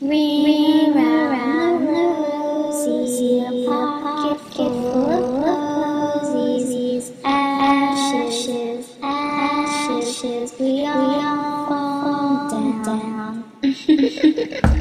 Ring 0.00 0.96
around 0.96 1.86
the 1.86 1.92
rosy, 1.92 3.40
a 3.40 3.66
pocket 3.66 4.40
full 4.54 5.44
of 5.44 6.22
posies, 6.22 7.10
ashes, 7.24 8.96
ashes, 9.02 10.54
we 10.60 10.86
all 10.86 11.68
fall 11.68 12.84
down. 12.84 14.72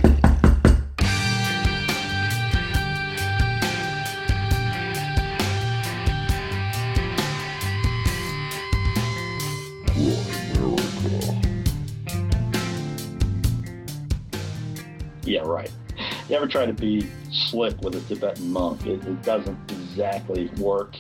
try 16.58 16.66
to 16.66 16.73
be 16.73 17.07
slick 17.31 17.79
with 17.84 17.93
a 17.93 18.02
Tibetan 18.11 18.52
monk? 18.52 18.84
It, 18.88 19.05
it 19.05 19.21
doesn't 19.21 19.71
exactly 19.71 20.47
work. 20.57 20.95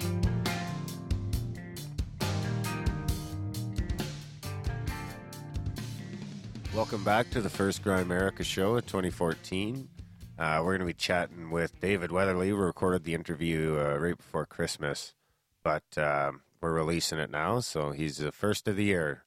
Welcome 6.75 7.03
back 7.03 7.31
to 7.31 7.41
the 7.41 7.49
first 7.49 7.83
Grimerica 7.83 8.43
show 8.43 8.75
of 8.75 8.85
2014. 8.85 9.89
Uh, 10.37 10.61
we're 10.63 10.77
going 10.77 10.81
to 10.81 10.85
be 10.85 10.93
chatting 10.93 11.49
with 11.49 11.81
David 11.81 12.11
Weatherly. 12.11 12.53
We 12.53 12.59
recorded 12.59 13.03
the 13.03 13.15
interview 13.15 13.79
uh, 13.79 13.97
right 13.97 14.15
before 14.15 14.45
Christmas, 14.45 15.15
but 15.63 15.85
um, 15.97 16.41
we're 16.61 16.73
releasing 16.73 17.17
it 17.17 17.31
now, 17.31 17.61
so 17.61 17.93
he's 17.93 18.17
the 18.17 18.31
first 18.31 18.67
of 18.67 18.75
the 18.75 18.83
year. 18.83 19.23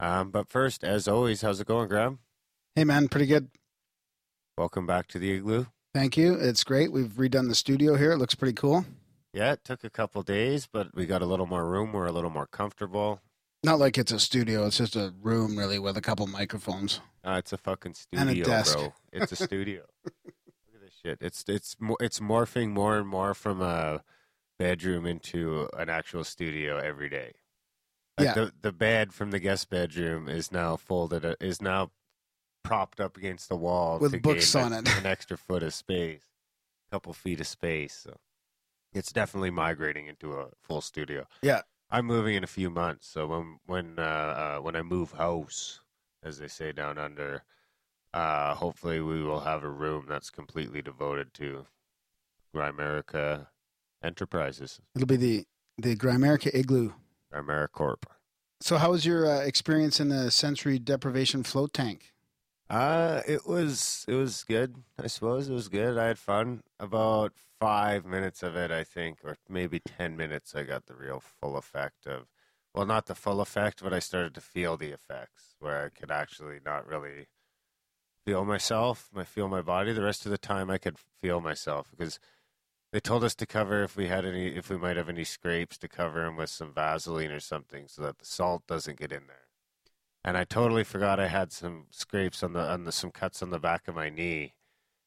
Um, 0.00 0.30
but 0.30 0.48
first, 0.48 0.82
as 0.82 1.06
always, 1.06 1.42
how's 1.42 1.60
it 1.60 1.66
going, 1.66 1.90
Graham? 1.90 2.20
Hey 2.74 2.84
man, 2.84 3.08
pretty 3.08 3.26
good. 3.26 3.50
Welcome 4.56 4.86
back 4.86 5.08
to 5.08 5.18
the 5.18 5.30
igloo. 5.32 5.66
Thank 5.94 6.16
you. 6.16 6.34
It's 6.34 6.64
great. 6.64 6.90
We've 6.92 7.12
redone 7.12 7.48
the 7.48 7.54
studio 7.54 7.96
here. 7.96 8.12
It 8.12 8.18
looks 8.18 8.34
pretty 8.34 8.54
cool. 8.54 8.84
Yeah, 9.32 9.52
it 9.52 9.64
took 9.64 9.84
a 9.84 9.90
couple 9.90 10.22
days, 10.22 10.66
but 10.70 10.94
we 10.94 11.06
got 11.06 11.22
a 11.22 11.26
little 11.26 11.46
more 11.46 11.64
room. 11.66 11.92
We're 11.92 12.06
a 12.06 12.12
little 12.12 12.30
more 12.30 12.46
comfortable. 12.46 13.20
Not 13.62 13.78
like 13.78 13.96
it's 13.96 14.12
a 14.12 14.20
studio. 14.20 14.66
It's 14.66 14.76
just 14.76 14.96
a 14.96 15.14
room 15.22 15.56
really 15.56 15.78
with 15.78 15.96
a 15.96 16.00
couple 16.00 16.26
microphones. 16.26 17.00
Uh, 17.24 17.36
it's 17.38 17.52
a 17.52 17.56
fucking 17.56 17.94
And 18.12 18.28
a 18.28 18.32
studio, 18.32 18.44
desk. 18.44 18.76
bro. 18.76 18.92
It's 19.12 19.32
a 19.32 19.36
studio. 19.36 19.82
Look 20.04 20.14
at 20.74 20.80
this 20.82 20.94
shit. 21.02 21.18
It's 21.20 21.44
it's 21.48 21.76
it's 22.00 22.18
morphing 22.20 22.70
more 22.70 22.98
and 22.98 23.08
more 23.08 23.32
from 23.34 23.62
a 23.62 24.02
bedroom 24.58 25.06
into 25.06 25.68
an 25.78 25.88
actual 25.88 26.24
studio 26.24 26.76
every 26.78 27.08
day. 27.08 27.32
Like 28.18 28.26
Yeah. 28.26 28.34
the 28.34 28.52
the 28.62 28.72
bed 28.72 29.12
from 29.14 29.30
the 29.30 29.38
guest 29.40 29.70
bedroom 29.70 30.28
is 30.28 30.52
now 30.52 30.76
folded 30.76 31.24
uh, 31.24 31.34
is 31.40 31.62
now 31.62 31.90
propped 32.64 33.00
up 33.00 33.16
against 33.16 33.48
the 33.48 33.56
wall 33.56 33.98
With 34.00 34.20
books 34.20 34.54
on 34.56 34.72
it. 34.72 34.88
an 34.98 35.06
extra 35.06 35.36
foot 35.36 35.62
of 35.62 35.72
space, 35.72 36.24
a 36.90 36.94
couple 36.94 37.12
feet 37.12 37.40
of 37.40 37.46
space. 37.46 37.94
So 38.02 38.16
it's 38.92 39.12
definitely 39.12 39.50
migrating 39.50 40.08
into 40.08 40.32
a 40.32 40.48
full 40.60 40.80
studio. 40.80 41.26
Yeah. 41.42 41.60
I'm 41.90 42.06
moving 42.06 42.34
in 42.34 42.42
a 42.42 42.48
few 42.48 42.70
months, 42.70 43.06
so 43.06 43.26
when 43.28 43.60
when 43.66 43.98
uh, 43.98 44.02
uh, 44.02 44.58
when 44.60 44.74
I 44.74 44.82
move 44.82 45.12
house, 45.12 45.80
as 46.24 46.38
they 46.38 46.48
say 46.48 46.72
down 46.72 46.98
under, 46.98 47.44
uh, 48.12 48.54
hopefully 48.54 49.00
we 49.00 49.22
will 49.22 49.40
have 49.40 49.62
a 49.62 49.68
room 49.68 50.06
that's 50.08 50.30
completely 50.30 50.82
devoted 50.82 51.34
to 51.34 51.66
Grimerica 52.54 53.46
Enterprises, 54.02 54.80
It'll 54.94 55.06
be 55.06 55.16
the 55.16 55.46
the 55.78 55.94
Grimerica 55.94 56.54
Igloo. 56.54 56.92
Grimericorp. 57.32 58.04
So, 58.60 58.78
how 58.78 58.90
was 58.92 59.04
your 59.04 59.26
uh, 59.26 59.40
experience 59.40 60.00
in 60.00 60.08
the 60.08 60.30
sensory 60.30 60.78
deprivation 60.78 61.42
float 61.42 61.72
tank? 61.72 62.13
Uh, 62.70 63.20
it 63.26 63.46
was 63.46 64.04
it 64.08 64.14
was 64.14 64.42
good. 64.44 64.82
I 64.98 65.06
suppose 65.06 65.48
it 65.48 65.52
was 65.52 65.68
good. 65.68 65.98
I 65.98 66.06
had 66.06 66.18
fun. 66.18 66.62
About 66.80 67.32
five 67.60 68.04
minutes 68.04 68.42
of 68.42 68.56
it, 68.56 68.70
I 68.70 68.84
think, 68.84 69.18
or 69.24 69.36
maybe 69.48 69.80
ten 69.80 70.16
minutes, 70.16 70.54
I 70.54 70.64
got 70.64 70.86
the 70.86 70.94
real 70.94 71.20
full 71.20 71.56
effect 71.56 72.06
of. 72.06 72.26
Well, 72.74 72.86
not 72.86 73.06
the 73.06 73.14
full 73.14 73.40
effect, 73.40 73.82
but 73.82 73.92
I 73.92 74.00
started 74.00 74.34
to 74.34 74.40
feel 74.40 74.76
the 74.76 74.90
effects 74.90 75.54
where 75.60 75.84
I 75.84 75.88
could 75.90 76.10
actually 76.10 76.58
not 76.64 76.86
really 76.86 77.28
feel 78.26 78.44
myself, 78.44 79.10
I 79.16 79.24
feel 79.24 79.48
my 79.48 79.62
body. 79.62 79.92
The 79.92 80.02
rest 80.02 80.24
of 80.26 80.30
the 80.30 80.38
time, 80.38 80.70
I 80.70 80.78
could 80.78 80.98
feel 81.22 81.40
myself 81.40 81.88
because 81.90 82.18
they 82.92 83.00
told 83.00 83.24
us 83.24 83.34
to 83.36 83.46
cover 83.46 83.82
if 83.84 83.96
we 83.96 84.08
had 84.08 84.24
any, 84.24 84.48
if 84.56 84.70
we 84.70 84.78
might 84.78 84.96
have 84.96 85.08
any 85.08 85.24
scrapes, 85.24 85.78
to 85.78 85.88
cover 85.88 86.24
them 86.24 86.36
with 86.36 86.50
some 86.50 86.72
Vaseline 86.72 87.30
or 87.30 87.40
something, 87.40 87.88
so 87.88 88.02
that 88.02 88.18
the 88.18 88.26
salt 88.26 88.66
doesn't 88.66 88.98
get 88.98 89.12
in 89.12 89.26
there 89.28 89.44
and 90.24 90.36
I 90.36 90.44
totally 90.44 90.84
forgot 90.84 91.20
I 91.20 91.28
had 91.28 91.52
some 91.52 91.86
scrapes 91.90 92.42
on 92.42 92.52
the 92.52 92.60
on 92.60 92.84
the 92.84 92.92
some 92.92 93.10
cuts 93.10 93.42
on 93.42 93.50
the 93.50 93.58
back 93.58 93.88
of 93.88 93.94
my 93.94 94.08
knee, 94.10 94.54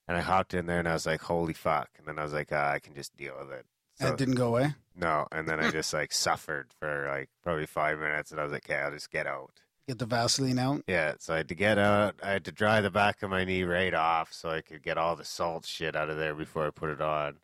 and 0.08 0.18
I 0.18 0.22
hopped 0.22 0.54
in 0.54 0.66
there 0.68 0.80
and 0.80 0.88
I 0.88 0.94
was 0.94 1.06
like, 1.06 1.22
"Holy 1.22 1.54
fuck!" 1.54 1.90
And 1.98 2.08
then 2.08 2.20
I 2.20 2.24
was 2.24 2.34
like, 2.34 2.50
ah, 2.52 2.72
"I 2.72 2.80
can 2.80 2.94
just 2.94 3.16
deal 3.18 3.36
with 3.40 3.52
it." 3.52 3.66
So, 3.96 4.06
That 4.06 4.18
didn't 4.18 4.36
go 4.36 4.50
away. 4.50 4.76
no, 4.96 5.28
and 5.32 5.48
then 5.48 5.60
I 5.60 5.72
just 5.72 5.92
like 5.94 6.12
suffered 6.28 6.68
for 6.80 7.08
like 7.10 7.30
probably 7.44 7.66
five 7.66 7.98
minutes, 8.00 8.32
and 8.32 8.40
I 8.40 8.44
was 8.44 8.52
like, 8.54 8.70
"Okay, 8.70 8.80
I'll 8.80 8.92
just 8.92 9.10
get 9.12 9.26
out." 9.28 9.52
Get 9.88 10.00
the 10.00 10.06
Vaseline 10.06 10.60
out. 10.60 10.84
Yeah, 10.86 11.14
so 11.18 11.34
I 11.34 11.38
had 11.38 11.48
to 11.48 11.56
get 11.56 11.78
out. 11.78 12.16
I 12.22 12.32
had 12.32 12.44
to 12.46 12.52
dry 12.52 12.82
the 12.82 12.92
back 12.92 13.24
of 13.24 13.30
my 13.30 13.46
knee 13.46 13.64
right 13.64 13.94
off 13.94 14.34
so 14.34 14.50
I 14.50 14.60
could 14.62 14.84
get 14.84 14.98
all 14.98 15.16
the 15.16 15.24
salt 15.24 15.66
shit 15.66 15.96
out 15.96 16.10
of 16.10 16.18
there 16.18 16.36
before 16.36 16.68
I 16.68 16.72
put 16.72 16.90
it 16.90 17.02
on. 17.02 17.38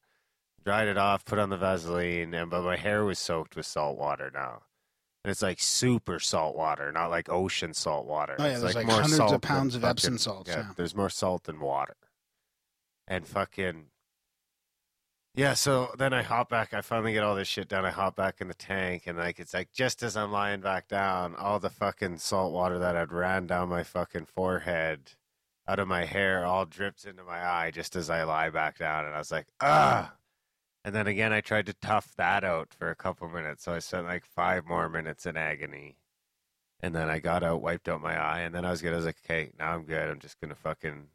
Dried 0.66 0.90
it 0.90 0.98
off, 0.98 1.24
put 1.24 1.40
on 1.40 1.50
the 1.50 1.58
Vaseline, 1.58 2.34
and 2.34 2.52
but 2.52 2.62
my 2.64 2.76
hair 2.76 3.06
was 3.06 3.18
soaked 3.18 3.56
with 3.56 3.66
salt 3.66 3.98
water 3.98 4.30
now. 4.34 4.64
And 5.24 5.32
it's 5.32 5.42
like 5.42 5.60
super 5.62 6.20
salt 6.20 6.56
water, 6.56 6.92
not 6.92 7.10
like 7.10 7.30
ocean 7.30 7.74
salt 7.74 8.06
water. 8.06 8.36
Oh 8.38 8.44
yeah, 8.46 8.52
It's 8.54 8.62
there's 8.62 8.76
like, 8.76 8.86
more 8.88 8.96
hundreds 8.96 9.16
salt 9.18 9.34
of 9.34 9.42
pounds 9.42 9.76
of 9.76 9.82
fucking- 9.82 9.92
Epsom 9.92 10.18
salts. 10.18 10.50
yeah, 10.50 10.58
Yeah. 10.58 10.72
there's 10.76 10.96
more 10.96 11.10
salt 11.10 11.44
than 11.46 11.60
water. 11.60 11.96
And 13.08 13.26
fucking 13.28 13.86
yeah, 15.36 15.56
so 15.56 15.90
then 15.98 16.14
I 16.14 16.22
hop 16.22 16.50
back. 16.50 16.76
I 16.76 16.82
finally 16.82 17.14
get 17.14 17.24
all 17.24 17.34
this 17.36 17.48
shit 17.48 17.68
done. 17.68 17.86
I 17.86 17.90
hop 17.90 18.16
back 18.16 18.40
in 18.40 18.48
the 18.50 18.54
tank, 18.54 19.08
and 19.08 19.18
like 19.18 19.40
it's 19.40 19.54
like 19.54 19.72
just 19.74 20.04
as 20.04 20.16
I'm 20.16 20.32
lying 20.32 20.62
back 20.62 20.88
down, 20.88 21.36
all 21.36 21.60
the 21.60 21.72
fucking 21.72 22.18
salt 22.20 22.54
water 22.54 22.78
that 22.78 22.94
had 22.96 23.12
ran 23.12 23.48
down 23.48 23.70
my 23.70 23.82
fucking 23.82 24.26
forehead, 24.26 25.14
out 25.68 25.80
of 25.80 25.88
my 25.88 26.06
hair, 26.06 26.46
all 26.46 26.66
drips 26.68 27.04
into 27.06 27.24
my 27.24 27.44
eye 27.44 27.72
just 27.72 27.96
as 27.96 28.12
I 28.12 28.24
lie 28.26 28.52
back 28.52 28.78
down. 28.78 29.06
And 29.06 29.16
I 29.16 29.18
was 29.18 29.32
like, 29.32 29.48
ah. 29.60 30.14
And 30.86 30.94
then 30.94 31.08
again, 31.08 31.32
I 31.32 31.42
tried 31.42 31.66
to 31.68 31.74
tough 31.74 32.14
that 32.18 32.44
out 32.44 32.74
for 32.74 32.90
a 32.90 32.96
couple 32.96 33.30
minutes. 33.30 33.64
So 33.64 33.74
I 33.74 33.80
spent 33.80 34.06
like 34.06 34.26
five 34.26 34.66
more 34.66 34.90
minutes 34.90 35.26
in 35.26 35.38
agony. 35.38 35.96
And 36.82 36.94
then 36.94 37.10
I 37.10 37.20
got 37.20 37.44
out, 37.44 37.62
wiped 37.62 37.88
out 37.88 38.02
my 38.02 38.20
eye, 38.22 38.42
and 38.42 38.54
then 38.54 38.66
I 38.66 38.72
was 38.72 38.82
good. 38.82 38.92
I 38.92 38.98
was 38.98 39.06
like, 39.06 39.16
okay, 39.26 39.52
now 39.58 39.74
I'm 39.74 39.84
good. 39.86 40.10
I'm 40.10 40.20
just 40.20 40.40
gonna 40.42 40.56
fucking. 40.56 41.06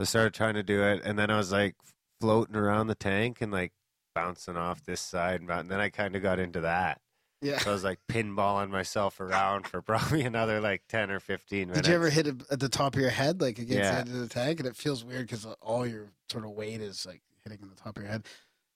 I 0.00 0.04
started 0.04 0.32
trying 0.32 0.54
to 0.54 0.62
do 0.62 0.82
it, 0.82 1.02
and 1.04 1.18
then 1.18 1.30
I 1.30 1.36
was 1.36 1.52
like 1.52 1.76
floating 2.18 2.56
around 2.56 2.86
the 2.86 2.94
tank 2.94 3.42
and 3.42 3.52
like 3.52 3.72
bouncing 4.14 4.56
off 4.56 4.82
this 4.86 5.02
side, 5.02 5.42
and, 5.42 5.50
and 5.50 5.70
then 5.70 5.80
I 5.80 5.90
kind 5.90 6.16
of 6.16 6.22
got 6.22 6.38
into 6.38 6.60
that. 6.60 7.02
Yeah. 7.42 7.58
So 7.58 7.70
I 7.70 7.72
was 7.74 7.84
like 7.84 7.98
pinballing 8.10 8.70
myself 8.70 9.20
around 9.20 9.66
for 9.66 9.82
probably 9.82 10.22
another 10.22 10.62
like 10.62 10.84
ten 10.88 11.10
or 11.10 11.20
fifteen 11.20 11.68
minutes. 11.68 11.82
Did 11.82 11.88
you 11.90 11.94
ever 11.96 12.08
hit 12.08 12.26
it 12.26 12.36
at 12.50 12.60
the 12.60 12.70
top 12.70 12.94
of 12.94 13.00
your 13.02 13.10
head, 13.10 13.42
like 13.42 13.58
against 13.58 13.74
Yeah. 13.74 13.90
the 13.90 13.98
edge 14.00 14.08
of 14.08 14.18
the 14.20 14.28
tank? 14.28 14.60
And 14.60 14.66
it 14.66 14.76
feels 14.76 15.04
weird 15.04 15.26
because 15.26 15.44
uh, 15.44 15.56
all 15.60 15.86
your 15.86 16.06
sort 16.30 16.44
of 16.44 16.52
weight 16.52 16.80
is 16.80 17.04
like 17.04 17.20
hitting 17.44 17.58
on 17.62 17.68
the 17.68 17.76
top 17.76 17.98
of 17.98 18.02
your 18.02 18.10
head. 18.10 18.24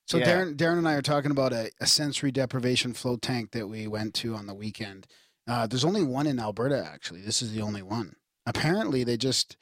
So 0.07 0.19
Yeah. 0.19 0.27
Darren, 0.27 0.57
Darren 0.57 0.79
and 0.79 0.89
I 0.89 0.95
are 0.95 1.03
talking 1.03 1.31
about 1.31 1.53
a, 1.53 1.71
a 1.81 1.87
sensory 1.87 2.31
deprivation 2.31 2.93
float 2.93 3.23
tank 3.23 3.51
that 3.51 3.69
we 3.69 3.87
went 3.87 4.15
to 4.15 4.35
on 4.35 4.47
the 4.47 4.55
weekend. 4.55 5.07
Uh, 5.49 5.67
there's 5.67 5.85
only 5.85 6.03
one 6.03 6.27
in 6.27 6.39
Alberta, 6.39 6.85
actually. 6.85 7.21
This 7.21 7.43
is 7.43 7.53
the 7.53 7.61
only 7.61 7.83
one. 7.83 8.17
Apparently, 8.47 9.05
they 9.05 9.17
just 9.17 9.57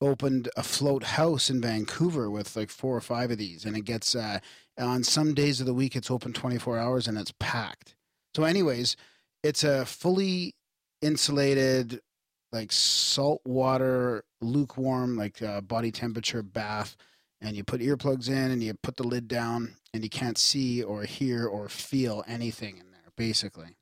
opened 0.00 0.48
a 0.56 0.62
float 0.62 1.04
house 1.04 1.48
in 1.48 1.60
Vancouver 1.60 2.30
with 2.30 2.56
like 2.56 2.70
four 2.70 2.96
or 2.96 3.00
five 3.00 3.30
of 3.30 3.38
these, 3.38 3.64
and 3.64 3.76
it 3.76 3.84
gets 3.84 4.14
uh, 4.14 4.40
on 4.78 5.04
some 5.04 5.34
days 5.34 5.60
of 5.60 5.66
the 5.66 5.74
week 5.74 5.96
it's 5.96 6.10
open 6.10 6.32
24 6.32 6.78
hours 6.78 7.06
and 7.06 7.16
it's 7.16 7.32
packed. 7.38 7.94
So, 8.34 8.44
anyways, 8.44 8.96
it's 9.42 9.62
a 9.62 9.84
fully 9.86 10.56
insulated, 11.02 12.00
like 12.52 12.72
saltwater, 12.72 14.24
lukewarm, 14.40 15.16
like 15.16 15.40
uh, 15.40 15.60
body 15.60 15.92
temperature 15.92 16.42
bath, 16.42 16.96
and 17.44 17.56
you 17.56 17.62
put 17.64 17.80
earplugs 17.80 18.28
in 18.28 18.50
and 18.50 18.62
you 18.62 18.74
put 18.74 18.96
the 18.96 19.04
lid 19.06 19.28
down, 19.28 19.76
and 19.92 20.02
you 20.02 20.10
can't 20.10 20.38
see 20.38 20.82
or 20.82 21.02
hear 21.04 21.46
or 21.46 21.68
feel 21.68 22.24
anything 22.26 22.78
in 22.78 22.90
there, 22.90 23.12
basically. 23.16 23.76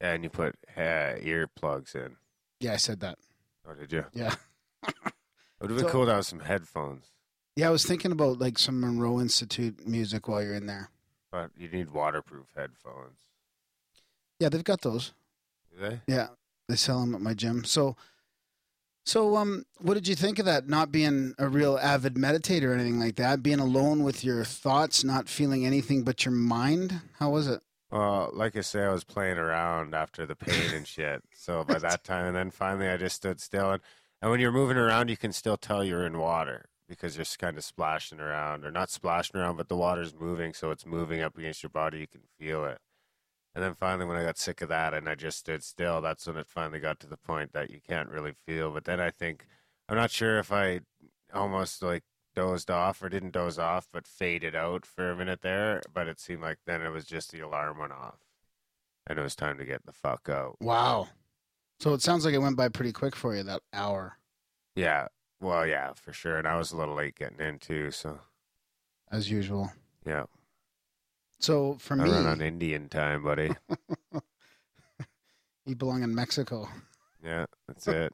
And 0.00 0.22
you 0.24 0.30
put 0.30 0.56
uh, 0.76 0.80
earplugs 1.22 1.94
in. 1.94 2.16
Yeah, 2.60 2.72
I 2.72 2.76
said 2.76 3.00
that. 3.00 3.18
Oh, 3.68 3.74
did 3.74 3.92
you? 3.92 4.04
Yeah. 4.12 4.34
It 5.58 5.62
would 5.62 5.70
have 5.70 5.78
been 5.78 5.86
So- 5.86 5.92
cool 5.92 6.04
to 6.06 6.12
have 6.12 6.26
some 6.26 6.40
headphones, 6.40 7.06
Yeah, 7.56 7.68
I 7.68 7.70
was 7.70 7.82
thinking 7.86 8.12
about 8.12 8.38
like 8.38 8.58
some 8.58 8.78
Monroe 8.78 9.18
Institute 9.20 9.86
music 9.88 10.28
while 10.28 10.42
you're 10.42 10.54
in 10.54 10.66
there. 10.66 10.90
but 11.32 11.50
you 11.56 11.68
need 11.70 11.90
waterproof 11.92 12.48
headphones. 12.54 13.16
Yeah, 14.38 14.50
they've 14.50 14.62
got 14.62 14.82
those. 14.82 15.12
Do 15.72 15.80
they? 15.88 16.00
Yeah, 16.06 16.28
they 16.68 16.76
sell 16.76 17.00
them 17.00 17.14
at 17.14 17.22
my 17.22 17.32
gym. 17.32 17.64
So, 17.64 17.96
so 19.06 19.36
um, 19.36 19.64
what 19.78 19.94
did 19.94 20.06
you 20.08 20.14
think 20.14 20.38
of 20.38 20.44
that? 20.46 20.68
Not 20.68 20.92
being 20.92 21.34
a 21.38 21.48
real 21.48 21.78
avid 21.78 22.14
meditator 22.14 22.64
or 22.64 22.74
anything 22.74 23.00
like 23.00 23.16
that. 23.16 23.42
Being 23.42 23.60
alone 23.60 24.02
with 24.02 24.24
your 24.24 24.44
thoughts, 24.44 25.02
not 25.04 25.28
feeling 25.28 25.64
anything 25.64 26.02
but 26.04 26.24
your 26.24 26.34
mind. 26.34 27.00
How 27.18 27.30
was 27.30 27.46
it? 27.46 27.62
Well, 27.90 28.30
like 28.34 28.56
I 28.56 28.62
say, 28.62 28.82
I 28.82 28.90
was 28.92 29.04
playing 29.04 29.38
around 29.38 29.94
after 29.94 30.26
the 30.26 30.34
pain 30.36 30.74
and 30.74 30.86
shit. 30.86 31.22
So 31.32 31.64
by 31.64 31.78
that 31.86 32.04
time, 32.04 32.26
and 32.26 32.36
then 32.36 32.50
finally, 32.50 32.88
I 32.88 32.96
just 32.96 33.16
stood 33.16 33.40
still. 33.40 33.70
And, 33.72 33.82
and 34.20 34.30
when 34.30 34.40
you're 34.40 34.52
moving 34.52 34.76
around, 34.76 35.08
you 35.08 35.16
can 35.16 35.32
still 35.32 35.56
tell 35.56 35.84
you're 35.84 36.04
in 36.06 36.18
water. 36.18 36.66
because 36.88 37.16
you're 37.16 37.24
just 37.24 37.38
kind 37.38 37.56
of 37.56 37.64
splashing 37.64 38.20
around, 38.20 38.64
or 38.64 38.70
not 38.70 38.90
splashing 38.90 39.40
around, 39.40 39.56
but 39.56 39.68
the 39.68 39.76
water's 39.76 40.14
moving, 40.14 40.52
so 40.54 40.70
it's 40.70 40.86
moving 40.86 41.20
up 41.20 41.36
against 41.38 41.62
your 41.62 41.70
body. 41.70 41.98
You 41.98 42.06
can 42.06 42.22
feel 42.38 42.64
it. 42.64 42.78
And 43.56 43.64
then 43.64 43.72
finally, 43.72 44.04
when 44.04 44.18
I 44.18 44.22
got 44.22 44.36
sick 44.36 44.60
of 44.60 44.68
that 44.68 44.92
and 44.92 45.08
I 45.08 45.14
just 45.14 45.38
stood 45.38 45.64
still, 45.64 46.02
that's 46.02 46.26
when 46.26 46.36
it 46.36 46.46
finally 46.46 46.78
got 46.78 47.00
to 47.00 47.06
the 47.06 47.16
point 47.16 47.54
that 47.54 47.70
you 47.70 47.80
can't 47.80 48.10
really 48.10 48.34
feel. 48.46 48.70
But 48.70 48.84
then 48.84 49.00
I 49.00 49.08
think, 49.08 49.46
I'm 49.88 49.96
not 49.96 50.10
sure 50.10 50.38
if 50.38 50.52
I 50.52 50.80
almost 51.32 51.82
like 51.82 52.02
dozed 52.34 52.70
off 52.70 53.02
or 53.02 53.08
didn't 53.08 53.32
doze 53.32 53.58
off, 53.58 53.88
but 53.90 54.06
faded 54.06 54.54
out 54.54 54.84
for 54.84 55.10
a 55.10 55.16
minute 55.16 55.40
there. 55.40 55.80
But 55.90 56.06
it 56.06 56.20
seemed 56.20 56.42
like 56.42 56.58
then 56.66 56.82
it 56.82 56.90
was 56.90 57.06
just 57.06 57.32
the 57.32 57.40
alarm 57.40 57.78
went 57.78 57.92
off 57.92 58.18
and 59.06 59.18
it 59.18 59.22
was 59.22 59.34
time 59.34 59.56
to 59.56 59.64
get 59.64 59.86
the 59.86 59.92
fuck 59.92 60.28
out. 60.28 60.56
Wow. 60.60 61.08
So 61.80 61.94
it 61.94 62.02
sounds 62.02 62.26
like 62.26 62.34
it 62.34 62.42
went 62.42 62.58
by 62.58 62.68
pretty 62.68 62.92
quick 62.92 63.16
for 63.16 63.34
you 63.34 63.42
that 63.44 63.62
hour, 63.72 64.18
Yeah. 64.74 65.08
Well, 65.40 65.66
yeah, 65.66 65.94
for 65.94 66.12
sure. 66.12 66.36
And 66.36 66.46
I 66.46 66.56
was 66.58 66.72
a 66.72 66.76
little 66.76 66.94
late 66.94 67.14
getting 67.14 67.40
in 67.40 67.58
too. 67.58 67.90
So, 67.90 68.20
as 69.10 69.30
usual. 69.30 69.72
yeah. 70.04 70.24
So 71.40 71.74
for 71.78 71.96
I 71.98 72.04
me, 72.04 72.10
run 72.10 72.26
on 72.26 72.40
Indian 72.40 72.88
time, 72.88 73.22
buddy. 73.22 73.56
you 75.66 75.76
belong 75.76 76.02
in 76.02 76.14
Mexico. 76.14 76.68
Yeah, 77.22 77.46
that's 77.66 77.88
it. 77.88 78.12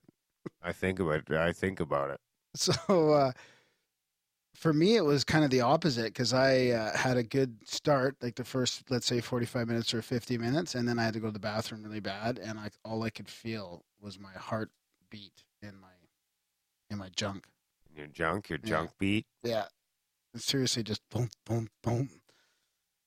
I 0.63 0.73
think 0.73 1.01
about 1.01 1.23
it. 1.29 1.33
I 1.33 1.53
think 1.53 1.81
about 1.81 2.11
it. 2.11 2.21
So 2.55 3.13
uh, 3.13 3.33
for 4.55 4.73
me, 4.73 4.97
it 4.97 5.05
was 5.05 5.25
kind 5.25 5.45
of 5.45 5.51
the 5.51 5.63
opposite 5.63 6.07
because 6.07 6.33
I 6.33 6.69
uh, 6.69 6.97
had 6.97 7.17
a 7.17 7.23
good 7.23 7.57
start, 7.65 8.17
like 8.23 8.35
the 8.37 8.45
first, 8.45 8.91
let's 8.91 9.07
say, 9.07 9.21
forty-five 9.21 9.67
minutes 9.67 9.95
or 9.95 10.03
fifty 10.03 10.37
minutes, 10.39 10.75
and 10.75 10.87
then 10.89 10.99
I 10.99 11.05
had 11.05 11.15
to 11.15 11.21
go 11.21 11.29
to 11.29 11.33
the 11.33 11.39
bathroom 11.39 11.83
really 11.83 12.01
bad, 12.01 12.39
and 12.39 12.59
I 12.59 12.71
all 12.85 13.03
I 13.03 13.11
could 13.11 13.29
feel 13.29 13.85
was 14.01 14.19
my 14.19 14.33
heart 14.33 14.71
beat 15.11 15.45
in 15.63 15.81
my 15.81 15.89
in 16.91 16.99
my 16.99 17.09
junk. 17.17 17.47
Your 17.97 18.07
junk, 18.07 18.51
your 18.51 18.59
Yeah. 18.63 18.69
junk 18.69 18.91
beat. 18.99 19.27
Yeah, 19.43 19.65
seriously, 20.37 20.83
just 20.83 21.01
boom, 21.11 21.31
boom, 21.47 21.69
boom. 21.83 22.11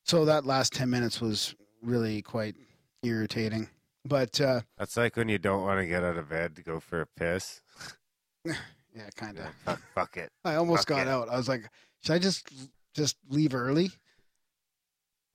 So 0.06 0.24
that 0.26 0.46
last 0.46 0.72
ten 0.74 0.90
minutes 0.90 1.20
was 1.20 1.56
really 1.82 2.22
quite 2.22 2.56
irritating, 3.04 3.70
but 4.06 4.40
uh, 4.40 4.62
That's 4.78 4.96
like 4.98 5.16
when 5.16 5.30
you 5.30 5.38
don't 5.40 5.64
want 5.64 5.80
to 5.80 5.88
get 5.88 6.04
out 6.04 6.18
of 6.18 6.30
bed 6.30 6.56
to 6.56 6.62
go 6.64 6.80
for 6.80 7.02
a 7.02 7.08
piss. 7.08 7.62
yeah, 8.46 9.10
kind 9.16 9.40
of. 9.40 9.46
like, 9.66 9.80
fuck 9.96 10.18
it. 10.18 10.32
I 10.46 10.56
almost 10.56 10.82
Fuck 10.88 10.98
got 10.98 11.08
it. 11.08 11.10
out. 11.10 11.28
I 11.30 11.38
was 11.38 11.50
like, 11.50 11.70
should 12.04 12.14
I 12.14 12.20
just 12.20 12.48
just 12.94 13.18
leave 13.30 13.56
early? 13.56 13.90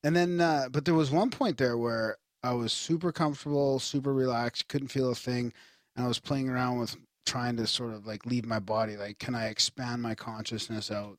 And 0.03 0.17
then, 0.17 0.41
uh, 0.41 0.69
but 0.71 0.85
there 0.85 0.95
was 0.95 1.11
one 1.11 1.31
point 1.31 1.59
there 1.59 1.77
where 1.77 2.17
I 2.43 2.53
was 2.53 2.73
super 2.73 3.13
comfortable, 3.13 3.79
super 3.81 4.15
relaxed, 4.15 4.69
couldn't 4.69 4.89
feel 4.89 5.11
a 5.11 5.15
thing, 5.15 5.53
and 5.95 6.05
I 6.05 6.09
was 6.09 6.19
playing 6.21 6.49
around 6.49 6.79
with 6.79 6.97
trying 7.27 7.57
to 7.57 7.67
sort 7.67 7.93
of 7.93 8.07
like 8.07 8.25
leave 8.25 8.47
my 8.47 8.61
body. 8.61 8.97
Like, 8.97 9.19
can 9.19 9.35
I 9.35 9.49
expand 9.49 10.01
my 10.01 10.15
consciousness 10.15 10.91
out? 10.91 11.19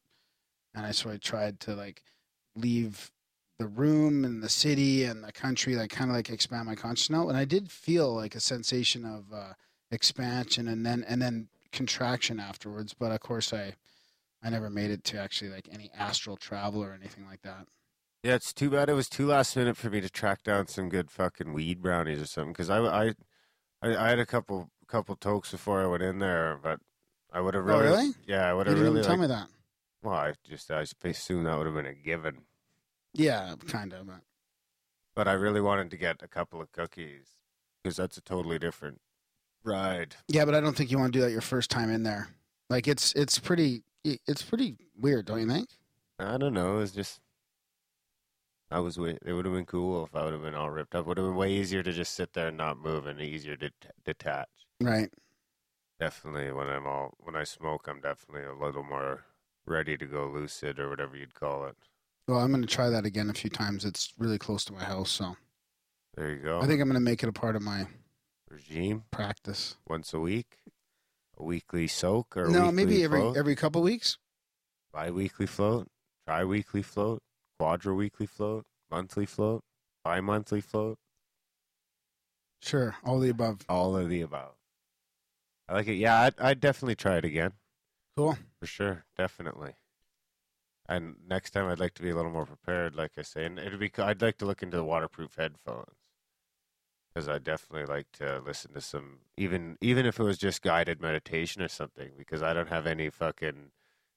And 0.74 0.86
I 0.86 0.92
sort 0.92 1.16
of 1.16 1.22
tried 1.22 1.60
to 1.62 1.76
like 1.76 2.02
leave 2.56 3.12
the 3.62 3.68
room 3.68 4.26
and 4.26 4.42
the 4.42 4.50
city 4.50 5.04
and 5.04 5.24
the 5.24 5.32
country, 5.32 5.76
like 5.76 5.92
kind 5.92 6.10
of 6.10 6.16
like 6.16 6.30
expand 6.32 6.66
my 6.68 6.74
consciousness. 6.76 7.28
And 7.28 7.38
I 7.38 7.46
did 7.46 7.70
feel 7.72 8.12
like 8.14 8.34
a 8.36 8.40
sensation 8.40 9.06
of 9.06 9.32
uh, 9.32 9.54
expansion 9.92 10.68
and 10.68 10.84
then 10.86 11.06
and 11.08 11.22
then 11.22 11.50
contraction 11.72 12.40
afterwards. 12.40 12.94
But 12.94 13.12
of 13.12 13.20
course, 13.20 13.54
I 13.54 13.76
I 14.44 14.50
never 14.50 14.70
made 14.70 14.90
it 14.90 15.04
to 15.06 15.20
actually 15.20 15.52
like 15.52 15.70
any 15.72 15.92
astral 15.96 16.38
travel 16.38 16.84
or 16.84 16.94
anything 16.94 17.26
like 17.28 17.44
that. 17.44 17.68
Yeah, 18.24 18.36
it's 18.36 18.54
too 18.54 18.70
bad 18.72 18.90
it 18.90 18.94
was 18.94 19.10
too 19.10 19.28
last 19.28 19.56
minute 19.56 19.78
for 19.78 19.90
me 19.90 20.02
to 20.02 20.10
track 20.10 20.44
down 20.44 20.68
some 20.68 20.90
good 20.90 21.10
fucking 21.12 21.54
weed 21.54 21.82
brownies 21.82 22.22
or 22.22 22.26
something. 22.28 22.54
Because 22.54 22.70
I, 22.70 22.80
I, 22.80 23.06
I, 23.82 23.96
I 23.96 24.10
had 24.10 24.20
a 24.20 24.26
couple 24.26 24.70
couple 24.88 25.16
tokes 25.16 25.52
before 25.52 25.82
I 25.84 25.88
went 25.88 26.04
in 26.04 26.18
there, 26.20 26.60
but 26.62 26.80
I 27.32 27.42
would 27.42 27.54
have 27.54 27.64
Oh, 27.64 27.68
really, 27.68 27.84
really? 27.86 28.12
yeah, 28.28 28.50
I 28.50 28.54
would 28.54 28.68
have 28.68 28.80
really. 28.80 29.02
tell 29.02 29.12
liked- 29.12 29.22
me 29.22 29.28
that. 29.28 29.48
well, 30.04 30.16
I 30.16 30.34
just 30.50 30.70
I 30.72 30.84
assume 31.04 31.44
that 31.46 31.58
would 31.58 31.68
have 31.68 31.76
been 31.76 31.86
a 31.86 31.94
given, 31.94 32.40
Yeah, 33.14 33.56
kind 33.68 33.94
of. 33.94 34.10
But 35.16 35.28
I 35.28 35.34
really 35.34 35.62
wanted 35.62 35.92
to 35.92 35.98
get 35.98 36.22
a 36.24 36.28
couple 36.28 36.62
of 36.62 36.72
cookies 36.72 37.28
because 37.84 37.98
that's 37.98 38.18
a 38.18 38.22
totally 38.22 38.58
different 38.60 39.02
ride. 39.64 40.16
yeah, 40.28 40.46
but 40.46 40.56
I 40.56 40.62
don't 40.62 40.76
think 40.76 40.92
you 40.92 40.98
want 40.98 41.12
to 41.14 41.20
do 41.20 41.24
that 41.26 41.32
your 41.32 41.42
first 41.42 41.70
time 41.70 41.90
in 41.90 42.04
there. 42.04 42.30
Like 42.70 42.88
it's 42.88 43.14
it's 43.14 43.38
pretty 43.38 43.84
it's 44.04 44.42
pretty 44.42 44.78
weird, 44.98 45.26
don't 45.26 45.42
you 45.42 45.48
think? 45.48 45.70
I 46.20 46.38
don't 46.38 46.54
know. 46.54 46.76
It 46.76 46.80
was 46.80 46.92
just. 46.92 47.20
I 48.70 48.80
was. 48.80 48.98
wa- 48.98 49.18
It 49.26 49.34
would 49.34 49.46
have 49.46 49.54
been 49.54 49.66
cool 49.66 50.06
if 50.06 50.16
I 50.16 50.24
would 50.24 50.34
have 50.34 50.42
been 50.44 50.56
all 50.56 50.70
ripped 50.70 50.96
up. 50.96 51.06
Would 51.06 51.18
have 51.18 51.26
been 51.28 51.36
way 51.36 51.52
easier 51.52 51.84
to 51.84 51.92
just 51.92 52.14
sit 52.14 52.32
there 52.34 52.48
and 52.48 52.58
not 52.58 52.78
move, 52.80 53.06
and 53.06 53.20
easier 53.20 53.58
to 53.58 53.70
t- 53.70 53.76
detach. 54.06 54.48
Right. 54.80 55.12
Definitely, 56.00 56.52
when 56.54 56.68
I'm 56.70 56.88
all 56.88 57.14
when 57.20 57.36
I 57.36 57.44
smoke, 57.44 57.88
I'm 57.88 58.00
definitely 58.00 58.46
a 58.46 58.54
little 58.56 58.84
more 58.84 59.26
ready 59.66 59.98
to 59.98 60.06
go 60.06 60.28
lucid 60.28 60.80
or 60.80 60.90
whatever 60.90 61.18
you'd 61.18 61.36
call 61.36 61.66
it. 61.66 61.76
Well, 62.28 62.40
I'm 62.40 62.52
going 62.52 62.62
to 62.62 62.68
try 62.68 62.90
that 62.90 63.06
again 63.06 63.30
a 63.30 63.34
few 63.34 63.50
times. 63.50 63.84
It's 63.86 64.14
really 64.18 64.38
close 64.38 64.64
to 64.66 64.74
my 64.74 64.84
house, 64.84 65.10
so 65.12 65.36
There 66.16 66.30
you 66.32 66.38
go. 66.38 66.60
I 66.62 66.68
think 66.68 66.82
I'm 66.82 66.88
going 66.88 66.94
to 66.96 67.00
make 67.00 67.24
it 67.24 67.30
a 67.30 67.34
part 67.34 67.56
of 67.56 67.62
my 67.62 67.88
regime 68.50 69.04
practice. 69.12 69.76
once 69.88 70.14
a 70.14 70.20
week, 70.20 70.58
a 71.38 71.44
weekly 71.44 71.88
soak 71.88 72.38
or 72.38 72.48
no, 72.50 72.72
maybe 72.72 73.04
every 73.04 73.20
float, 73.20 73.38
every 73.38 73.56
couple 73.56 73.82
weeks. 73.82 74.18
bi-weekly 74.94 75.46
float, 75.48 75.88
tri-weekly 76.28 76.82
float, 76.84 77.22
quadra-weekly 77.60 78.26
float, 78.28 78.66
monthly 78.90 79.26
float, 79.26 79.64
bi-monthly 80.04 80.62
float, 80.62 80.98
Sure, 82.62 82.96
all 83.04 83.20
the 83.20 83.30
above. 83.30 83.62
all 83.68 83.96
of 83.98 84.08
the 84.10 84.22
above. 84.22 84.54
I 85.68 85.74
like 85.74 85.88
it. 85.88 85.96
Yeah, 85.96 86.20
I'd, 86.22 86.40
I'd 86.40 86.60
definitely 86.60 86.96
try 86.96 87.18
it 87.18 87.26
again. 87.26 87.54
Cool. 88.16 88.38
For 88.60 88.66
sure, 88.68 89.06
definitely. 89.18 89.72
And 90.92 91.16
next 91.28 91.52
time, 91.52 91.68
I'd 91.68 91.80
like 91.80 91.94
to 91.96 92.02
be 92.02 92.10
a 92.10 92.16
little 92.16 92.32
more 92.32 92.46
prepared, 92.46 92.96
like 92.96 93.12
I 93.18 93.22
say. 93.22 93.46
And 93.46 93.58
it'd 93.58 93.80
be. 93.80 93.92
I'd 93.98 94.22
like 94.22 94.38
to 94.40 94.46
look 94.46 94.62
into 94.62 94.78
the 94.78 94.84
waterproof 94.84 95.36
headphones 95.38 95.96
because 97.14 97.30
I 97.30 97.38
definitely 97.40 97.86
like 97.94 98.08
to 98.14 98.42
listen 98.46 98.74
to 98.74 98.82
some, 98.82 99.20
even 99.38 99.78
even 99.82 100.06
if 100.06 100.20
it 100.20 100.24
was 100.24 100.38
just 100.38 100.62
guided 100.62 101.02
meditation 101.02 101.62
or 101.62 101.70
something. 101.70 102.12
Because 102.18 102.44
I 102.44 102.54
don't 102.54 102.70
have 102.70 102.86
any 102.88 103.10
fucking 103.10 103.72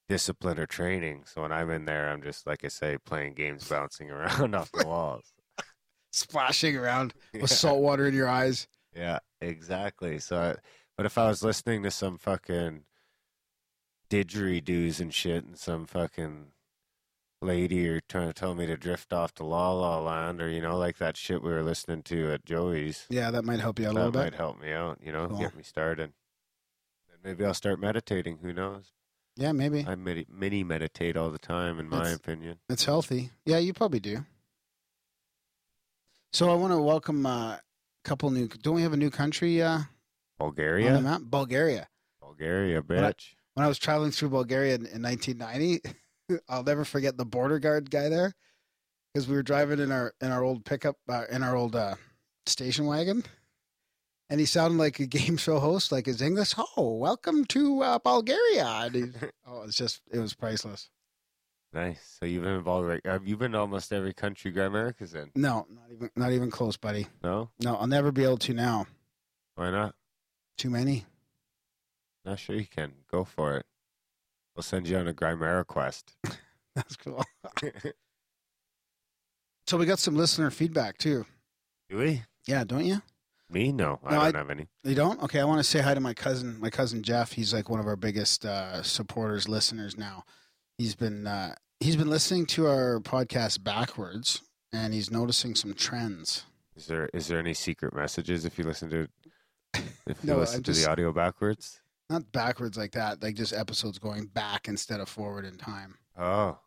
discipline 0.09 0.59
or 0.59 0.67
training, 0.67 1.23
so 1.27 1.43
when 1.43 1.53
I'm 1.53 1.71
in 1.71 1.85
there, 1.85 2.11
I'm 2.11 2.23
just 2.23 2.47
like 2.47 2.65
I 2.65 2.69
say, 2.69 2.99
playing 2.99 3.35
games, 3.35 3.69
bouncing 3.71 4.11
around 4.11 4.55
off 4.55 4.73
the 4.73 4.87
walls. 4.87 5.33
Splashing 6.13 6.77
around 6.77 7.15
Yeah. 7.33 7.43
with 7.43 7.51
salt 7.51 7.81
water 7.81 8.07
in 8.07 8.15
your 8.15 8.29
eyes. 8.29 8.67
Yeah, 8.95 9.21
exactly. 9.41 10.19
So, 10.19 10.37
I, 10.39 10.57
but 10.97 11.07
if 11.07 11.19
I 11.19 11.27
was 11.29 11.43
listening 11.43 11.83
to 11.85 11.91
some 11.91 12.19
fucking 12.19 12.83
didgeridoos 14.11 15.01
and 15.01 15.13
shit, 15.13 15.45
and 15.45 15.59
some 15.59 15.87
fucking 15.87 16.49
lady 17.45 17.89
or 17.89 18.01
trying 18.09 18.27
to 18.29 18.33
tell 18.33 18.55
me 18.55 18.67
to 18.67 18.77
drift 18.77 19.13
off 19.13 19.33
to 19.35 19.45
La 19.45 19.71
La 19.73 19.99
Land, 20.01 20.41
or 20.43 20.49
you 20.49 20.61
know, 20.61 20.77
like 20.77 20.99
that 20.99 21.17
shit 21.17 21.43
we 21.43 21.51
were 21.51 21.63
listening 21.63 22.03
to 22.05 22.33
at 22.33 22.45
Joey's, 22.45 23.07
Yeah, 23.11 23.31
that 23.31 23.45
might 23.45 23.61
help 23.61 23.79
you 23.79 23.87
out 23.87 23.93
a 23.93 23.95
that 23.95 24.05
little 24.07 24.23
might 24.23 24.35
help 24.35 24.61
me 24.61 24.73
out. 24.73 24.99
You 25.05 25.13
know, 25.13 25.29
Cool. 25.29 25.39
get 25.39 25.57
me 25.57 25.63
started. 25.63 26.13
And 27.13 27.19
maybe 27.23 27.45
I'll 27.45 27.55
start 27.55 27.79
meditating. 27.79 28.39
Who 28.43 28.53
knows? 28.53 28.93
Yeah, 29.37 29.53
maybe 29.53 29.85
I 29.87 29.95
medi- 29.97 30.27
mini 30.31 30.63
meditate 30.65 31.17
all 31.17 31.31
the 31.31 31.39
time, 31.39 31.79
in 31.79 31.89
my 31.89 32.11
opinion. 32.11 32.59
it's 32.69 32.85
healthy. 32.85 33.31
Yeah, 33.45 33.59
you 33.59 33.73
probably 33.73 34.01
do. 34.01 34.25
So 36.33 36.51
I 36.51 36.55
want 36.55 36.73
to 36.73 36.79
welcome 36.81 37.27
uh, 37.27 37.53
a 37.55 37.61
couple 38.05 38.31
new. 38.31 38.49
Don't 38.49 38.75
we 38.75 38.83
have 38.83 38.93
a 38.93 38.97
new 38.97 39.11
country 39.11 39.63
uh, 39.63 39.81
Bulgaria? 40.39 41.01
Bulgaria. 41.31 41.89
Bulgaria, 42.21 42.81
When 42.85 43.05
I- 43.05 43.13
bitch. 43.13 43.35
when 43.55 43.65
I 43.65 43.69
was 43.69 43.79
traveling 43.79 44.11
through 44.11 44.31
Bulgaria 44.31 44.75
in, 44.75 44.87
in 44.87 45.03
1990, 45.03 45.81
I'll 46.49 46.63
never 46.65 46.85
forget 46.85 47.17
the 47.17 47.25
border 47.25 47.59
guard 47.59 47.91
guy 47.91 48.09
there 48.09 48.35
because 49.13 49.29
we 49.29 49.35
were 49.37 49.43
driving 49.43 49.79
in 49.81 49.93
our 49.93 50.15
in 50.21 50.31
our 50.31 50.43
old 50.43 50.65
pickup 50.65 50.97
uh, 51.09 51.25
in 51.31 51.43
our 51.43 51.57
old 51.57 51.77
uh, 51.77 51.95
station 52.47 52.87
wagon, 52.87 53.25
and 54.31 54.41
he 54.41 54.47
sounded 54.47 54.79
like 54.79 55.01
a 55.01 55.07
game 55.19 55.37
show 55.37 55.59
host, 55.59 55.93
like 55.93 56.07
his 56.07 56.23
English. 56.23 56.55
Oh, 56.77 56.95
welcome 56.97 57.45
to 57.47 57.83
uh, 57.83 57.99
Bulgaria! 57.99 58.67
And 58.67 58.95
he, 58.95 59.03
oh, 59.47 59.63
it's 59.63 59.77
just 59.77 60.03
it 60.13 60.19
was 60.19 60.35
priceless. 60.35 60.91
Nice. 61.73 62.19
So 62.21 62.27
you've 62.27 62.45
been 62.45 62.55
in 62.55 62.63
Bulgaria. 62.63 63.01
Have 63.05 63.27
you 63.27 63.37
been 63.37 63.53
to 63.53 63.59
almost 63.59 63.93
every 63.93 64.15
country 64.15 64.53
America's 64.53 65.13
in? 65.15 65.31
No, 65.35 65.67
not 65.69 65.91
even 65.91 66.11
not 66.17 66.33
even 66.33 66.51
close, 66.51 66.77
buddy. 66.77 67.07
No, 67.23 67.51
No, 67.63 67.77
I'll 67.77 67.89
never 67.89 68.13
be 68.13 68.23
able 68.23 68.39
to 68.39 68.55
now. 68.55 68.87
why 69.57 69.71
not? 69.71 69.95
Too 70.57 70.71
many. 70.71 71.05
Not 72.25 72.39
sure 72.39 72.55
you 72.57 72.67
can. 72.67 72.93
Go 73.11 73.25
for 73.25 73.57
it. 73.57 73.67
We'll 74.57 74.63
send 74.63 74.89
you 74.89 74.97
on 74.99 75.09
a 75.09 75.13
Grimera 75.15 75.67
quest. 75.67 76.15
That's 76.75 76.97
cool. 76.97 77.25
So 79.67 79.79
we 79.79 79.87
got 79.87 79.99
some 79.99 80.15
listener 80.15 80.51
feedback 80.51 80.99
too. 80.99 81.25
Do 81.89 81.99
we? 81.99 82.23
Yeah, 82.47 82.65
don't 82.65 82.85
you? 82.85 83.01
Me? 83.51 83.73
No, 83.73 83.99
I 84.05 84.11
No, 84.11 84.21
don't 84.25 84.35
I- 84.37 84.39
have 84.39 84.51
any. 84.51 84.67
You 84.83 84.95
don't? 84.95 85.23
Okay, 85.23 85.41
I 85.41 85.45
want 85.45 85.59
to 85.59 85.65
say 85.65 85.81
hi 85.81 85.95
to 85.95 86.01
my 86.01 86.13
cousin, 86.15 86.59
my 86.61 86.71
cousin 86.71 87.03
Jeff. 87.03 87.33
He's 87.33 87.55
like 87.55 87.71
one 87.71 87.81
of 87.81 87.87
our 87.87 87.97
biggest 87.97 88.45
uh, 88.45 88.83
supporters, 88.83 89.49
listeners 89.49 89.97
now. 89.97 90.25
He's 90.77 90.95
been 90.95 91.27
uh, 91.27 91.55
he's 91.81 91.97
been 91.97 92.11
listening 92.11 92.47
to 92.47 92.67
our 92.67 93.01
podcast 93.01 93.63
backwards, 93.65 94.43
and 94.73 94.93
he's 94.93 95.11
noticing 95.11 95.55
some 95.55 95.73
trends. 95.73 96.45
Is 96.77 96.87
there 96.87 97.09
is 97.15 97.29
there 97.29 97.39
any 97.39 97.55
secret 97.55 97.95
messages 97.95 98.45
if 98.45 98.59
you 98.59 98.65
listen 98.65 98.91
to 98.91 99.09
if 99.75 99.83
you 100.07 100.15
No, 100.25 100.39
listen 100.39 100.57
I'm 100.57 100.63
to 100.65 100.73
just- 100.73 100.85
the 100.85 100.91
audio 100.91 101.13
backwards? 101.13 101.81
Not 102.11 102.31
backwards 102.33 102.77
like 102.77 102.93
that, 102.93 103.23
like 103.23 103.35
just 103.35 103.53
episodes 103.53 103.99
going 103.99 104.27
back 104.27 104.69
instead 104.69 105.01
of 105.01 105.09
forward 105.09 105.45
in 105.45 105.57
time. 105.57 105.97
Oh. 106.19 106.59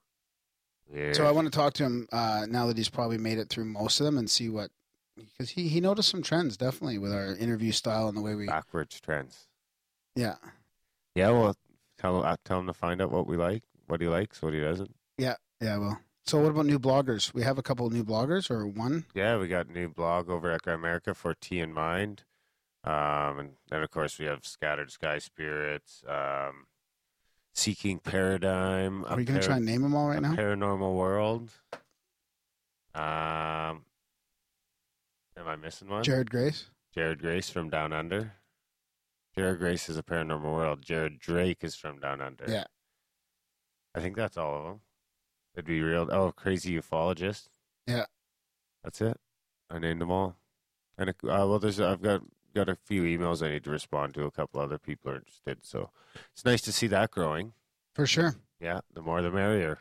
yeah. 0.94 1.14
So 1.14 1.26
I 1.26 1.32
want 1.32 1.46
to 1.46 1.52
talk 1.52 1.74
to 1.74 1.84
him 1.84 2.08
uh, 2.12 2.46
now 2.50 2.66
that 2.68 2.78
he's 2.78 2.90
probably 2.90 3.18
made 3.18 3.38
it 3.38 3.50
through 3.50 3.66
most 3.66 4.00
of 4.00 4.06
them 4.06 4.18
and 4.18 4.30
see 4.30 4.50
what 4.50 4.72
because 5.16 5.50
he 5.50 5.68
he 5.68 5.80
noticed 5.82 6.10
some 6.10 6.22
trends 6.22 6.58
definitely 6.58 6.98
with 6.98 7.12
our 7.14 7.36
interview 7.36 7.72
style 7.72 8.08
and 8.08 8.18
the 8.18 8.22
way 8.22 8.36
we 8.36 8.46
backwards 8.46 9.00
trends. 9.00 9.48
yeah 10.16 10.36
Yeah, 11.16 11.32
well, 11.32 11.56
tell 11.98 12.24
uh, 12.24 12.36
tell 12.46 12.60
him 12.60 12.68
to 12.68 12.74
find 12.74 13.02
out 13.02 13.12
what 13.12 13.28
we 13.28 13.38
like, 13.38 13.64
what 13.88 14.02
he 14.02 14.08
likes, 14.08 14.42
what 14.42 14.54
he 14.54 14.60
doesn't. 14.60 14.96
yeah 15.18 15.36
yeah, 15.62 15.78
well. 15.78 16.00
So 16.26 16.40
what 16.40 16.52
about 16.52 16.66
new 16.66 16.78
bloggers? 16.78 17.34
We 17.34 17.42
have 17.44 17.58
a 17.58 17.64
couple 17.64 17.88
of 17.88 17.94
new 17.94 18.04
bloggers 18.04 18.52
or 18.52 18.68
one. 18.68 19.06
Yeah, 19.16 19.38
we 19.38 19.48
got 19.48 19.68
a 19.68 19.72
new 19.72 19.88
blog 19.88 20.30
over 20.30 20.52
at 20.52 20.62
Grimerica 20.62 21.16
for 21.16 21.34
Tea 21.34 21.62
in 21.62 21.72
Mind. 21.74 22.24
Um, 22.88 23.40
and 23.40 23.50
then, 23.70 23.84
of 23.84 23.92
course, 23.92 24.18
we 24.18 24.26
have 24.28 24.46
Scattered 24.46 24.92
Sky 24.92 25.18
Spirits, 25.18 26.04
um, 26.08 26.68
Seeking 27.54 28.00
Paradigm. 28.00 29.04
Are 29.06 29.20
you 29.20 29.26
going 29.26 29.42
to 29.42 29.46
try 29.46 29.58
and 29.58 29.66
name 29.66 29.82
them 29.82 29.94
all 29.94 30.08
right 30.08 30.22
now? 30.22 30.34
Paranormal 30.34 30.96
World. 30.96 31.50
Um, 32.96 33.84
am 35.36 35.48
I 35.48 35.58
missing 35.58 35.90
one? 35.90 36.04
Jared 36.04 36.32
Grace. 36.32 36.70
Jared 36.96 37.20
Grace 37.20 37.50
from 37.50 37.70
Down 37.70 37.92
Under. 37.92 38.34
Jared 39.36 39.60
Grace 39.60 39.90
is 39.90 39.98
a 39.98 40.04
Paranormal 40.04 40.44
World. 40.44 40.82
Jared 40.82 41.20
Drake 41.20 41.64
is 41.64 41.76
from 41.76 42.00
Down 42.00 42.22
Under. 42.22 42.46
Yeah. 42.48 42.64
I 43.94 44.00
think 44.00 44.16
that's 44.16 44.38
all 44.38 44.58
of 44.58 44.64
them. 44.64 44.80
It'd 45.56 45.66
be 45.66 45.82
real. 45.82 46.08
Oh, 46.10 46.32
Crazy 46.32 46.80
Ufologist. 46.80 47.48
Yeah. 47.86 48.06
That's 48.82 49.02
it. 49.02 49.18
I 49.70 49.80
named 49.80 50.00
them 50.00 50.12
all. 50.12 50.38
And 50.98 51.10
uh, 51.10 51.14
well, 51.24 51.60
there's 51.60 51.82
I've 51.82 52.02
got 52.02 52.22
got 52.58 52.70
a 52.70 52.76
few 52.76 53.04
emails 53.04 53.46
I 53.46 53.52
need 53.52 53.64
to 53.66 53.70
respond 53.70 54.14
to. 54.16 54.26
A 54.26 54.32
couple 54.32 54.60
other 54.60 54.78
people 54.78 55.12
are 55.12 55.16
interested, 55.16 55.60
so 55.64 55.92
it's 56.34 56.44
nice 56.44 56.62
to 56.62 56.72
see 56.72 56.88
that 56.88 57.12
growing. 57.12 57.54
For 57.94 58.06
sure. 58.06 58.36
Yeah, 58.60 58.80
the 58.94 59.02
more 59.02 59.22
the 59.22 59.32
merrier. 59.32 59.80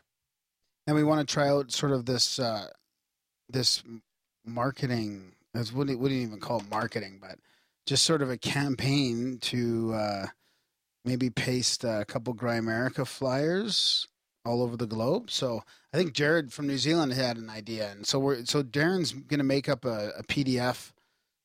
And 0.86 0.94
we 0.94 1.02
want 1.02 1.26
to 1.26 1.32
try 1.32 1.48
out 1.48 1.72
sort 1.72 1.92
of 1.92 2.04
this 2.04 2.38
uh, 2.38 2.68
this 3.48 3.82
marketing. 4.44 5.32
As 5.54 5.72
wouldn't 5.72 5.98
wouldn't 5.98 6.20
even 6.20 6.38
call 6.38 6.60
it 6.60 6.70
marketing, 6.70 7.18
but 7.20 7.38
just 7.86 8.04
sort 8.04 8.20
of 8.20 8.30
a 8.30 8.36
campaign 8.36 9.38
to 9.40 9.94
uh, 9.94 10.26
maybe 11.04 11.30
paste 11.30 11.82
a 11.82 12.04
couple 12.06 12.34
Grimerica 12.34 13.06
flyers 13.06 14.06
all 14.44 14.62
over 14.62 14.76
the 14.76 14.86
globe. 14.86 15.30
So 15.30 15.62
I 15.92 15.96
think 15.96 16.12
Jared 16.12 16.52
from 16.52 16.66
New 16.66 16.78
Zealand 16.78 17.14
had 17.14 17.38
an 17.38 17.48
idea, 17.48 17.90
and 17.90 18.06
so 18.06 18.18
we're 18.18 18.44
so 18.44 18.62
Darren's 18.62 19.12
going 19.12 19.38
to 19.38 19.44
make 19.44 19.68
up 19.68 19.86
a, 19.86 20.12
a 20.18 20.22
PDF 20.24 20.92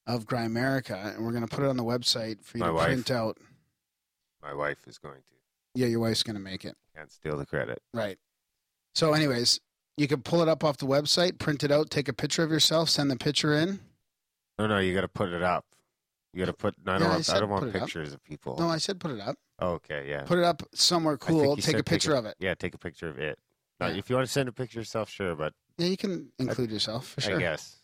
of 0.07 0.25
Grimerica, 0.25 1.15
and 1.15 1.25
we're 1.25 1.31
going 1.31 1.45
to 1.47 1.53
put 1.53 1.63
it 1.63 1.67
on 1.69 1.77
the 1.77 1.83
website 1.83 2.43
for 2.43 2.57
you 2.57 2.61
My 2.63 2.67
to 2.67 2.73
wife. 2.73 2.85
print 2.87 3.11
out. 3.11 3.37
My 4.41 4.53
wife 4.53 4.87
is 4.87 4.97
going 4.97 5.15
to. 5.15 5.21
Yeah, 5.75 5.87
your 5.87 5.99
wife's 5.99 6.23
going 6.23 6.35
to 6.35 6.41
make 6.41 6.65
it. 6.65 6.75
Can't 6.95 7.11
steal 7.11 7.37
the 7.37 7.45
credit. 7.45 7.81
Right. 7.93 8.17
So, 8.93 9.13
anyways, 9.13 9.59
you 9.97 10.07
can 10.07 10.21
pull 10.21 10.41
it 10.41 10.49
up 10.49 10.63
off 10.63 10.77
the 10.77 10.85
website, 10.85 11.37
print 11.39 11.63
it 11.63 11.71
out, 11.71 11.89
take 11.89 12.07
a 12.09 12.13
picture 12.13 12.43
of 12.43 12.51
yourself, 12.51 12.89
send 12.89 13.09
the 13.09 13.15
picture 13.15 13.53
in. 13.53 13.79
No, 14.59 14.67
no, 14.67 14.79
you 14.79 14.93
got 14.93 15.01
to 15.01 15.07
put 15.07 15.29
it 15.29 15.41
up. 15.43 15.65
You 16.33 16.39
got 16.39 16.45
to 16.47 16.53
put. 16.53 16.75
I 16.87 16.97
don't 16.97 17.01
Yeah, 17.01 17.05
I 17.05 17.09
want. 17.09 17.19
I, 17.19 17.21
said 17.21 17.39
don't 17.39 17.49
want 17.49 17.63
put 17.65 17.69
it 17.69 17.75
up. 17.75 17.81
pictures 17.83 18.13
of 18.13 18.23
people. 18.23 18.57
No, 18.59 18.67
I 18.69 18.77
said 18.77 18.99
put 18.99 19.11
it 19.11 19.19
up. 19.21 19.37
Oh, 19.59 19.71
okay, 19.73 20.07
yeah. 20.09 20.23
Put 20.23 20.39
it 20.39 20.43
up 20.43 20.63
somewhere 20.73 21.17
I 21.21 21.25
think 21.25 21.41
cool. 21.43 21.55
Take 21.55 21.75
a 21.75 21.77
said 21.77 21.85
picture 21.85 22.15
of 22.15 22.25
it. 22.25 22.35
Yeah, 22.39 22.53
take 22.55 22.73
a 22.73 22.77
picture 22.77 23.07
of 23.09 23.19
it. 23.19 23.37
Now, 23.79 23.87
Yeah. 23.87 23.95
If 23.97 24.09
you 24.09 24.15
want 24.15 24.27
to 24.27 24.31
send 24.31 24.49
a 24.49 24.51
picture 24.51 24.79
of 24.79 24.83
yourself, 24.83 25.09
sure, 25.09 25.35
but 25.35 25.53
Yeah, 25.77 25.87
you 25.87 25.97
can 25.97 26.31
include 26.39 26.71
yourself 26.71 27.07
for 27.09 27.21
sure. 27.21 27.35
I 27.37 27.39
guess. 27.39 27.77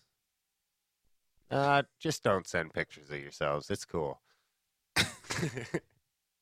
Uh, 1.50 1.84
just 2.00 2.24
don't 2.24 2.48
send 2.48 2.74
pictures 2.74 3.10
of 3.10 3.20
yourselves. 3.20 3.70
It's 3.70 3.86
cool. 3.86 4.22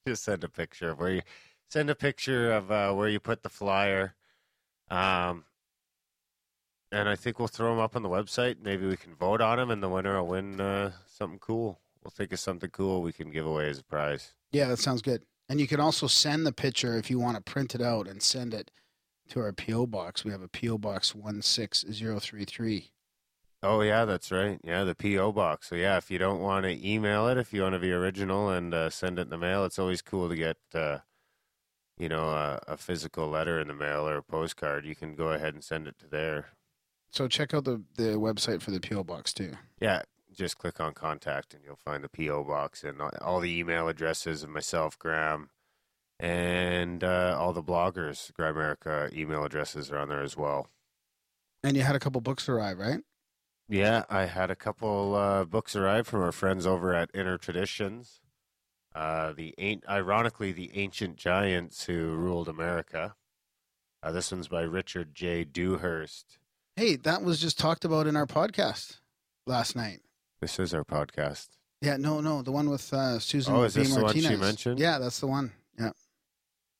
just 0.07 0.23
send 0.23 0.43
a 0.43 0.49
picture 0.49 0.89
of 0.89 0.99
where 0.99 1.11
you 1.11 1.21
send 1.69 1.89
a 1.89 1.95
picture 1.95 2.51
of 2.51 2.71
uh, 2.71 2.93
where 2.93 3.09
you 3.09 3.19
put 3.19 3.43
the 3.43 3.49
flyer. 3.49 4.15
Um, 4.89 5.45
and 6.91 7.09
I 7.09 7.15
think 7.15 7.39
we'll 7.39 7.47
throw 7.47 7.71
them 7.71 7.79
up 7.79 7.95
on 7.95 8.03
the 8.03 8.09
website. 8.09 8.57
Maybe 8.63 8.87
we 8.87 8.97
can 8.97 9.15
vote 9.15 9.41
on 9.41 9.57
them, 9.57 9.69
and 9.69 9.81
the 9.83 9.89
winner 9.89 10.21
will 10.21 10.29
win 10.29 10.61
uh, 10.61 10.91
something 11.07 11.39
cool. 11.39 11.79
We'll 12.03 12.11
think 12.11 12.31
of 12.31 12.39
something 12.39 12.69
cool 12.69 13.01
we 13.01 13.11
can 13.11 13.31
give 13.31 13.45
away 13.45 13.69
as 13.69 13.79
a 13.79 13.83
prize. 13.83 14.33
Yeah, 14.51 14.67
that 14.69 14.79
sounds 14.79 15.01
good. 15.01 15.23
And 15.49 15.59
you 15.59 15.67
can 15.67 15.79
also 15.79 16.07
send 16.07 16.45
the 16.45 16.51
picture 16.51 16.97
if 16.97 17.09
you 17.09 17.19
want 17.19 17.35
to 17.37 17.43
print 17.43 17.75
it 17.75 17.81
out 17.81 18.07
and 18.07 18.21
send 18.21 18.53
it 18.53 18.71
to 19.29 19.39
our 19.39 19.51
PO 19.51 19.87
box. 19.87 20.23
We 20.23 20.31
have 20.31 20.41
a 20.41 20.47
PO 20.47 20.77
box 20.77 21.13
one 21.13 21.41
six 21.41 21.83
zero 21.91 22.19
three 22.19 22.45
three. 22.45 22.91
Oh 23.65 23.81
yeah, 23.81 24.05
that's 24.05 24.31
right. 24.31 24.59
Yeah, 24.63 24.83
the 24.83 24.93
PO 24.95 25.31
box. 25.31 25.69
So 25.69 25.75
yeah, 25.75 25.97
if 25.97 26.11
you 26.11 26.17
don't 26.19 26.39
want 26.39 26.65
to 26.65 26.87
email 26.87 27.27
it, 27.27 27.37
if 27.37 27.51
you 27.51 27.63
want 27.63 27.73
to 27.73 27.79
be 27.79 27.91
original 27.91 28.49
and 28.49 28.73
uh, 28.73 28.89
send 28.91 29.17
it 29.17 29.23
in 29.23 29.29
the 29.29 29.37
mail, 29.39 29.65
it's 29.65 29.79
always 29.79 30.03
cool 30.03 30.29
to 30.29 30.35
get, 30.35 30.57
uh, 30.75 30.99
you 31.97 32.07
know, 32.07 32.29
a, 32.29 32.61
a 32.67 32.77
physical 32.77 33.27
letter 33.27 33.59
in 33.59 33.67
the 33.67 33.73
mail 33.73 34.07
or 34.07 34.17
a 34.17 34.23
postcard. 34.23 34.85
You 34.85 34.95
can 34.95 35.15
go 35.15 35.29
ahead 35.29 35.55
and 35.55 35.63
send 35.63 35.87
it 35.87 35.97
to 35.99 36.07
there. 36.07 36.49
So 37.09 37.27
check 37.27 37.53
out 37.53 37.65
the 37.65 37.81
the 37.95 38.13
website 38.19 38.61
for 38.61 38.69
the 38.71 38.79
PO 38.79 39.03
box 39.03 39.33
too. 39.33 39.53
Yeah, 39.81 40.03
just 40.31 40.57
click 40.59 40.79
on 40.79 40.93
contact 40.93 41.53
and 41.55 41.63
you'll 41.65 41.75
find 41.77 42.03
the 42.03 42.09
PO 42.09 42.43
box 42.43 42.83
and 42.83 43.01
all- 43.01 43.39
the 43.39 43.57
email 43.57 43.87
addresses 43.87 44.43
of 44.43 44.49
myself, 44.49 44.99
Graham, 44.99 45.49
and 46.19 47.03
uh, 47.03 47.35
all 47.39 47.53
the 47.53 47.63
bloggers. 47.63 48.31
Grimerica 48.33 49.11
email 49.13 49.43
addresses 49.43 49.91
are 49.91 49.97
on 49.97 50.09
there 50.09 50.21
as 50.21 50.37
well. 50.37 50.67
And 51.63 51.75
you 51.75 51.81
had 51.83 51.95
a 51.95 51.99
couple 51.99 52.21
books 52.21 52.47
arrive, 52.47 52.77
right? 52.77 52.99
Yeah, 53.67 54.03
I 54.09 54.25
had 54.25 54.51
a 54.51 54.55
couple 54.55 55.15
uh, 55.15 55.43
books 55.45 55.75
arrive 55.75 56.07
from 56.07 56.21
our 56.21 56.31
friends 56.31 56.65
over 56.67 56.93
at 56.93 57.09
Inner 57.13 57.37
Traditions. 57.37 58.21
Uh, 58.93 59.33
the 59.33 59.53
ironically, 59.89 60.51
the 60.51 60.71
ancient 60.75 61.17
giants 61.17 61.85
who 61.85 62.15
ruled 62.15 62.47
America. 62.47 63.15
Uh, 64.03 64.11
this 64.11 64.31
one's 64.31 64.47
by 64.47 64.61
Richard 64.61 65.15
J. 65.15 65.43
Dewhurst. 65.43 66.37
Hey, 66.75 66.95
that 66.97 67.23
was 67.23 67.41
just 67.41 67.57
talked 67.57 67.83
about 67.83 68.05
in 68.07 68.15
our 68.15 68.27
podcast 68.27 68.99
last 69.47 69.75
night. 69.75 70.01
This 70.41 70.59
is 70.59 70.73
our 70.73 70.83
podcast. 70.85 71.47
Yeah, 71.81 71.97
no, 71.97 72.21
no, 72.21 72.41
the 72.41 72.51
one 72.51 72.69
with 72.69 72.93
uh, 72.93 73.19
Susan 73.19 73.55
Oh, 73.55 73.63
is 73.63 73.73
B. 73.75 73.81
this 73.81 73.95
the 73.95 74.03
one 74.03 74.13
she 74.15 74.35
mentioned? 74.35 74.79
Yeah, 74.79 74.99
that's 74.99 75.19
the 75.19 75.27
one. 75.27 75.51
Yeah, 75.79 75.91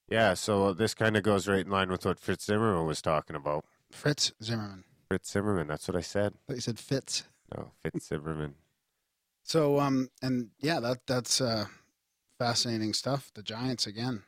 Yeah, 0.08 0.34
so 0.36 0.72
this 0.72 0.94
kind 0.94 1.18
of 1.18 1.24
goes 1.24 1.48
right 1.48 1.66
in 1.66 1.72
line 1.72 1.90
with 1.90 2.06
what 2.06 2.20
Fritz 2.20 2.46
Zimmerman 2.46 2.86
was 2.86 3.02
talking 3.02 3.36
about. 3.36 3.66
Fritz 3.92 4.32
Zimmerman. 4.42 4.84
Fritz 5.08 5.32
Zimmerman, 5.32 5.68
that's 5.68 5.88
what 5.88 5.98
I 5.98 6.02
said. 6.02 6.34
Thought 6.48 6.56
you 6.56 6.62
said 6.62 6.80
Fitz. 6.80 7.24
No, 7.56 7.72
Fitz 7.84 8.08
Zimmerman. 8.08 8.56
So, 9.48 9.80
um, 9.80 10.10
and 10.24 10.50
yeah, 10.60 10.80
that 10.80 11.06
that's 11.06 11.40
uh, 11.40 11.66
fascinating 12.40 12.94
stuff. 12.94 13.30
The 13.36 13.44
Giants 13.44 13.86
again. 13.86 14.24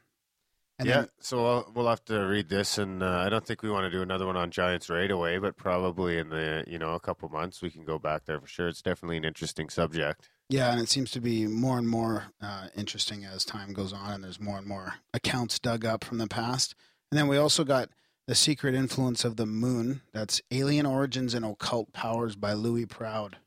And 0.80 0.88
yeah, 0.88 0.96
then, 0.96 1.10
so 1.20 1.42
we'll, 1.42 1.72
we'll 1.74 1.88
have 1.88 2.06
to 2.06 2.20
read 2.20 2.50
this, 2.50 2.78
and 2.78 3.02
uh, 3.02 3.24
I 3.26 3.30
don't 3.30 3.44
think 3.44 3.64
we 3.64 3.72
want 3.72 3.86
to 3.86 3.90
do 3.90 4.04
another 4.04 4.28
one 4.28 4.38
on 4.38 4.52
Giants 4.52 4.92
right 4.92 5.10
away, 5.10 5.40
but 5.40 5.58
probably 5.58 6.20
in 6.20 6.30
the 6.30 6.64
you 6.68 6.78
know 6.78 6.94
a 6.94 7.00
couple 7.00 7.28
months 7.30 7.64
we 7.64 7.72
can 7.72 7.84
go 7.84 7.98
back 7.98 8.26
there 8.26 8.40
for 8.40 8.46
sure. 8.46 8.68
It's 8.68 8.84
definitely 8.84 9.18
an 9.18 9.26
interesting 9.26 9.70
subject. 9.70 10.30
yeah, 10.50 10.72
and 10.72 10.80
it 10.80 10.88
seems 10.88 11.10
to 11.12 11.20
be 11.20 11.48
more 11.48 11.80
and 11.80 11.90
more 11.90 12.26
uh, 12.40 12.68
interesting 12.78 13.26
as 13.26 13.44
time 13.44 13.74
goes 13.74 13.94
on, 13.94 14.14
and 14.14 14.24
there's 14.24 14.40
more 14.40 14.60
and 14.60 14.68
more 14.68 14.94
accounts 15.16 15.58
dug 15.58 15.84
up 15.84 16.04
from 16.04 16.20
the 16.20 16.28
past. 16.28 16.76
And 17.12 17.18
then 17.18 17.28
we 17.28 17.38
also 17.38 17.64
got 17.64 17.90
the 18.28 18.36
secret 18.36 18.76
influence 18.76 19.26
of 19.26 19.38
the 19.38 19.46
moon. 19.46 20.02
That's 20.14 20.42
Alien 20.52 20.86
Origins 20.86 21.34
and 21.34 21.46
Occult 21.46 21.94
Powers 21.94 22.36
by 22.36 22.54
Louis 22.54 22.86
Proud. 22.86 23.38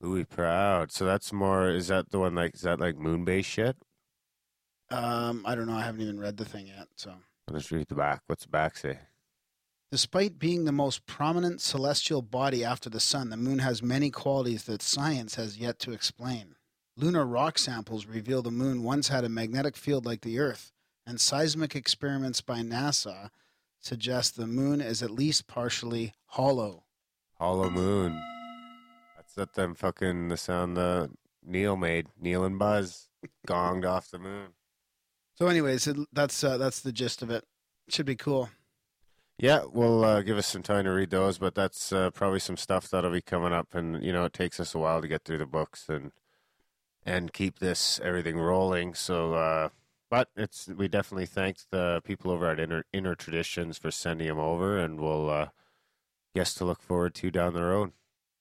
Louis 0.00 0.24
Proud. 0.24 0.92
So 0.92 1.04
that's 1.04 1.32
more. 1.32 1.70
Is 1.70 1.88
that 1.88 2.10
the 2.10 2.20
one 2.20 2.34
like? 2.34 2.54
Is 2.54 2.60
that 2.62 2.78
like 2.78 2.96
moon 2.96 3.24
base 3.24 3.46
shit? 3.46 3.76
Um, 4.90 5.42
I 5.44 5.54
don't 5.54 5.66
know. 5.66 5.76
I 5.76 5.82
haven't 5.82 6.02
even 6.02 6.20
read 6.20 6.36
the 6.36 6.44
thing 6.44 6.68
yet. 6.68 6.86
So, 6.94 7.12
Let's 7.50 7.72
read 7.72 7.88
the 7.88 7.94
back. 7.96 8.22
What's 8.26 8.44
the 8.44 8.50
back 8.50 8.76
say? 8.76 8.98
despite 9.90 10.38
being 10.38 10.64
the 10.64 10.72
most 10.72 11.06
prominent 11.06 11.60
celestial 11.60 12.20
body 12.20 12.64
after 12.64 12.90
the 12.90 13.00
sun, 13.00 13.30
the 13.30 13.36
moon 13.36 13.60
has 13.60 13.82
many 13.82 14.10
qualities 14.10 14.64
that 14.64 14.82
science 14.82 15.36
has 15.36 15.56
yet 15.56 15.78
to 15.78 15.92
explain. 15.92 16.54
Lunar 16.96 17.24
rock 17.24 17.56
samples 17.56 18.04
reveal 18.04 18.42
the 18.42 18.50
moon 18.50 18.82
once 18.82 19.08
had 19.08 19.24
a 19.24 19.28
magnetic 19.28 19.76
field 19.76 20.04
like 20.04 20.22
the 20.22 20.38
Earth, 20.38 20.72
and 21.06 21.20
seismic 21.20 21.74
experiments 21.76 22.40
by 22.40 22.60
NASA 22.60 23.30
suggest 23.86 24.36
the 24.36 24.46
moon 24.46 24.80
is 24.80 25.02
at 25.02 25.10
least 25.10 25.46
partially 25.46 26.12
hollow. 26.26 26.84
Hollow 27.38 27.70
Moon. 27.70 28.20
That's 29.16 29.34
that 29.34 29.54
them 29.54 29.74
fucking 29.74 30.28
the 30.28 30.36
sound 30.36 30.76
that 30.76 31.10
Neil 31.44 31.76
made. 31.76 32.08
Neil 32.20 32.44
and 32.44 32.58
Buzz 32.58 33.08
gonged 33.46 33.88
off 33.88 34.10
the 34.10 34.18
moon. 34.18 34.48
So, 35.36 35.46
anyways, 35.46 35.86
it, 35.86 35.96
that's 36.12 36.42
uh, 36.42 36.58
that's 36.58 36.80
the 36.80 36.92
gist 36.92 37.22
of 37.22 37.30
it. 37.30 37.44
Should 37.88 38.06
be 38.06 38.16
cool. 38.16 38.50
Yeah, 39.38 39.64
we'll 39.70 40.02
uh, 40.02 40.22
give 40.22 40.38
us 40.38 40.46
some 40.46 40.62
time 40.62 40.84
to 40.84 40.90
read 40.90 41.10
those, 41.10 41.36
but 41.36 41.54
that's 41.54 41.92
uh, 41.92 42.10
probably 42.10 42.40
some 42.40 42.56
stuff 42.56 42.88
that'll 42.88 43.12
be 43.12 43.20
coming 43.20 43.52
up, 43.52 43.74
and 43.74 44.02
you 44.02 44.12
know 44.12 44.24
it 44.24 44.32
takes 44.32 44.58
us 44.58 44.74
a 44.74 44.78
while 44.78 45.02
to 45.02 45.08
get 45.08 45.24
through 45.24 45.38
the 45.38 45.46
books 45.46 45.88
and 45.88 46.12
and 47.04 47.32
keep 47.32 47.58
this 47.58 48.00
everything 48.02 48.38
rolling. 48.38 48.94
So, 48.94 49.34
uh, 49.34 49.68
but 50.10 50.28
it's 50.36 50.68
we 50.68 50.88
definitely 50.88 51.26
thank 51.26 51.58
the 51.70 52.00
people 52.04 52.30
over 52.30 52.46
at 52.50 52.60
Inner 52.60 52.84
Inner 52.92 53.14
Traditions 53.14 53.78
for 53.78 53.90
sending 53.90 54.28
them 54.28 54.38
over, 54.38 54.78
and 54.78 55.00
we'll 55.00 55.30
uh, 55.30 55.48
guess 56.34 56.54
to 56.54 56.64
look 56.64 56.82
forward 56.82 57.14
to 57.16 57.30
down 57.30 57.54
the 57.54 57.62
road. 57.62 57.92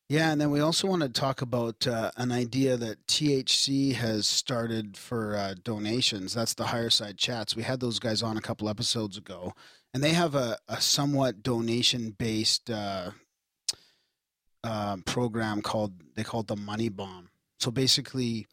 Yeah, 0.08 0.32
and 0.32 0.40
then 0.40 0.52
we 0.52 0.60
also 0.60 0.88
want 0.88 1.02
to 1.02 1.10
talk 1.10 1.42
about 1.42 1.88
uh, 1.88 2.12
an 2.16 2.32
idea 2.32 2.78
that 2.78 3.08
THC 3.08 3.94
has 3.96 4.28
started 4.28 4.98
for 4.98 5.36
uh, 5.36 5.56
donations. 5.64 6.36
That's 6.36 6.54
the 6.54 6.66
higher 6.68 6.92
side 6.92 7.18
chats. 7.18 7.56
We 7.56 7.64
had 7.64 7.80
those 7.80 7.98
guys 7.98 8.22
on 8.22 8.38
a 8.38 8.42
couple 8.42 8.70
episodes 8.70 9.18
ago, 9.18 9.54
and 9.96 10.04
they 10.04 10.14
have 10.14 10.36
a, 10.36 10.58
a 10.68 10.80
somewhat 10.80 11.42
donation 11.42 12.12
based 12.12 12.70
uh, 12.70 13.12
uh, 14.64 14.98
program 15.06 15.64
called 15.64 15.94
they 16.16 16.24
call 16.24 16.42
it 16.42 16.48
the 16.48 16.56
Money 16.56 16.90
Bomb. 16.90 17.30
So 17.60 17.72
basically, 17.72 18.46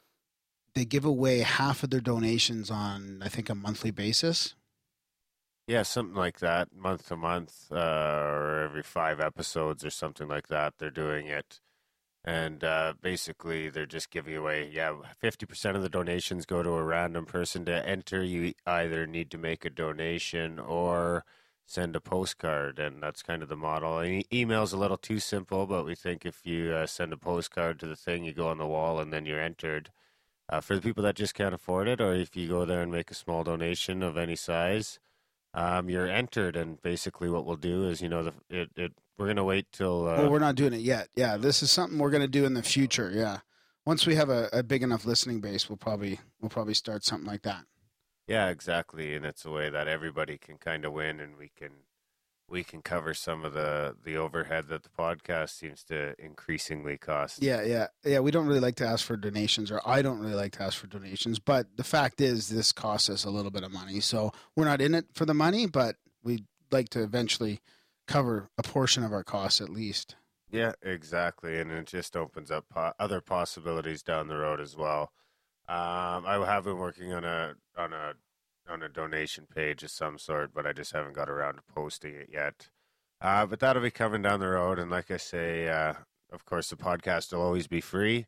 they 0.75 0.85
give 0.85 1.05
away 1.05 1.41
half 1.41 1.83
of 1.83 1.91
their 1.91 2.00
donations 2.00 2.71
on 2.71 3.23
I 3.23 3.29
think 3.29 3.50
a 3.50 3.55
monthly 3.55 3.91
basis. 3.91 4.55
Yeah, 5.67 5.83
something 5.83 6.17
like 6.17 6.41
that, 6.41 6.75
month 6.75 7.09
to 7.09 7.17
month, 7.17 7.69
uh, 7.71 7.76
or 7.76 8.61
every 8.64 8.83
five 8.83 9.21
episodes 9.21 9.85
or 9.85 9.91
something 9.91 10.26
like 10.26 10.49
that. 10.49 10.75
They're 10.79 10.91
doing 10.91 11.29
it, 11.29 11.61
and 12.25 12.64
uh, 12.64 12.95
basically 13.00 13.69
they're 13.69 13.87
just 13.87 14.11
giving 14.11 14.37
away. 14.37 14.69
Yeah, 14.73 14.97
fifty 15.21 15.47
percent 15.47 15.76
of 15.76 15.83
the 15.83 15.88
donations 15.88 16.47
go 16.47 16.62
to 16.62 16.71
a 16.71 16.83
random 16.83 17.26
person 17.26 17.64
to 17.67 17.88
enter. 17.88 18.25
You 18.25 18.55
either 18.67 19.07
need 19.07 19.31
to 19.31 19.38
make 19.38 19.64
a 19.64 19.71
donation 19.71 20.59
or 20.59 21.25
send 21.64 21.95
a 21.95 22.00
postcard, 22.00 22.79
and 22.81 23.00
that's 23.02 23.23
kind 23.23 23.43
of 23.43 23.49
the 23.49 23.57
model. 23.57 24.02
E- 24.02 24.26
email's 24.33 24.73
a 24.73 24.76
little 24.79 24.97
too 24.97 25.21
simple, 25.21 25.67
but 25.67 25.85
we 25.87 25.95
think 25.95 26.26
if 26.26 26.45
you 26.45 26.73
uh, 26.73 26.87
send 26.87 27.12
a 27.12 27.17
postcard 27.17 27.79
to 27.81 27.87
the 27.87 27.97
thing, 27.97 28.25
you 28.25 28.33
go 28.33 28.49
on 28.49 28.59
the 28.59 28.67
wall, 28.67 28.99
and 28.99 29.12
then 29.12 29.26
you're 29.26 29.41
entered. 29.41 29.91
Uh, 30.49 30.61
for 30.61 30.75
the 30.75 30.83
people 30.83 31.03
that 31.03 31.15
just 31.15 31.35
can't 31.35 31.55
afford 31.55 31.89
it, 31.89 32.01
or 32.01 32.13
if 32.13 32.37
you 32.37 32.49
go 32.49 32.65
there 32.65 32.83
and 32.83 32.93
make 32.93 33.11
a 33.11 33.15
small 33.15 33.43
donation 33.43 34.03
of 34.03 34.17
any 34.17 34.37
size, 34.37 34.99
um, 35.55 35.89
you're 35.89 36.09
entered. 36.09 36.57
And 36.57 36.81
basically, 36.83 37.31
what 37.31 37.47
we'll 37.47 37.57
do 37.57 37.89
is, 37.89 38.03
you 38.03 38.09
know, 38.09 38.25
the, 38.25 38.33
it, 38.51 38.71
it 38.77 38.93
we're 39.19 39.29
gonna 39.29 39.45
wait 39.45 39.67
till. 39.73 40.09
Uh, 40.09 40.19
well, 40.19 40.31
we're 40.31 40.39
not 40.41 40.57
doing 40.57 40.73
it 40.75 40.81
yet. 40.81 41.09
Yeah, 41.15 41.37
this 41.37 41.63
is 41.63 41.71
something 41.71 41.99
we're 41.99 42.11
going 42.11 42.23
to 42.23 42.29
do 42.29 42.45
in 42.45 42.55
the 42.55 42.63
future. 42.63 43.11
Yeah, 43.15 43.39
once 43.87 44.07
we 44.07 44.15
have 44.17 44.31
a, 44.31 44.49
a 44.53 44.63
big 44.63 44.83
enough 44.83 45.05
listening 45.07 45.41
base, 45.41 45.69
we'll 45.69 45.77
probably 45.77 46.21
we'll 46.41 46.51
probably 46.51 46.75
start 46.75 47.05
something 47.05 47.27
like 47.27 47.43
that. 47.43 47.65
yeah, 48.27 48.49
exactly, 48.49 49.15
and 49.15 49.25
it's 49.25 49.45
a 49.45 49.51
way 49.51 49.71
that 49.71 49.89
everybody 49.89 50.39
can 50.39 50.59
kind 50.59 50.85
of 50.85 50.93
win, 50.93 51.21
and 51.21 51.37
we 51.37 51.51
can 51.57 51.71
we 52.52 52.62
can 52.62 52.82
cover 52.82 53.14
some 53.14 53.44
of 53.44 53.54
the 53.54 53.97
the 54.04 54.16
overhead 54.16 54.68
that 54.68 54.82
the 54.82 54.90
podcast 54.90 55.50
seems 55.50 55.82
to 55.85 56.14
increasingly 56.23 56.99
cost. 56.99 57.42
Yeah, 57.42 57.62
yeah, 57.62 57.87
yeah. 58.04 58.21
We 58.21 58.30
don't 58.30 58.47
really 58.47 58.61
like 58.61 58.76
to 58.76 58.87
ask 58.87 59.04
for 59.04 59.16
donations, 59.16 59.71
or 59.73 59.80
I 59.87 60.02
don't 60.02 60.21
really 60.21 60.35
like 60.35 60.52
to 60.52 60.62
ask 60.62 60.78
for 60.78 60.87
donations. 60.87 61.38
But 61.38 61.76
the 61.76 61.85
fact 61.85 62.21
is, 62.21 62.50
this 62.50 62.71
costs 62.71 63.09
us 63.09 63.25
a 63.25 63.30
little 63.30 63.50
bit 63.50 63.64
of 63.64 63.73
money, 63.73 64.00
so 64.00 64.32
we're 64.54 64.66
not 64.66 64.82
in 64.82 64.94
it 64.94 65.06
for 65.14 65.25
the 65.25 65.35
money, 65.35 65.66
but 65.66 65.97
we'd 66.23 66.44
like 66.71 66.90
to 66.90 67.02
eventually 67.02 67.61
cover 68.06 68.50
a 68.59 68.62
portion 68.62 69.02
of 69.02 69.12
our 69.12 69.25
costs 69.25 69.61
at 69.61 69.71
least. 69.71 70.16
Yeah, 70.50 70.73
exactly, 70.82 71.59
and 71.59 71.73
it 71.73 71.87
just 71.87 72.14
opens 72.14 72.50
up 72.50 72.66
po- 72.68 72.92
other 72.99 73.23
possibilities 73.23 74.02
down 74.02 74.28
the 74.28 74.37
road 74.37 74.61
as 74.61 74.76
well. 74.76 75.12
Um, 75.68 76.26
I 76.26 76.42
have 76.47 76.64
been 76.64 76.76
working 76.76 77.14
on 77.14 77.25
a 77.25 77.54
on 77.78 77.94
a 77.94 78.12
on 78.69 78.83
a 78.83 78.88
donation 78.88 79.47
page 79.52 79.83
of 79.83 79.90
some 79.90 80.19
sort, 80.19 80.52
but 80.54 80.66
I 80.66 80.73
just 80.73 80.92
haven't 80.92 81.14
got 81.14 81.28
around 81.28 81.54
to 81.54 81.62
posting 81.75 82.14
it 82.14 82.28
yet. 82.33 82.69
Uh, 83.21 83.47
but 83.47 83.61
that'll 83.61 83.83
be 83.83 83.90
coming 83.90 84.23
down 84.23 84.40
the 84.40 84.49
road, 84.49 84.78
and 84.78 84.90
like 84.90 85.11
I 85.11 85.16
say, 85.16 85.69
uh, 85.69 85.95
of 86.33 86.45
course, 86.45 86.71
the 86.71 86.76
podcast 86.76 87.33
will 87.33 87.42
always 87.42 87.66
be 87.66 87.81
free, 87.81 88.26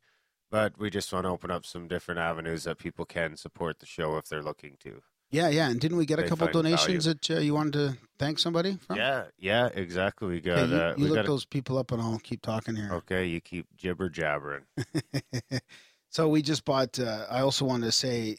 but 0.51 0.79
we 0.79 0.91
just 0.91 1.13
want 1.13 1.25
to 1.25 1.31
open 1.31 1.51
up 1.51 1.67
some 1.67 1.89
different 1.89 2.21
avenues 2.21 2.65
that 2.65 2.79
people 2.79 3.05
can 3.05 3.37
support 3.37 3.81
the 3.81 3.87
show 3.87 4.17
if 4.17 4.29
they're 4.29 4.43
looking 4.43 4.77
to. 4.81 5.03
Yeah, 5.31 5.49
yeah. 5.49 5.69
And 5.69 5.81
didn't 5.81 5.97
we 5.97 6.07
get 6.07 6.21
a 6.21 6.29
couple 6.29 6.47
donations 6.47 7.07
that 7.07 7.29
uh, 7.29 7.39
you 7.39 7.55
wanted 7.55 7.73
to 7.73 7.99
thank 8.21 8.39
somebody 8.39 8.77
from? 8.77 8.97
Yeah, 8.97 9.25
yeah, 9.37 9.69
exactly. 9.75 10.29
We 10.29 10.41
got. 10.41 10.69
you 10.69 10.77
uh, 10.77 10.95
you 10.97 11.05
we 11.05 11.09
look 11.11 11.17
got. 11.17 11.27
those 11.27 11.45
people 11.45 11.77
up, 11.77 11.91
and 11.91 12.01
I'll 12.01 12.21
keep 12.21 12.41
talking 12.41 12.77
here. 12.77 12.91
okay, 12.93 13.27
you 13.27 13.41
keep 13.41 13.67
jibber 13.77 14.09
jabbering. 14.09 14.63
so 16.11 16.29
we 16.29 16.41
just 16.41 16.65
bought. 16.65 17.01
Uh, 17.01 17.27
I 17.29 17.41
also 17.41 17.65
wanted 17.65 17.87
to 17.87 17.93
say, 17.93 18.37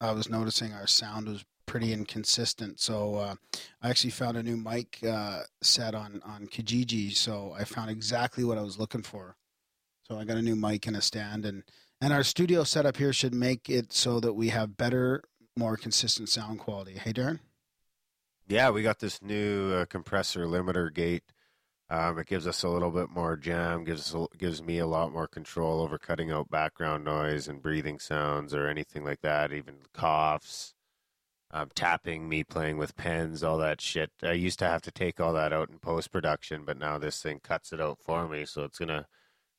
I 0.00 0.12
was 0.12 0.28
noticing 0.28 0.72
our 0.72 0.86
sound 0.86 1.28
was 1.28 1.44
pretty 1.66 1.92
inconsistent. 1.92 2.80
So 2.80 3.16
uh, 3.16 3.34
I 3.82 3.90
actually 3.90 4.10
found 4.10 4.36
a 4.36 4.42
new 4.42 4.56
mic 4.56 4.98
uh, 5.06 5.42
set 5.62 5.94
on 5.94 6.22
on 6.24 6.46
Kijiji. 6.46 7.14
So 7.14 7.54
I 7.58 7.64
found 7.64 7.90
exactly 7.90 8.44
what 8.44 8.58
I 8.58 8.62
was 8.62 8.78
looking 8.78 9.02
for. 9.02 9.36
So 10.04 10.18
I 10.18 10.24
got 10.24 10.36
a 10.36 10.42
new 10.42 10.56
mic 10.56 10.86
and 10.86 10.96
a 10.96 11.02
stand, 11.02 11.44
and 11.44 11.64
and 12.00 12.12
our 12.12 12.22
studio 12.22 12.62
setup 12.64 12.96
here 12.96 13.12
should 13.12 13.34
make 13.34 13.68
it 13.68 13.92
so 13.92 14.20
that 14.20 14.34
we 14.34 14.48
have 14.48 14.76
better, 14.76 15.24
more 15.56 15.76
consistent 15.76 16.28
sound 16.28 16.60
quality. 16.60 16.92
Hey, 16.92 17.12
Darren. 17.12 17.40
Yeah, 18.48 18.70
we 18.70 18.82
got 18.82 19.00
this 19.00 19.20
new 19.20 19.72
uh, 19.72 19.84
compressor 19.86 20.46
limiter 20.46 20.92
gate. 20.94 21.24
Um, 21.88 22.18
it 22.18 22.26
gives 22.26 22.46
us 22.48 22.64
a 22.64 22.68
little 22.68 22.90
bit 22.90 23.10
more 23.10 23.36
jam. 23.36 23.84
gives 23.84 24.12
us 24.12 24.14
a- 24.14 24.36
gives 24.36 24.60
me 24.62 24.78
a 24.78 24.86
lot 24.86 25.12
more 25.12 25.28
control 25.28 25.80
over 25.80 25.98
cutting 25.98 26.32
out 26.32 26.50
background 26.50 27.04
noise 27.04 27.46
and 27.46 27.62
breathing 27.62 27.98
sounds 28.00 28.52
or 28.54 28.66
anything 28.66 29.04
like 29.04 29.20
that. 29.20 29.52
Even 29.52 29.76
coughs, 29.92 30.74
um, 31.52 31.70
tapping, 31.74 32.28
me 32.28 32.42
playing 32.42 32.76
with 32.78 32.96
pens, 32.96 33.44
all 33.44 33.58
that 33.58 33.80
shit. 33.80 34.10
I 34.22 34.32
used 34.32 34.58
to 34.60 34.66
have 34.66 34.82
to 34.82 34.90
take 34.90 35.20
all 35.20 35.32
that 35.34 35.52
out 35.52 35.70
in 35.70 35.78
post 35.78 36.10
production, 36.10 36.64
but 36.64 36.76
now 36.78 36.98
this 36.98 37.22
thing 37.22 37.40
cuts 37.40 37.72
it 37.72 37.80
out 37.80 37.98
for 38.00 38.28
me. 38.28 38.44
So 38.46 38.64
it's 38.64 38.78
gonna 38.78 39.06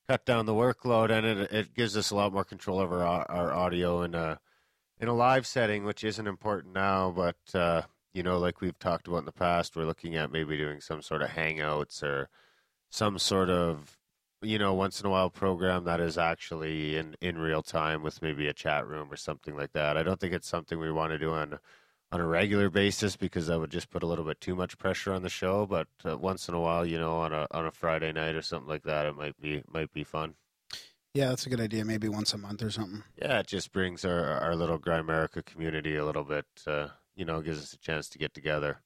cut 0.10 0.26
down 0.26 0.46
the 0.46 0.54
workload 0.54 1.10
and 1.12 1.26
it 1.26 1.52
it 1.52 1.74
gives 1.76 1.96
us 1.98 2.12
a 2.12 2.16
lot 2.16 2.34
more 2.34 2.44
control 2.46 2.80
over 2.80 3.04
our, 3.04 3.26
our 3.30 3.54
audio 3.54 4.02
in 4.04 4.16
a 4.16 4.40
in 5.00 5.08
a 5.08 5.14
live 5.14 5.48
setting, 5.48 5.86
which 5.86 6.04
isn't 6.04 6.28
important 6.28 6.74
now, 6.74 7.12
but. 7.12 7.38
Uh, 7.56 7.84
you 8.18 8.24
know, 8.24 8.40
like 8.40 8.62
we've 8.62 8.80
talked 8.80 9.08
about 9.08 9.20
in 9.20 9.26
the 9.26 9.32
past, 9.32 9.76
we're 9.76 9.86
looking 9.86 10.16
at 10.16 10.32
maybe 10.32 10.58
doing 10.58 10.82
some 10.82 11.04
sort 11.04 11.22
of 11.22 11.30
hangouts 11.30 12.02
or 12.02 12.30
some 12.90 13.20
sort 13.20 13.48
of, 13.48 13.96
you 14.42 14.58
know, 14.58 14.74
once 14.74 15.00
in 15.00 15.06
a 15.06 15.10
while 15.10 15.30
program 15.30 15.84
that 15.84 16.00
is 16.00 16.18
actually 16.18 16.98
in, 16.98 17.16
in 17.22 17.38
real 17.38 17.62
time 17.62 18.02
with 18.02 18.24
maybe 18.24 18.48
a 18.48 18.54
chat 18.54 18.88
room 18.88 19.12
or 19.12 19.16
something 19.16 19.56
like 19.56 19.72
that. 19.74 19.98
I 19.98 20.04
don't 20.04 20.20
think 20.20 20.34
it's 20.34 20.48
something 20.48 20.80
we 20.80 20.92
want 20.92 21.12
to 21.12 21.20
do 21.20 21.32
on 21.32 21.60
on 22.12 22.22
a 22.22 22.26
regular 22.26 22.70
basis 22.70 23.18
because 23.18 23.48
that 23.48 23.60
would 23.60 23.70
just 23.70 23.90
put 23.90 24.02
a 24.02 24.06
little 24.08 24.24
bit 24.24 24.40
too 24.40 24.56
much 24.56 24.78
pressure 24.78 25.14
on 25.14 25.22
the 25.22 25.30
show. 25.30 25.68
But 25.68 25.88
uh, 26.04 26.18
once 26.18 26.48
in 26.48 26.56
a 26.56 26.60
while, 26.60 26.86
you 26.86 26.98
know, 26.98 27.18
on 27.18 27.34
a 27.34 27.46
on 27.52 27.68
a 27.68 27.72
Friday 27.72 28.12
night 28.14 28.34
or 28.34 28.42
something 28.42 28.70
like 28.70 28.84
that, 28.84 29.06
it 29.06 29.16
might 29.16 29.40
be 29.40 29.62
might 29.72 29.94
be 29.94 30.04
fun. 30.04 30.34
Yeah, 31.14 31.30
that's 31.30 31.46
a 31.46 31.50
good 31.50 31.62
idea. 31.62 31.86
Maybe 31.86 32.10
once 32.10 32.34
a 32.34 32.38
month 32.38 32.64
or 32.64 32.72
something. 32.72 33.04
Yeah, 33.22 33.40
it 33.40 33.48
just 33.48 33.72
brings 33.72 34.06
our 34.06 34.26
our 34.26 34.56
little 34.56 34.80
Grimerica 34.80 35.46
community 35.46 35.98
a 35.98 36.06
little 36.06 36.24
bit. 36.24 36.46
Uh, 36.66 36.88
you 37.18 37.26
know, 37.26 37.42
gives 37.42 37.60
us 37.60 37.74
a 37.74 37.80
chance 37.80 38.08
to 38.10 38.18
get 38.18 38.34
together. 38.34 38.82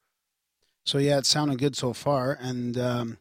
So 0.86 0.98
yeah, 0.98 1.20
it's 1.20 1.30
sounding 1.30 1.58
good 1.58 1.76
so 1.76 1.94
far, 1.94 2.38
and 2.42 2.78
um, 2.78 3.18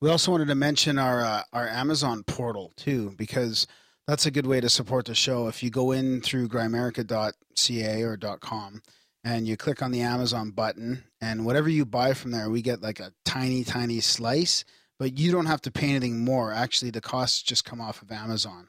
we 0.00 0.08
also 0.08 0.30
wanted 0.30 0.48
to 0.48 0.54
mention 0.54 0.98
our 0.98 1.20
uh, 1.22 1.42
our 1.52 1.68
Amazon 1.68 2.22
portal 2.22 2.72
too, 2.76 3.12
because 3.18 3.66
that's 4.06 4.26
a 4.26 4.30
good 4.30 4.46
way 4.46 4.60
to 4.60 4.70
support 4.70 5.04
the 5.06 5.14
show. 5.14 5.48
If 5.48 5.62
you 5.62 5.70
go 5.70 5.92
in 5.92 6.20
through 6.20 6.48
grimerica.ca 6.48 8.02
or 8.02 8.16
.com 8.38 8.82
and 9.22 9.46
you 9.46 9.56
click 9.56 9.82
on 9.82 9.90
the 9.90 10.02
Amazon 10.02 10.50
button, 10.50 11.04
and 11.20 11.44
whatever 11.46 11.68
you 11.68 11.84
buy 11.84 12.12
from 12.12 12.30
there, 12.30 12.50
we 12.50 12.62
get 12.62 12.82
like 12.82 13.00
a 13.00 13.12
tiny, 13.24 13.64
tiny 13.64 14.00
slice, 14.00 14.64
but 14.98 15.18
you 15.18 15.32
don't 15.32 15.46
have 15.46 15.62
to 15.62 15.70
pay 15.70 15.90
anything 15.90 16.24
more. 16.24 16.52
Actually, 16.52 16.90
the 16.90 17.00
costs 17.00 17.42
just 17.42 17.64
come 17.64 17.80
off 17.80 18.02
of 18.02 18.12
Amazon. 18.12 18.68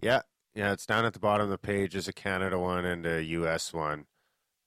Yeah, 0.00 0.22
yeah, 0.54 0.72
it's 0.72 0.86
down 0.86 1.04
at 1.04 1.12
the 1.12 1.20
bottom 1.20 1.44
of 1.44 1.50
the 1.50 1.58
page. 1.58 1.92
There's 1.92 2.08
a 2.08 2.12
Canada 2.12 2.58
one 2.58 2.84
and 2.84 3.06
a 3.06 3.22
U.S. 3.22 3.72
one. 3.72 4.06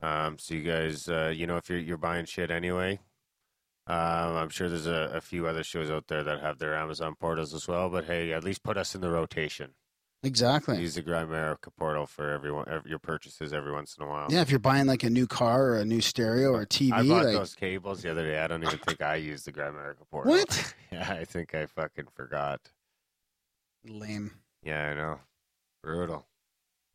Um, 0.02 0.38
so 0.40 0.54
you 0.54 0.64
guys, 0.64 1.08
uh, 1.10 1.34
you 1.36 1.46
know, 1.48 1.58
if 1.58 1.70
you're 1.70 1.80
you're 1.80 1.98
buying 1.98 2.26
shit 2.26 2.52
anyway, 2.52 3.00
um, 3.88 3.98
I'm 4.38 4.50
sure 4.50 4.70
there's 4.70 4.88
a, 4.88 5.12
a 5.16 5.22
few 5.22 5.48
other 5.48 5.64
shows 5.64 5.90
out 5.90 6.08
there 6.08 6.24
that 6.24 6.42
have 6.42 6.58
their 6.60 6.76
Amazon 6.76 7.16
portals 7.20 7.54
as 7.54 7.68
well. 7.68 7.90
But 7.90 8.06
hey, 8.06 8.32
at 8.34 8.44
least 8.44 8.64
put 8.64 8.78
us 8.78 8.96
in 8.96 9.02
the 9.02 9.10
rotation. 9.10 9.72
Exactly. 10.22 10.82
Use 10.82 10.96
the 10.96 11.02
Grimerica 11.02 11.70
portal 11.78 12.06
for 12.06 12.30
everyone 12.32 12.66
ev- 12.70 12.86
your 12.86 13.00
purchases 13.00 13.54
every 13.54 13.72
once 13.72 13.96
in 13.98 14.04
a 14.04 14.08
while. 14.08 14.28
Yeah, 14.30 14.42
if 14.42 14.50
you're 14.50 14.60
buying 14.60 14.86
like 14.86 15.04
a 15.04 15.10
new 15.10 15.26
car 15.28 15.68
or 15.70 15.78
a 15.78 15.86
new 15.86 16.02
stereo 16.02 16.52
or 16.52 16.62
a 16.64 16.68
TV, 16.68 16.92
I 16.92 17.08
bought 17.08 17.26
like 17.26 17.34
those 17.34 17.56
cables 17.56 18.02
the 18.02 18.12
other 18.12 18.26
day. 18.26 18.38
I 18.38 18.48
don't 18.48 18.62
even 18.64 18.80
think 18.80 19.02
I 19.02 19.16
used 19.16 19.46
the 19.46 19.54
Grimerica 19.54 20.08
portal. 20.12 20.34
what? 20.34 20.74
yeah, 20.92 21.10
I 21.10 21.24
think 21.24 21.56
I 21.56 21.68
fucking 21.68 22.08
forgot. 22.16 22.60
Lame. 23.88 24.32
Yeah, 24.62 24.90
I 24.90 24.94
know. 24.94 25.20
Brutal. 25.82 26.28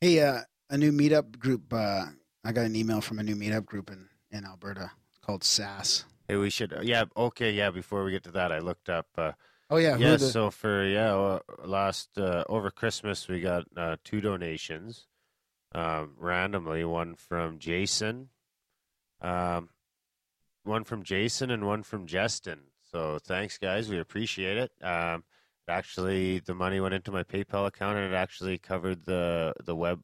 Hey, 0.03 0.21
uh, 0.21 0.41
a 0.69 0.77
new 0.77 0.93
meetup 0.93 1.39
group. 1.39 1.73
Uh, 1.73 2.05
I 2.45 2.53
got 2.53 2.67
an 2.67 2.77
email 2.77 3.01
from 3.01 3.19
a 3.19 3.23
new 3.23 3.35
meetup 3.37 3.65
group 3.65 3.91
in, 3.91 4.09
in 4.31 4.45
Alberta 4.45 4.91
called 5.23 5.45
SAS. 5.45 6.05
Hey, 6.29 6.37
we 6.37 6.51
should. 6.51 6.75
Yeah, 6.83 7.05
okay, 7.17 7.53
yeah. 7.53 7.71
Before 7.71 8.05
we 8.05 8.11
get 8.11 8.25
to 8.25 8.31
that, 8.33 8.53
I 8.53 8.59
looked 8.59 8.89
up. 8.89 9.07
Uh, 9.17 9.33
Oh 9.71 9.79
yeah, 9.79 9.97
yeah, 9.97 10.17
the- 10.17 10.27
so 10.27 10.51
for 10.51 10.85
yeah, 10.87 11.15
uh, 11.15 11.39
last 11.65 12.19
uh, 12.19 12.45
over 12.51 12.71
Christmas 12.71 13.27
we 13.29 13.41
got 13.41 13.65
uh, 13.77 13.97
two 14.05 14.21
donations, 14.21 15.07
um, 15.75 16.13
randomly. 16.19 16.85
One 16.85 17.15
from 17.15 17.59
Jason, 17.59 18.29
um, 19.23 19.71
one 20.65 20.85
from 20.85 21.03
Jason, 21.03 21.51
and 21.51 21.67
one 21.67 21.83
from 21.83 22.07
Justin. 22.07 22.61
So 22.93 23.19
thanks, 23.19 23.57
guys. 23.57 23.89
We 23.89 23.99
appreciate 23.99 24.59
it. 24.59 24.71
Um, 24.85 25.25
actually, 25.67 26.41
the 26.41 26.55
money 26.55 26.79
went 26.79 26.95
into 26.95 27.11
my 27.11 27.23
PayPal 27.25 27.67
account, 27.67 27.97
and 27.97 28.13
it 28.13 28.17
actually 28.17 28.59
covered 28.59 29.05
the 29.07 29.55
the 29.65 29.75
web 29.75 30.03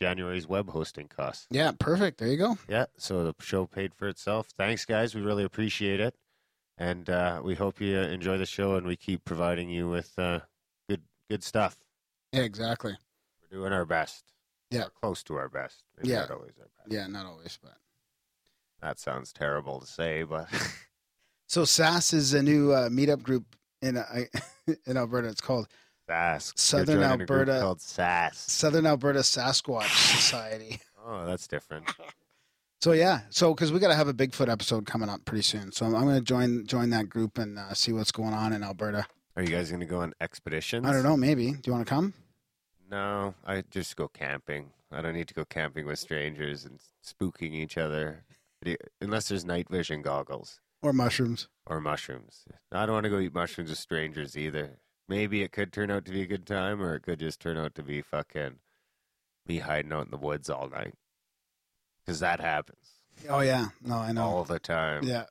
January's 0.00 0.46
web 0.46 0.70
hosting 0.70 1.08
costs. 1.08 1.46
yeah, 1.50 1.72
perfect. 1.78 2.18
There 2.18 2.28
you 2.28 2.36
go. 2.36 2.58
Yeah, 2.68 2.86
so 2.96 3.24
the 3.24 3.34
show 3.40 3.66
paid 3.66 3.94
for 3.94 4.08
itself. 4.08 4.48
Thanks, 4.56 4.84
guys. 4.84 5.14
We 5.14 5.20
really 5.20 5.44
appreciate 5.44 6.00
it. 6.00 6.14
And 6.76 7.10
uh, 7.10 7.40
we 7.42 7.56
hope 7.56 7.80
you 7.80 7.98
enjoy 7.98 8.38
the 8.38 8.46
show 8.46 8.76
and 8.76 8.86
we 8.86 8.94
keep 8.96 9.24
providing 9.24 9.68
you 9.68 9.88
with 9.88 10.16
uh, 10.16 10.40
good 10.88 11.02
good 11.28 11.42
stuff. 11.42 11.76
Yeah, 12.32 12.42
exactly. 12.42 12.96
We're 13.50 13.58
doing 13.58 13.72
our 13.72 13.84
best. 13.84 14.24
Yeah. 14.70 14.82
Or 14.84 14.90
close 14.90 15.22
to 15.24 15.34
our 15.36 15.48
best. 15.48 15.82
Maybe 15.96 16.10
Yeah. 16.10 16.20
not 16.20 16.30
always 16.30 16.52
our 16.60 16.68
best. 16.78 16.92
Yeah, 16.92 17.06
not 17.08 17.26
always, 17.26 17.58
but 17.60 17.74
That 18.80 19.00
sounds 19.00 19.32
terrible 19.32 19.80
to 19.80 19.86
say, 19.86 20.22
but 20.22 20.48
so 21.48 21.64
SAS 21.64 22.12
is 22.12 22.32
a 22.34 22.42
new 22.42 22.70
uh, 22.72 22.88
meetup 22.90 23.22
group 23.24 23.56
in 23.82 23.96
uh, 23.96 24.04
in 24.86 24.96
Alberta. 24.96 25.26
It's 25.28 25.40
called 25.40 25.66
SAS. 26.08 26.52
Southern 26.56 27.00
You're 27.00 27.08
joining 27.08 27.20
a 27.22 27.26
group 27.26 27.30
Alberta- 27.48 27.60
called 27.60 27.80
SAS. 27.80 28.38
Southern 28.38 28.86
Alberta 28.86 29.20
Sasquatch 29.20 30.16
Society. 30.16 30.80
Oh, 31.10 31.24
that's 31.24 31.46
different. 31.48 31.86
So 32.80 32.92
yeah, 32.92 33.22
so 33.30 33.52
because 33.54 33.72
we 33.72 33.80
got 33.80 33.88
to 33.88 33.96
have 33.96 34.06
a 34.06 34.14
Bigfoot 34.14 34.48
episode 34.48 34.86
coming 34.86 35.08
up 35.08 35.24
pretty 35.24 35.42
soon, 35.42 35.72
so 35.72 35.84
I'm, 35.84 35.96
I'm 35.96 36.04
going 36.04 36.14
to 36.14 36.20
join 36.22 36.64
join 36.64 36.90
that 36.90 37.08
group 37.08 37.36
and 37.38 37.58
uh, 37.58 37.74
see 37.74 37.92
what's 37.92 38.12
going 38.12 38.32
on 38.34 38.52
in 38.52 38.62
Alberta. 38.62 39.04
Are 39.34 39.42
you 39.42 39.48
guys 39.48 39.68
going 39.70 39.80
to 39.80 39.86
go 39.86 39.98
on 40.00 40.12
expeditions? 40.20 40.86
I 40.86 40.92
don't 40.92 41.02
know, 41.02 41.16
maybe. 41.16 41.50
Do 41.50 41.60
you 41.66 41.72
want 41.72 41.84
to 41.84 41.90
come? 41.92 42.14
No, 42.88 43.34
I 43.44 43.64
just 43.70 43.96
go 43.96 44.06
camping. 44.06 44.70
I 44.92 45.02
don't 45.02 45.14
need 45.14 45.26
to 45.26 45.34
go 45.34 45.44
camping 45.44 45.86
with 45.86 45.98
strangers 45.98 46.64
and 46.64 46.78
spooking 47.04 47.52
each 47.52 47.76
other, 47.76 48.22
unless 49.00 49.28
there's 49.28 49.44
night 49.44 49.68
vision 49.68 50.00
goggles 50.02 50.60
Or 50.80 50.92
mushrooms? 50.92 51.48
or 51.66 51.80
mushrooms. 51.80 52.44
I 52.70 52.86
don't 52.86 52.92
want 52.94 53.04
to 53.04 53.10
go 53.10 53.18
eat 53.18 53.34
mushrooms 53.34 53.70
with 53.70 53.78
strangers 53.80 54.36
either. 54.36 54.78
Maybe 55.08 55.42
it 55.42 55.52
could 55.52 55.72
turn 55.72 55.90
out 55.90 56.04
to 56.04 56.12
be 56.12 56.22
a 56.22 56.26
good 56.26 56.46
time, 56.46 56.82
or 56.82 56.94
it 56.94 57.02
could 57.02 57.18
just 57.18 57.40
turn 57.40 57.56
out 57.56 57.74
to 57.76 57.82
be 57.82 58.02
fucking 58.02 58.56
me 59.46 59.58
hiding 59.60 59.92
out 59.92 60.04
in 60.04 60.10
the 60.10 60.18
woods 60.18 60.50
all 60.50 60.68
night. 60.68 60.94
Because 62.04 62.20
that 62.20 62.40
happens 62.40 62.98
Oh 63.28 63.40
yeah, 63.40 63.68
no, 63.84 63.96
I 63.96 64.12
know. 64.12 64.22
all 64.24 64.44
the 64.44 64.58
time. 64.58 65.02
Yeah. 65.04 65.24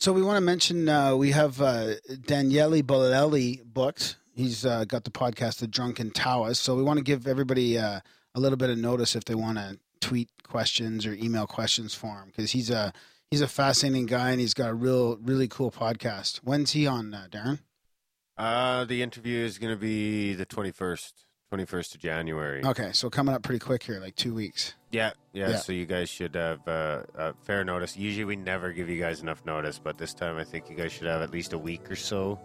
So 0.00 0.12
we 0.12 0.22
want 0.22 0.36
to 0.36 0.40
mention 0.40 0.88
uh, 0.88 1.16
we 1.16 1.32
have 1.32 1.60
uh, 1.60 1.94
Daniele 2.24 2.82
Bolelli 2.82 3.60
booked. 3.64 4.16
He's 4.34 4.64
uh, 4.64 4.84
got 4.84 5.02
the 5.04 5.10
podcast, 5.10 5.58
The 5.58 5.66
Drunken 5.66 6.12
Taoist. 6.12 6.62
So 6.62 6.76
we 6.76 6.82
want 6.82 6.98
to 6.98 7.04
give 7.04 7.26
everybody 7.26 7.76
uh, 7.76 8.00
a 8.34 8.40
little 8.40 8.56
bit 8.56 8.70
of 8.70 8.78
notice 8.78 9.16
if 9.16 9.24
they 9.24 9.34
want 9.34 9.58
to 9.58 9.78
tweet 10.00 10.30
questions 10.44 11.04
or 11.04 11.14
email 11.14 11.46
questions 11.46 11.92
for 11.94 12.20
him 12.20 12.28
because 12.28 12.52
he's 12.52 12.70
a 12.70 12.92
he's 13.30 13.40
a 13.40 13.48
fascinating 13.48 14.06
guy 14.06 14.30
and 14.30 14.40
he's 14.40 14.54
got 14.54 14.70
a 14.70 14.74
real 14.74 15.16
really 15.16 15.48
cool 15.48 15.72
podcast. 15.72 16.36
When's 16.38 16.72
he 16.72 16.86
on, 16.86 17.12
uh, 17.12 17.26
Darren? 17.28 17.58
Uh, 18.38 18.84
the 18.84 19.02
interview 19.02 19.44
is 19.44 19.58
going 19.58 19.74
to 19.74 19.80
be 19.80 20.32
the 20.34 20.46
21st, 20.46 21.12
21st 21.52 21.94
of 21.96 22.00
January. 22.00 22.64
Okay, 22.64 22.92
so 22.92 23.10
coming 23.10 23.34
up 23.34 23.42
pretty 23.42 23.58
quick 23.58 23.82
here, 23.82 23.98
like 24.00 24.14
two 24.14 24.32
weeks. 24.34 24.74
Yeah, 24.92 25.10
yeah, 25.32 25.50
Yeah. 25.50 25.56
So 25.56 25.72
you 25.72 25.86
guys 25.86 26.08
should 26.08 26.34
have 26.36 26.66
uh, 26.68 27.02
uh, 27.16 27.32
fair 27.42 27.64
notice. 27.64 27.96
Usually 27.96 28.24
we 28.24 28.36
never 28.36 28.72
give 28.72 28.88
you 28.88 28.98
guys 29.00 29.20
enough 29.20 29.44
notice, 29.44 29.78
but 29.78 29.98
this 29.98 30.14
time 30.14 30.36
I 30.36 30.44
think 30.44 30.70
you 30.70 30.76
guys 30.76 30.92
should 30.92 31.08
have 31.08 31.20
at 31.20 31.30
least 31.30 31.52
a 31.52 31.58
week 31.58 31.90
or 31.90 31.96
so 31.96 32.38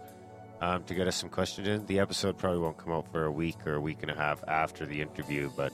um, 0.60 0.82
to 0.84 0.94
get 0.94 1.06
us 1.06 1.16
some 1.16 1.30
questions 1.30 1.68
in. 1.68 1.86
The 1.86 2.00
episode 2.00 2.38
probably 2.38 2.58
won't 2.60 2.76
come 2.76 2.92
out 2.92 3.10
for 3.12 3.24
a 3.24 3.30
week 3.32 3.56
or 3.66 3.74
a 3.74 3.80
week 3.80 3.98
and 4.02 4.10
a 4.10 4.14
half 4.14 4.42
after 4.48 4.84
the 4.86 5.00
interview, 5.00 5.50
but 5.56 5.72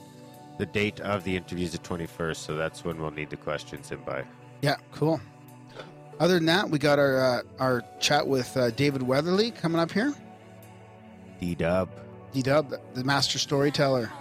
the 0.59 0.67
date 0.67 1.01
of 1.01 1.25
the 1.25 1.35
interview 1.37 1.65
is 1.65 1.73
the 1.73 1.79
21st, 1.79 2.37
so 2.37 2.57
that's 2.57 2.85
when 2.85 3.01
we'll 3.01 3.11
need 3.11 3.31
the 3.31 3.37
questions 3.37 3.91
in 3.91 4.01
by. 4.03 4.25
Yeah, 4.61 4.77
cool. 4.93 5.19
Other 6.21 6.35
than 6.35 6.47
that, 6.47 6.69
we 6.69 6.79
got 6.79 6.99
our 6.99 7.17
uh, 7.19 7.43
our 7.59 7.83
chat 7.99 8.27
with 8.29 8.55
uh, 8.57 8.71
David 8.71 9.03
Weatherly 9.03 9.51
coming 9.51 9.81
up 9.81 9.91
here. 9.91 10.15
D 11.41 11.55
Dub, 11.55 11.89
D 12.33 12.43
Dub, 12.43 12.75
the 12.95 13.03
master 13.05 13.39
storyteller. 13.39 14.13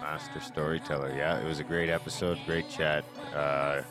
master 0.00 0.40
storyteller. 0.40 1.14
Yeah, 1.14 1.38
it 1.38 1.44
was 1.46 1.60
a 1.60 1.64
great 1.64 1.90
episode, 1.90 2.38
great 2.46 2.68
chat. 2.70 3.04
Uh, 3.34 3.82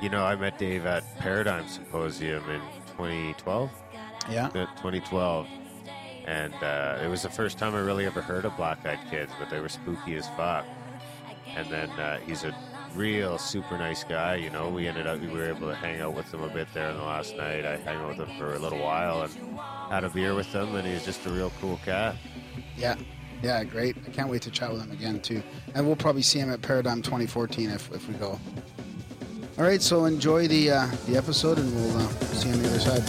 you 0.00 0.08
know, 0.08 0.24
I 0.24 0.36
met 0.36 0.58
Dave 0.58 0.86
at 0.86 1.02
Paradigm 1.18 1.66
Symposium 1.68 2.48
in 2.48 2.60
2012. 2.96 3.70
Yeah. 4.30 4.46
uh, 4.46 4.66
2012, 4.76 5.46
and 6.26 6.52
uh, 6.54 6.98
it 7.02 7.08
was 7.08 7.22
the 7.22 7.30
first 7.30 7.58
time 7.58 7.74
I 7.76 7.78
really 7.80 8.06
ever 8.06 8.20
heard 8.20 8.44
of 8.44 8.56
Black 8.56 8.84
Eyed 8.84 8.98
Kids, 9.08 9.30
but 9.38 9.50
they 9.50 9.60
were 9.60 9.68
spooky 9.68 10.16
as 10.16 10.28
fuck. 10.30 10.64
And 11.56 11.68
then 11.70 11.90
uh, 11.90 12.18
he's 12.26 12.42
a 12.44 12.52
real 12.96 13.38
super 13.38 13.76
nice 13.78 14.02
guy. 14.02 14.36
You 14.36 14.50
know, 14.50 14.68
we 14.68 14.88
ended 14.88 15.06
up 15.06 15.20
we 15.20 15.28
were 15.28 15.48
able 15.48 15.68
to 15.68 15.74
hang 15.74 16.00
out 16.00 16.14
with 16.14 16.32
him 16.32 16.42
a 16.42 16.48
bit 16.48 16.68
there 16.72 16.88
on 16.88 16.96
the 16.96 17.02
last 17.02 17.36
night. 17.36 17.64
I 17.64 17.76
hung 17.78 17.96
out 17.96 18.18
with 18.18 18.28
him 18.28 18.38
for 18.38 18.54
a 18.54 18.58
little 18.58 18.78
while 18.78 19.22
and 19.22 19.58
had 19.90 20.04
a 20.04 20.08
beer 20.08 20.34
with 20.34 20.46
him, 20.46 20.74
and 20.74 20.86
he's 20.86 21.04
just 21.04 21.24
a 21.26 21.30
real 21.30 21.52
cool 21.60 21.78
cat. 21.84 22.16
Yeah, 22.76 22.96
yeah, 23.42 23.62
great. 23.64 23.96
I 24.06 24.10
can't 24.10 24.28
wait 24.28 24.42
to 24.42 24.50
chat 24.50 24.72
with 24.72 24.82
him 24.82 24.90
again 24.90 25.20
too. 25.20 25.42
And 25.74 25.86
we'll 25.86 25.96
probably 25.96 26.22
see 26.22 26.38
him 26.38 26.50
at 26.50 26.62
Paradigm 26.62 27.02
2014 27.02 27.70
if, 27.70 27.92
if 27.92 28.08
we 28.08 28.14
go. 28.14 28.40
All 29.58 29.64
right, 29.64 29.82
so 29.82 30.04
enjoy 30.04 30.48
the 30.48 30.70
uh, 30.70 30.86
the 31.06 31.16
episode, 31.16 31.58
and 31.58 31.74
we'll 31.74 31.96
uh, 31.96 32.08
see 32.08 32.48
you 32.48 32.54
on 32.54 32.62
the 32.62 32.68
other 32.68 32.80
side. 32.80 33.02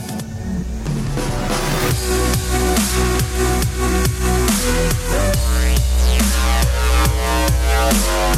I 7.79 8.36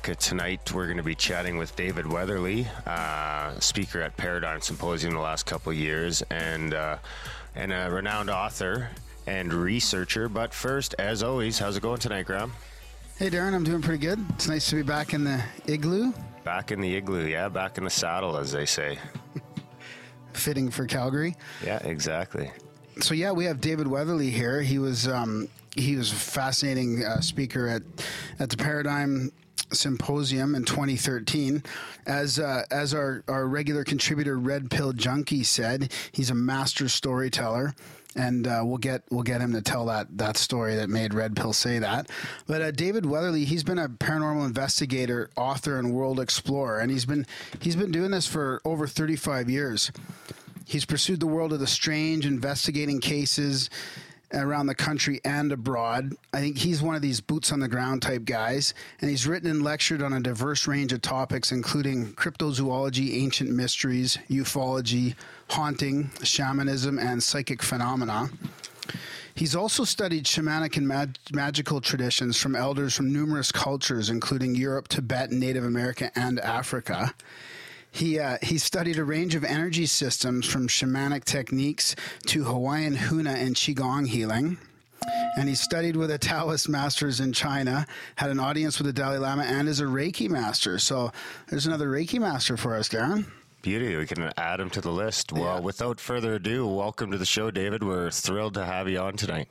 America 0.00 0.18
tonight, 0.18 0.72
we're 0.72 0.86
going 0.86 0.96
to 0.96 1.02
be 1.02 1.14
chatting 1.14 1.58
with 1.58 1.76
David 1.76 2.06
Weatherly, 2.06 2.66
uh, 2.86 3.58
speaker 3.60 4.00
at 4.00 4.16
Paradigm 4.16 4.62
Symposium 4.62 5.12
the 5.12 5.20
last 5.20 5.44
couple 5.44 5.72
of 5.72 5.76
years, 5.76 6.22
and 6.30 6.72
uh, 6.72 6.96
and 7.54 7.70
a 7.70 7.90
renowned 7.90 8.30
author 8.30 8.88
and 9.26 9.52
researcher. 9.52 10.30
But 10.30 10.54
first, 10.54 10.94
as 10.98 11.22
always, 11.22 11.58
how's 11.58 11.76
it 11.76 11.82
going 11.82 11.98
tonight, 11.98 12.24
Graham? 12.24 12.52
Hey, 13.18 13.28
Darren, 13.28 13.52
I'm 13.52 13.62
doing 13.62 13.82
pretty 13.82 13.98
good. 13.98 14.24
It's 14.30 14.48
nice 14.48 14.70
to 14.70 14.76
be 14.76 14.82
back 14.82 15.12
in 15.12 15.24
the 15.24 15.42
igloo, 15.66 16.14
Back 16.44 16.72
in 16.72 16.80
the 16.80 16.96
igloo, 16.96 17.26
yeah, 17.26 17.50
back 17.50 17.76
in 17.76 17.84
the 17.84 17.90
saddle, 17.90 18.38
as 18.38 18.52
they 18.52 18.64
say. 18.64 18.98
fitting 20.32 20.70
for 20.70 20.86
Calgary. 20.86 21.36
Yeah, 21.62 21.78
exactly. 21.84 22.50
So 23.00 23.12
yeah, 23.12 23.32
we 23.32 23.44
have 23.44 23.60
David 23.60 23.86
Weatherly 23.86 24.30
here. 24.30 24.62
He 24.62 24.78
was 24.78 25.06
um, 25.06 25.48
he 25.76 25.96
was 25.96 26.10
a 26.10 26.16
fascinating 26.16 27.04
uh, 27.04 27.20
speaker 27.20 27.68
at 27.68 27.82
at 28.38 28.48
the 28.48 28.56
Paradigm 28.56 29.30
Symposium 29.72 30.54
in 30.54 30.64
2013. 30.64 31.62
As 32.06 32.38
uh, 32.38 32.64
as 32.70 32.94
our 32.94 33.22
our 33.28 33.46
regular 33.46 33.84
contributor 33.84 34.38
Red 34.38 34.70
Pill 34.70 34.92
Junkie 34.92 35.44
said, 35.44 35.92
he's 36.12 36.30
a 36.30 36.34
master 36.34 36.88
storyteller. 36.88 37.74
And 38.16 38.48
uh, 38.48 38.62
we'll 38.64 38.78
get 38.78 39.04
we'll 39.10 39.22
get 39.22 39.40
him 39.40 39.52
to 39.52 39.62
tell 39.62 39.86
that 39.86 40.18
that 40.18 40.36
story 40.36 40.74
that 40.74 40.90
made 40.90 41.14
Red 41.14 41.36
Pill 41.36 41.52
say 41.52 41.78
that. 41.78 42.10
But 42.46 42.60
uh, 42.60 42.70
David 42.72 43.06
Weatherly, 43.06 43.44
he's 43.44 43.62
been 43.62 43.78
a 43.78 43.88
paranormal 43.88 44.44
investigator, 44.44 45.30
author, 45.36 45.78
and 45.78 45.92
world 45.92 46.18
explorer, 46.18 46.80
and 46.80 46.90
he's 46.90 47.06
been 47.06 47.24
he's 47.60 47.76
been 47.76 47.92
doing 47.92 48.10
this 48.10 48.26
for 48.26 48.60
over 48.64 48.88
35 48.88 49.48
years. 49.48 49.92
He's 50.66 50.84
pursued 50.84 51.20
the 51.20 51.26
world 51.26 51.52
of 51.52 51.60
the 51.60 51.66
strange, 51.66 52.26
investigating 52.26 53.00
cases 53.00 53.70
around 54.32 54.66
the 54.66 54.74
country 54.74 55.20
and 55.24 55.52
abroad. 55.52 56.12
I 56.32 56.40
think 56.40 56.58
he's 56.58 56.82
one 56.82 56.94
of 56.94 57.02
these 57.02 57.20
boots 57.20 57.52
on 57.52 57.60
the 57.60 57.68
ground 57.68 58.02
type 58.02 58.24
guys, 58.24 58.74
and 59.00 59.10
he's 59.10 59.26
written 59.26 59.50
and 59.50 59.62
lectured 59.62 60.02
on 60.02 60.12
a 60.12 60.20
diverse 60.20 60.66
range 60.66 60.92
of 60.92 61.02
topics, 61.02 61.52
including 61.52 62.12
cryptozoology, 62.14 63.16
ancient 63.22 63.50
mysteries, 63.50 64.18
ufology, 64.28 65.14
haunting, 65.48 66.10
shamanism, 66.22 66.98
and 66.98 67.22
psychic 67.22 67.62
phenomena. 67.62 68.30
He's 69.34 69.54
also 69.54 69.84
studied 69.84 70.24
shamanic 70.24 70.76
and 70.76 70.86
mag- 70.86 71.16
magical 71.32 71.80
traditions 71.80 72.36
from 72.36 72.54
elders 72.54 72.94
from 72.94 73.12
numerous 73.12 73.50
cultures, 73.50 74.10
including 74.10 74.54
Europe, 74.54 74.88
Tibet, 74.88 75.30
Native 75.30 75.64
America, 75.64 76.10
and 76.14 76.38
Africa. 76.40 77.14
He 77.92 78.18
uh, 78.18 78.38
he 78.42 78.58
studied 78.58 78.98
a 78.98 79.04
range 79.04 79.34
of 79.34 79.44
energy 79.44 79.86
systems 79.86 80.46
from 80.46 80.68
shamanic 80.68 81.24
techniques 81.24 81.96
to 82.26 82.44
Hawaiian 82.44 82.96
Huna 82.96 83.34
and 83.34 83.54
Qigong 83.54 84.06
healing. 84.06 84.58
And 85.36 85.48
he 85.48 85.54
studied 85.54 85.96
with 85.96 86.10
the 86.10 86.18
Taoist 86.18 86.68
masters 86.68 87.20
in 87.20 87.32
China, 87.32 87.86
had 88.16 88.30
an 88.30 88.38
audience 88.38 88.78
with 88.78 88.86
the 88.86 88.92
Dalai 88.92 89.18
Lama, 89.18 89.42
and 89.42 89.68
is 89.68 89.80
a 89.80 89.84
Reiki 89.84 90.28
master. 90.28 90.78
So 90.78 91.10
there's 91.48 91.66
another 91.66 91.88
Reiki 91.88 92.20
master 92.20 92.56
for 92.56 92.76
us, 92.76 92.88
Darren. 92.88 93.26
Beauty. 93.62 93.96
We 93.96 94.06
can 94.06 94.32
add 94.36 94.60
him 94.60 94.70
to 94.70 94.80
the 94.80 94.90
list. 94.90 95.32
Well, 95.32 95.62
without 95.62 96.00
further 96.00 96.34
ado, 96.34 96.66
welcome 96.66 97.10
to 97.10 97.18
the 97.18 97.26
show, 97.26 97.50
David. 97.50 97.82
We're 97.82 98.10
thrilled 98.10 98.54
to 98.54 98.64
have 98.64 98.88
you 98.88 98.98
on 98.98 99.16
tonight. 99.16 99.48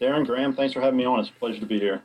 Darren 0.00 0.26
Graham, 0.26 0.54
thanks 0.54 0.74
for 0.74 0.80
having 0.80 0.98
me 0.98 1.04
on. 1.04 1.20
It's 1.20 1.30
a 1.30 1.32
pleasure 1.32 1.60
to 1.60 1.66
be 1.66 1.78
here. 1.78 2.02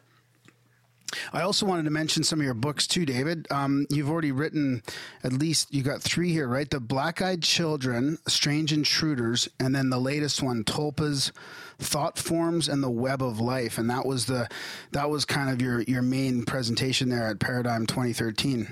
I 1.34 1.42
also 1.42 1.66
wanted 1.66 1.84
to 1.84 1.92
mention 1.92 2.24
some 2.24 2.40
of 2.40 2.46
your 2.46 2.54
books 2.54 2.88
too, 2.88 3.06
David. 3.06 3.48
Um, 3.52 3.86
you've 3.90 4.10
already 4.10 4.32
written 4.32 4.84
at 5.24 5.34
least 5.34 5.74
you 5.74 5.84
got 5.84 6.02
three 6.02 6.32
here, 6.32 6.48
right? 6.48 6.70
The 6.70 6.80
Black 6.80 7.22
Eyed 7.22 7.44
Children, 7.44 8.18
Strange 8.28 8.74
Intruders, 8.74 9.50
and 9.60 9.76
then 9.76 9.90
the 9.90 10.00
latest 10.00 10.42
one, 10.42 10.64
Tulpas, 10.64 11.32
Thought 11.80 12.18
Forms, 12.18 12.68
and 12.68 12.84
the 12.84 12.90
Web 12.90 13.22
of 13.22 13.40
Life. 13.40 13.78
And 13.78 13.90
that 13.90 14.06
was 14.06 14.26
the 14.26 14.48
that 14.92 15.10
was 15.10 15.26
kind 15.26 15.50
of 15.50 15.62
your 15.62 15.82
your 15.82 16.02
main 16.02 16.44
presentation 16.44 17.10
there 17.10 17.28
at 17.28 17.40
Paradigm 17.40 17.86
2013. 17.86 18.68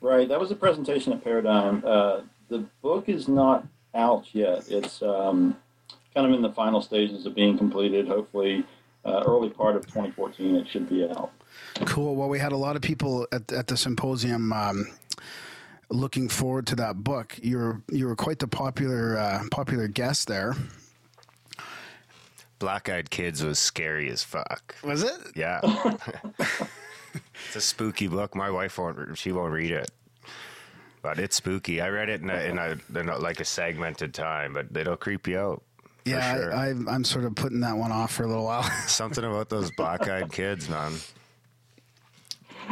Right, 0.00 0.28
that 0.28 0.40
was 0.40 0.50
a 0.50 0.56
presentation 0.56 1.12
at 1.12 1.22
Paradigm. 1.22 1.82
Uh, 1.86 2.22
the 2.48 2.64
book 2.82 3.08
is 3.08 3.28
not 3.28 3.64
out 3.94 4.26
yet. 4.34 4.68
It's 4.68 5.00
um, 5.02 5.56
kind 6.14 6.26
of 6.26 6.32
in 6.32 6.42
the 6.42 6.50
final 6.50 6.82
stages 6.82 7.24
of 7.24 7.34
being 7.34 7.56
completed. 7.56 8.08
Hopefully, 8.08 8.64
uh, 9.04 9.22
early 9.26 9.50
part 9.50 9.76
of 9.76 9.86
2014, 9.86 10.56
it 10.56 10.68
should 10.68 10.88
be 10.88 11.04
out. 11.04 11.32
Cool. 11.86 12.14
Well, 12.16 12.28
we 12.28 12.38
had 12.38 12.52
a 12.52 12.56
lot 12.56 12.76
of 12.76 12.82
people 12.82 13.26
at, 13.32 13.52
at 13.52 13.66
the 13.66 13.76
symposium 13.76 14.52
um, 14.52 14.86
looking 15.90 16.28
forward 16.28 16.66
to 16.68 16.76
that 16.76 17.02
book. 17.02 17.38
You 17.42 17.58
were 17.58 17.82
you 17.90 18.06
were 18.06 18.16
quite 18.16 18.38
the 18.38 18.48
popular 18.48 19.18
uh, 19.18 19.42
popular 19.50 19.88
guest 19.88 20.28
there. 20.28 20.54
Black 22.58 22.88
Eyed 22.88 23.10
Kids 23.10 23.42
was 23.42 23.58
scary 23.58 24.08
as 24.08 24.22
fuck. 24.22 24.76
Was 24.84 25.02
it? 25.02 25.18
Yeah. 25.34 25.60
it's 27.46 27.56
a 27.56 27.60
spooky 27.60 28.06
book. 28.06 28.34
My 28.36 28.50
wife 28.50 28.78
won't. 28.78 29.18
She 29.18 29.32
won't 29.32 29.52
read 29.52 29.72
it. 29.72 29.90
But 31.02 31.18
it's 31.18 31.34
spooky. 31.34 31.80
I 31.80 31.88
read 31.88 32.08
it 32.08 32.20
in 32.20 32.30
a, 32.30 32.36
in 32.36 32.58
a, 32.58 32.78
in 33.00 33.08
a 33.08 33.18
like 33.18 33.40
a 33.40 33.44
segmented 33.44 34.14
time, 34.14 34.52
but 34.52 34.68
it'll 34.76 34.96
creep 34.96 35.26
you 35.26 35.38
out. 35.38 35.62
For 36.04 36.10
Yeah, 36.10 36.34
sure. 36.34 36.54
I, 36.54 36.66
I, 36.66 36.70
I'm 36.70 37.04
sort 37.04 37.24
of 37.24 37.34
putting 37.34 37.60
that 37.60 37.76
one 37.76 37.92
off 37.92 38.12
for 38.12 38.24
a 38.24 38.28
little 38.28 38.44
while. 38.44 38.62
Something 38.86 39.24
about 39.24 39.48
those 39.48 39.70
black-eyed 39.72 40.32
kids, 40.32 40.68
man. 40.68 40.92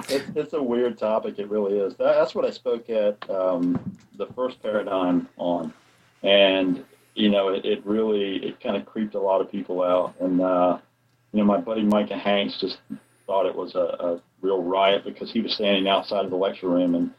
It, 0.08 0.24
it's 0.34 0.52
a 0.52 0.62
weird 0.62 0.98
topic. 0.98 1.38
It 1.38 1.48
really 1.48 1.78
is. 1.78 1.94
That, 1.96 2.14
that's 2.14 2.34
what 2.34 2.44
I 2.44 2.50
spoke 2.50 2.88
at 2.90 3.28
um, 3.28 3.98
the 4.16 4.26
first 4.26 4.62
Paradigm 4.62 5.28
on, 5.36 5.72
and 6.22 6.84
you 7.14 7.28
know, 7.28 7.48
it, 7.48 7.64
it 7.64 7.84
really 7.84 8.36
it 8.36 8.60
kind 8.60 8.76
of 8.76 8.86
creeped 8.86 9.14
a 9.14 9.20
lot 9.20 9.40
of 9.40 9.50
people 9.50 9.82
out. 9.82 10.14
And 10.20 10.40
uh, 10.40 10.78
you 11.32 11.40
know, 11.40 11.44
my 11.44 11.58
buddy 11.58 11.82
Micah 11.82 12.16
Hanks 12.16 12.58
just 12.60 12.78
thought 13.26 13.46
it 13.46 13.54
was 13.54 13.74
a, 13.74 13.78
a 13.78 14.22
real 14.40 14.62
riot 14.62 15.04
because 15.04 15.30
he 15.30 15.40
was 15.40 15.54
standing 15.54 15.88
outside 15.88 16.24
of 16.24 16.30
the 16.30 16.36
lecture 16.36 16.68
room 16.68 16.94
and 16.94 17.10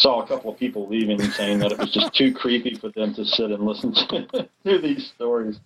saw 0.00 0.22
a 0.22 0.26
couple 0.26 0.50
of 0.50 0.58
people 0.58 0.88
leaving 0.88 1.20
and 1.20 1.32
saying 1.32 1.58
that 1.60 1.72
it 1.72 1.78
was 1.78 1.92
just 1.92 2.12
too 2.14 2.32
creepy 2.32 2.74
for 2.74 2.88
them 2.90 3.14
to 3.14 3.24
sit 3.24 3.50
and 3.50 3.62
listen 3.62 3.92
to, 3.92 4.48
to 4.64 4.78
these 4.78 5.12
stories. 5.14 5.60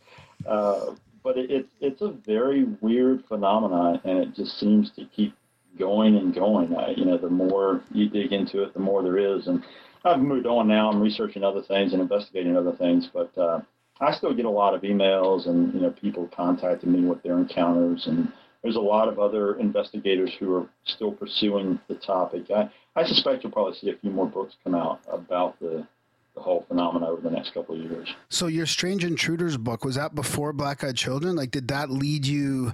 Uh, 0.46 0.94
but 1.22 1.38
it, 1.38 1.50
it, 1.50 1.66
it's 1.80 2.02
a 2.02 2.10
very 2.26 2.64
weird 2.80 3.24
phenomenon, 3.26 4.00
and 4.04 4.18
it 4.18 4.34
just 4.34 4.58
seems 4.58 4.90
to 4.92 5.06
keep 5.06 5.34
going 5.78 6.16
and 6.16 6.34
going. 6.34 6.74
Uh, 6.74 6.92
you 6.96 7.04
know, 7.04 7.16
the 7.16 7.30
more 7.30 7.80
you 7.92 8.08
dig 8.08 8.32
into 8.32 8.62
it, 8.62 8.74
the 8.74 8.80
more 8.80 9.02
there 9.02 9.18
is. 9.18 9.46
And 9.46 9.64
I've 10.04 10.20
moved 10.20 10.46
on 10.46 10.68
now. 10.68 10.90
I'm 10.90 11.00
researching 11.00 11.44
other 11.44 11.62
things 11.62 11.92
and 11.92 12.02
investigating 12.02 12.56
other 12.56 12.72
things, 12.72 13.08
but 13.12 13.36
uh, 13.38 13.60
I 14.00 14.12
still 14.12 14.34
get 14.34 14.44
a 14.44 14.50
lot 14.50 14.74
of 14.74 14.82
emails 14.82 15.48
and 15.48 15.72
you 15.72 15.80
know 15.80 15.90
people 15.90 16.28
contacting 16.36 16.92
me 16.92 17.06
with 17.08 17.22
their 17.22 17.38
encounters 17.38 18.06
and 18.06 18.30
there's 18.62 18.76
a 18.76 18.80
lot 18.80 19.08
of 19.08 19.18
other 19.18 19.58
investigators 19.60 20.32
who 20.40 20.54
are 20.54 20.66
still 20.84 21.12
pursuing 21.12 21.78
the 21.86 21.94
topic. 21.96 22.50
I, 22.50 22.70
I 22.96 23.04
suspect 23.04 23.42
you'll 23.42 23.52
probably 23.52 23.74
see 23.74 23.90
a 23.90 23.96
few 23.96 24.11
more 24.11 24.26
books 24.26 24.54
come 24.62 24.74
out 24.74 25.00
about 25.11 25.59
the, 25.59 25.87
the 26.35 26.40
whole 26.40 26.64
phenomenon 26.68 27.09
over 27.09 27.20
the 27.20 27.30
next 27.30 27.52
couple 27.54 27.74
of 27.74 27.80
years. 27.80 28.09
So 28.28 28.46
your 28.46 28.66
Strange 28.66 29.04
Intruders 29.04 29.57
book 29.57 29.85
was 29.85 29.96
that 29.96 30.14
before 30.14 30.52
Black 30.52 30.85
Eyed 30.85 30.96
Children? 30.96 31.35
Like, 31.35 31.50
did 31.50 31.68
that 31.68 31.90
lead 31.90 32.26
you 32.26 32.72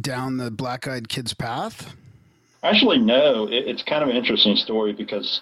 down 0.00 0.36
the 0.36 0.50
Black 0.50 0.86
Eyed 0.86 1.08
Kids 1.08 1.32
path? 1.32 1.96
Actually, 2.62 2.98
no. 2.98 3.46
It, 3.46 3.66
it's 3.66 3.82
kind 3.82 4.02
of 4.02 4.08
an 4.08 4.16
interesting 4.16 4.56
story 4.56 4.92
because 4.92 5.40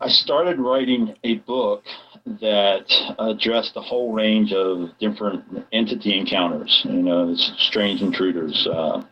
I 0.00 0.08
started 0.08 0.58
writing 0.58 1.14
a 1.24 1.36
book 1.36 1.84
that 2.24 2.86
addressed 3.18 3.74
the 3.74 3.82
whole 3.82 4.12
range 4.12 4.52
of 4.52 4.96
different 4.98 5.44
entity 5.72 6.18
encounters. 6.18 6.82
You 6.84 7.02
know, 7.02 7.30
it's 7.30 7.52
strange 7.58 8.00
intruders 8.00 8.66
uh, 8.66 9.02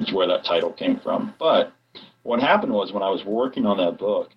is 0.00 0.12
where 0.12 0.26
that 0.26 0.44
title 0.44 0.72
came 0.72 0.98
from. 1.00 1.32
But 1.38 1.72
what 2.26 2.40
happened 2.40 2.72
was 2.72 2.92
when 2.92 3.02
I 3.02 3.10
was 3.10 3.24
working 3.24 3.66
on 3.66 3.78
that 3.78 3.98
book, 3.98 4.30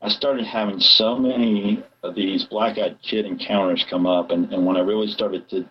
I 0.00 0.08
started 0.08 0.44
having 0.46 0.78
so 0.78 1.16
many 1.16 1.82
of 2.02 2.14
these 2.14 2.44
black-eyed 2.44 2.98
kid 3.02 3.26
encounters 3.26 3.84
come 3.88 4.06
up, 4.06 4.30
and, 4.30 4.52
and 4.52 4.64
when 4.64 4.76
I 4.76 4.80
really 4.80 5.08
started 5.08 5.48
to 5.50 5.68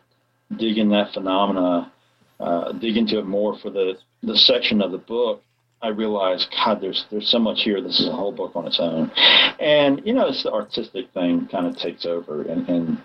dig 0.58 0.78
in 0.78 0.90
that 0.90 1.14
phenomena, 1.14 1.92
uh, 2.40 2.72
dig 2.74 2.98
into 2.98 3.20
it 3.20 3.26
more 3.26 3.58
for 3.60 3.70
the 3.70 3.96
the 4.24 4.38
section 4.38 4.82
of 4.82 4.92
the 4.92 5.00
book, 5.00 5.42
I 5.82 5.88
realized, 5.88 6.48
God, 6.52 6.80
there's 6.82 7.06
there's 7.10 7.30
so 7.30 7.40
much 7.40 7.62
here. 7.64 7.82
This 7.82 8.00
is 8.00 8.08
a 8.08 8.12
whole 8.12 8.32
book 8.32 8.56
on 8.56 8.68
its 8.68 8.80
own, 8.80 9.12
and 9.60 10.02
you 10.06 10.14
know, 10.14 10.28
it's 10.28 10.44
the 10.44 10.52
artistic 10.52 11.12
thing 11.14 11.48
kind 11.52 11.68
of 11.68 11.78
takes 11.78 12.06
over, 12.06 12.44
and, 12.44 12.68
and 12.70 13.02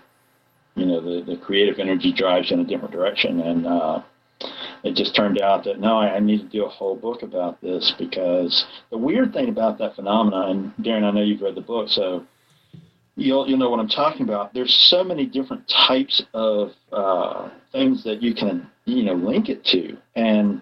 you 0.75 0.85
know, 0.85 1.01
the 1.01 1.25
the 1.25 1.37
creative 1.37 1.79
energy 1.79 2.13
drives 2.13 2.51
in 2.51 2.59
a 2.59 2.65
different 2.65 2.93
direction, 2.93 3.41
and 3.41 3.65
uh, 3.65 4.01
it 4.87 4.95
just 4.95 5.15
turned 5.15 5.41
out 5.41 5.65
that 5.65 5.79
no, 5.79 5.97
I, 5.97 6.19
need 6.19 6.39
to 6.39 6.47
do 6.47 6.65
a 6.65 6.69
whole 6.69 6.95
book 6.95 7.21
about 7.21 7.61
this 7.61 7.93
because 7.99 8.65
the 8.89 8.97
weird 8.97 9.33
thing 9.33 9.49
about 9.49 9.77
that 9.79 9.95
phenomenon, 9.95 10.73
and 10.77 10.85
Darren, 10.85 11.03
I 11.03 11.11
know 11.11 11.21
you've 11.21 11.41
read 11.41 11.55
the 11.55 11.61
book, 11.61 11.89
so 11.89 12.25
you'll 13.15 13.47
you'll 13.47 13.57
know 13.57 13.69
what 13.69 13.81
I'm 13.81 13.89
talking 13.89 14.23
about. 14.23 14.53
There's 14.53 14.73
so 14.89 15.03
many 15.03 15.25
different 15.25 15.69
types 15.87 16.23
of 16.33 16.71
uh, 16.93 17.49
things 17.73 18.03
that 18.05 18.23
you 18.23 18.33
can 18.33 18.67
you 18.85 19.03
know 19.03 19.13
link 19.13 19.49
it 19.49 19.65
to, 19.65 19.97
and 20.15 20.61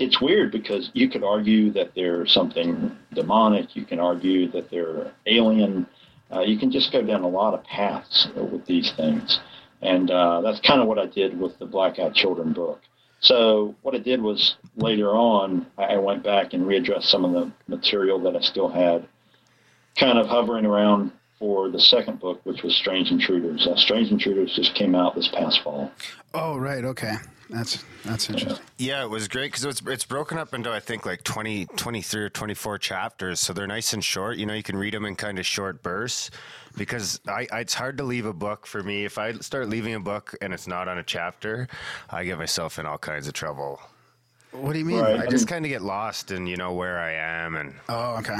it's 0.00 0.20
weird 0.20 0.50
because 0.50 0.90
you 0.92 1.08
could 1.08 1.22
argue 1.22 1.72
that 1.72 1.94
they're 1.94 2.26
something 2.26 2.96
demonic. 3.14 3.76
You 3.76 3.84
can 3.84 4.00
argue 4.00 4.50
that 4.50 4.70
they're 4.70 5.12
alien. 5.26 5.86
Uh, 6.32 6.40
you 6.40 6.58
can 6.58 6.70
just 6.70 6.92
go 6.92 7.02
down 7.02 7.22
a 7.22 7.28
lot 7.28 7.54
of 7.54 7.64
paths 7.64 8.28
with 8.36 8.66
these 8.66 8.92
things, 8.96 9.38
and 9.82 10.10
uh, 10.10 10.40
that's 10.40 10.60
kind 10.66 10.80
of 10.80 10.88
what 10.88 10.98
I 10.98 11.06
did 11.06 11.38
with 11.38 11.58
the 11.60 11.66
Black 11.66 12.00
Eyed 12.00 12.14
Children 12.14 12.52
book. 12.52 12.80
So 13.20 13.74
what 13.82 13.94
I 13.94 13.98
did 13.98 14.22
was 14.22 14.56
later 14.76 15.10
on, 15.10 15.66
I 15.78 15.98
went 15.98 16.24
back 16.24 16.54
and 16.54 16.64
readdressed 16.64 17.04
some 17.04 17.24
of 17.24 17.32
the 17.32 17.52
material 17.68 18.18
that 18.20 18.34
I 18.34 18.40
still 18.40 18.68
had, 18.68 19.06
kind 19.98 20.18
of 20.18 20.26
hovering 20.26 20.64
around 20.64 21.12
for 21.38 21.70
the 21.70 21.80
second 21.80 22.20
book, 22.20 22.40
which 22.44 22.62
was 22.62 22.74
Strange 22.76 23.10
Intruders. 23.10 23.66
Uh, 23.66 23.76
Strange 23.76 24.10
Intruders 24.10 24.54
just 24.54 24.74
came 24.74 24.94
out 24.94 25.14
this 25.14 25.28
past 25.28 25.62
fall. 25.62 25.90
Oh, 26.34 26.56
right. 26.56 26.84
Okay. 26.84 27.14
That's 27.50 27.84
that's 28.04 28.30
interesting. 28.30 28.64
Yeah, 28.78 29.02
it 29.04 29.10
was 29.10 29.26
great 29.28 29.50
because 29.52 29.64
it's 29.64 29.82
it's 29.86 30.04
broken 30.04 30.38
up 30.38 30.54
into 30.54 30.70
I 30.72 30.80
think 30.80 31.04
like 31.04 31.24
20, 31.24 31.66
23 31.76 32.22
or 32.22 32.28
twenty 32.30 32.54
four 32.54 32.78
chapters, 32.78 33.40
so 33.40 33.52
they're 33.52 33.66
nice 33.66 33.92
and 33.92 34.02
short. 34.04 34.36
You 34.38 34.46
know, 34.46 34.54
you 34.54 34.62
can 34.62 34.76
read 34.76 34.94
them 34.94 35.04
in 35.04 35.16
kind 35.16 35.38
of 35.38 35.44
short 35.46 35.82
bursts. 35.82 36.30
Because 36.76 37.18
I, 37.26 37.48
I, 37.52 37.60
it's 37.60 37.74
hard 37.74 37.98
to 37.98 38.04
leave 38.04 38.26
a 38.26 38.32
book 38.32 38.64
for 38.64 38.80
me. 38.84 39.04
If 39.04 39.18
I 39.18 39.32
start 39.32 39.68
leaving 39.68 39.94
a 39.94 40.00
book 40.00 40.36
and 40.40 40.54
it's 40.54 40.68
not 40.68 40.86
on 40.86 40.98
a 40.98 41.02
chapter, 41.02 41.66
I 42.08 42.22
get 42.22 42.38
myself 42.38 42.78
in 42.78 42.86
all 42.86 42.96
kinds 42.98 43.26
of 43.26 43.32
trouble. 43.34 43.80
What 44.52 44.74
do 44.74 44.78
you 44.78 44.84
mean? 44.84 45.00
Right. 45.00 45.18
I 45.18 45.26
just 45.26 45.48
kind 45.48 45.64
of 45.64 45.68
get 45.68 45.82
lost 45.82 46.30
in 46.30 46.46
you 46.46 46.56
know 46.56 46.72
where 46.72 47.00
I 47.00 47.12
am, 47.14 47.56
and 47.56 47.74
Oh, 47.88 48.16
okay. 48.18 48.36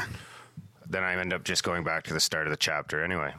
then 0.88 1.02
I 1.02 1.14
end 1.16 1.32
up 1.32 1.42
just 1.42 1.64
going 1.64 1.82
back 1.82 2.04
to 2.04 2.14
the 2.14 2.20
start 2.20 2.46
of 2.46 2.52
the 2.52 2.56
chapter 2.56 3.02
anyway. 3.02 3.34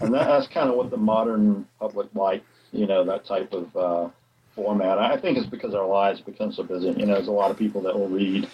and 0.00 0.14
that, 0.14 0.28
that's 0.28 0.46
kind 0.46 0.68
of 0.70 0.76
what 0.76 0.90
the 0.90 0.96
modern 0.96 1.66
public 1.80 2.08
likes, 2.14 2.44
you 2.70 2.86
know, 2.86 3.02
that 3.04 3.24
type 3.24 3.52
of 3.52 3.76
uh, 3.76 4.08
format. 4.56 4.98
I 4.98 5.16
think 5.18 5.38
it's 5.38 5.46
because 5.46 5.74
our 5.74 5.86
lives 5.86 6.20
become 6.20 6.50
so 6.50 6.64
busy. 6.64 6.88
You 6.88 7.06
know, 7.06 7.14
there's 7.14 7.28
a 7.28 7.32
lot 7.32 7.52
of 7.52 7.58
people 7.58 7.82
that 7.82 7.96
will 7.96 8.08
read, 8.08 8.48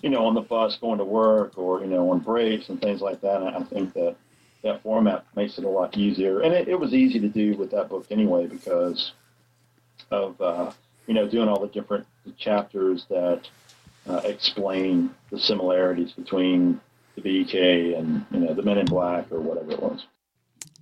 you 0.00 0.08
know, 0.08 0.24
on 0.24 0.34
the 0.34 0.40
bus 0.40 0.78
going 0.78 0.98
to 0.98 1.04
work 1.04 1.58
or, 1.58 1.80
you 1.80 1.88
know, 1.88 2.10
on 2.10 2.20
breaks 2.20 2.70
and 2.70 2.80
things 2.80 3.02
like 3.02 3.20
that. 3.20 3.42
And 3.42 3.54
I 3.54 3.62
think 3.64 3.92
that 3.94 4.16
that 4.62 4.82
format 4.82 5.26
makes 5.36 5.58
it 5.58 5.64
a 5.64 5.68
lot 5.68 5.98
easier. 5.98 6.40
And 6.40 6.54
it, 6.54 6.68
it 6.68 6.80
was 6.80 6.94
easy 6.94 7.20
to 7.20 7.28
do 7.28 7.56
with 7.56 7.70
that 7.72 7.90
book 7.90 8.06
anyway 8.10 8.46
because 8.46 9.12
of, 10.10 10.40
uh, 10.40 10.72
you 11.06 11.12
know, 11.12 11.28
doing 11.28 11.48
all 11.48 11.60
the 11.60 11.68
different 11.68 12.06
chapters 12.38 13.04
that 13.10 13.42
uh, 14.08 14.20
explain 14.24 15.14
the 15.30 15.38
similarities 15.38 16.12
between 16.12 16.80
the 17.16 17.22
BK 17.22 17.98
and, 17.98 18.24
you 18.30 18.40
know, 18.40 18.54
the 18.54 18.62
Men 18.62 18.78
in 18.78 18.86
Black 18.86 19.30
or 19.30 19.40
whatever 19.40 19.72
it 19.72 19.82
was. 19.82 20.06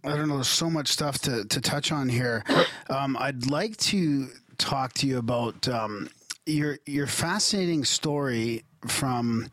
I 0.04 0.16
don't 0.16 0.28
know. 0.28 0.34
There's 0.36 0.48
so 0.48 0.68
much 0.70 0.88
stuff 0.88 1.18
to, 1.20 1.44
to 1.44 1.60
touch 1.60 1.92
on 1.92 2.08
here. 2.08 2.44
Um, 2.90 3.16
I'd 3.18 3.46
like 3.50 3.76
to 3.78 4.28
talk 4.58 4.92
to 4.94 5.06
you 5.06 5.18
about 5.18 5.68
um, 5.68 6.08
your 6.46 6.78
your 6.86 7.06
fascinating 7.06 7.84
story 7.84 8.64
from 8.88 9.48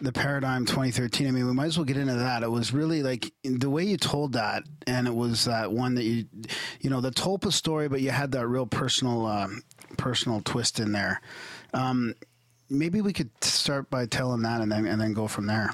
the 0.00 0.10
paradigm 0.12 0.66
2013 0.66 1.28
i 1.28 1.30
mean 1.30 1.46
we 1.46 1.52
might 1.52 1.66
as 1.66 1.78
well 1.78 1.84
get 1.84 1.96
into 1.96 2.14
that 2.14 2.42
it 2.42 2.50
was 2.50 2.72
really 2.72 3.04
like 3.04 3.32
the 3.44 3.70
way 3.70 3.84
you 3.84 3.96
told 3.96 4.32
that 4.32 4.64
and 4.88 5.06
it 5.06 5.14
was 5.14 5.44
that 5.44 5.70
one 5.70 5.94
that 5.94 6.02
you 6.02 6.24
you 6.80 6.90
know 6.90 7.00
the 7.00 7.10
tulpa 7.12 7.52
story 7.52 7.88
but 7.88 8.00
you 8.00 8.10
had 8.10 8.32
that 8.32 8.46
real 8.48 8.66
personal 8.66 9.26
um, 9.26 9.62
personal 9.98 10.40
twist 10.40 10.80
in 10.80 10.90
there 10.90 11.20
um, 11.72 12.14
maybe 12.68 13.00
we 13.00 13.12
could 13.12 13.30
start 13.44 13.88
by 13.90 14.04
telling 14.06 14.42
that 14.42 14.60
and 14.60 14.72
then 14.72 14.86
and 14.86 15.00
then 15.00 15.12
go 15.12 15.28
from 15.28 15.46
there 15.46 15.70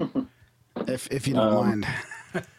if 0.88 1.06
if 1.12 1.28
you 1.28 1.34
don't 1.34 1.52
Um, 1.52 1.66
mind 1.68 1.86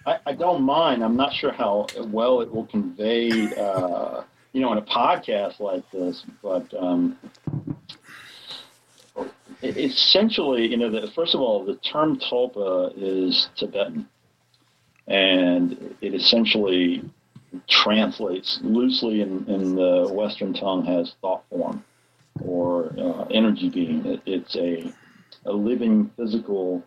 I, 0.05 0.19
I 0.25 0.33
don't 0.33 0.63
mind. 0.63 1.03
I'm 1.03 1.15
not 1.15 1.33
sure 1.33 1.51
how 1.51 1.87
well 2.05 2.41
it 2.41 2.51
will 2.53 2.65
convey, 2.65 3.53
uh, 3.55 4.23
you 4.53 4.61
know, 4.61 4.71
in 4.71 4.77
a 4.77 4.81
podcast 4.81 5.59
like 5.59 5.89
this, 5.91 6.25
but 6.41 6.65
um, 6.77 7.17
essentially, 9.63 10.67
you 10.67 10.77
know, 10.77 10.89
the, 10.89 11.11
first 11.15 11.35
of 11.35 11.41
all, 11.41 11.65
the 11.65 11.75
term 11.75 12.19
tulpa 12.19 12.93
is 12.95 13.49
Tibetan, 13.55 14.07
and 15.07 15.95
it 16.01 16.13
essentially 16.13 17.03
translates 17.67 18.59
loosely 18.61 19.21
in, 19.21 19.45
in 19.47 19.75
the 19.75 20.09
Western 20.11 20.53
tongue 20.53 20.87
as 20.87 21.13
thought 21.21 21.43
form 21.49 21.83
or 22.43 22.93
uh, 22.99 23.23
energy 23.31 23.69
being. 23.69 24.05
It, 24.05 24.21
it's 24.25 24.55
a, 24.55 24.93
a 25.45 25.51
living 25.51 26.11
physical 26.17 26.83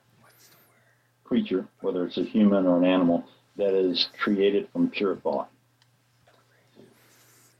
creature, 1.31 1.65
whether 1.81 2.05
it's 2.05 2.19
a 2.19 2.25
human 2.25 2.67
or 2.67 2.77
an 2.77 2.85
animal, 2.85 3.25
that 3.57 3.73
is 3.73 4.09
created 4.19 4.69
from 4.73 4.91
pure 4.91 5.15
thought. 5.15 5.49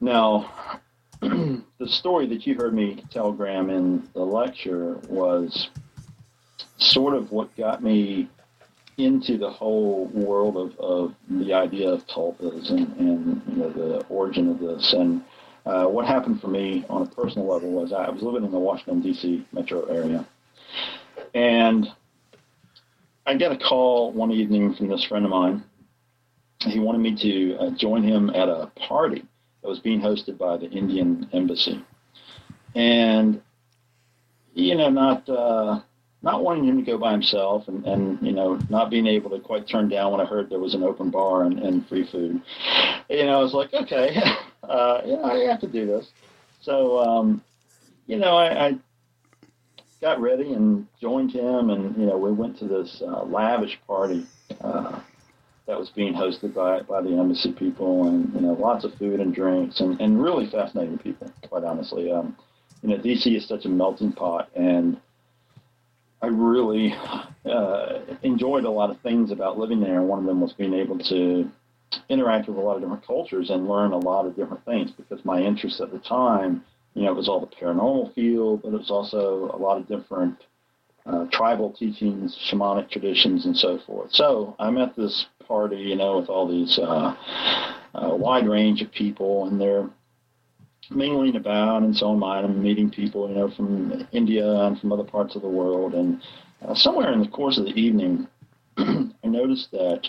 Now, 0.01 0.51
the 1.21 1.87
story 1.87 2.27
that 2.27 2.45
you 2.49 2.57
heard 2.57 2.75
me 2.75 3.05
tell 3.11 3.31
Graham 3.31 3.71
in 3.71 4.09
the 4.13 4.25
lecture 4.25 4.95
was 5.09 5.69
sort 6.79 7.15
of 7.15 7.31
what 7.31 7.57
got 7.57 7.81
me 7.81 8.29
into 8.97 9.39
the 9.39 9.49
whole 9.49 10.07
world 10.07 10.57
of, 10.57 10.77
of 10.81 11.15
the 11.29 11.55
idea 11.55 11.91
of 11.91 12.05
tulpas 12.09 12.71
and, 12.71 12.89
and 12.97 13.43
you 13.49 13.57
know 13.57 13.71
the 13.71 14.05
origin 14.09 14.51
of 14.51 14.59
this. 14.59 14.93
And 14.95 15.23
uh, 15.65 15.85
what 15.85 16.07
happened 16.07 16.41
for 16.41 16.49
me 16.49 16.85
on 16.91 17.03
a 17.03 17.07
personal 17.07 17.47
level 17.47 17.71
was 17.71 17.93
I 17.93 18.11
was 18.11 18.23
living 18.23 18.45
in 18.45 18.51
the 18.51 18.59
Washington 18.59 19.01
D.C. 19.01 19.47
metro 19.53 19.85
area, 19.85 20.27
and 21.35 21.89
I 23.31 23.37
got 23.37 23.53
a 23.53 23.57
call 23.57 24.11
one 24.11 24.33
evening 24.33 24.75
from 24.75 24.89
this 24.89 25.05
friend 25.05 25.25
of 25.25 25.31
mine. 25.31 25.63
He 26.67 26.81
wanted 26.81 26.99
me 26.99 27.15
to 27.15 27.57
uh, 27.59 27.71
join 27.77 28.03
him 28.03 28.29
at 28.31 28.49
a 28.49 28.73
party 28.89 29.25
that 29.63 29.69
was 29.69 29.79
being 29.79 30.01
hosted 30.01 30.37
by 30.37 30.57
the 30.57 30.69
Indian 30.69 31.29
Embassy, 31.33 31.81
and 32.75 33.41
you 34.53 34.75
know, 34.75 34.91
not 34.91 35.29
uh, 35.29 35.81
not 36.23 36.43
wanting 36.43 36.65
him 36.65 36.79
to 36.79 36.83
go 36.83 36.99
by 36.99 37.13
himself, 37.13 37.69
and, 37.69 37.87
and 37.87 38.21
you 38.21 38.33
know, 38.33 38.59
not 38.69 38.91
being 38.91 39.07
able 39.07 39.31
to 39.31 39.39
quite 39.39 39.69
turn 39.69 39.89
down 39.89 40.11
when 40.11 40.21
I 40.21 40.25
heard 40.25 40.51
there 40.51 40.59
was 40.59 40.75
an 40.75 40.83
open 40.83 41.11
bar 41.11 41.45
and, 41.45 41.61
and 41.61 41.87
free 41.87 42.09
food. 42.11 42.43
You 43.09 43.27
know, 43.27 43.39
I 43.39 43.43
was 43.43 43.55
like, 43.55 43.73
okay, 43.73 44.17
uh, 44.65 45.03
yeah, 45.07 45.23
I 45.23 45.39
have 45.51 45.61
to 45.61 45.69
do 45.69 45.87
this. 45.87 46.11
So, 46.63 46.99
um, 46.99 47.45
you 48.09 48.19
know, 48.19 48.37
I, 48.37 48.67
I 48.67 48.79
got 50.01 50.21
ready 50.21 50.53
and 50.53 50.87
joined 51.01 51.33
him, 51.33 51.71
and 51.71 51.97
you 51.97 52.07
know, 52.07 52.17
we 52.17 52.33
went 52.33 52.59
to 52.59 52.67
this 52.67 53.03
uh, 53.05 53.25
lavish 53.25 53.79
party 53.87 54.27
uh, 54.61 55.01
that 55.67 55.79
was 55.79 55.91
being 55.91 56.15
hosted 56.15 56.55
by 56.55 56.81
by 56.83 57.01
the 57.01 57.11
embassy 57.11 57.53
people, 57.53 58.09
and 58.09 58.33
you 58.35 58.41
know, 58.41 58.53
lots 58.55 58.85
of 58.85 58.95
food 58.95 59.21
and 59.21 59.35
drinks, 59.35 59.81
and, 59.81 60.01
and 60.01 60.23
really 60.23 60.49
fascinating 60.51 60.99
people. 60.99 61.31
Quite 61.49 61.65
honestly, 61.65 62.11
um, 62.11 62.37
you 62.83 62.89
know, 62.89 62.97
DC 62.97 63.37
is 63.37 63.47
such 63.47 63.65
a 63.67 63.69
melting 63.69 64.13
pot, 64.13 64.51
and 64.55 65.01
I 66.23 66.27
really 66.27 66.95
uh, 67.45 68.01
enjoyed 68.23 68.65
a 68.65 68.71
lot 68.71 68.91
of 68.91 69.01
things 69.01 69.31
about 69.31 69.59
living 69.59 69.81
there. 69.81 70.03
One 70.03 70.19
of 70.19 70.27
them 70.27 70.41
was 70.41 70.53
being 70.53 70.75
able 70.75 70.99
to 70.99 71.51
interact 72.09 72.49
with 72.49 72.57
a 72.57 72.61
lot 72.61 72.77
of 72.77 72.83
different 72.83 73.07
cultures 73.07 73.51
and 73.51 73.69
learn 73.69 73.93
a 73.93 73.99
lot 73.99 74.27
of 74.27 74.37
different 74.37 74.65
things 74.65 74.91
because 74.93 75.25
my 75.25 75.41
interests 75.41 75.81
at 75.81 75.91
the 75.91 75.99
time 75.99 76.65
you 76.95 77.03
know, 77.03 77.13
it 77.13 77.17
was 77.17 77.29
all 77.29 77.41
the 77.41 77.47
paranormal 77.47 78.15
field, 78.15 78.63
but 78.63 78.69
it 78.69 78.79
was 78.79 78.91
also 78.91 79.51
a 79.55 79.59
lot 79.59 79.79
of 79.79 79.89
different 79.89 80.37
uh, 81.07 81.27
tribal 81.33 81.73
teachings, 81.73 82.37
shamanic 82.51 82.91
traditions, 82.91 83.47
and 83.47 83.57
so 83.57 83.79
forth. 83.87 84.13
So 84.13 84.55
I'm 84.59 84.77
at 84.79 84.97
this 84.97 85.27
party, 85.47 85.77
you 85.77 85.97
know, 85.97 86.19
with 86.19 86.29
all 86.29 86.49
these 86.49 86.79
uh, 86.79 87.15
uh, 87.95 88.15
wide 88.17 88.47
range 88.49 88.83
of 88.83 88.93
people, 88.93 89.47
and 89.47 89.61
they're 89.61 89.89
mingling 90.91 91.37
about, 91.37 91.83
and 91.83 91.97
so 91.97 92.13
am 92.13 92.25
I. 92.25 92.39
I'm 92.39 92.63
meeting 92.63 92.91
people, 92.91 93.29
you 93.29 93.37
know, 93.37 93.51
from 93.51 94.07
India 94.13 94.47
and 94.47 94.79
from 94.79 94.93
other 94.93 95.05
parts 95.05 95.37
of 95.37 95.43
the 95.43 95.49
world. 95.49 95.95
And 95.95 96.21
uh, 96.67 96.75
somewhere 96.75 97.13
in 97.13 97.21
the 97.21 97.29
course 97.29 97.59
of 97.59 97.65
the 97.65 97.73
evening, 97.73 98.27
I 98.77 99.27
noticed 99.27 99.71
that 99.71 100.09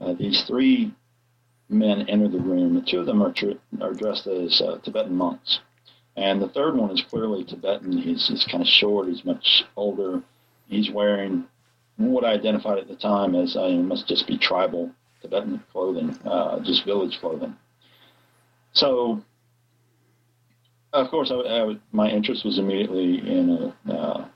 uh, 0.00 0.14
these 0.14 0.44
three 0.46 0.94
men 1.68 2.08
enter 2.08 2.28
the 2.28 2.38
room. 2.38 2.74
The 2.74 2.82
two 2.82 3.00
of 3.00 3.06
them 3.06 3.22
are, 3.22 3.32
tr- 3.32 3.58
are 3.80 3.92
dressed 3.92 4.26
as 4.26 4.60
uh, 4.60 4.78
Tibetan 4.82 5.14
monks. 5.14 5.60
And 6.16 6.40
the 6.40 6.48
third 6.48 6.76
one 6.76 6.90
is 6.90 7.02
clearly 7.08 7.44
Tibetan. 7.44 7.96
He's, 7.98 8.28
he's 8.28 8.46
kind 8.50 8.62
of 8.62 8.68
short. 8.68 9.08
He's 9.08 9.24
much 9.24 9.64
older. 9.76 10.22
He's 10.68 10.90
wearing 10.90 11.44
what 11.96 12.24
I 12.24 12.32
identified 12.32 12.78
at 12.78 12.88
the 12.88 12.96
time 12.96 13.34
as 13.34 13.56
uh, 13.56 13.68
must 13.70 14.08
just 14.08 14.26
be 14.26 14.38
tribal 14.38 14.90
Tibetan 15.22 15.62
clothing, 15.72 16.16
uh, 16.24 16.60
just 16.60 16.84
village 16.84 17.18
clothing. 17.20 17.56
So, 18.72 19.22
of 20.92 21.08
course, 21.10 21.32
I, 21.32 21.36
I, 21.36 21.76
my 21.92 22.08
interest 22.08 22.44
was 22.44 22.58
immediately 22.58 23.18
in 23.18 23.74
a, 23.88 23.92
uh, 23.92 24.26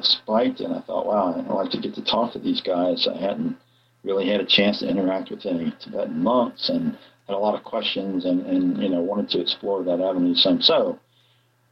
spiked, 0.00 0.60
and 0.60 0.74
I 0.74 0.80
thought, 0.80 1.06
wow, 1.06 1.34
I'd 1.34 1.46
like 1.46 1.70
to 1.72 1.80
get 1.80 1.94
to 1.94 2.04
talk 2.04 2.32
to 2.32 2.38
these 2.38 2.60
guys. 2.60 3.06
I 3.06 3.18
hadn't 3.18 3.56
really 4.02 4.28
had 4.28 4.40
a 4.40 4.46
chance 4.46 4.80
to 4.80 4.88
interact 4.88 5.30
with 5.30 5.46
any 5.46 5.72
Tibetan 5.80 6.22
monks, 6.22 6.68
and 6.68 6.96
had 7.26 7.34
a 7.34 7.38
lot 7.38 7.54
of 7.54 7.64
questions 7.64 8.24
and, 8.24 8.44
and 8.46 8.82
you 8.82 8.88
know 8.88 9.00
wanted 9.00 9.28
to 9.30 9.40
explore 9.40 9.82
that 9.84 10.00
avenue 10.00 10.34
some. 10.34 10.60
So 10.60 10.98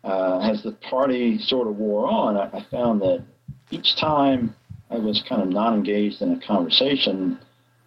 uh, 0.05 0.39
as 0.41 0.63
the 0.63 0.73
party 0.73 1.39
sort 1.39 1.69
of 1.69 1.77
wore 1.77 2.07
on, 2.07 2.37
I, 2.37 2.59
I 2.59 2.67
found 2.71 3.01
that 3.03 3.25
each 3.71 3.97
time 3.97 4.55
I 4.91 4.97
was 4.97 5.23
kind 5.29 5.43
of 5.43 5.49
not 5.49 5.75
engaged 5.75 6.23
in 6.23 6.33
a 6.33 6.47
conversation, 6.47 7.39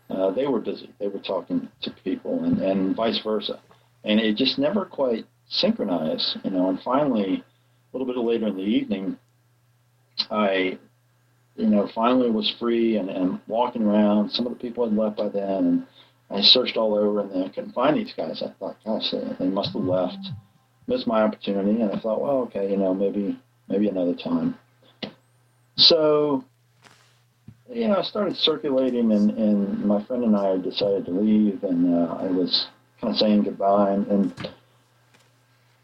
uh, 0.09 0.31
they 0.31 0.47
were 0.47 0.59
busy. 0.59 0.93
They 0.99 1.07
were 1.07 1.19
talking 1.19 1.67
to 1.81 1.91
people, 2.03 2.43
and, 2.43 2.59
and 2.61 2.95
vice 2.95 3.19
versa, 3.23 3.59
and 4.03 4.19
it 4.19 4.35
just 4.37 4.57
never 4.57 4.85
quite 4.85 5.25
synchronized, 5.49 6.37
you 6.43 6.51
know. 6.51 6.69
And 6.69 6.79
finally, 6.81 7.43
a 7.93 7.97
little 7.97 8.11
bit 8.11 8.19
later 8.19 8.47
in 8.47 8.55
the 8.55 8.63
evening, 8.63 9.17
I 10.31 10.79
you 11.55 11.67
know, 11.67 11.89
finally 11.95 12.29
was 12.29 12.53
free 12.59 12.97
and, 12.97 13.09
and 13.09 13.39
walking 13.47 13.83
around. 13.83 14.29
Some 14.31 14.45
of 14.45 14.53
the 14.53 14.59
people 14.59 14.87
had 14.87 14.97
left 14.97 15.17
by 15.17 15.29
then, 15.29 15.65
and 15.65 15.87
I 16.29 16.41
searched 16.41 16.77
all 16.77 16.95
over 16.95 17.21
and 17.21 17.43
I 17.43 17.49
couldn't 17.49 17.73
find 17.73 17.95
these 17.95 18.13
guys. 18.15 18.41
I 18.43 18.51
thought, 18.59 18.77
gosh, 18.83 19.13
they, 19.39 19.47
must 19.47 19.73
have 19.73 19.83
left, 19.83 20.17
missed 20.87 21.07
my 21.07 21.21
opportunity. 21.21 21.81
And 21.81 21.91
I 21.91 21.99
thought, 21.99 22.21
well, 22.21 22.37
okay, 22.47 22.69
you 22.69 22.77
know, 22.77 22.93
maybe 22.93 23.39
maybe 23.67 23.87
another 23.87 24.15
time. 24.15 24.57
So, 25.77 26.43
you 27.69 27.87
know, 27.87 27.97
I 27.97 28.03
started 28.03 28.37
circulating, 28.37 29.11
and, 29.11 29.31
and 29.31 29.85
my 29.85 30.03
friend 30.03 30.23
and 30.23 30.35
I 30.35 30.57
decided 30.57 31.05
to 31.05 31.11
leave, 31.11 31.63
and 31.63 31.93
uh, 31.93 32.13
I 32.13 32.27
was 32.27 32.67
kind 33.01 33.13
of 33.13 33.19
saying 33.19 33.43
goodbye 33.43 33.91
and, 33.91 34.07
and 34.07 34.49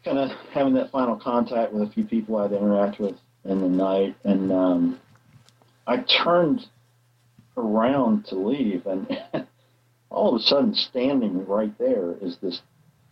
kind 0.04 0.18
of 0.18 0.30
having 0.52 0.74
that 0.74 0.90
final 0.90 1.16
contact 1.16 1.72
with 1.72 1.88
a 1.88 1.92
few 1.92 2.04
people 2.04 2.36
I'd 2.36 2.52
interact 2.52 2.98
with 2.98 3.16
in 3.44 3.60
the 3.60 3.68
night, 3.68 4.16
and 4.24 4.52
um, 4.52 5.00
I 5.86 5.98
turned 5.98 6.66
around 7.56 8.26
to 8.26 8.36
leave, 8.36 8.86
and 8.86 9.06
all 10.12 10.34
of 10.34 10.40
a 10.40 10.44
sudden, 10.44 10.74
standing 10.74 11.46
right 11.46 11.76
there 11.78 12.14
is 12.20 12.36
this 12.42 12.62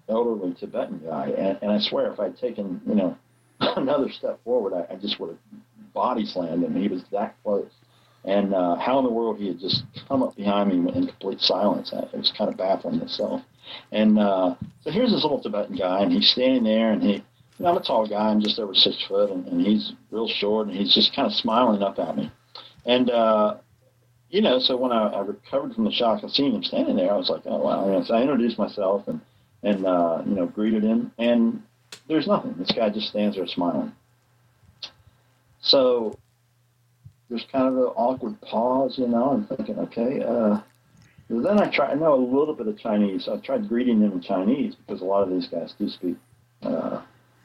elderly 0.08 0.54
Tibetan 0.54 1.00
guy, 1.04 1.28
and, 1.36 1.58
and 1.62 1.70
I 1.70 1.78
swear, 1.78 2.12
if 2.12 2.20
I'd 2.20 2.36
taken, 2.36 2.80
you 2.86 2.94
know, 2.94 3.16
another 3.60 4.10
step 4.10 4.42
forward, 4.44 4.72
I, 4.74 4.94
I 4.94 4.96
just 4.96 5.20
would 5.20 5.30
have 5.30 5.60
body 5.92 6.24
slammed 6.24 6.64
him. 6.64 6.74
He 6.74 6.88
was 6.88 7.02
that 7.12 7.36
close, 7.42 7.70
and 8.24 8.54
uh, 8.54 8.76
how 8.76 8.98
in 8.98 9.04
the 9.04 9.10
world 9.10 9.38
he 9.38 9.48
had 9.48 9.58
just 9.58 9.82
come 10.08 10.22
up 10.22 10.36
behind 10.36 10.70
me 10.70 10.92
in 10.92 11.06
complete 11.06 11.40
silence? 11.40 11.92
It 11.92 12.16
was 12.16 12.32
kind 12.36 12.50
of 12.50 12.56
baffling 12.56 13.00
itself. 13.00 13.42
And 13.92 14.18
uh, 14.18 14.56
so 14.82 14.90
here's 14.90 15.10
this 15.10 15.22
little 15.22 15.40
Tibetan 15.40 15.76
guy, 15.76 16.03
and 16.03 16.12
he's 16.12 16.30
standing 16.30 16.64
there, 16.64 16.92
and 16.92 17.03
he, 17.03 17.12
you 17.12 17.22
know, 17.64 17.70
I'm 17.70 17.76
a 17.76 17.82
tall 17.82 18.07
guy, 18.07 18.28
I'm 18.28 18.40
just 18.40 18.59
over 18.59 18.74
six 18.74 19.05
foot, 19.07 19.30
and, 19.30 19.46
and 19.46 19.61
he's 19.61 19.92
real 20.11 20.28
short, 20.28 20.68
and 20.68 20.76
he's 20.76 20.94
just 20.94 21.14
kind 21.14 21.26
of 21.26 21.32
smiling 21.32 21.82
up 21.82 21.98
at 21.98 22.16
me. 22.16 22.30
And, 22.84 23.11
uh, 23.11 23.57
you 24.31 24.41
know, 24.41 24.59
so 24.59 24.76
when 24.76 24.93
I, 24.93 25.09
I 25.09 25.20
recovered 25.20 25.74
from 25.74 25.85
the 25.85 25.91
shock 25.91 26.22
of 26.22 26.31
seeing 26.31 26.55
him 26.55 26.62
standing 26.62 26.97
there, 26.97 27.12
I 27.12 27.16
was 27.16 27.28
like, 27.28 27.43
oh, 27.47 27.59
wow. 27.59 27.93
And 27.93 28.07
so 28.07 28.14
I 28.14 28.22
introduced 28.22 28.59
myself 28.59 29.09
and, 29.09 29.20
and 29.62 29.85
uh, 29.85 30.22
you 30.24 30.35
know, 30.35 30.47
greeted 30.47 30.85
him. 30.85 31.12
And 31.18 31.62
there's 32.09 32.28
nothing. 32.28 32.55
This 32.57 32.70
guy 32.70 32.91
just 32.91 33.09
stands 33.09 33.37
there 33.37 33.47
smiling. 33.47 33.93
So 35.61 36.16
there's 37.28 37.45
kind 37.51 37.66
of 37.66 37.76
an 37.76 37.93
awkward 37.97 38.41
pause, 38.41 38.99
you 38.99 39.09
know, 39.09 39.31
I'm 39.31 39.47
thinking, 39.47 39.78
okay. 39.78 40.22
Uh, 40.22 40.61
then 41.28 41.61
I 41.61 41.70
tried, 41.70 41.91
I 41.91 41.95
know 41.95 42.14
a 42.14 42.16
little 42.16 42.55
bit 42.55 42.66
of 42.66 42.78
Chinese. 42.78 43.24
So 43.24 43.35
I 43.35 43.39
tried 43.39 43.68
greeting 43.68 44.01
him 44.01 44.12
in 44.12 44.20
Chinese 44.20 44.74
because 44.74 45.01
a 45.01 45.05
lot 45.05 45.22
of 45.22 45.31
these 45.31 45.49
guys 45.49 45.74
do 45.78 45.89
speak 45.89 46.16
uh, 46.62 47.03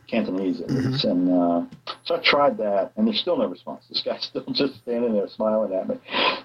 Cantonese 0.08 0.62
at 0.62 0.70
least. 0.70 1.06
And 1.06 1.30
uh, 1.30 1.66
so 2.04 2.16
I 2.16 2.20
tried 2.24 2.58
that, 2.58 2.92
and 2.96 3.08
there's 3.08 3.20
still 3.20 3.38
no 3.38 3.48
response. 3.48 3.86
This 3.90 4.02
guy's 4.04 4.24
still 4.24 4.46
just 4.52 4.82
standing 4.82 5.14
there 5.14 5.28
smiling 5.28 5.74
at 5.74 5.88
me. 5.88 5.96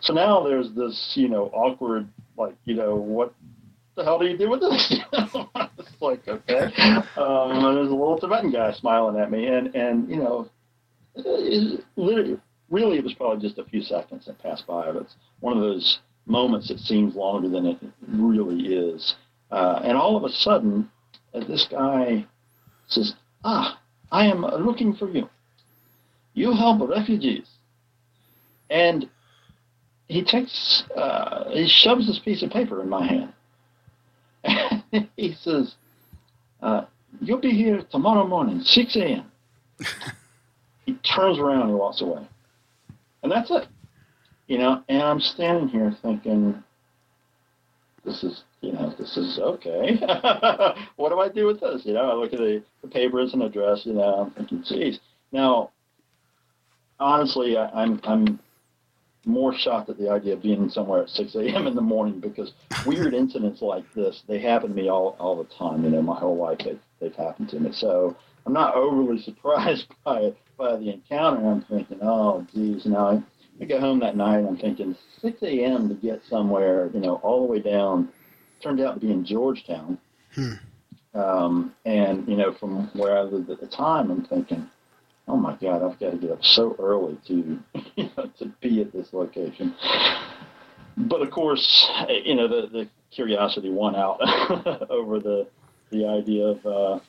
So 0.01 0.13
now 0.13 0.43
there's 0.43 0.73
this, 0.73 1.13
you 1.15 1.29
know, 1.29 1.47
awkward, 1.53 2.09
like, 2.37 2.55
you 2.65 2.75
know, 2.75 2.95
what 2.95 3.35
the 3.97 4.05
hell 4.05 4.19
do 4.19 4.27
you 4.27 4.37
do 4.37 4.51
with 4.51 4.61
this? 4.61 5.01
it's 5.13 6.01
like, 6.01 6.27
okay. 6.29 6.73
Um, 7.17 7.51
and 7.53 7.77
there's 7.77 7.91
a 7.91 7.95
little 7.95 8.19
Tibetan 8.19 8.53
guy 8.53 8.73
smiling 8.73 9.21
at 9.21 9.31
me, 9.31 9.47
and, 9.47 9.75
and 9.75 10.09
you 10.09 10.17
know, 10.17 10.49
it, 11.15 11.85
literally, 11.97 12.39
really, 12.71 12.99
it 12.99 13.05
was 13.05 13.15
probably 13.15 13.47
just 13.47 13.59
a 13.59 13.65
few 13.65 13.83
seconds 13.83 14.27
that 14.27 14.39
passed 14.43 14.67
by. 14.67 14.91
But 14.91 15.03
it's 15.03 15.17
one 15.41 15.57
of 15.57 15.63
those 15.63 15.99
moments 16.27 16.69
that 16.69 16.79
seems 16.79 17.15
longer 17.15 17.49
than 17.49 17.67
it 17.67 17.79
really 18.09 18.75
is. 18.75 19.15
Uh, 19.51 19.81
and 19.83 19.97
all 19.97 20.17
of 20.17 20.25
a 20.25 20.29
sudden, 20.31 20.89
uh, 21.35 21.41
this 21.41 21.67
guy 21.71 22.25
says, 22.87 23.15
Ah, 23.45 23.81
I 24.13 24.27
am 24.27 24.43
looking 24.43 24.95
for 24.95 25.09
you. 25.09 25.29
You 26.35 26.53
help 26.53 26.89
refugees. 26.89 27.49
And 28.69 29.09
he 30.09 30.25
takes, 30.25 30.85
uh, 30.97 31.51
he 31.51 31.69
shoves 31.69 32.07
this 32.07 32.19
piece 32.19 32.43
of 32.43 32.51
paper 32.51 32.83
in 32.83 32.89
my 32.89 33.07
hand. 33.07 33.33
he 35.17 35.35
says, 35.35 35.75
uh, 36.63 36.85
You'll 37.21 37.41
be 37.41 37.51
here 37.51 37.83
tomorrow 37.91 38.27
morning, 38.27 38.61
6 38.61 38.97
a.m. 38.97 39.31
he 40.87 40.95
turns 40.95 41.39
around 41.39 41.63
and 41.63 41.71
he 41.71 41.75
walks 41.75 42.01
away. 42.01 42.27
And 43.23 43.33
that's 43.33 43.51
it. 43.51 43.67
You 44.47 44.59
know, 44.59 44.83
and 44.89 45.03
I'm 45.03 45.21
standing 45.21 45.69
here 45.69 45.95
thinking, 46.03 46.63
this 48.11 48.25
is, 48.25 48.43
you 48.61 48.73
know, 48.73 48.93
this 48.99 49.17
is 49.17 49.39
okay. 49.39 49.97
what 50.97 51.11
do 51.11 51.21
I 51.21 51.29
do 51.29 51.47
with 51.47 51.61
this? 51.61 51.83
You 51.85 51.95
know, 51.95 52.11
I 52.11 52.15
look 52.15 52.33
at 52.33 52.39
the, 52.39 52.63
the 52.83 52.89
paper 52.89 53.21
as 53.21 53.33
an 53.35 53.43
address, 53.43 53.83
you 53.85 53.95
know, 53.95 54.15
I'm 54.15 54.31
thinking, 54.33 54.65
geez. 54.67 54.99
Now, 55.33 55.71
honestly, 56.99 57.57
I, 57.57 57.69
I'm, 57.69 58.01
I'm 58.05 58.41
more 59.25 59.55
shocked 59.57 59.91
at 59.91 59.99
the 59.99 60.11
idea 60.11 60.35
of 60.35 60.43
being 60.43 60.69
somewhere 60.69 61.03
at 61.03 61.09
6 61.11 61.35
a.m. 61.37 61.67
in 61.67 61.75
the 61.75 61.81
morning 61.81 62.21
because 62.21 62.53
weird 62.85 63.15
incidents 63.15 63.63
like 63.63 63.85
this, 63.95 64.23
they 64.27 64.41
happen 64.41 64.71
to 64.71 64.75
me 64.75 64.89
all, 64.89 65.17
all 65.21 65.37
the 65.37 65.49
time. 65.55 65.85
You 65.85 65.91
know, 65.91 66.03
my 66.03 66.19
whole 66.19 66.37
life 66.37 66.59
they've, 66.65 66.81
they've 67.01 67.15
happened 67.15 67.51
to 67.51 67.61
me. 67.61 67.71
So 67.73 68.17
I'm 68.45 68.53
not 68.53 68.75
overly 68.75 69.23
surprised 69.23 69.87
by, 70.05 70.33
by 70.59 70.77
the 70.77 70.91
encounter. 70.91 71.47
I'm 71.49 71.63
thinking, 71.63 72.01
oh, 72.03 72.45
geez, 72.53 72.87
know, 72.87 73.07
I, 73.07 73.23
I 73.61 73.65
get 73.65 73.81
home 73.81 74.01
that 74.01 74.17
night, 74.17 74.45
I'm 74.47 74.57
thinking 74.57 74.97
6 75.21 75.43
a.m. 75.43 75.89
to 75.89 75.95
get 75.95 76.23
somewhere, 76.29 76.91
you 76.95 77.01
know, 77.01 77.17
all 77.17 77.47
the 77.47 77.53
way 77.53 77.61
down. 77.61 78.09
Turned 78.63 78.81
out 78.81 78.95
to 78.95 79.01
be 79.01 79.13
in 79.13 79.25
Georgetown. 79.25 79.99
Hmm. 80.35 80.53
Um, 81.13 81.75
and, 81.85 82.27
you 82.27 82.37
know, 82.37 82.55
from 82.59 82.89
where 82.95 83.19
I 83.19 83.23
lived 83.23 83.51
at 83.51 83.61
the 83.61 83.67
time, 83.67 84.11
I'm 84.11 84.25
thinking, 84.25 84.69
oh 85.29 85.37
my 85.37 85.57
God, 85.57 85.83
I've 85.83 85.99
got 85.99 86.13
to 86.13 86.17
get 86.17 86.31
up 86.31 86.43
so 86.43 86.75
early 86.79 87.19
to, 87.27 87.35
you 87.97 88.11
know, 88.17 88.31
to 88.39 88.47
be 88.61 88.81
at 88.81 88.93
this 88.93 89.13
location. 89.13 89.75
But 90.97 91.23
of 91.23 91.31
course, 91.31 91.91
you 92.25 92.37
know, 92.37 92.49
the, 92.49 92.69
the 92.69 92.89
curiosity 93.11 93.71
won 93.71 93.95
out 93.95 94.21
over 94.91 95.19
the, 95.19 95.47
the 95.91 96.07
idea 96.07 96.47
of, 96.47 96.67
uh, 96.67 97.01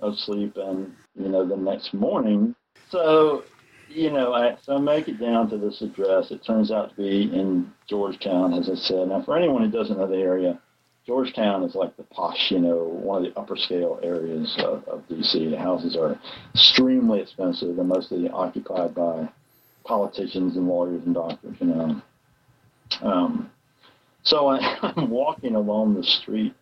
of 0.00 0.18
sleep 0.18 0.56
and, 0.56 0.94
you 1.16 1.28
know, 1.28 1.46
the 1.46 1.56
next 1.56 1.94
morning. 1.94 2.54
So, 2.90 3.44
you 3.88 4.10
know, 4.10 4.32
I, 4.32 4.56
so 4.62 4.76
I 4.76 4.80
make 4.80 5.08
it 5.08 5.20
down 5.20 5.50
to 5.50 5.58
this 5.58 5.80
address. 5.82 6.30
It 6.30 6.44
turns 6.44 6.70
out 6.70 6.90
to 6.90 6.96
be 6.96 7.22
in 7.22 7.72
Georgetown, 7.88 8.54
as 8.54 8.68
I 8.68 8.74
said. 8.74 9.08
Now, 9.08 9.22
for 9.22 9.36
anyone 9.36 9.62
who 9.62 9.70
doesn't 9.70 9.98
know 9.98 10.06
the 10.06 10.16
area, 10.16 10.60
Georgetown 11.06 11.62
is 11.64 11.74
like 11.74 11.96
the 11.96 12.02
posh, 12.04 12.50
you 12.50 12.58
know, 12.58 12.84
one 12.84 13.24
of 13.24 13.32
the 13.32 13.38
upper 13.38 13.56
scale 13.56 14.00
areas 14.02 14.54
of, 14.58 14.86
of 14.88 15.06
D.C. 15.08 15.50
The 15.50 15.58
houses 15.58 15.96
are 15.96 16.18
extremely 16.54 17.20
expensive 17.20 17.78
and 17.78 17.88
mostly 17.88 18.28
occupied 18.30 18.94
by 18.94 19.28
politicians 19.84 20.56
and 20.56 20.66
lawyers 20.66 21.02
and 21.04 21.14
doctors, 21.14 21.56
you 21.60 21.66
know. 21.66 22.02
Um, 23.02 23.50
so 24.22 24.48
I, 24.48 24.78
I'm 24.96 25.10
walking 25.10 25.54
along 25.54 25.94
the 25.94 26.04
street 26.04 26.54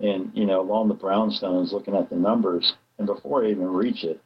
and, 0.00 0.30
you 0.34 0.44
know, 0.44 0.60
along 0.60 0.88
the 0.88 0.94
brownstones 0.94 1.72
looking 1.72 1.96
at 1.96 2.10
the 2.10 2.16
numbers. 2.16 2.74
And 2.98 3.06
before 3.06 3.44
I 3.44 3.50
even 3.50 3.68
reach 3.68 4.04
it, 4.04 4.20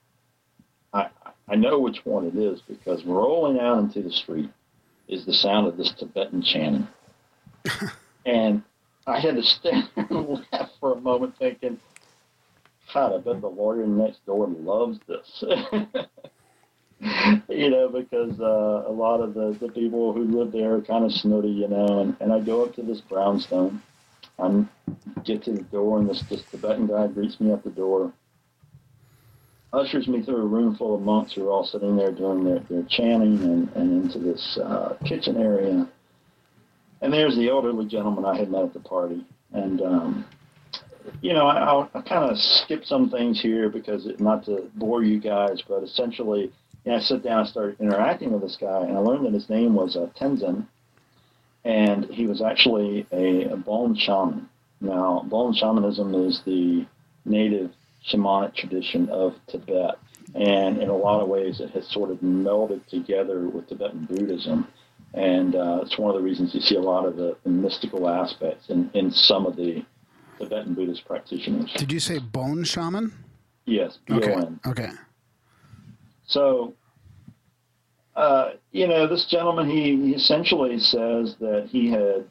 I, 1.49 1.57
know 1.57 1.79
which 1.79 2.05
one 2.05 2.27
it 2.27 2.37
is 2.37 2.61
because 2.69 3.05
rolling 3.05 3.61
out 3.61 3.79
into 3.79 4.03
the 4.03 4.11
street 4.11 4.51
is 5.09 5.27
the 5.27 5.33
sound 5.33 5.67
of 5.67 5.77
this 5.77 5.93
Tibetan 5.99 6.43
chanting. 6.43 6.87
and 8.27 8.63
I 9.07 9.21
had 9.21 9.37
to 9.37 9.43
stand 9.43 9.89
and 9.97 10.45
laugh 10.53 10.71
for 10.81 10.95
a 10.95 11.01
moment, 11.01 11.35
thinking, 11.39 11.79
God, 12.93 13.15
I 13.15 13.19
bet 13.19 13.41
the 13.41 13.49
lawyer 13.49 13.87
next 13.87 14.25
door 14.27 14.49
loves 14.49 14.99
this. 15.07 15.45
you 17.49 17.71
know, 17.71 17.89
because 17.89 18.39
uh, 18.41 18.85
a 18.89 18.93
lot 18.93 19.21
of 19.21 19.35
the, 19.35 19.57
the 19.61 19.73
people 19.73 20.13
who 20.13 20.25
live 20.25 20.53
there 20.53 20.75
are 20.75 20.81
kind 20.81 21.05
of 21.05 21.13
snooty, 21.13 21.51
you 21.51 21.69
know, 21.69 22.01
and, 22.01 22.17
and 22.21 22.33
I 22.33 22.41
go 22.41 22.65
up 22.65 22.75
to 22.77 22.83
this 22.83 23.01
brownstone. 23.01 23.83
I 24.39 24.65
get 25.25 25.45
to 25.45 25.53
the 25.53 25.63
door, 25.63 25.99
and 25.99 26.09
this, 26.09 26.23
this 26.29 26.43
Tibetan 26.51 26.87
guy 26.87 27.07
greets 27.07 27.41
me 27.41 27.53
at 27.53 27.65
the 27.65 27.71
door 27.71 28.13
ushers 29.77 30.09
me 30.09 30.23
through 30.23 30.43
a 30.43 30.47
room 30.47 30.75
full 30.75 30.95
of 30.95 31.03
monks 31.03 31.35
who 31.35 31.47
are 31.47 31.51
all 31.51 31.65
sitting 31.65 31.97
there 31.97 32.11
doing 32.11 32.45
their, 32.45 32.61
their 32.71 32.83
chanting 32.89 33.39
and, 33.43 33.69
and 33.77 34.05
into 34.05 34.19
this 34.19 34.59
uh, 34.63 34.97
kitchen 35.05 35.37
area. 35.37 35.87
And 37.03 37.13
there's 37.13 37.37
the 37.37 37.49
elderly 37.51 37.87
gentleman 37.87 38.25
I 38.25 38.37
had 38.39 38.51
met 38.51 38.65
at 38.65 38.73
the 38.73 38.81
party. 38.81 39.25
And, 39.53 39.83
um, 39.83 40.25
you 41.21 41.35
know, 41.35 41.47
I, 41.47 41.59
I'll 41.59 41.91
kind 42.09 42.31
of 42.31 42.39
skip 42.39 42.85
some 42.85 43.11
things 43.11 43.41
here 43.41 43.69
because 43.69 44.07
it, 44.07 44.19
not 44.19 44.47
to 44.47 44.71
bore 44.75 45.03
you 45.05 45.21
guys, 45.21 45.63
but 45.69 45.83
essentially, 45.83 46.53
you 46.85 46.93
know, 46.93 46.97
I 46.97 47.01
sit 47.01 47.23
down 47.23 47.41
and 47.41 47.49
start 47.49 47.77
interacting 47.79 48.33
with 48.33 48.43
this 48.43 48.57
guy, 48.59 48.83
and 48.83 48.97
I 48.97 49.01
learned 49.01 49.27
that 49.27 49.35
his 49.35 49.51
name 49.51 49.75
was 49.75 49.97
uh, 49.97 50.09
Tenzin, 50.19 50.67
and 51.65 52.07
he 52.07 52.27
was 52.27 52.41
actually 52.41 53.07
a, 53.13 53.53
a 53.53 53.57
Bon 53.57 53.95
shaman. 53.95 54.49
Now, 54.81 55.25
Bon 55.29 55.53
shamanism 55.53 56.15
is 56.27 56.41
the 56.47 56.87
native 57.25 57.73
shamanic 58.11 58.55
tradition 58.55 59.09
of 59.09 59.35
Tibet. 59.49 59.97
And 60.35 60.83
in 60.83 60.89
a 60.89 60.97
lot 60.97 61.21
of 61.21 61.29
ways, 61.29 61.61
it 61.61 61.71
has 61.71 61.89
sort 61.89 62.11
of 62.11 62.19
melded 62.19 62.87
together 62.87 63.49
with 63.49 63.69
Tibetan 63.69 64.07
Buddhism. 64.07 64.67
And 65.15 65.55
uh, 65.55 65.81
it's 65.83 65.99
one 65.99 66.11
of 66.11 66.17
the 66.17 66.23
reasons 66.23 66.55
you 66.55 66.61
see 66.61 66.75
a 66.77 66.81
lot 66.81 67.07
of 67.07 67.17
the, 67.17 67.37
the 67.45 67.51
mystical 67.51 68.09
aspects 68.09 68.69
in, 68.69 68.91
in 68.93 69.11
some 69.11 69.47
of 69.47 69.57
the 69.57 69.85
Tibetan 70.39 70.75
Buddhist 70.75 71.07
practitioners. 71.07 71.73
Did 71.77 71.93
you 71.93 72.01
say 72.01 72.19
bone 72.19 72.65
shaman? 72.65 73.13
Yes, 73.65 73.99
Okay. 74.11 74.37
Okay. 74.67 74.91
So, 76.27 76.75
uh, 78.15 78.51
you 78.73 78.87
know, 78.87 79.07
this 79.07 79.27
gentleman, 79.27 79.69
he, 79.69 79.97
he 79.97 80.15
essentially 80.15 80.79
says 80.79 81.37
that 81.41 81.69
he 81.71 81.91
had 81.91 82.27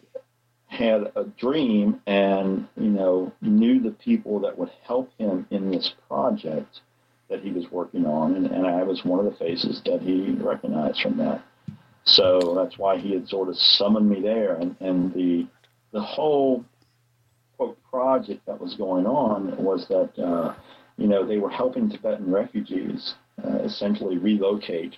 had 0.76 1.11
a 1.15 1.23
dream 1.39 2.01
and, 2.05 2.67
you 2.76 2.89
know, 2.89 3.32
knew 3.41 3.80
the 3.80 3.91
people 3.91 4.39
that 4.41 4.57
would 4.57 4.71
help 4.84 5.09
him 5.17 5.47
in 5.49 5.71
this 5.71 5.93
project 6.07 6.82
that 7.30 7.41
he 7.41 7.51
was 7.51 7.71
working 7.71 8.05
on. 8.05 8.36
And, 8.36 8.45
and 8.47 8.67
I 8.67 8.84
was 8.84 9.03
one 9.03 9.19
of 9.19 9.26
the 9.26 9.38
faces 9.38 9.82
that 9.86 10.01
he 10.01 10.32
recognized 10.39 11.01
from 11.01 11.17
that. 11.17 11.43
So 12.03 12.53
that's 12.55 12.78
why 12.78 12.97
he 12.97 13.13
had 13.13 13.28
sort 13.28 13.49
of 13.49 13.55
summoned 13.57 14.09
me 14.09 14.21
there. 14.21 14.55
And, 14.55 14.76
and 14.80 15.13
the, 15.13 15.47
the 15.91 16.01
whole 16.01 16.63
quote 17.57 17.78
project 17.89 18.45
that 18.45 18.61
was 18.61 18.76
going 18.76 19.07
on 19.07 19.57
was 19.57 19.88
that, 19.88 20.11
uh, 20.23 20.53
you 20.97 21.07
know, 21.07 21.26
they 21.26 21.38
were 21.38 21.49
helping 21.49 21.89
Tibetan 21.89 22.32
refugees 22.32 23.15
uh, 23.43 23.57
essentially 23.63 24.17
relocate, 24.17 24.95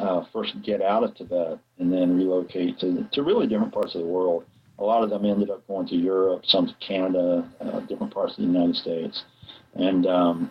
uh, 0.00 0.24
first 0.32 0.54
get 0.62 0.80
out 0.80 1.04
of 1.04 1.14
Tibet 1.14 1.58
and 1.78 1.92
then 1.92 2.16
relocate 2.16 2.78
to, 2.80 3.06
to 3.12 3.22
really 3.22 3.46
different 3.46 3.74
parts 3.74 3.94
of 3.94 4.00
the 4.00 4.06
world. 4.06 4.44
A 4.82 4.84
lot 4.84 5.04
of 5.04 5.10
them 5.10 5.24
ended 5.24 5.48
up 5.48 5.66
going 5.68 5.86
to 5.86 5.94
Europe, 5.96 6.42
some 6.44 6.66
to 6.66 6.74
Canada, 6.86 7.48
uh, 7.60 7.80
different 7.80 8.12
parts 8.12 8.32
of 8.32 8.38
the 8.38 8.50
United 8.50 8.74
States. 8.74 9.22
And 9.74 10.06
um, 10.06 10.50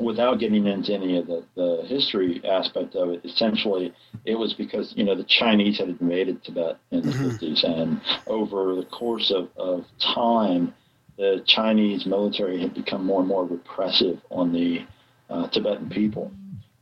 without 0.00 0.40
getting 0.40 0.66
into 0.66 0.92
any 0.92 1.16
of 1.18 1.28
the, 1.28 1.44
the 1.54 1.84
history 1.86 2.42
aspect 2.44 2.96
of 2.96 3.10
it, 3.10 3.24
essentially 3.24 3.92
it 4.24 4.34
was 4.34 4.54
because, 4.54 4.92
you 4.96 5.04
know, 5.04 5.14
the 5.14 5.24
Chinese 5.24 5.78
had 5.78 5.88
invaded 5.88 6.42
Tibet 6.42 6.78
in 6.90 7.06
the 7.06 7.12
Mhm. 7.12 7.38
50s. 7.38 7.62
And 7.64 8.00
over 8.26 8.74
the 8.74 8.86
course 8.86 9.30
of, 9.30 9.48
of 9.56 9.84
time, 10.00 10.74
the 11.16 11.42
Chinese 11.46 12.06
military 12.06 12.60
had 12.60 12.74
become 12.74 13.04
more 13.04 13.20
and 13.20 13.28
more 13.28 13.44
repressive 13.44 14.20
on 14.30 14.52
the 14.52 14.84
uh, 15.30 15.46
Tibetan 15.48 15.88
people. 15.88 16.32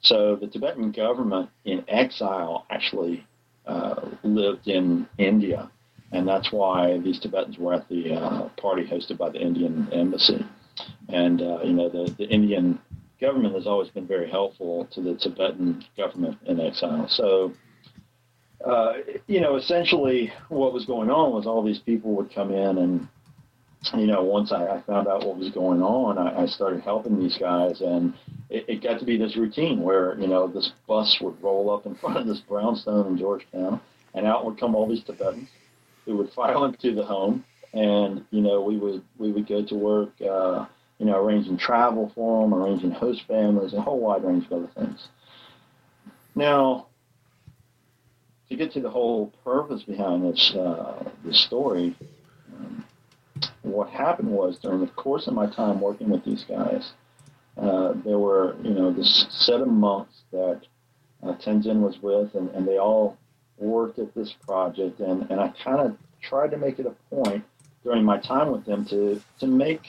So 0.01 0.37
the 0.37 0.47
Tibetan 0.47 0.91
government 0.91 1.51
in 1.67 1.85
exile 1.89 2.65
actually 2.71 3.27
uh, 3.67 4.01
lived 4.23 4.69
in 4.69 5.07
India. 5.19 5.71
And 6.13 6.27
that's 6.27 6.53
why 6.53 6.99
these 6.99 7.19
Tibetans 7.19 7.59
were 7.59 7.75
at 7.75 7.89
the 7.89 8.15
uh, 8.15 8.49
party 8.61 8.85
hosted 8.85 9.19
by 9.19 9.31
the 9.31 9.41
Indian 9.41 9.89
embassy. 9.93 10.45
And, 11.09 11.43
uh, 11.43 11.61
you 11.63 11.73
know, 11.73 11.89
the, 11.89 12.15
the 12.17 12.29
Indian 12.29 12.79
government 13.21 13.55
has 13.55 13.67
always 13.67 13.89
been 13.91 14.07
very 14.07 14.31
helpful 14.31 14.87
to 14.93 15.01
the 15.01 15.15
Tibetan 15.17 15.85
government 15.97 16.39
in 16.47 16.61
exile. 16.61 17.09
So, 17.09 17.53
uh, 18.65 18.95
you 19.27 19.41
know, 19.41 19.57
essentially 19.57 20.33
what 20.49 20.73
was 20.73 20.85
going 20.85 21.11
on 21.11 21.33
was 21.33 21.47
all 21.47 21.63
these 21.63 21.79
people 21.79 22.15
would 22.17 22.33
come 22.35 22.53
in 22.53 22.79
and 22.79 23.09
you 23.95 24.07
know, 24.07 24.25
once 24.25 24.53
I, 24.53 24.67
I 24.67 24.83
found 24.83 25.07
out 25.07 25.25
what 25.25 25.37
was 25.37 25.51
going 25.51 25.81
on, 25.81 26.19
I, 26.19 26.43
I 26.43 26.47
started 26.47 26.81
helping 26.83 27.21
these 27.21 27.39
guys, 27.39 27.81
and 27.81 28.15
it, 28.51 28.65
it 28.69 28.83
got 28.83 28.99
to 28.99 29.05
be 29.05 29.17
this 29.17 29.37
routine 29.37 29.81
where 29.81 30.19
you 30.19 30.27
know 30.27 30.49
this 30.49 30.73
bus 30.89 31.19
would 31.21 31.41
roll 31.41 31.71
up 31.71 31.87
in 31.87 31.95
front 31.95 32.17
of 32.17 32.27
this 32.27 32.41
brownstone 32.41 33.07
in 33.07 33.19
Georgetown, 33.19 33.81
and 34.15 34.27
out 34.27 34.45
would 34.45 34.59
come 34.59 34.75
all 34.75 34.89
these 34.89 35.05
Tibetans 35.05 35.49
who 36.07 36.17
would 36.17 36.31
file 36.31 36.65
into 36.65 36.95
the 36.95 37.05
home, 37.05 37.45
and 37.75 38.25
you 38.31 38.41
know 38.41 38.63
we 38.63 38.79
would 38.79 39.03
we 39.19 39.33
would 39.33 39.47
go 39.47 39.63
to 39.65 39.75
work, 39.75 40.11
uh, 40.23 40.65
you 40.99 41.05
know, 41.05 41.23
arranging 41.23 41.59
travel 41.59 42.11
for 42.15 42.43
them, 42.43 42.55
arranging 42.55 42.93
host 42.93 43.23
families, 43.29 43.75
a 43.75 43.81
whole 43.81 44.01
wide 44.01 44.25
range 44.25 44.47
of 44.47 44.53
other 44.53 44.71
things. 44.75 45.09
Now, 46.35 46.87
to 48.49 48.57
get 48.57 48.73
to 48.73 48.81
the 48.81 48.91
whole 48.91 49.33
purpose 49.45 49.83
behind 49.83 50.25
this 50.25 50.55
uh, 50.55 51.11
this 51.25 51.45
story, 51.45 51.97
um, 52.55 52.85
what 53.63 53.91
happened 53.91 54.31
was 54.31 54.59
during 54.59 54.81
the 54.81 54.93
course 54.93 55.27
of 55.27 55.35
my 55.35 55.51
time 55.51 55.81
working 55.81 56.09
with 56.09 56.25
these 56.25 56.45
guys, 56.45 56.93
uh, 57.59 57.95
there 58.05 58.19
were 58.19 58.57
you 58.63 58.71
know 58.71 58.93
this 58.93 59.27
set 59.31 59.61
of 59.61 59.69
monks 59.69 60.23
that 60.31 60.63
uh, 61.23 61.33
Tenzin 61.45 61.81
was 61.81 61.99
with, 62.01 62.35
and, 62.35 62.49
and 62.51 62.67
they 62.67 62.79
all 62.79 63.19
worked 63.59 63.99
at 63.99 64.15
this 64.15 64.33
project, 64.47 65.01
and, 65.01 65.31
and 65.31 65.41
I 65.41 65.53
kind 65.63 65.81
of 65.81 65.97
tried 66.23 66.51
to 66.51 66.57
make 66.57 66.79
it 66.79 66.87
a 66.87 67.15
point 67.15 67.45
during 67.85 68.05
my 68.05 68.19
time 68.19 68.51
with 68.51 68.65
them 68.65 68.85
to 68.87 69.21
to 69.41 69.47
make 69.47 69.81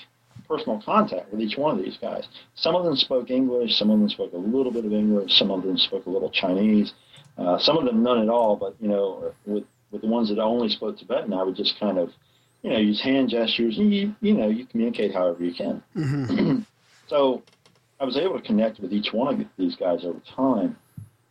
personal 0.47 0.81
contact 0.81 1.31
with 1.31 1.41
each 1.41 1.57
one 1.57 1.77
of 1.77 1.83
these 1.83 1.97
guys. 1.97 2.27
Some 2.55 2.75
of 2.75 2.85
them 2.85 2.95
spoke 2.95 3.29
English, 3.29 3.77
some 3.77 3.89
of 3.89 3.99
them 3.99 4.09
spoke 4.09 4.33
a 4.33 4.37
little 4.37 4.71
bit 4.71 4.85
of 4.85 4.93
English, 4.93 5.37
some 5.37 5.51
of 5.51 5.63
them 5.63 5.77
spoke 5.77 6.05
a 6.05 6.09
little 6.09 6.29
Chinese, 6.29 6.93
uh, 7.37 7.57
some 7.57 7.77
of 7.77 7.85
them 7.85 8.03
none 8.03 8.19
at 8.21 8.29
all. 8.29 8.55
But 8.55 8.75
you 8.79 8.87
know, 8.87 9.33
with 9.45 9.65
with 9.91 10.01
the 10.01 10.07
ones 10.07 10.29
that 10.29 10.39
only 10.39 10.69
spoke 10.69 10.97
Tibetan, 10.97 11.33
I 11.33 11.43
would 11.43 11.55
just 11.55 11.79
kind 11.79 11.97
of, 11.97 12.11
you 12.61 12.71
know, 12.71 12.77
use 12.77 13.01
hand 13.01 13.29
gestures. 13.29 13.77
And 13.77 13.93
you 13.93 14.15
you 14.21 14.33
know, 14.33 14.47
you 14.47 14.65
communicate 14.65 15.13
however 15.13 15.43
you 15.43 15.53
can. 15.53 15.83
hmm 15.93 16.59
So 17.07 17.41
I 18.01 18.03
was 18.03 18.17
able 18.17 18.37
to 18.37 18.45
connect 18.45 18.81
with 18.81 18.91
each 18.91 19.13
one 19.13 19.33
of 19.33 19.47
these 19.57 19.77
guys 19.77 20.03
over 20.03 20.19
time, 20.35 20.75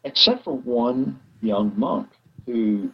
except 0.04 0.44
for 0.44 0.56
one 0.56 1.20
young 1.42 1.74
monk 1.76 2.08
who 2.46 2.90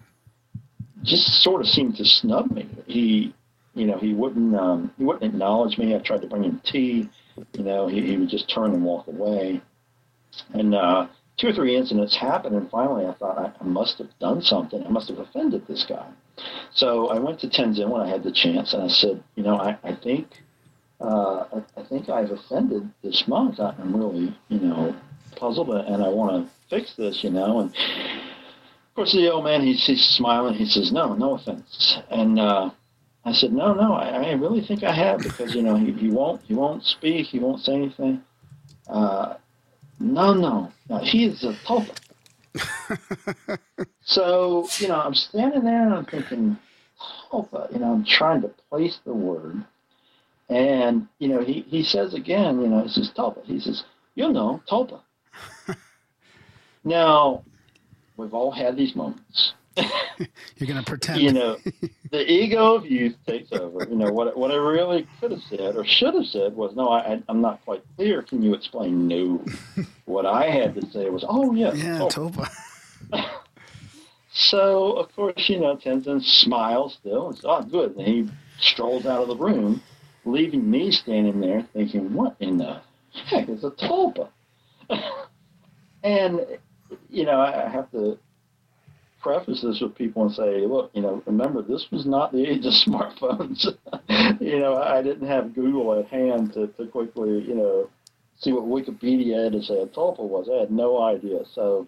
just 1.02 1.42
sort 1.42 1.60
of 1.60 1.66
seemed 1.66 1.96
to 1.96 2.04
snub 2.04 2.50
me. 2.50 2.68
He, 2.86 3.34
you 3.74 3.86
know, 3.86 3.98
he 3.98 4.12
wouldn't 4.14 4.54
um, 4.56 4.92
he 4.98 5.04
wouldn't 5.04 5.24
acknowledge 5.24 5.78
me. 5.78 5.94
I 5.94 5.98
tried 5.98 6.22
to 6.22 6.26
bring 6.26 6.44
him 6.44 6.60
tea. 6.64 7.08
You 7.54 7.64
know, 7.64 7.88
he, 7.88 8.06
he 8.06 8.16
would 8.16 8.28
just 8.28 8.50
turn 8.50 8.72
and 8.72 8.84
walk 8.84 9.06
away. 9.06 9.60
And 10.52 10.74
uh, 10.74 11.08
two 11.36 11.48
or 11.48 11.52
three 11.52 11.76
incidents 11.76 12.16
happened, 12.16 12.54
and 12.54 12.70
finally 12.70 13.06
I 13.06 13.14
thought 13.14 13.38
I, 13.38 13.52
I 13.60 13.64
must 13.64 13.98
have 13.98 14.08
done 14.18 14.42
something. 14.42 14.84
I 14.84 14.88
must 14.88 15.08
have 15.08 15.18
offended 15.18 15.66
this 15.66 15.84
guy. 15.88 16.08
So 16.72 17.08
I 17.08 17.18
went 17.18 17.40
to 17.40 17.48
Tenzin 17.48 17.88
when 17.88 18.00
I 18.00 18.08
had 18.08 18.22
the 18.22 18.32
chance, 18.32 18.72
and 18.72 18.82
I 18.82 18.88
said, 18.88 19.22
you 19.34 19.42
know, 19.42 19.56
I, 19.56 19.78
I 19.84 19.94
think 19.94 20.28
uh, 21.00 21.44
I, 21.52 21.80
I 21.80 21.84
think 21.84 22.08
I've 22.08 22.30
offended 22.30 22.88
this 23.02 23.24
monk. 23.26 23.58
I'm 23.58 23.94
really, 23.94 24.36
you 24.48 24.60
know, 24.60 24.94
puzzled, 25.36 25.70
and 25.70 26.02
I 26.02 26.08
want 26.08 26.46
to 26.46 26.52
fix 26.70 26.94
this, 26.96 27.22
you 27.24 27.30
know. 27.30 27.60
And 27.60 27.74
of 28.92 28.96
course, 28.96 29.12
the 29.12 29.32
old 29.32 29.44
man, 29.44 29.62
he's, 29.62 29.86
he's 29.86 30.04
smiling. 30.04 30.52
He 30.52 30.66
says, 30.66 30.92
no, 30.92 31.14
no 31.14 31.36
offense. 31.36 31.96
And 32.10 32.38
uh, 32.38 32.70
I 33.24 33.32
said, 33.32 33.50
no, 33.50 33.72
no, 33.72 33.94
I, 33.94 34.08
I 34.08 34.32
really 34.32 34.60
think 34.60 34.82
I 34.84 34.94
have 34.94 35.20
because, 35.20 35.54
you 35.54 35.62
know, 35.62 35.76
he, 35.76 35.92
he 35.92 36.10
won't, 36.10 36.42
he 36.42 36.54
won't 36.54 36.84
speak. 36.84 37.28
He 37.28 37.38
won't 37.38 37.62
say 37.62 37.72
anything. 37.72 38.22
Uh, 38.86 39.36
no, 39.98 40.34
no, 40.34 40.70
no, 40.90 40.98
he 40.98 41.24
is 41.24 41.42
a 41.42 41.54
tulpa. 41.66 41.96
so, 44.04 44.68
you 44.76 44.88
know, 44.88 45.00
I'm 45.00 45.14
standing 45.14 45.64
there 45.64 45.84
and 45.84 45.94
I'm 45.94 46.04
thinking, 46.04 46.58
tulpa, 47.32 47.72
you 47.72 47.78
know, 47.78 47.92
I'm 47.92 48.04
trying 48.04 48.42
to 48.42 48.48
place 48.68 49.00
the 49.06 49.14
word. 49.14 49.64
And, 50.50 51.08
you 51.18 51.28
know, 51.28 51.42
he, 51.42 51.62
he 51.62 51.82
says 51.82 52.12
again, 52.12 52.60
you 52.60 52.68
know, 52.68 52.82
he 52.82 52.90
says, 52.90 53.10
Tulpa. 53.16 53.42
He 53.44 53.58
says, 53.58 53.84
you 54.16 54.30
know, 54.30 54.60
Tulpa. 54.70 55.00
now, 56.84 57.42
we've 58.16 58.34
all 58.34 58.50
had 58.50 58.76
these 58.76 58.94
moments. 58.94 59.54
You're 59.76 60.68
gonna 60.68 60.82
pretend. 60.82 61.20
You 61.20 61.32
know, 61.32 61.56
the 62.10 62.30
ego 62.30 62.74
of 62.74 62.84
youth 62.84 63.16
takes 63.26 63.50
over. 63.52 63.86
You 63.88 63.96
know, 63.96 64.12
what, 64.12 64.36
what 64.36 64.50
I 64.50 64.56
really 64.56 65.06
could 65.18 65.30
have 65.30 65.40
said 65.48 65.76
or 65.76 65.84
should 65.84 66.14
have 66.14 66.26
said 66.26 66.54
was, 66.54 66.74
no, 66.76 66.90
I, 66.90 67.22
I'm 67.28 67.40
not 67.40 67.64
quite 67.64 67.82
clear. 67.96 68.22
Can 68.22 68.42
you 68.42 68.54
explain? 68.54 69.08
No. 69.08 69.42
what 70.04 70.26
I 70.26 70.50
had 70.50 70.74
to 70.74 70.86
say 70.90 71.08
was, 71.08 71.24
oh, 71.26 71.54
yeah, 71.54 71.70
oh. 71.72 71.76
yeah. 71.76 71.98
Topa. 72.10 72.50
So, 74.34 74.92
of 74.92 75.14
course, 75.14 75.48
you 75.48 75.60
know, 75.60 75.76
Tenzin 75.76 76.22
smiles 76.22 76.94
still 76.94 77.28
and 77.28 77.36
says, 77.36 77.44
oh, 77.46 77.62
good. 77.62 77.96
And 77.96 78.06
he 78.06 78.28
strolls 78.60 79.04
out 79.04 79.20
of 79.20 79.28
the 79.28 79.36
room, 79.36 79.82
leaving 80.24 80.70
me 80.70 80.90
standing 80.90 81.40
there 81.40 81.66
thinking, 81.74 82.14
what 82.14 82.36
in 82.40 82.56
the 82.56 82.80
heck 83.26 83.50
is 83.50 83.62
a 83.62 83.70
tulpa? 83.70 84.30
and, 86.02 86.40
you 87.10 87.24
know, 87.24 87.40
I 87.40 87.66
I 87.66 87.68
have 87.68 87.90
to 87.92 88.18
preface 89.22 89.62
this 89.62 89.80
with 89.80 89.94
people 89.94 90.22
and 90.22 90.32
say, 90.32 90.66
look, 90.66 90.90
you 90.94 91.02
know, 91.02 91.22
remember, 91.26 91.62
this 91.62 91.86
was 91.92 92.04
not 92.06 92.32
the 92.32 92.44
age 92.44 92.66
of 92.66 92.72
smartphones. 92.86 93.66
you 94.40 94.58
know, 94.58 94.82
I 94.82 95.02
didn't 95.02 95.28
have 95.28 95.54
Google 95.54 95.98
at 95.98 96.08
hand 96.08 96.52
to, 96.54 96.66
to 96.66 96.86
quickly, 96.86 97.40
you 97.40 97.54
know, 97.54 97.88
see 98.40 98.52
what 98.52 98.64
Wikipedia 98.64 99.44
had 99.44 99.52
to 99.52 99.62
say 99.62 99.80
a 99.80 99.86
tulpa 99.86 100.20
was. 100.20 100.48
I 100.52 100.60
had 100.60 100.72
no 100.72 101.00
idea. 101.00 101.40
So, 101.54 101.86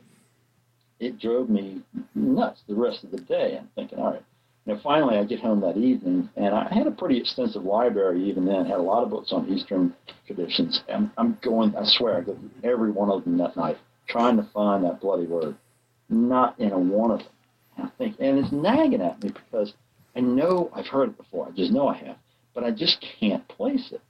it 1.00 1.18
drove 1.18 1.50
me 1.50 1.82
nuts 2.14 2.62
the 2.68 2.74
rest 2.74 3.04
of 3.04 3.10
the 3.10 3.20
day. 3.20 3.58
I'm 3.60 3.68
thinking, 3.74 3.98
all 3.98 4.12
right. 4.12 4.22
Know, 4.66 4.80
finally, 4.82 5.18
I 5.18 5.24
get 5.24 5.40
home 5.40 5.60
that 5.60 5.76
evening, 5.76 6.30
and 6.36 6.54
I 6.54 6.72
had 6.72 6.86
a 6.86 6.90
pretty 6.90 7.18
extensive 7.18 7.64
library 7.64 8.24
even 8.24 8.46
then. 8.46 8.64
Had 8.64 8.78
a 8.78 8.82
lot 8.82 9.02
of 9.02 9.10
books 9.10 9.30
on 9.30 9.46
Eastern 9.52 9.94
traditions. 10.26 10.82
I'm, 10.88 11.12
I'm 11.18 11.36
going. 11.42 11.76
I 11.76 11.82
swear, 11.84 12.16
I 12.16 12.20
go 12.22 12.38
every 12.62 12.90
one 12.90 13.10
of 13.10 13.24
them 13.24 13.36
that 13.38 13.58
night, 13.58 13.76
trying 14.06 14.36
to 14.36 14.48
find 14.54 14.84
that 14.84 15.00
bloody 15.00 15.26
word. 15.26 15.56
Not 16.08 16.58
in 16.60 16.72
a 16.72 16.78
one 16.78 17.10
of 17.10 17.18
them. 17.18 17.28
And 17.76 17.86
I 17.86 17.90
think, 17.98 18.16
and 18.20 18.38
it's 18.38 18.52
nagging 18.52 19.02
at 19.02 19.22
me 19.22 19.30
because 19.30 19.74
I 20.14 20.20
know 20.20 20.70
I've 20.74 20.86
heard 20.86 21.10
it 21.10 21.16
before. 21.16 21.48
I 21.48 21.50
just 21.50 21.72
know 21.72 21.88
I 21.88 21.96
have, 21.96 22.16
but 22.54 22.64
I 22.64 22.70
just 22.70 23.04
can't 23.20 23.46
place 23.48 23.90
it. 23.92 24.00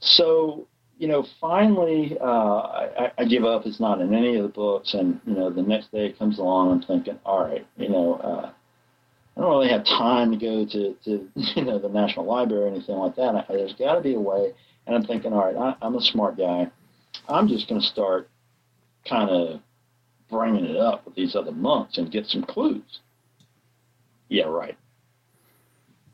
So 0.00 0.66
you 0.98 1.08
know, 1.08 1.26
finally, 1.40 2.16
uh, 2.20 2.24
I, 2.24 3.12
I 3.18 3.24
give 3.24 3.44
up. 3.44 3.66
It's 3.66 3.80
not 3.80 4.00
in 4.00 4.14
any 4.14 4.36
of 4.36 4.42
the 4.42 4.48
books. 4.48 4.94
And, 4.94 5.20
you 5.26 5.34
know, 5.34 5.50
the 5.50 5.62
next 5.62 5.90
day 5.90 6.06
it 6.06 6.18
comes 6.18 6.38
along. 6.38 6.70
I'm 6.70 6.82
thinking, 6.82 7.18
all 7.24 7.44
right, 7.44 7.66
you 7.76 7.88
know, 7.88 8.14
uh, 8.14 8.52
I 9.36 9.40
don't 9.40 9.50
really 9.50 9.70
have 9.70 9.84
time 9.84 10.30
to 10.30 10.36
go 10.36 10.64
to, 10.64 10.94
to 11.04 11.28
you 11.56 11.64
know, 11.64 11.78
the 11.78 11.88
National 11.88 12.26
Library 12.26 12.64
or 12.64 12.68
anything 12.68 12.96
like 12.96 13.16
that. 13.16 13.34
I, 13.34 13.44
there's 13.48 13.74
got 13.74 13.96
to 13.96 14.00
be 14.00 14.14
a 14.14 14.20
way. 14.20 14.52
And 14.86 14.94
I'm 14.94 15.04
thinking, 15.04 15.32
all 15.32 15.44
right, 15.44 15.56
I, 15.56 15.84
I'm 15.84 15.96
a 15.96 16.00
smart 16.00 16.36
guy. 16.36 16.70
I'm 17.28 17.48
just 17.48 17.68
going 17.68 17.80
to 17.80 17.86
start 17.86 18.28
kind 19.08 19.30
of 19.30 19.60
bringing 20.30 20.64
it 20.64 20.76
up 20.76 21.04
with 21.04 21.14
these 21.14 21.36
other 21.36 21.52
monks 21.52 21.98
and 21.98 22.10
get 22.10 22.26
some 22.26 22.42
clues. 22.42 23.00
Yeah, 24.28 24.44
right. 24.44 24.76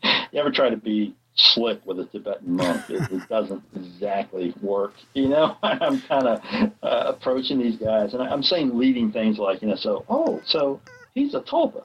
You 0.32 0.38
ever 0.38 0.52
try 0.52 0.70
to 0.70 0.76
be 0.76 1.16
slick 1.34 1.84
with 1.84 1.98
a 1.98 2.04
Tibetan 2.04 2.54
monk. 2.54 2.88
It, 2.88 3.10
it 3.10 3.28
doesn't 3.28 3.62
exactly 3.74 4.54
work. 4.62 4.94
You 5.14 5.28
know, 5.28 5.56
I'm 5.62 6.00
kind 6.02 6.28
of 6.28 6.40
uh, 6.82 7.12
approaching 7.14 7.58
these 7.58 7.76
guys, 7.76 8.14
and 8.14 8.22
I'm 8.22 8.42
saying 8.42 8.76
leading 8.78 9.10
things 9.10 9.38
like, 9.38 9.62
you 9.62 9.68
know, 9.68 9.76
so, 9.76 10.04
oh, 10.08 10.40
so 10.46 10.80
he's 11.14 11.34
a 11.34 11.40
tulpa. 11.40 11.84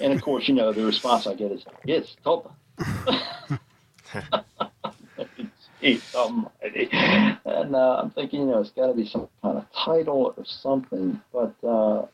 And 0.00 0.12
of 0.12 0.22
course, 0.22 0.48
you 0.48 0.54
know, 0.54 0.72
the 0.72 0.84
response 0.84 1.26
I 1.26 1.34
get 1.34 1.52
is, 1.52 1.64
yes, 1.84 2.16
tulpa. 2.24 2.50
Almighty. 6.14 6.88
And 6.92 7.74
uh, 7.74 8.00
I'm 8.02 8.10
thinking, 8.10 8.40
you 8.40 8.46
know, 8.46 8.60
it's 8.60 8.70
got 8.70 8.88
to 8.88 8.94
be 8.94 9.06
some 9.06 9.28
kind 9.42 9.58
of 9.58 9.66
title 9.72 10.34
or 10.36 10.44
something. 10.44 11.20
But 11.32 11.54
uh, 11.66 12.06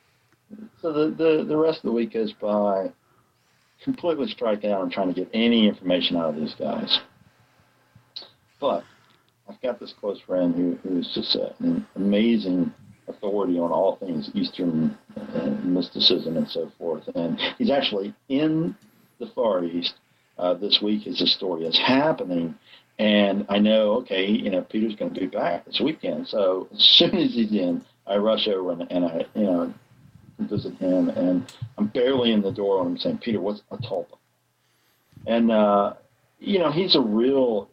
so 0.80 0.92
the, 0.92 1.14
the, 1.16 1.44
the 1.48 1.56
rest 1.56 1.78
of 1.78 1.84
the 1.84 1.92
week 1.92 2.12
goes 2.12 2.32
by 2.34 2.92
completely 3.82 4.28
striking 4.28 4.70
out 4.70 4.82
and 4.82 4.92
trying 4.92 5.12
to 5.12 5.14
get 5.14 5.28
any 5.32 5.66
information 5.66 6.16
out 6.16 6.30
of 6.30 6.36
these 6.36 6.54
guys. 6.58 7.00
But 8.60 8.84
I've 9.48 9.60
got 9.60 9.80
this 9.80 9.92
close 9.98 10.20
friend 10.20 10.54
who, 10.54 10.78
who's 10.82 11.12
just 11.14 11.34
an 11.34 11.86
amazing 11.96 12.72
authority 13.08 13.58
on 13.58 13.72
all 13.72 13.96
things 13.96 14.30
Eastern 14.34 14.96
uh, 15.16 15.46
mysticism 15.64 16.36
and 16.36 16.48
so 16.48 16.70
forth. 16.78 17.08
And 17.14 17.38
he's 17.58 17.70
actually 17.70 18.14
in 18.28 18.76
the 19.18 19.26
Far 19.34 19.64
East 19.64 19.94
uh, 20.38 20.54
this 20.54 20.80
week 20.82 21.06
as 21.06 21.18
this 21.18 21.34
story 21.34 21.64
is 21.64 21.78
happening. 21.78 22.54
And 22.98 23.46
I 23.48 23.58
know, 23.58 23.94
okay, 23.98 24.26
you 24.26 24.50
know, 24.50 24.62
Peter's 24.62 24.94
going 24.94 25.14
to 25.14 25.20
be 25.20 25.26
back 25.26 25.64
this 25.64 25.80
weekend. 25.80 26.28
So 26.28 26.68
as 26.72 26.78
soon 26.98 27.16
as 27.16 27.34
he's 27.34 27.52
in, 27.52 27.84
I 28.06 28.16
rush 28.16 28.48
over 28.48 28.72
and, 28.72 28.90
and 28.90 29.04
I, 29.04 29.24
you 29.34 29.44
know, 29.44 29.74
visit 30.38 30.74
him, 30.76 31.08
and 31.10 31.52
I'm 31.78 31.86
barely 31.88 32.32
in 32.32 32.42
the 32.42 32.50
door 32.50 32.78
when 32.78 32.92
I'm 32.92 32.98
saying, 32.98 33.18
Peter, 33.18 33.40
what's 33.40 33.62
a 33.70 33.76
tulpa? 33.76 34.18
And, 35.26 35.50
uh, 35.50 35.94
you 36.40 36.58
know, 36.58 36.72
he's 36.72 36.96
a 36.96 37.00
real 37.00 37.70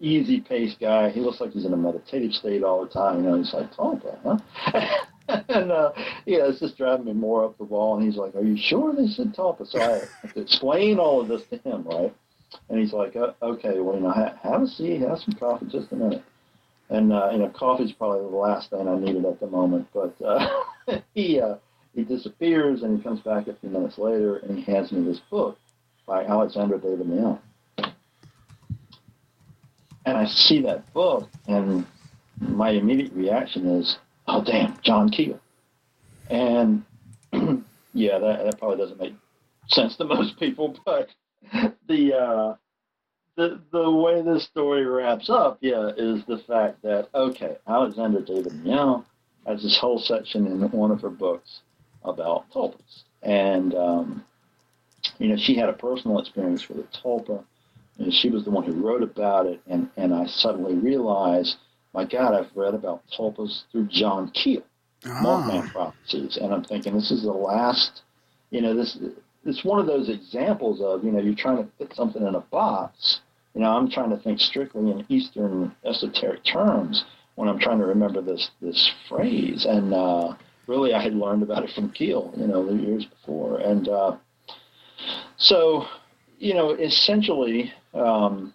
easy 0.00 0.40
paced 0.40 0.80
guy. 0.80 1.10
He 1.10 1.20
looks 1.20 1.40
like 1.40 1.52
he's 1.52 1.64
in 1.64 1.72
a 1.72 1.76
meditative 1.76 2.32
state 2.32 2.64
all 2.64 2.84
the 2.84 2.90
time. 2.90 3.22
You 3.22 3.30
know, 3.30 3.36
he's 3.36 3.54
like, 3.54 3.72
tulpa, 3.72 4.18
huh? 4.24 4.96
and, 5.48 5.70
uh, 5.70 5.92
yeah, 6.26 6.48
it's 6.48 6.60
just 6.60 6.76
driving 6.76 7.06
me 7.06 7.12
more 7.12 7.44
up 7.44 7.56
the 7.58 7.64
wall. 7.64 7.96
And 7.96 8.04
he's 8.04 8.16
like, 8.16 8.34
Are 8.34 8.42
you 8.42 8.56
sure 8.56 8.92
they 8.94 9.06
said 9.06 9.34
tulpa? 9.34 9.66
So 9.68 9.80
I 9.80 10.00
have 10.22 10.34
to 10.34 10.40
explain 10.40 10.98
all 10.98 11.20
of 11.20 11.28
this 11.28 11.42
to 11.50 11.58
him, 11.58 11.84
right? 11.84 12.14
And 12.68 12.78
he's 12.78 12.92
like, 12.92 13.16
okay, 13.16 13.80
well, 13.80 13.96
you 13.96 14.02
know, 14.02 14.10
ha- 14.10 14.36
have 14.42 14.62
a 14.62 14.66
seat, 14.66 15.00
have 15.00 15.18
some 15.18 15.34
coffee, 15.34 15.66
just 15.66 15.92
a 15.92 15.96
minute. 15.96 16.22
And 16.90 17.12
uh, 17.12 17.30
you 17.32 17.38
know, 17.38 17.48
coffee's 17.48 17.92
probably 17.92 18.20
the 18.20 18.36
last 18.36 18.70
thing 18.70 18.86
I 18.86 18.98
needed 18.98 19.24
at 19.24 19.40
the 19.40 19.46
moment. 19.46 19.88
But 19.94 20.14
uh, 20.22 20.46
he 21.14 21.40
uh, 21.40 21.56
he 21.94 22.04
disappears, 22.04 22.82
and 22.82 22.98
he 22.98 23.02
comes 23.02 23.20
back 23.20 23.46
a 23.48 23.54
few 23.54 23.70
minutes 23.70 23.98
later, 23.98 24.36
and 24.38 24.58
he 24.58 24.64
hands 24.70 24.92
me 24.92 25.02
this 25.04 25.20
book 25.30 25.58
by 26.06 26.24
Alexandra 26.24 26.78
David-Néel. 26.78 27.38
And 30.04 30.18
I 30.18 30.26
see 30.26 30.60
that 30.62 30.92
book, 30.92 31.28
and 31.46 31.86
my 32.40 32.70
immediate 32.70 33.12
reaction 33.12 33.66
is, 33.66 33.98
"Oh, 34.26 34.42
damn, 34.44 34.76
John 34.82 35.10
Keel." 35.10 35.40
And 36.28 36.84
yeah, 37.94 38.18
that, 38.18 38.44
that 38.44 38.58
probably 38.58 38.78
doesn't 38.78 39.00
make 39.00 39.14
sense 39.68 39.96
to 39.96 40.04
most 40.04 40.38
people, 40.38 40.76
but 40.84 41.08
the 41.88 42.14
uh, 42.14 42.56
the 43.36 43.60
the 43.72 43.90
way 43.90 44.22
this 44.22 44.44
story 44.44 44.84
wraps 44.84 45.30
up, 45.30 45.58
yeah, 45.60 45.90
is 45.96 46.24
the 46.26 46.38
fact 46.38 46.82
that 46.82 47.08
okay, 47.14 47.56
Alexander 47.66 48.20
David 48.20 48.52
Young 48.64 49.04
has 49.46 49.62
this 49.62 49.78
whole 49.78 49.98
section 49.98 50.46
in 50.46 50.70
one 50.70 50.90
of 50.90 51.00
her 51.00 51.10
books 51.10 51.60
about 52.04 52.50
tulpas, 52.52 53.04
and 53.22 53.74
um, 53.74 54.24
you 55.18 55.28
know 55.28 55.36
she 55.36 55.54
had 55.54 55.68
a 55.68 55.74
personal 55.74 56.18
experience 56.18 56.68
with 56.68 56.78
a 56.78 56.98
tulpa, 56.98 57.42
and 57.98 58.12
she 58.12 58.28
was 58.28 58.44
the 58.44 58.50
one 58.50 58.64
who 58.64 58.72
wrote 58.72 59.02
about 59.02 59.46
it, 59.46 59.60
and 59.66 59.88
and 59.96 60.14
I 60.14 60.26
suddenly 60.26 60.74
realized, 60.74 61.56
my 61.94 62.04
God, 62.04 62.34
I've 62.34 62.54
read 62.54 62.74
about 62.74 63.02
tulpas 63.16 63.62
through 63.70 63.88
John 63.88 64.30
Keel. 64.30 64.62
Mothman 65.04 65.66
Ah, 65.66 65.72
prophecies, 65.72 66.36
and 66.36 66.54
I'm 66.54 66.62
thinking 66.62 66.94
this 66.94 67.10
is 67.10 67.22
the 67.22 67.32
last. 67.32 68.02
You 68.50 68.60
know, 68.60 68.74
this 68.76 68.96
it's 69.44 69.64
one 69.64 69.80
of 69.80 69.86
those 69.86 70.08
examples 70.08 70.80
of 70.80 71.04
you 71.04 71.10
know 71.10 71.20
you're 71.20 71.34
trying 71.34 71.58
to 71.58 71.68
fit 71.78 71.94
something 71.94 72.26
in 72.26 72.34
a 72.34 72.40
box. 72.40 73.20
You 73.54 73.60
know, 73.60 73.70
I'm 73.70 73.90
trying 73.90 74.10
to 74.10 74.16
think 74.16 74.40
strictly 74.40 74.90
in 74.90 75.04
Eastern 75.08 75.74
esoteric 75.84 76.42
terms 76.44 77.04
when 77.34 77.48
I'm 77.48 77.58
trying 77.58 77.78
to 77.78 77.86
remember 77.86 78.20
this 78.22 78.50
this 78.60 78.90
phrase, 79.08 79.66
and 79.68 79.92
uh, 79.92 80.34
really 80.66 80.94
I 80.94 81.02
had 81.02 81.14
learned 81.14 81.42
about 81.42 81.64
it 81.64 81.70
from 81.74 81.90
Keel, 81.90 82.32
you 82.36 82.46
know, 82.46 82.70
years 82.70 83.04
before, 83.04 83.58
and 83.58 83.88
uh, 83.88 84.16
so 85.36 85.86
you 86.38 86.54
know, 86.54 86.70
essentially. 86.72 87.72
Um, 87.94 88.54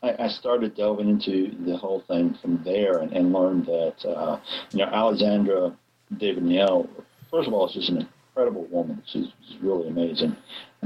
I, 0.00 0.28
started 0.28 0.76
delving 0.76 1.08
into 1.08 1.56
the 1.64 1.76
whole 1.76 2.04
thing 2.06 2.38
from 2.40 2.62
there 2.64 2.98
and, 2.98 3.12
and 3.12 3.32
learned 3.32 3.66
that, 3.66 4.08
uh, 4.08 4.38
you 4.70 4.78
know, 4.78 4.84
Alexandra 4.92 5.76
David-Néel, 6.16 6.88
first 7.32 7.48
of 7.48 7.52
all, 7.52 7.66
is 7.66 7.74
just 7.74 7.88
an 7.88 8.08
incredible 8.38 8.68
woman. 8.70 9.02
She's, 9.06 9.26
she's 9.46 9.60
really 9.60 9.88
amazing. 9.88 10.36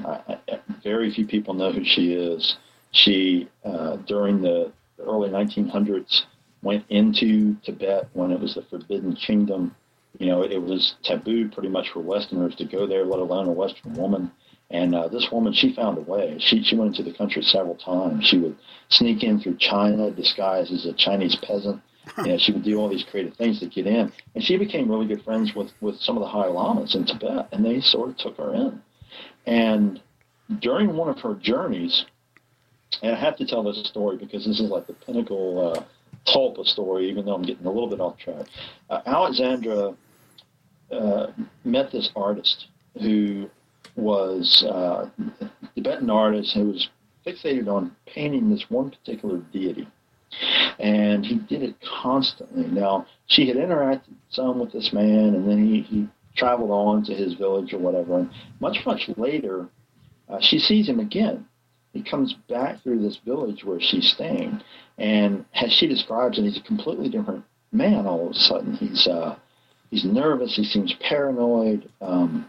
Uh, 0.03 0.37
very 0.83 1.13
few 1.13 1.27
people 1.27 1.53
know 1.53 1.71
who 1.71 1.85
she 1.85 2.15
is. 2.15 2.57
She, 2.93 3.49
uh, 3.65 3.97
during 4.07 4.41
the 4.41 4.73
early 4.99 5.29
1900s, 5.29 6.23
went 6.63 6.85
into 6.89 7.55
Tibet 7.63 8.09
when 8.15 8.31
it 8.31 8.41
was 8.41 8.55
the 8.55 8.63
Forbidden 8.63 9.15
Kingdom. 9.17 9.75
You 10.19 10.27
know, 10.29 10.43
it 10.43 10.63
was 10.63 10.95
taboo 11.03 11.51
pretty 11.51 11.69
much 11.69 11.91
for 11.93 12.01
Westerners 12.01 12.55
to 12.57 12.65
go 12.65 12.87
there, 12.87 13.05
let 13.05 13.19
alone 13.19 13.49
a 13.49 13.53
Western 13.53 13.95
woman. 13.95 14.31
And 14.71 14.95
uh, 14.95 15.09
this 15.09 15.29
woman, 15.31 15.53
she 15.53 15.75
found 15.75 15.99
a 15.99 16.01
way. 16.01 16.39
She, 16.39 16.63
she 16.63 16.75
went 16.75 16.97
into 16.97 17.11
the 17.11 17.17
country 17.17 17.43
several 17.43 17.75
times. 17.75 18.27
She 18.27 18.39
would 18.39 18.57
sneak 18.89 19.23
in 19.23 19.41
through 19.41 19.59
China 19.59 20.11
disguised 20.11 20.73
as 20.73 20.87
a 20.87 20.95
Chinese 20.95 21.37
peasant. 21.43 21.83
Know, 22.19 22.37
she 22.39 22.53
would 22.53 22.65
do 22.65 22.79
all 22.79 22.89
these 22.89 23.05
creative 23.11 23.35
things 23.35 23.61
to 23.61 23.67
get 23.67 23.87
in. 23.87 24.13
And 24.35 24.43
she 24.43 24.57
became 24.57 24.91
really 24.91 25.07
good 25.07 25.23
friends 25.23 25.55
with, 25.55 25.71
with 25.81 25.97
some 26.01 26.17
of 26.17 26.23
the 26.23 26.29
high 26.29 26.47
lamas 26.47 26.95
in 26.95 27.07
Tibet, 27.07 27.49
and 27.53 27.65
they 27.65 27.81
sort 27.81 28.11
of 28.11 28.17
took 28.17 28.37
her 28.39 28.55
in. 28.55 28.83
And 29.47 30.01
during 30.61 30.97
one 30.97 31.09
of 31.09 31.19
her 31.21 31.35
journeys, 31.35 32.05
and 33.03 33.15
I 33.15 33.19
have 33.19 33.37
to 33.37 33.47
tell 33.47 33.63
this 33.63 33.83
story 33.89 34.17
because 34.17 34.45
this 34.45 34.61
is 34.61 34.71
like 34.71 34.87
the 34.87 34.93
pinnacle 34.93 35.75
uh, 35.75 35.85
Tulpa 36.27 36.65
story, 36.65 37.09
even 37.09 37.25
though 37.25 37.35
I'm 37.35 37.43
getting 37.43 37.67
a 37.67 37.71
little 37.71 37.89
bit 37.89 38.01
off 38.01 38.19
track. 38.19 38.47
Uh, 38.91 39.01
Alexandra 39.07 39.95
uh, 40.91 41.27
met 41.65 41.91
this 41.91 42.11
artist 42.15 42.67
who 43.01 43.49
was 43.97 44.65
uh, 44.69 45.09
Tibetan 45.75 46.11
artist 46.11 46.55
who 46.55 46.67
was 46.67 46.89
fixated 47.27 47.69
on 47.69 47.95
painting 48.07 48.51
this 48.51 48.65
one 48.69 48.91
particular 48.91 49.39
deity. 49.53 49.89
And 50.79 51.25
he 51.25 51.37
did 51.37 51.63
it 51.63 51.77
constantly. 52.03 52.65
Now, 52.65 53.07
she 53.27 53.47
had 53.47 53.57
interacted 53.57 54.15
some 54.31 54.59
with 54.59 54.73
this 54.73 54.93
man, 54.93 55.35
and 55.35 55.49
then 55.49 55.67
he, 55.67 55.83
he 55.83 56.09
traveled 56.37 56.71
on 56.71 57.05
to 57.05 57.15
his 57.15 57.35
village 57.35 57.73
or 57.73 57.79
whatever. 57.79 58.19
And 58.21 58.31
much, 58.61 58.79
much 58.87 59.09
later, 59.17 59.69
uh, 60.29 60.39
she 60.41 60.59
sees 60.59 60.89
him 60.89 61.01
again. 61.01 61.47
He 61.93 62.03
comes 62.03 62.35
back 62.49 62.83
through 62.83 63.03
this 63.03 63.19
village 63.25 63.65
where 63.65 63.79
she's 63.81 64.11
staying, 64.15 64.63
and 64.97 65.45
as 65.55 65.71
she 65.73 65.87
describes 65.87 66.39
it, 66.39 66.45
he's 66.45 66.57
a 66.57 66.63
completely 66.63 67.11
different 67.11 67.45
man 67.71 68.07
all 68.07 68.27
of 68.27 68.31
a 68.31 68.35
sudden. 68.35 68.75
He's 68.77 69.07
uh, 69.07 69.37
he's 69.91 70.05
nervous. 70.05 70.57
He 70.57 70.65
seems 70.65 70.95
paranoid. 71.07 71.91
Um, 72.01 72.49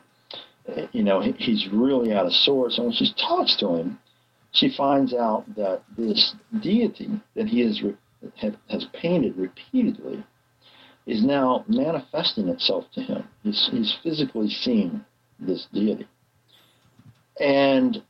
you 0.93 1.03
know, 1.03 1.19
he- 1.19 1.33
he's 1.33 1.67
really 1.73 2.13
out 2.13 2.25
of 2.25 2.31
sorts. 2.31 2.77
And 2.77 2.87
when 2.87 2.95
she 2.95 3.13
talks 3.19 3.57
to 3.57 3.67
him, 3.75 3.99
she 4.53 4.73
finds 4.75 5.13
out 5.13 5.43
that 5.55 5.81
this 5.97 6.35
deity 6.61 7.09
that 7.35 7.47
he 7.47 7.61
has, 7.61 7.81
has 8.69 8.85
painted 8.93 9.35
repeatedly 9.35 10.23
is 11.05 11.23
now 11.23 11.65
manifesting 11.67 12.47
itself 12.47 12.85
to 12.93 13.01
him. 13.01 13.27
He's, 13.41 13.69
he's 13.71 13.97
physically 14.03 14.49
seeing 14.49 15.03
this 15.39 15.67
deity. 15.73 16.07
And 17.39 18.01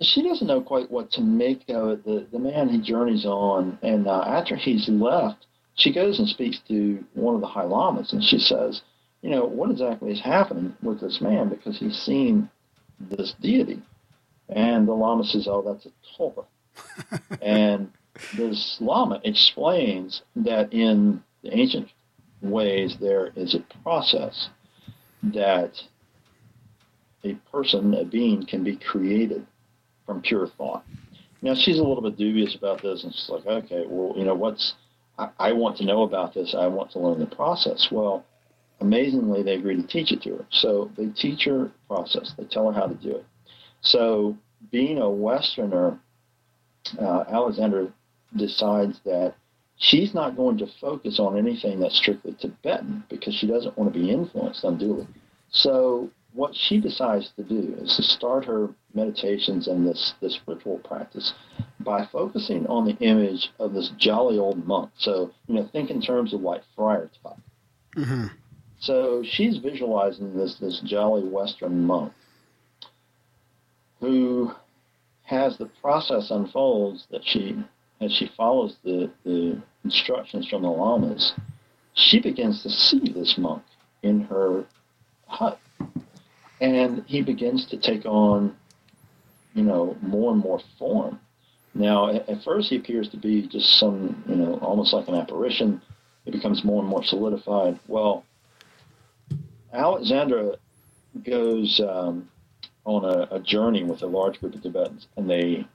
she 0.00 0.22
doesn't 0.22 0.46
know 0.46 0.62
quite 0.62 0.90
what 0.90 1.10
to 1.12 1.20
make 1.20 1.68
of 1.68 1.90
it. 1.90 2.04
The, 2.04 2.26
the 2.32 2.38
man, 2.38 2.70
he 2.70 2.80
journeys 2.80 3.26
on, 3.26 3.78
and 3.82 4.08
uh, 4.08 4.24
after 4.26 4.56
he's 4.56 4.88
left, 4.88 5.46
she 5.74 5.92
goes 5.92 6.18
and 6.18 6.26
speaks 6.26 6.58
to 6.68 7.04
one 7.12 7.34
of 7.34 7.42
the 7.42 7.46
High 7.46 7.64
Lamas, 7.64 8.12
and 8.12 8.24
she 8.24 8.38
says, 8.38 8.80
you 9.22 9.30
know, 9.30 9.44
what 9.44 9.70
exactly 9.70 10.10
is 10.10 10.20
happening 10.20 10.74
with 10.82 11.00
this 11.00 11.20
man 11.20 11.50
because 11.50 11.78
he's 11.78 11.96
seen 11.98 12.48
this 12.98 13.34
deity. 13.40 13.82
And 14.50 14.86
the 14.86 14.92
Lama 14.92 15.24
says, 15.24 15.46
oh, 15.48 15.62
that's 15.62 15.86
a 15.86 15.90
tulpa. 16.18 16.44
and 17.42 17.92
this 18.36 18.78
Lama 18.80 19.20
explains 19.24 20.22
that 20.36 20.72
in 20.72 21.22
the 21.42 21.56
ancient 21.56 21.88
ways, 22.42 22.96
there 23.00 23.32
is 23.36 23.54
a 23.54 23.64
process 23.82 24.50
that 25.22 25.72
a 27.24 27.34
person, 27.52 27.94
a 27.94 28.04
being, 28.04 28.46
can 28.46 28.64
be 28.64 28.76
created 28.76 29.46
from 30.06 30.22
pure 30.22 30.46
thought. 30.46 30.84
Now, 31.42 31.54
she's 31.54 31.78
a 31.78 31.82
little 31.82 32.02
bit 32.02 32.16
dubious 32.16 32.54
about 32.54 32.82
this, 32.82 33.04
and 33.04 33.12
she's 33.12 33.28
like, 33.30 33.46
okay, 33.46 33.84
well, 33.86 34.14
you 34.16 34.24
know, 34.24 34.34
what's, 34.34 34.74
I, 35.18 35.30
I 35.38 35.52
want 35.52 35.76
to 35.78 35.84
know 35.84 36.02
about 36.02 36.34
this. 36.34 36.54
I 36.58 36.66
want 36.66 36.90
to 36.92 36.98
learn 36.98 37.20
the 37.20 37.26
process. 37.26 37.88
Well, 37.90 38.24
amazingly, 38.80 39.42
they 39.42 39.54
agree 39.54 39.76
to 39.76 39.86
teach 39.86 40.12
it 40.12 40.22
to 40.22 40.36
her. 40.36 40.46
So 40.50 40.90
they 40.96 41.06
teach 41.06 41.44
her 41.44 41.70
process. 41.88 42.34
They 42.36 42.44
tell 42.44 42.70
her 42.70 42.78
how 42.78 42.86
to 42.86 42.94
do 42.94 43.16
it. 43.16 43.24
So 43.82 44.36
being 44.70 44.98
a 44.98 45.10
Westerner, 45.10 45.98
uh, 46.98 47.24
Alexander 47.28 47.92
decides 48.36 49.00
that 49.04 49.34
she's 49.76 50.14
not 50.14 50.36
going 50.36 50.58
to 50.58 50.66
focus 50.80 51.18
on 51.18 51.36
anything 51.36 51.80
that's 51.80 51.96
strictly 51.96 52.36
Tibetan 52.40 53.04
because 53.08 53.34
she 53.34 53.46
doesn't 53.46 53.76
want 53.76 53.92
to 53.92 53.98
be 53.98 54.10
influenced 54.10 54.64
unduly. 54.64 55.06
So 55.50 56.10
what 56.32 56.54
she 56.54 56.80
decides 56.80 57.30
to 57.36 57.42
do 57.42 57.76
is 57.80 57.96
to 57.96 58.02
start 58.02 58.44
her 58.44 58.68
meditations 58.94 59.66
and 59.66 59.86
this, 59.86 60.14
this 60.20 60.38
ritual 60.46 60.78
practice 60.78 61.32
by 61.80 62.06
focusing 62.06 62.66
on 62.66 62.84
the 62.84 62.96
image 62.98 63.50
of 63.58 63.72
this 63.72 63.90
jolly 63.98 64.38
old 64.38 64.64
monk. 64.66 64.90
So, 64.96 65.32
you 65.48 65.54
know, 65.54 65.68
think 65.72 65.90
in 65.90 66.00
terms 66.00 66.32
of 66.32 66.42
like 66.42 66.62
friar 66.76 67.10
type. 67.22 67.38
hmm 67.94 68.26
So 68.78 69.24
she's 69.24 69.58
visualizing 69.58 70.36
this 70.36 70.56
this 70.60 70.80
jolly 70.84 71.24
Western 71.24 71.84
monk 71.84 72.12
who 74.00 74.52
has 75.22 75.56
the 75.58 75.70
process 75.80 76.30
unfolds 76.30 77.06
that 77.10 77.22
she 77.24 77.62
as 78.00 78.12
she 78.12 78.30
follows 78.36 78.76
the, 78.82 79.10
the 79.24 79.60
instructions 79.84 80.48
from 80.48 80.62
the 80.62 80.68
lamas, 80.68 81.34
she 81.94 82.20
begins 82.20 82.62
to 82.62 82.70
see 82.70 83.12
this 83.12 83.36
monk 83.36 83.62
in 84.02 84.22
her 84.22 84.64
hut. 85.26 85.58
And 86.60 87.04
he 87.06 87.22
begins 87.22 87.66
to 87.66 87.78
take 87.78 88.06
on, 88.06 88.56
you 89.54 89.62
know, 89.62 89.96
more 90.00 90.32
and 90.32 90.40
more 90.40 90.60
form. 90.78 91.20
Now, 91.74 92.14
at, 92.14 92.42
first, 92.42 92.70
he 92.70 92.76
appears 92.76 93.08
to 93.10 93.16
be 93.16 93.46
just 93.46 93.78
some, 93.78 94.24
you 94.26 94.34
know, 94.34 94.54
almost 94.62 94.92
like 94.92 95.08
an 95.08 95.14
apparition. 95.14 95.80
It 96.26 96.32
becomes 96.32 96.64
more 96.64 96.80
and 96.80 96.88
more 96.88 97.04
solidified. 97.04 97.78
Well, 97.86 98.24
Alexandra 99.72 100.56
goes 101.24 101.80
um, 101.86 102.28
on 102.84 103.04
a, 103.04 103.36
a 103.36 103.40
journey 103.40 103.84
with 103.84 104.02
a 104.02 104.06
large 104.06 104.40
group 104.40 104.54
of 104.54 104.62
Tibetans, 104.62 105.06
and 105.16 105.28
they 105.28 105.66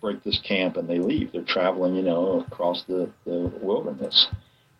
break 0.00 0.22
this 0.22 0.38
camp 0.38 0.76
and 0.76 0.88
they 0.88 0.98
leave. 0.98 1.32
They're 1.32 1.42
traveling, 1.42 1.94
you 1.94 2.02
know, 2.02 2.44
across 2.46 2.82
the, 2.84 3.10
the 3.24 3.50
wilderness. 3.62 4.28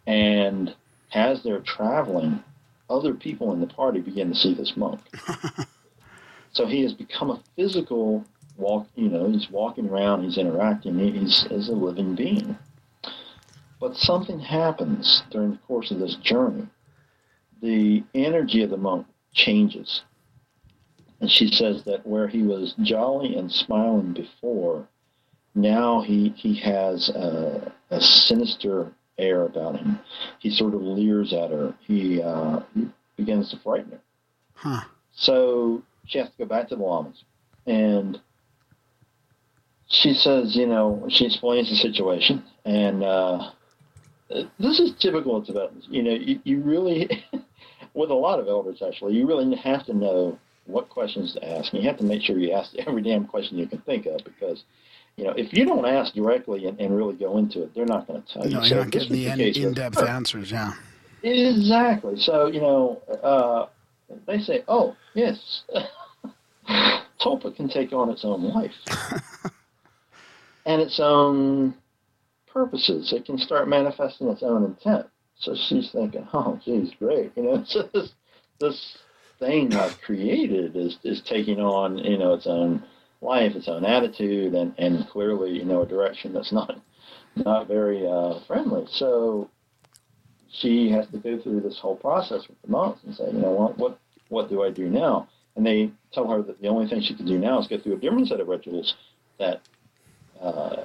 And 0.06 0.74
as 1.14 1.42
they're 1.42 1.60
traveling, 1.60 2.44
other 2.90 3.14
people 3.14 3.52
in 3.54 3.60
the 3.60 3.66
party 3.66 4.00
begin 4.00 4.28
to 4.28 4.34
see 4.34 4.52
this 4.52 4.76
monk. 4.76 5.00
so 6.52 6.66
he 6.66 6.82
has 6.82 6.92
become 6.92 7.30
a 7.30 7.42
physical 7.56 8.24
walk, 8.58 8.86
you 8.96 9.08
know, 9.08 9.30
he's 9.30 9.50
walking 9.50 9.88
around, 9.88 10.24
he's 10.24 10.36
interacting, 10.36 10.98
he's 10.98 11.46
as 11.50 11.68
a 11.68 11.72
living 11.72 12.14
being. 12.14 12.58
But 13.80 13.96
something 13.96 14.40
happens 14.40 15.22
during 15.30 15.52
the 15.52 15.58
course 15.58 15.90
of 15.90 15.98
this 15.98 16.16
journey. 16.16 16.68
The 17.62 18.04
energy 18.14 18.62
of 18.62 18.70
the 18.70 18.76
monk 18.76 19.06
changes. 19.32 20.02
And 21.24 21.30
she 21.30 21.48
says 21.48 21.82
that 21.84 22.06
where 22.06 22.28
he 22.28 22.42
was 22.42 22.74
jolly 22.82 23.34
and 23.36 23.50
smiling 23.50 24.12
before, 24.12 24.86
now 25.54 26.02
he, 26.02 26.34
he 26.36 26.54
has 26.56 27.08
a, 27.08 27.72
a 27.88 27.98
sinister 27.98 28.92
air 29.16 29.46
about 29.46 29.78
him. 29.80 30.00
He 30.38 30.50
sort 30.50 30.74
of 30.74 30.82
leers 30.82 31.32
at 31.32 31.50
her. 31.50 31.74
He, 31.80 32.20
uh, 32.20 32.60
he 32.74 32.88
begins 33.16 33.50
to 33.52 33.58
frighten 33.60 33.92
her. 33.92 34.00
Huh. 34.52 34.80
So 35.14 35.82
she 36.04 36.18
has 36.18 36.28
to 36.28 36.36
go 36.36 36.44
back 36.44 36.68
to 36.68 36.76
the 36.76 36.82
lamas. 36.82 37.24
And 37.66 38.20
she 39.86 40.12
says, 40.12 40.54
you 40.54 40.66
know, 40.66 41.06
she 41.08 41.24
explains 41.24 41.70
the 41.70 41.76
situation. 41.76 42.44
And 42.66 43.02
uh, 43.02 43.52
this 44.58 44.78
is 44.78 44.92
typical 45.00 45.36
of 45.36 45.46
Tibetans. 45.46 45.86
You 45.88 46.02
know, 46.02 46.12
you, 46.12 46.40
you 46.44 46.60
really, 46.60 47.08
with 47.94 48.10
a 48.10 48.14
lot 48.14 48.40
of 48.40 48.46
elders 48.46 48.82
actually, 48.86 49.14
you 49.14 49.26
really 49.26 49.56
have 49.56 49.86
to 49.86 49.94
know 49.94 50.38
what 50.66 50.88
questions 50.88 51.34
to 51.34 51.44
ask. 51.44 51.72
And 51.72 51.82
you 51.82 51.88
have 51.88 51.98
to 51.98 52.04
make 52.04 52.22
sure 52.22 52.38
you 52.38 52.52
ask 52.52 52.74
every 52.86 53.02
damn 53.02 53.26
question 53.26 53.58
you 53.58 53.66
can 53.66 53.80
think 53.80 54.06
of 54.06 54.22
because, 54.24 54.64
you 55.16 55.24
know, 55.24 55.32
if 55.36 55.52
you 55.52 55.64
don't 55.64 55.86
ask 55.86 56.14
directly 56.14 56.66
and, 56.66 56.78
and 56.80 56.96
really 56.96 57.14
go 57.14 57.38
into 57.38 57.62
it, 57.62 57.74
they're 57.74 57.86
not 57.86 58.06
going 58.06 58.22
to 58.22 58.32
tell 58.32 58.46
you. 58.46 58.54
No, 58.56 58.64
you're 58.64 58.78
not 58.78 58.92
this 58.92 59.04
getting 59.04 59.16
the 59.16 59.26
in, 59.28 59.38
with 59.38 59.56
in-depth 59.56 60.02
answers. 60.08 60.50
Yeah. 60.50 60.72
Exactly. 61.22 62.18
So, 62.18 62.46
you 62.46 62.60
know, 62.60 63.02
uh, 63.22 63.66
they 64.26 64.38
say, 64.38 64.64
oh, 64.68 64.96
yes, 65.14 65.62
Tulpa 67.20 67.54
can 67.56 67.68
take 67.68 67.92
on 67.92 68.10
its 68.10 68.24
own 68.24 68.42
life 68.42 68.72
and 70.66 70.82
its 70.82 71.00
own 71.00 71.74
purposes. 72.52 73.12
It 73.12 73.24
can 73.24 73.38
start 73.38 73.68
manifesting 73.68 74.28
its 74.28 74.42
own 74.42 74.64
intent. 74.64 75.06
So 75.36 75.54
she's 75.54 75.90
thinking, 75.90 76.26
oh, 76.32 76.60
geez, 76.64 76.92
great. 76.98 77.32
You 77.36 77.42
know, 77.42 77.64
so 77.66 77.88
this, 77.92 78.12
this 78.60 78.98
thing 79.38 79.74
I've 79.74 80.00
created 80.00 80.76
is, 80.76 80.98
is 81.04 81.20
taking 81.22 81.60
on, 81.60 81.98
you 81.98 82.18
know, 82.18 82.34
its 82.34 82.46
own 82.46 82.82
life, 83.20 83.54
its 83.54 83.68
own 83.68 83.84
attitude, 83.84 84.54
and, 84.54 84.74
and 84.78 85.08
clearly, 85.08 85.50
you 85.50 85.64
know, 85.64 85.82
a 85.82 85.86
direction 85.86 86.32
that's 86.32 86.52
not, 86.52 86.80
not 87.36 87.66
very 87.66 88.06
uh, 88.06 88.40
friendly. 88.46 88.86
So 88.90 89.50
she 90.50 90.90
has 90.90 91.06
to 91.08 91.18
go 91.18 91.40
through 91.40 91.60
this 91.60 91.78
whole 91.78 91.96
process 91.96 92.46
with 92.48 92.60
the 92.62 92.68
monks 92.68 93.02
and 93.04 93.14
say, 93.14 93.26
you 93.26 93.38
know, 93.38 93.50
what, 93.50 93.78
what, 93.78 93.98
what 94.28 94.48
do 94.48 94.62
I 94.62 94.70
do 94.70 94.88
now? 94.88 95.28
And 95.56 95.64
they 95.64 95.90
tell 96.12 96.28
her 96.28 96.42
that 96.42 96.60
the 96.60 96.68
only 96.68 96.88
thing 96.88 97.00
she 97.00 97.14
can 97.14 97.26
do 97.26 97.38
now 97.38 97.60
is 97.60 97.66
go 97.66 97.78
through 97.78 97.94
a 97.94 97.98
different 97.98 98.28
set 98.28 98.40
of 98.40 98.48
rituals 98.48 98.94
that 99.38 99.60
uh, 100.40 100.84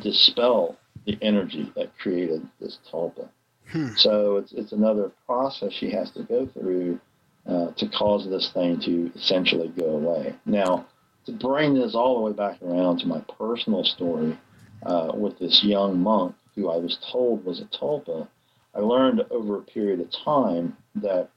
dispel 0.00 0.76
the 1.04 1.18
energy 1.22 1.72
that 1.74 1.96
created 1.98 2.46
this 2.60 2.78
tulpa. 2.90 3.28
Hmm. 3.70 3.88
So 3.96 4.36
it's, 4.36 4.52
it's 4.52 4.72
another 4.72 5.10
process 5.26 5.72
she 5.72 5.90
has 5.90 6.10
to 6.12 6.22
go 6.22 6.46
through 6.46 7.00
uh, 7.48 7.70
to 7.76 7.88
cause 7.88 8.28
this 8.28 8.50
thing 8.52 8.80
to 8.80 9.10
essentially 9.18 9.68
go 9.68 9.86
away. 9.86 10.34
Now, 10.44 10.86
to 11.26 11.32
bring 11.32 11.74
this 11.74 11.94
all 11.94 12.16
the 12.16 12.22
way 12.22 12.32
back 12.32 12.62
around 12.62 12.98
to 12.98 13.06
my 13.06 13.22
personal 13.38 13.84
story 13.84 14.38
uh, 14.84 15.12
with 15.14 15.38
this 15.38 15.62
young 15.64 15.98
monk 15.98 16.34
who 16.54 16.70
I 16.70 16.76
was 16.76 16.98
told 17.10 17.44
was 17.44 17.60
a 17.60 17.64
tulpa, 17.64 18.28
I 18.74 18.80
learned 18.80 19.22
over 19.30 19.58
a 19.58 19.62
period 19.62 20.00
of 20.00 20.10
time 20.24 20.76
that 20.96 21.30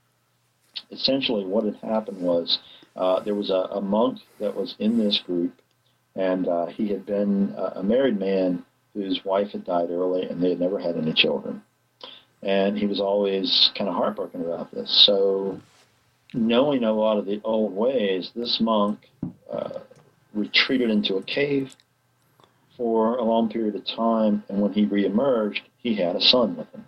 essentially 0.91 1.45
what 1.45 1.63
had 1.63 1.75
happened 1.77 2.21
was 2.21 2.59
uh, 2.95 3.21
there 3.21 3.35
was 3.35 3.49
a, 3.49 3.69
a 3.71 3.81
monk 3.81 4.19
that 4.39 4.55
was 4.55 4.75
in 4.79 4.97
this 4.97 5.19
group, 5.25 5.53
and 6.15 6.47
uh, 6.47 6.65
he 6.67 6.89
had 6.89 7.05
been 7.05 7.53
a, 7.57 7.79
a 7.79 7.83
married 7.83 8.19
man 8.19 8.65
whose 8.93 9.23
wife 9.23 9.51
had 9.51 9.65
died 9.65 9.89
early, 9.89 10.23
and 10.23 10.43
they 10.43 10.49
had 10.49 10.59
never 10.59 10.79
had 10.79 10.97
any 10.97 11.13
children. 11.13 11.61
And 12.43 12.77
he 12.77 12.87
was 12.87 12.99
always 12.99 13.71
kind 13.77 13.89
of 13.89 13.95
heartbroken 13.95 14.41
about 14.41 14.71
this. 14.71 15.05
So, 15.05 15.61
knowing 16.33 16.83
a 16.83 16.91
lot 16.91 17.17
of 17.17 17.25
the 17.25 17.41
old 17.43 17.73
ways, 17.75 18.31
this 18.35 18.59
monk 18.59 19.09
uh, 19.51 19.79
retreated 20.33 20.89
into 20.89 21.15
a 21.15 21.23
cave 21.23 21.75
for 22.77 23.17
a 23.17 23.23
long 23.23 23.49
period 23.49 23.75
of 23.75 23.85
time, 23.85 24.43
and 24.49 24.61
when 24.61 24.73
he 24.73 24.85
reemerged, 24.85 25.61
he 25.77 25.95
had 25.95 26.15
a 26.15 26.21
son 26.21 26.55
with 26.55 26.71
him. 26.71 26.85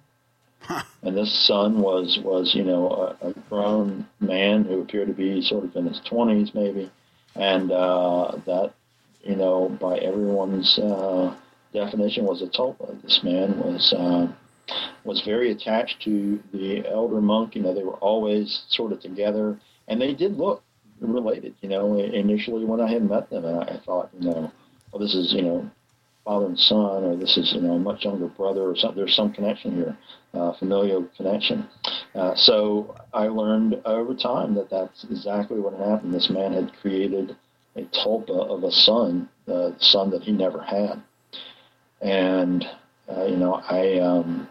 And 1.01 1.17
this 1.17 1.45
son 1.45 1.81
was 1.81 2.17
was 2.23 2.55
you 2.55 2.63
know 2.63 3.15
a, 3.21 3.29
a 3.29 3.33
grown 3.49 4.07
man 4.21 4.63
who 4.63 4.81
appeared 4.81 5.09
to 5.09 5.13
be 5.13 5.41
sort 5.41 5.65
of 5.65 5.75
in 5.75 5.85
his 5.85 5.99
twenties 6.05 6.53
maybe, 6.53 6.89
and 7.35 7.69
uh, 7.69 8.37
that 8.45 8.73
you 9.23 9.35
know 9.35 9.67
by 9.81 9.97
everyone's 9.97 10.79
uh, 10.79 11.35
definition 11.73 12.23
was 12.23 12.41
a 12.41 12.47
tulpa. 12.47 13.01
This 13.01 13.19
man 13.23 13.59
was 13.59 13.93
uh, 13.93 14.31
was 15.03 15.21
very 15.25 15.51
attached 15.51 16.01
to 16.03 16.41
the 16.53 16.87
elder 16.87 17.21
monk. 17.21 17.55
You 17.55 17.61
know 17.61 17.73
they 17.73 17.83
were 17.83 17.97
always 17.97 18.63
sort 18.69 18.91
of 18.91 18.99
together, 19.01 19.59
and 19.87 20.01
they 20.01 20.13
did 20.13 20.37
look 20.37 20.63
related. 21.01 21.55
You 21.61 21.69
know 21.69 21.97
initially 21.97 22.65
when 22.65 22.81
I 22.81 22.91
had 22.91 23.07
met 23.09 23.29
them, 23.29 23.45
I, 23.45 23.79
thought 23.85 24.09
you 24.19 24.29
know 24.29 24.51
well 24.91 24.99
this 24.99 25.15
is 25.15 25.33
you 25.33 25.41
know 25.41 25.69
father 26.23 26.45
and 26.45 26.57
son, 26.59 27.03
or 27.03 27.15
this 27.15 27.37
is 27.37 27.53
you 27.53 27.61
know 27.61 27.73
a 27.73 27.79
much 27.79 28.05
younger 28.05 28.27
brother, 28.27 28.69
or 28.69 28.75
something. 28.75 28.97
There's 28.97 29.15
some 29.15 29.33
connection 29.33 29.75
here, 29.75 29.97
uh, 30.33 30.53
familial 30.53 31.07
connection. 31.17 31.67
Uh, 32.15 32.33
so 32.35 32.95
I 33.13 33.27
learned 33.27 33.81
over 33.85 34.13
time 34.13 34.53
that 34.55 34.69
that's 34.69 35.03
exactly 35.03 35.59
what 35.59 35.73
happened. 35.73 36.13
This 36.13 36.29
man 36.29 36.53
had 36.53 36.71
created 36.81 37.35
a 37.75 37.81
tulpa 37.81 38.49
of 38.49 38.63
a 38.63 38.71
son, 38.71 39.27
the 39.45 39.75
son 39.79 40.11
that 40.11 40.21
he 40.21 40.31
never 40.31 40.61
had, 40.61 41.01
and 42.01 42.65
uh, 43.09 43.25
you 43.25 43.35
know 43.35 43.55
I. 43.55 43.99
Um, 43.99 44.47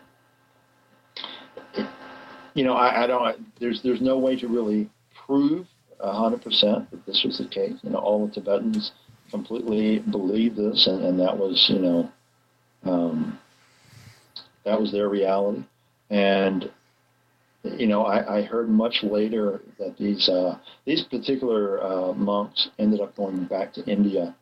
you 2.54 2.64
know, 2.64 2.74
I, 2.74 3.04
I 3.04 3.06
don't. 3.06 3.60
There's 3.60 3.82
there's 3.82 4.00
no 4.00 4.18
way 4.18 4.36
to 4.36 4.48
really 4.48 4.90
prove 5.26 5.66
hundred 6.00 6.42
percent 6.42 6.90
that 6.90 7.06
this 7.06 7.22
was 7.24 7.38
the 7.38 7.46
case. 7.46 7.74
You 7.82 7.90
know, 7.90 7.98
all 7.98 8.26
the 8.26 8.32
Tibetans 8.34 8.92
completely 9.30 10.00
believed 10.00 10.56
this, 10.56 10.86
and, 10.86 11.04
and 11.04 11.20
that 11.20 11.36
was, 11.36 11.66
you 11.68 11.78
know, 11.78 12.12
um, 12.84 13.38
that 14.64 14.80
was 14.80 14.92
their 14.92 15.08
reality. 15.08 15.64
And 16.10 16.70
you 17.64 17.86
know, 17.86 18.04
I, 18.04 18.38
I 18.38 18.42
heard 18.42 18.68
much 18.68 19.02
later 19.02 19.62
that 19.78 19.96
these 19.96 20.28
uh, 20.28 20.58
these 20.84 21.04
particular 21.04 21.82
uh, 21.82 22.12
monks 22.12 22.68
ended 22.78 23.00
up 23.00 23.16
going 23.16 23.44
back 23.44 23.72
to 23.74 23.84
India, 23.84 24.34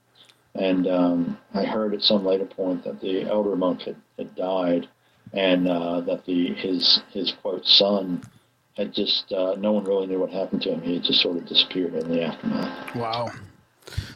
and 0.55 0.87
um, 0.87 1.39
I 1.55 1.65
heard 1.65 1.95
at 1.95 2.01
some 2.01 2.25
later 2.25 2.47
point 2.47 2.85
that 2.85 3.01
the 3.01 3.23
elder 3.23 3.57
monk 3.57 3.83
had, 3.83 3.97
had 4.17 4.35
died, 4.35 4.89
and 5.33 5.69
uh, 5.69 6.01
that 6.03 6.25
the 6.27 6.55
his 6.55 7.01
his 7.13 7.33
quote 7.43 7.67
son 7.67 8.23
had 8.77 8.95
just 8.95 9.33
uh, 9.33 9.55
no 9.59 9.73
one 9.73 9.85
really 9.85 10.07
knew 10.07 10.19
what 10.19 10.31
happened 10.31 10.63
to 10.63 10.73
him. 10.73 10.83
He 10.83 10.99
just 11.01 11.21
sort 11.21 11.37
of 11.37 11.47
disappeared 11.47 11.95
in 11.95 12.09
the 12.09 12.23
aftermath. 12.23 12.95
Wow. 12.97 13.31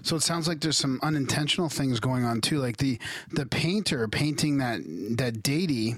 So 0.02 0.16
it 0.16 0.22
sounds 0.22 0.46
like 0.46 0.60
there's 0.60 0.78
some 0.78 1.00
unintentional 1.02 1.68
things 1.68 1.98
going 2.00 2.24
on 2.24 2.40
too. 2.40 2.58
Like 2.58 2.76
the 2.76 2.98
the 3.32 3.46
painter 3.46 4.06
painting 4.08 4.58
that 4.58 4.80
that 5.16 5.42
deity, 5.42 5.96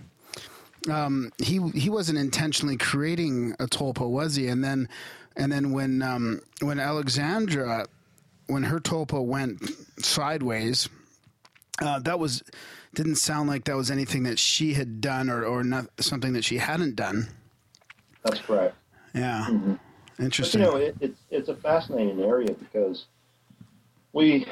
um, 0.91 1.33
he 1.39 1.61
he 1.75 1.91
wasn't 1.91 2.19
intentionally 2.19 2.77
creating 2.77 3.55
a 3.59 3.67
tulpa, 3.67 4.09
was 4.09 4.37
he? 4.37 4.49
And 4.49 4.65
then 4.65 4.89
and 5.37 5.53
then 5.53 5.73
when 5.73 6.03
um, 6.03 6.41
when 6.61 6.79
Alexandra, 6.79 7.87
when 8.47 8.63
her 8.65 8.81
tulpa 8.81 9.23
went 9.25 9.71
sideways, 9.99 10.89
uh, 11.83 11.99
that 12.01 12.19
was 12.19 12.43
didn't 12.97 13.17
sound 13.17 13.49
like 13.49 13.65
that 13.65 13.77
was 13.77 13.91
anything 13.91 14.25
that 14.25 14.39
she 14.41 14.75
had 14.75 15.01
done 15.01 15.31
or 15.31 15.45
or 15.45 15.63
not 15.63 15.87
something 16.01 16.33
that 16.33 16.45
she 16.45 16.57
hadn't 16.59 16.97
done. 16.97 17.29
That's 18.25 18.41
correct. 18.41 18.75
Yeah, 19.15 19.47
Mhm. 19.49 19.79
But, 20.17 20.25
interesting. 20.25 20.63
you 20.63 20.67
know, 20.67 20.77
it, 20.77 20.97
it's 21.01 21.21
it's 21.31 21.49
a 21.49 21.55
fascinating 21.57 22.21
area 22.23 22.53
because 22.55 23.05
we. 24.13 24.47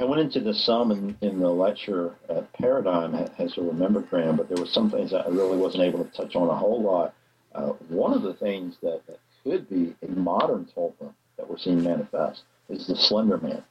I 0.00 0.04
went 0.04 0.20
into 0.22 0.40
this 0.40 0.64
some 0.64 0.90
in, 0.90 1.16
in 1.20 1.38
the 1.38 1.48
lecture 1.50 2.16
at 2.28 2.52
Paradigm 2.54 3.14
as 3.38 3.56
a 3.56 3.62
remember 3.62 4.00
Graham, 4.00 4.36
but 4.36 4.48
there 4.48 4.56
were 4.56 4.66
some 4.66 4.90
things 4.90 5.12
that 5.12 5.24
I 5.24 5.28
really 5.28 5.56
wasn't 5.56 5.84
able 5.84 6.04
to 6.04 6.10
touch 6.10 6.34
on 6.34 6.48
a 6.48 6.54
whole 6.54 6.82
lot. 6.82 7.14
Uh, 7.54 7.68
one 7.88 8.12
of 8.12 8.22
the 8.22 8.34
things 8.34 8.74
that, 8.82 9.06
that 9.06 9.20
could 9.44 9.70
be 9.70 9.94
a 10.02 10.10
modern 10.10 10.66
tulpa 10.76 11.12
that 11.36 11.48
we're 11.48 11.58
seeing 11.58 11.80
manifest 11.84 12.42
is 12.68 12.88
the 12.88 12.96
Slender 12.96 13.38
Man. 13.38 13.62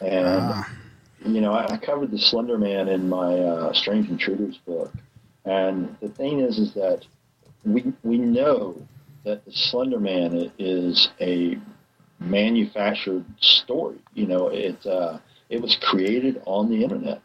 And 0.00 0.26
Ah. 0.26 0.70
You 1.34 1.40
know, 1.40 1.52
I, 1.52 1.74
I 1.74 1.76
covered 1.78 2.10
the 2.10 2.18
Slender 2.18 2.58
Man 2.58 2.88
in 2.88 3.08
my 3.08 3.34
uh, 3.38 3.72
Strange 3.72 4.08
Intruders 4.08 4.58
book, 4.66 4.92
and 5.44 5.96
the 6.00 6.08
thing 6.08 6.40
is, 6.40 6.58
is 6.58 6.74
that 6.74 7.04
we 7.64 7.92
we 8.02 8.18
know 8.18 8.76
that 9.24 9.44
the 9.44 9.52
Slender 9.52 9.98
Man 10.00 10.52
is 10.58 11.08
a 11.20 11.58
manufactured 12.18 13.24
story. 13.40 13.98
You 14.14 14.26
know, 14.26 14.48
it 14.48 14.84
uh, 14.86 15.18
it 15.48 15.60
was 15.60 15.76
created 15.82 16.42
on 16.46 16.70
the 16.70 16.82
internet. 16.82 17.20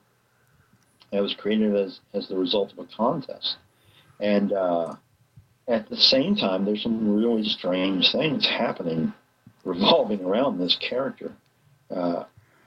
It 1.11 1.21
was 1.21 1.33
created 1.33 1.75
as 1.75 1.99
as 2.13 2.27
the 2.27 2.37
result 2.37 2.73
of 2.73 2.79
a 2.79 2.87
contest, 2.95 3.57
and 4.19 4.53
uh, 4.53 4.95
at 5.67 5.89
the 5.89 5.97
same 5.97 6.35
time, 6.35 6.65
there's 6.65 6.83
some 6.83 7.15
really 7.15 7.43
strange 7.43 8.11
things 8.11 8.47
happening 8.47 9.13
revolving 9.63 10.23
around 10.25 10.59
this 10.59 10.75
character. 10.77 11.31
Uh, 11.89 12.23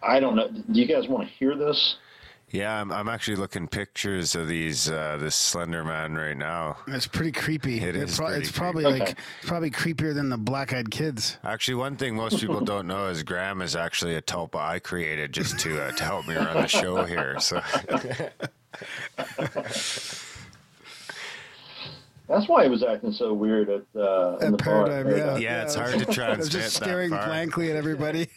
I 0.07 0.21
don't 0.21 0.37
know. 0.37 0.49
Do 0.49 0.81
you 0.81 0.87
guys 0.87 1.09
want 1.09 1.27
to 1.29 1.35
hear 1.35 1.57
this? 1.57 1.97
Yeah, 2.51 2.81
I'm, 2.81 2.93
I'm 2.93 3.09
actually 3.09 3.37
looking 3.37 3.67
pictures 3.67 4.37
of 4.37 4.47
these 4.47 4.89
uh, 4.89 5.17
this 5.19 5.35
Slender 5.35 5.83
Man 5.83 6.15
right 6.15 6.37
now. 6.37 6.77
It's 6.87 7.07
pretty 7.07 7.33
creepy. 7.33 7.81
It 7.81 7.97
is 7.97 8.17
pro- 8.17 8.29
it's 8.29 8.53
probably 8.53 8.85
creepy. 8.85 8.99
like 9.01 9.09
Okay. 9.11 9.21
it's 9.41 9.49
probably 9.49 9.71
creepier 9.73 10.15
than 10.15 10.29
the 10.29 10.37
Black 10.39 10.73
Eyed 10.73 10.91
Kids. 10.93 11.37
Actually, 11.43 11.75
one 11.77 11.97
thing 11.97 12.15
most 12.15 12.39
people 12.39 12.61
don't 12.65 12.87
know 12.87 13.09
is 13.09 13.25
Graham 13.25 13.61
is 13.61 13.75
actually 13.75 14.15
a 14.15 14.23
tulpa 14.23 14.57
I 14.61 14.79
created 14.79 15.33
just 15.33 15.59
to 15.61 15.83
uh, 15.83 15.91
to 15.93 16.05
help 16.05 16.29
me 16.29 16.37
run 16.37 16.55
the 16.55 16.69
show 16.69 17.03
here. 17.05 17.41
So 17.41 17.61
That's 22.29 22.49
why 22.49 22.65
he 22.65 22.71
was 22.71 22.83
acting 22.83 23.13
so 23.13 23.35
weird 23.35 23.69
at 23.69 23.83
uh, 23.95 24.39
in 24.39 24.55
At 24.55 24.59
the 24.59 24.65
bar. 24.65 24.87
Paradigm, 24.87 25.17
yeah. 25.17 25.37
yeah, 25.37 25.63
it's 25.63 25.75
hard 25.75 25.99
to 25.99 25.99
I 26.05 26.07
was 26.07 26.15
transmit 26.17 26.51
just 26.51 26.79
that 26.79 26.85
staring 26.85 27.11
far. 27.11 27.27
blankly 27.27 27.71
at 27.71 27.77
everybody. 27.77 28.29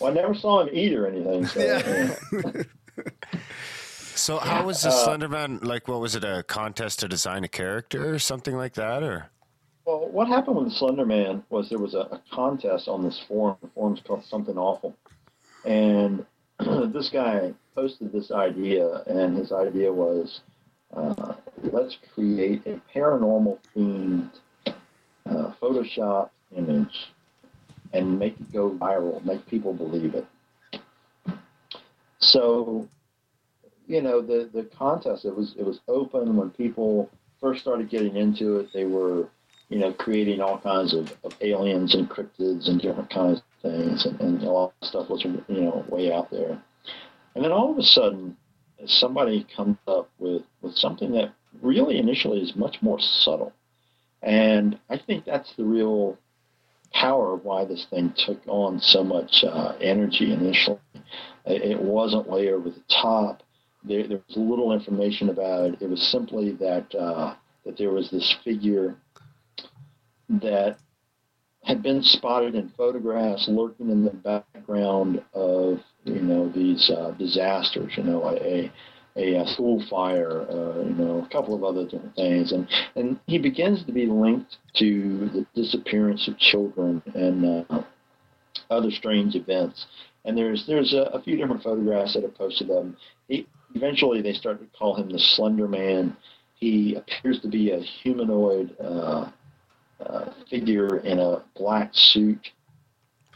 Well, 0.00 0.10
I 0.10 0.14
never 0.14 0.34
saw 0.34 0.60
him 0.62 0.68
eat 0.72 0.94
or 0.94 1.06
anything. 1.06 1.46
So, 1.46 1.60
Yeah. 1.60 2.16
yeah. 2.32 2.62
So 4.14 4.38
how 4.38 4.64
was 4.66 4.84
Uh, 4.84 4.88
the 4.90 4.96
Slender 4.96 5.28
Man 5.28 5.60
like? 5.62 5.86
What 5.86 6.00
was 6.00 6.16
it? 6.16 6.24
A 6.24 6.42
contest 6.42 6.98
to 7.00 7.08
design 7.08 7.44
a 7.44 7.48
character 7.48 8.12
or 8.12 8.18
something 8.18 8.56
like 8.56 8.74
that, 8.74 9.02
or? 9.04 9.30
Well, 9.84 10.08
what 10.10 10.26
happened 10.26 10.56
with 10.56 10.64
the 10.70 10.74
Slender 10.74 11.06
Man 11.06 11.44
was 11.50 11.68
there 11.68 11.78
was 11.78 11.94
a, 11.94 12.00
a 12.00 12.20
contest 12.32 12.88
on 12.88 13.02
this 13.04 13.18
forum. 13.28 13.56
The 13.62 13.68
forum's 13.68 14.00
called 14.00 14.24
Something 14.24 14.58
Awful, 14.58 14.96
and 15.64 16.26
this 16.92 17.10
guy 17.10 17.54
posted 17.76 18.10
this 18.12 18.32
idea, 18.32 19.02
and 19.06 19.36
his 19.36 19.52
idea 19.52 19.92
was, 19.92 20.40
uh, 20.96 21.34
let's 21.62 21.96
create 22.12 22.66
a 22.66 22.80
paranormal 22.92 23.58
themed 23.76 24.30
uh, 24.66 25.52
Photoshop 25.62 26.30
image 26.56 27.12
and 27.92 28.18
make 28.18 28.38
it 28.38 28.52
go 28.52 28.70
viral, 28.70 29.24
make 29.24 29.46
people 29.46 29.72
believe 29.72 30.14
it. 30.14 30.26
So, 32.18 32.88
you 33.86 34.02
know, 34.02 34.20
the 34.20 34.50
the 34.52 34.64
contest 34.64 35.24
it 35.24 35.34
was 35.34 35.54
it 35.58 35.64
was 35.64 35.80
open 35.88 36.36
when 36.36 36.50
people 36.50 37.10
first 37.40 37.60
started 37.60 37.88
getting 37.88 38.16
into 38.16 38.58
it. 38.58 38.68
They 38.72 38.84
were 38.84 39.28
you 39.68 39.78
know, 39.78 39.92
creating 39.92 40.40
all 40.40 40.58
kinds 40.58 40.94
of, 40.94 41.12
of 41.24 41.32
aliens 41.40 41.94
and 41.94 42.08
cryptids 42.08 42.68
and 42.68 42.80
different 42.80 43.10
kinds 43.10 43.38
of 43.38 43.70
things, 43.70 44.06
and, 44.06 44.20
and 44.20 44.42
a 44.42 44.50
lot 44.50 44.72
of 44.80 44.88
stuff 44.88 45.10
was, 45.10 45.24
you 45.24 45.60
know, 45.60 45.84
way 45.88 46.12
out 46.12 46.30
there. 46.30 46.62
And 47.34 47.44
then 47.44 47.52
all 47.52 47.70
of 47.70 47.78
a 47.78 47.82
sudden, 47.82 48.36
somebody 48.86 49.46
comes 49.54 49.76
up 49.86 50.08
with, 50.18 50.42
with 50.62 50.74
something 50.74 51.12
that 51.12 51.34
really 51.60 51.98
initially 51.98 52.40
is 52.40 52.56
much 52.56 52.78
more 52.80 52.98
subtle. 52.98 53.52
And 54.22 54.78
I 54.88 54.98
think 54.98 55.24
that's 55.24 55.52
the 55.56 55.64
real 55.64 56.18
power 56.92 57.34
of 57.34 57.44
why 57.44 57.64
this 57.64 57.86
thing 57.90 58.12
took 58.16 58.40
on 58.46 58.80
so 58.80 59.04
much 59.04 59.44
uh, 59.44 59.74
energy 59.80 60.32
initially. 60.32 60.78
It, 61.46 61.80
wasn't 61.80 62.28
way 62.28 62.52
over 62.52 62.68
the 62.68 62.82
top. 63.02 63.42
There, 63.84 64.06
there 64.06 64.20
was 64.28 64.36
little 64.36 64.72
information 64.72 65.30
about 65.30 65.70
it. 65.70 65.82
It 65.82 65.88
was 65.88 66.02
simply 66.10 66.52
that 66.52 66.94
uh, 66.94 67.34
that 67.64 67.78
there 67.78 67.90
was 67.90 68.10
this 68.10 68.36
figure 68.44 68.96
that 70.28 70.78
had 71.64 71.82
been 71.82 72.02
spotted 72.02 72.54
in 72.54 72.68
photographs 72.70 73.48
lurking 73.48 73.90
in 73.90 74.04
the 74.04 74.10
background 74.10 75.22
of 75.34 75.78
you 76.04 76.20
know 76.20 76.48
these 76.48 76.90
uh, 76.90 77.12
disasters. 77.18 77.92
You 77.96 78.04
know, 78.04 78.36
a 78.40 78.70
a, 79.18 79.34
a 79.34 79.46
school 79.46 79.84
fire. 79.90 80.42
Uh, 80.48 80.82
you 80.82 80.94
know, 80.94 81.24
a 81.24 81.28
couple 81.32 81.54
of 81.54 81.64
other 81.64 81.84
different 81.84 82.14
things, 82.14 82.52
and 82.52 82.66
and 82.96 83.18
he 83.26 83.38
begins 83.38 83.84
to 83.84 83.92
be 83.92 84.06
linked 84.06 84.56
to 84.76 85.28
the 85.30 85.46
disappearance 85.54 86.28
of 86.28 86.38
children 86.38 87.02
and 87.14 87.44
uh, 87.70 87.82
other 88.70 88.90
strange 88.90 89.34
events. 89.34 89.86
And 90.24 90.36
there's 90.36 90.64
there's 90.66 90.94
a, 90.94 91.10
a 91.12 91.22
few 91.22 91.36
different 91.36 91.62
photographs 91.62 92.14
that 92.14 92.24
are 92.24 92.28
posted 92.28 92.70
of 92.70 92.84
him. 92.84 92.96
He, 93.28 93.46
eventually, 93.74 94.22
they 94.22 94.32
start 94.32 94.60
to 94.60 94.78
call 94.78 94.96
him 94.96 95.10
the 95.10 95.18
Slender 95.18 95.68
Man. 95.68 96.16
He 96.54 96.94
appears 96.94 97.40
to 97.40 97.48
be 97.48 97.72
a 97.72 97.80
humanoid. 97.80 98.76
Uh, 98.80 99.30
uh, 100.00 100.32
figure 100.48 100.98
in 100.98 101.18
a 101.18 101.42
black 101.56 101.90
suit. 101.92 102.38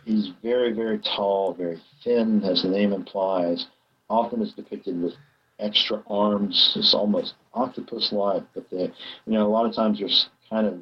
He's 0.04 0.30
very, 0.42 0.72
very 0.72 0.98
tall, 0.98 1.54
very 1.54 1.80
thin, 2.04 2.42
as 2.44 2.62
the 2.62 2.68
name 2.68 2.92
implies. 2.92 3.66
Often 4.08 4.42
is 4.42 4.52
depicted 4.52 5.00
with 5.00 5.14
extra 5.62 6.02
arms. 6.08 6.74
It's 6.76 6.94
almost 6.94 7.34
octopus-like, 7.54 8.44
but 8.54 8.68
they, 8.70 8.92
you 9.26 9.32
know, 9.32 9.46
a 9.46 9.52
lot 9.56 9.66
of 9.66 9.74
times 9.74 9.98
they're 9.98 10.08
kind 10.50 10.66
of 10.66 10.80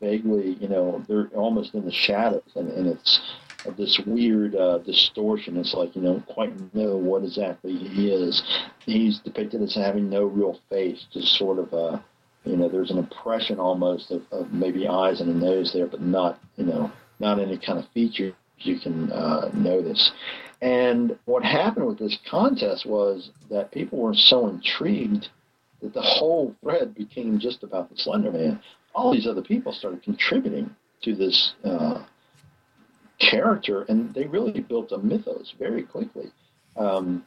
vaguely, 0.00 0.56
you 0.60 0.68
know, 0.68 1.02
they're 1.08 1.28
almost 1.34 1.74
in 1.74 1.84
the 1.84 1.92
shadows, 1.92 2.52
and, 2.54 2.68
and 2.70 2.86
it's 2.86 3.20
this 3.76 4.00
weird 4.06 4.54
uh, 4.54 4.78
distortion. 4.78 5.56
It's 5.56 5.74
like 5.74 5.94
you 5.94 6.02
don't 6.02 6.26
quite 6.26 6.52
know 6.74 6.96
what 6.96 7.24
exactly 7.24 7.76
he 7.76 8.10
is. 8.10 8.42
He's 8.86 9.18
depicted 9.18 9.62
as 9.62 9.74
having 9.74 10.08
no 10.08 10.24
real 10.24 10.58
face, 10.68 11.06
just 11.12 11.36
sort 11.36 11.58
of 11.58 11.72
a, 11.72 12.04
you 12.44 12.56
know, 12.56 12.68
there's 12.68 12.90
an 12.90 12.98
impression 12.98 13.58
almost 13.58 14.10
of, 14.10 14.22
of 14.32 14.52
maybe 14.52 14.88
eyes 14.88 15.20
and 15.20 15.30
a 15.30 15.34
nose 15.34 15.72
there, 15.72 15.86
but 15.86 16.00
not, 16.00 16.40
you 16.56 16.64
know, 16.64 16.90
not 17.18 17.38
any 17.38 17.58
kind 17.58 17.78
of 17.78 17.86
feature 17.92 18.32
you 18.58 18.78
can 18.78 19.12
uh, 19.12 19.50
notice. 19.52 20.12
And 20.62 21.18
what 21.24 21.42
happened 21.42 21.86
with 21.86 21.98
this 21.98 22.18
contest 22.30 22.84
was 22.84 23.30
that 23.50 23.72
people 23.72 23.98
were 23.98 24.14
so 24.14 24.46
intrigued 24.48 25.28
that 25.80 25.94
the 25.94 26.02
whole 26.02 26.54
thread 26.62 26.94
became 26.94 27.38
just 27.38 27.62
about 27.62 27.88
the 27.88 27.96
Slender 27.96 28.30
Man. 28.30 28.60
All 28.94 29.12
these 29.12 29.26
other 29.26 29.42
people 29.42 29.72
started 29.72 30.02
contributing 30.02 30.74
to 31.02 31.14
this 31.14 31.54
uh, 31.64 32.04
character, 33.18 33.82
and 33.88 34.12
they 34.12 34.26
really 34.26 34.60
built 34.60 34.92
a 34.92 34.98
mythos 34.98 35.54
very 35.58 35.82
quickly. 35.82 36.30
Um, 36.76 37.24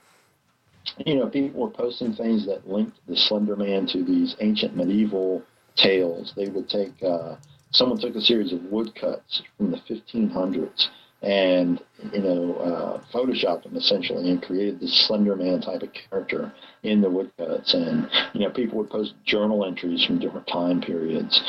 you 1.06 1.16
know, 1.16 1.28
people 1.28 1.62
were 1.62 1.72
posting 1.72 2.14
things 2.14 2.46
that 2.46 2.70
linked 2.70 3.00
the 3.08 3.16
Slender 3.16 3.56
Man 3.56 3.88
to 3.88 4.04
these 4.04 4.36
ancient 4.42 4.76
medieval 4.76 5.42
tales. 5.76 6.34
They 6.36 6.50
would 6.50 6.70
take, 6.70 7.02
uh, 7.02 7.38
someone 7.72 8.00
took 8.00 8.16
a 8.16 8.22
series 8.22 8.54
of 8.54 8.64
woodcuts 8.66 9.42
from 9.58 9.72
the 9.72 9.78
1500s 9.78 10.90
and, 11.24 11.82
you 12.11 12.21
know, 12.21 12.53
uh, 12.55 13.01
photoshopped 13.13 13.63
them 13.63 13.78
essentially 13.78 14.30
and 14.30 14.43
created 14.43 14.80
this 14.80 15.07
Slender 15.07 15.38
Man 15.38 15.61
type 15.61 15.82
of 15.82 15.89
character 15.93 16.53
in 16.84 16.99
the 16.99 17.09
woodcuts. 17.09 17.74
And, 17.74 18.09
you 18.34 18.41
know, 18.41 18.49
people 18.49 18.78
would 18.80 18.89
post 18.89 19.13
journal 19.26 19.65
entries 19.65 20.05
from 20.05 20.19
different 20.19 20.47
time 20.47 20.82
periods. 20.82 21.41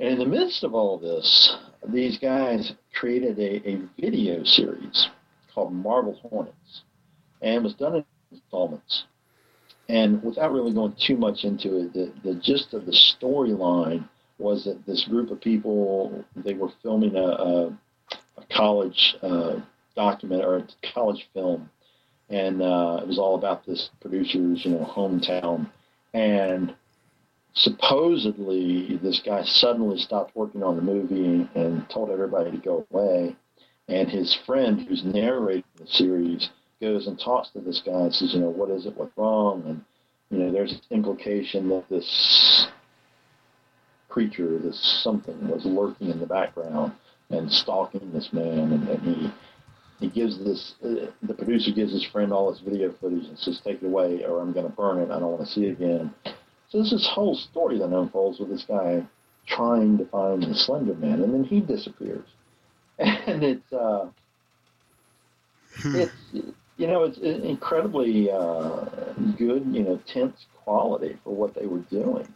And 0.00 0.08
in 0.08 0.18
the 0.18 0.24
midst 0.24 0.64
of 0.64 0.74
all 0.74 0.98
this, 0.98 1.56
these 1.88 2.18
guys 2.18 2.72
created 2.98 3.38
a, 3.38 3.68
a 3.68 3.82
video 4.00 4.42
series 4.44 5.08
called 5.54 5.72
Marble 5.72 6.18
Hornets. 6.22 6.82
And 7.42 7.62
was 7.62 7.74
done 7.74 7.96
in 7.96 8.04
installments. 8.32 9.04
And 9.88 10.22
without 10.22 10.52
really 10.52 10.72
going 10.72 10.96
too 11.06 11.16
much 11.16 11.44
into 11.44 11.80
it, 11.80 11.92
the, 11.92 12.12
the 12.24 12.40
gist 12.40 12.74
of 12.74 12.86
the 12.86 12.92
storyline 12.92 14.08
was 14.38 14.64
that 14.64 14.86
this 14.86 15.04
group 15.08 15.30
of 15.30 15.40
people, 15.40 16.24
they 16.36 16.54
were 16.54 16.70
filming 16.82 17.16
a, 17.16 17.22
a, 17.22 17.78
a 18.42 18.54
college 18.54 19.16
uh, 19.22 19.56
document 19.96 20.44
or 20.44 20.58
a 20.58 20.68
college 20.94 21.28
film. 21.34 21.70
And 22.30 22.60
uh, 22.60 23.00
it 23.02 23.08
was 23.08 23.18
all 23.18 23.36
about 23.36 23.64
this 23.64 23.90
producer's, 24.00 24.64
you 24.64 24.72
know, 24.72 24.84
hometown. 24.84 25.70
And 26.12 26.74
supposedly 27.54 28.98
this 29.02 29.20
guy 29.24 29.42
suddenly 29.44 29.98
stopped 29.98 30.36
working 30.36 30.62
on 30.62 30.76
the 30.76 30.82
movie 30.82 31.48
and 31.54 31.88
told 31.88 32.10
everybody 32.10 32.50
to 32.50 32.58
go 32.58 32.86
away. 32.90 33.36
And 33.88 34.08
his 34.08 34.36
friend, 34.46 34.86
who's 34.86 35.04
narrating 35.04 35.64
the 35.76 35.86
series, 35.86 36.50
goes 36.80 37.06
and 37.06 37.18
talks 37.18 37.50
to 37.50 37.60
this 37.60 37.82
guy 37.84 38.02
and 38.02 38.14
says, 38.14 38.34
you 38.34 38.40
know, 38.40 38.50
what 38.50 38.70
is 38.70 38.86
it? 38.86 38.96
What's 38.96 39.16
wrong? 39.16 39.64
And 39.66 39.84
you 40.30 40.44
know, 40.44 40.52
there's 40.52 40.80
implication 40.90 41.68
that 41.70 41.88
this 41.88 42.68
creature, 44.08 44.58
this 44.58 45.00
something, 45.02 45.48
was 45.48 45.64
lurking 45.64 46.10
in 46.10 46.20
the 46.20 46.26
background 46.26 46.92
and 47.30 47.50
stalking 47.50 48.12
this 48.12 48.32
man, 48.32 48.72
and, 48.72 48.88
and 48.88 49.02
he 49.02 49.32
he 50.00 50.08
gives 50.08 50.38
this. 50.38 50.74
Uh, 50.82 51.10
the 51.22 51.34
producer 51.34 51.72
gives 51.72 51.92
his 51.92 52.04
friend 52.04 52.32
all 52.32 52.50
this 52.50 52.60
video 52.60 52.92
footage 53.00 53.26
and 53.26 53.38
says, 53.38 53.60
"Take 53.64 53.82
it 53.82 53.86
away, 53.86 54.24
or 54.24 54.40
I'm 54.40 54.52
going 54.52 54.66
to 54.66 54.72
burn 54.72 54.98
it. 54.98 55.10
I 55.10 55.18
don't 55.18 55.32
want 55.32 55.44
to 55.44 55.52
see 55.52 55.66
it 55.66 55.72
again." 55.72 56.14
So 56.68 56.78
there's 56.78 56.90
this 56.90 57.08
whole 57.08 57.34
story 57.34 57.78
that 57.78 57.90
unfolds 57.90 58.38
with 58.38 58.50
this 58.50 58.64
guy 58.64 59.06
trying 59.46 59.98
to 59.98 60.04
find 60.06 60.42
the 60.42 60.54
Slender 60.54 60.94
Man, 60.94 61.22
and 61.22 61.32
then 61.32 61.44
he 61.44 61.60
disappears, 61.60 62.26
and 62.98 63.42
it's. 63.42 63.72
Uh, 63.72 64.08
it's 65.84 66.12
you 66.76 66.86
know 66.86 67.04
it's 67.04 67.18
incredibly 67.18 68.30
uh, 68.30 68.84
good 69.36 69.66
you 69.66 69.82
know 69.82 70.00
tense 70.06 70.46
quality 70.64 71.16
for 71.24 71.34
what 71.34 71.54
they 71.54 71.66
were 71.66 71.80
doing 71.90 72.26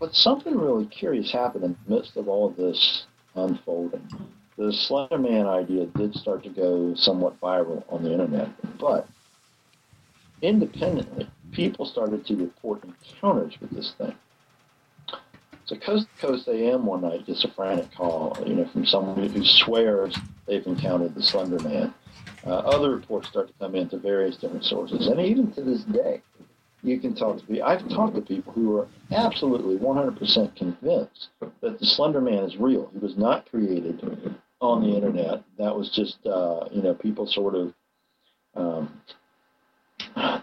but 0.00 0.14
something 0.14 0.56
really 0.56 0.86
curious 0.86 1.32
happened 1.32 1.64
in 1.64 1.76
the 1.86 1.94
midst 1.96 2.16
of 2.16 2.28
all 2.28 2.48
of 2.48 2.56
this 2.56 3.06
unfolding 3.38 4.06
the 4.56 4.72
slender 4.72 5.18
man 5.18 5.46
idea 5.46 5.86
did 5.86 6.14
start 6.14 6.42
to 6.42 6.50
go 6.50 6.94
somewhat 6.94 7.40
viral 7.40 7.82
on 7.88 8.02
the 8.02 8.12
internet 8.12 8.48
but 8.78 9.08
independently 10.42 11.28
people 11.52 11.86
started 11.86 12.24
to 12.26 12.36
report 12.36 12.82
encounters 12.84 13.54
with 13.60 13.70
this 13.70 13.92
thing 13.98 14.14
so 15.64 15.76
coast 15.76 16.06
to 16.20 16.26
coast 16.26 16.48
am 16.48 16.86
one 16.86 17.02
night 17.02 17.26
gets 17.26 17.44
a 17.44 17.48
frantic 17.48 17.92
call 17.92 18.36
you 18.46 18.54
know 18.54 18.66
from 18.66 18.86
someone 18.86 19.28
who 19.28 19.44
swears 19.44 20.16
they've 20.48 20.66
encountered 20.66 21.14
the 21.14 21.22
Slender 21.22 21.60
Man. 21.60 21.94
Uh, 22.46 22.50
other 22.50 22.90
reports 22.90 23.28
start 23.28 23.48
to 23.48 23.54
come 23.60 23.74
in 23.74 23.88
to 23.90 23.98
various 23.98 24.36
different 24.36 24.64
sources, 24.64 25.06
and 25.06 25.20
even 25.20 25.52
to 25.52 25.62
this 25.62 25.82
day, 25.84 26.22
you 26.82 26.98
can 27.00 27.14
talk 27.14 27.38
to 27.38 27.46
people. 27.46 27.64
I've 27.64 27.88
talked 27.88 28.14
to 28.14 28.22
people 28.22 28.52
who 28.52 28.78
are 28.78 28.88
absolutely 29.10 29.76
100% 29.76 30.56
convinced 30.56 31.28
that 31.40 31.78
the 31.78 31.86
Slender 31.86 32.20
Man 32.20 32.44
is 32.44 32.56
real. 32.56 32.90
He 32.92 32.98
was 32.98 33.16
not 33.16 33.50
created 33.50 34.00
on 34.60 34.82
the 34.82 34.94
internet. 34.94 35.42
That 35.58 35.74
was 35.74 35.90
just, 35.90 36.24
uh, 36.26 36.68
you 36.70 36.82
know, 36.82 36.94
people 36.94 37.26
sort 37.26 37.54
of 37.54 37.74
um, 38.54 39.00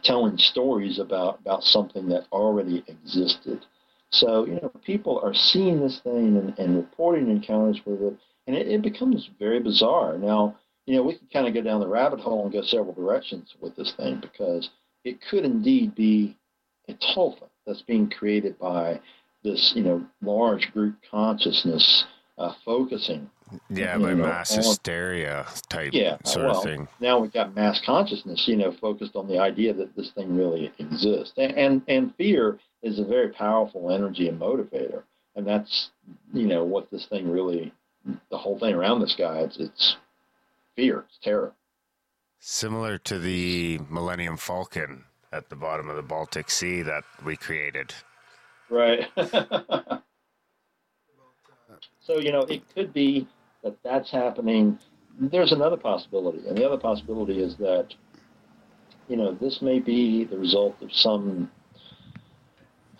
telling 0.04 0.38
stories 0.38 1.00
about, 1.00 1.40
about 1.40 1.64
something 1.64 2.08
that 2.10 2.26
already 2.32 2.84
existed. 2.88 3.66
So, 4.12 4.46
you 4.46 4.54
know, 4.56 4.72
people 4.86 5.20
are 5.24 5.34
seeing 5.34 5.80
this 5.80 6.00
thing 6.04 6.38
and, 6.38 6.58
and 6.60 6.76
reporting 6.78 7.30
encounters 7.30 7.82
with 7.86 8.02
it, 8.02 8.18
and 8.48 8.56
it, 8.56 8.68
it 8.68 8.82
becomes 8.82 9.30
very 9.40 9.60
bizarre. 9.60 10.18
Now, 10.18 10.58
you 10.86 10.96
know, 10.96 11.04
we 11.04 11.18
can 11.18 11.28
kind 11.34 11.48
of 11.48 11.54
go 11.54 11.62
down 11.62 11.80
the 11.80 11.88
rabbit 11.88 12.20
hole 12.20 12.44
and 12.44 12.54
go 12.54 12.62
several 12.62 12.94
directions 12.94 13.56
with 13.60 13.76
this 13.76 13.94
thing 13.98 14.20
because 14.22 14.70
it 15.06 15.20
could 15.30 15.46
indeed 15.46 15.96
be 15.96 16.36
a 16.90 16.94
tulpa 16.94 17.48
that's 17.66 17.84
being 17.84 18.10
created 18.10 18.60
by 18.60 19.00
this, 19.44 19.74
you 19.76 19.84
know, 19.84 20.06
large 20.22 20.72
group 20.74 20.96
consciousness 21.10 22.06
uh, 22.38 22.52
focusing. 22.66 23.30
Yeah, 23.70 23.98
by 23.98 24.14
know, 24.16 24.26
mass 24.26 24.52
on- 24.52 24.58
hysteria 24.58 25.46
type 25.70 25.92
Yeah, 25.94 26.18
sort 26.26 26.48
well, 26.48 26.58
of 26.58 26.64
thing. 26.64 26.88
now 27.00 27.20
we've 27.20 27.32
got 27.32 27.56
mass 27.56 27.80
consciousness, 27.86 28.44
you 28.48 28.58
know, 28.58 28.74
focused 28.82 29.16
on 29.16 29.28
the 29.28 29.38
idea 29.38 29.72
that 29.74 29.96
this 29.96 30.12
thing 30.12 30.36
really 30.36 30.72
exists. 30.80 31.34
And, 31.38 31.54
and 31.54 31.82
and 31.88 32.16
fear 32.16 32.60
is 32.82 33.00
a 33.00 33.06
very 33.06 33.30
powerful 33.30 33.92
energy 33.92 34.28
and 34.28 34.40
motivator. 34.40 35.04
And 35.36 35.46
that's, 35.46 35.90
you 36.34 36.48
know, 36.48 36.64
what 36.64 36.90
this 36.90 37.06
thing 37.08 37.30
really 37.30 37.72
the 38.32 38.38
whole 38.38 38.58
thing 38.60 38.74
around 38.74 39.02
this 39.02 39.16
guy, 39.18 39.40
it's 39.42 39.58
it's 39.60 39.96
fear, 40.76 41.06
it's 41.08 41.20
terror. 41.24 41.54
Similar 42.48 43.00
to 43.00 43.18
the 43.18 43.80
Millennium 43.90 44.38
Falcon 44.38 45.06
at 45.34 45.50
the 45.50 45.56
bottom 45.56 45.90
of 45.90 45.96
the 45.96 46.04
Baltic 46.04 46.52
Sea 46.52 46.84
that 46.84 47.04
we 47.26 47.36
created. 47.36 47.92
Right. 48.70 49.08
so, 52.02 52.20
you 52.20 52.32
know, 52.32 52.42
it 52.42 52.62
could 52.76 52.94
be 52.94 53.28
that 53.64 53.76
that's 53.82 54.12
happening. 54.12 54.78
There's 55.20 55.54
another 55.54 55.76
possibility. 55.76 56.48
And 56.48 56.56
the 56.56 56.64
other 56.64 56.78
possibility 56.78 57.42
is 57.42 57.56
that, 57.58 57.88
you 59.08 59.18
know, 59.18 59.34
this 59.34 59.64
may 59.64 59.80
be 59.80 60.24
the 60.26 60.38
result 60.38 60.80
of 60.84 60.94
some 60.94 61.50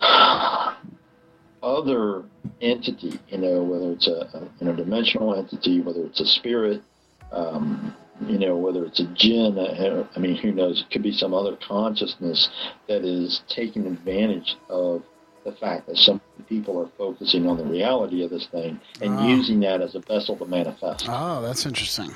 other 1.62 2.24
entity, 2.60 3.20
you 3.28 3.38
know, 3.38 3.62
whether 3.62 3.92
it's 3.92 4.08
a, 4.08 4.28
a 4.34 4.64
interdimensional 4.64 5.38
entity, 5.38 5.82
whether 5.82 6.04
it's 6.04 6.18
a 6.18 6.26
spirit, 6.26 6.82
um, 7.30 7.94
you 8.20 8.38
know, 8.38 8.56
whether 8.56 8.84
it's 8.84 9.00
a 9.00 9.04
jinn, 9.14 9.58
uh, 9.58 10.06
I 10.14 10.18
mean, 10.18 10.36
who 10.36 10.52
knows? 10.52 10.80
It 10.82 10.92
could 10.92 11.02
be 11.02 11.12
some 11.12 11.34
other 11.34 11.56
consciousness 11.66 12.48
that 12.88 13.04
is 13.04 13.42
taking 13.48 13.86
advantage 13.86 14.56
of 14.70 15.02
the 15.44 15.52
fact 15.52 15.86
that 15.86 15.96
some 15.96 16.20
people 16.48 16.80
are 16.80 16.88
focusing 16.98 17.46
on 17.46 17.56
the 17.56 17.64
reality 17.64 18.24
of 18.24 18.30
this 18.30 18.46
thing 18.48 18.80
and 19.00 19.14
Ah. 19.14 19.26
using 19.28 19.60
that 19.60 19.80
as 19.80 19.94
a 19.94 20.00
vessel 20.00 20.36
to 20.36 20.44
manifest. 20.46 21.06
Oh, 21.08 21.40
that's 21.42 21.66
interesting. 21.66 22.14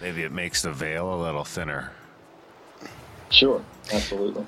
Maybe 0.00 0.22
it 0.22 0.32
makes 0.32 0.62
the 0.62 0.72
veil 0.72 1.12
a 1.12 1.18
little 1.20 1.44
thinner. 1.44 1.92
Sure, 3.30 3.62
absolutely. 3.92 4.44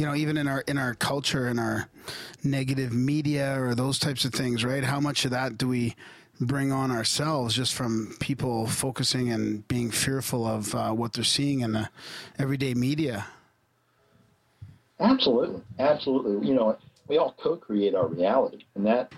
You 0.00 0.06
know 0.06 0.14
even 0.14 0.36
in 0.36 0.48
our 0.48 0.62
in 0.62 0.78
our 0.78 0.94
culture 0.94 1.46
in 1.48 1.58
our 1.58 1.88
negative 2.42 2.92
media 2.92 3.60
or 3.60 3.74
those 3.74 3.98
types 3.98 4.24
of 4.24 4.32
things 4.32 4.64
right 4.64 4.82
how 4.82 4.98
much 4.98 5.24
of 5.24 5.30
that 5.30 5.58
do 5.58 5.68
we 5.68 5.94
bring 6.40 6.72
on 6.72 6.90
ourselves 6.90 7.54
just 7.54 7.74
from 7.74 8.16
people 8.18 8.66
focusing 8.66 9.30
and 9.30 9.68
being 9.68 9.90
fearful 9.90 10.46
of 10.46 10.74
uh, 10.74 10.90
what 10.90 11.12
they're 11.12 11.22
seeing 11.22 11.60
in 11.60 11.72
the 11.72 11.88
everyday 12.38 12.74
media 12.74 13.26
Absolutely, 15.00 15.62
absolutely. 15.78 16.46
You 16.46 16.54
know, 16.54 16.76
we 17.08 17.16
all 17.16 17.34
co-create 17.42 17.94
our 17.94 18.06
reality, 18.06 18.64
and 18.74 18.86
that 18.86 19.12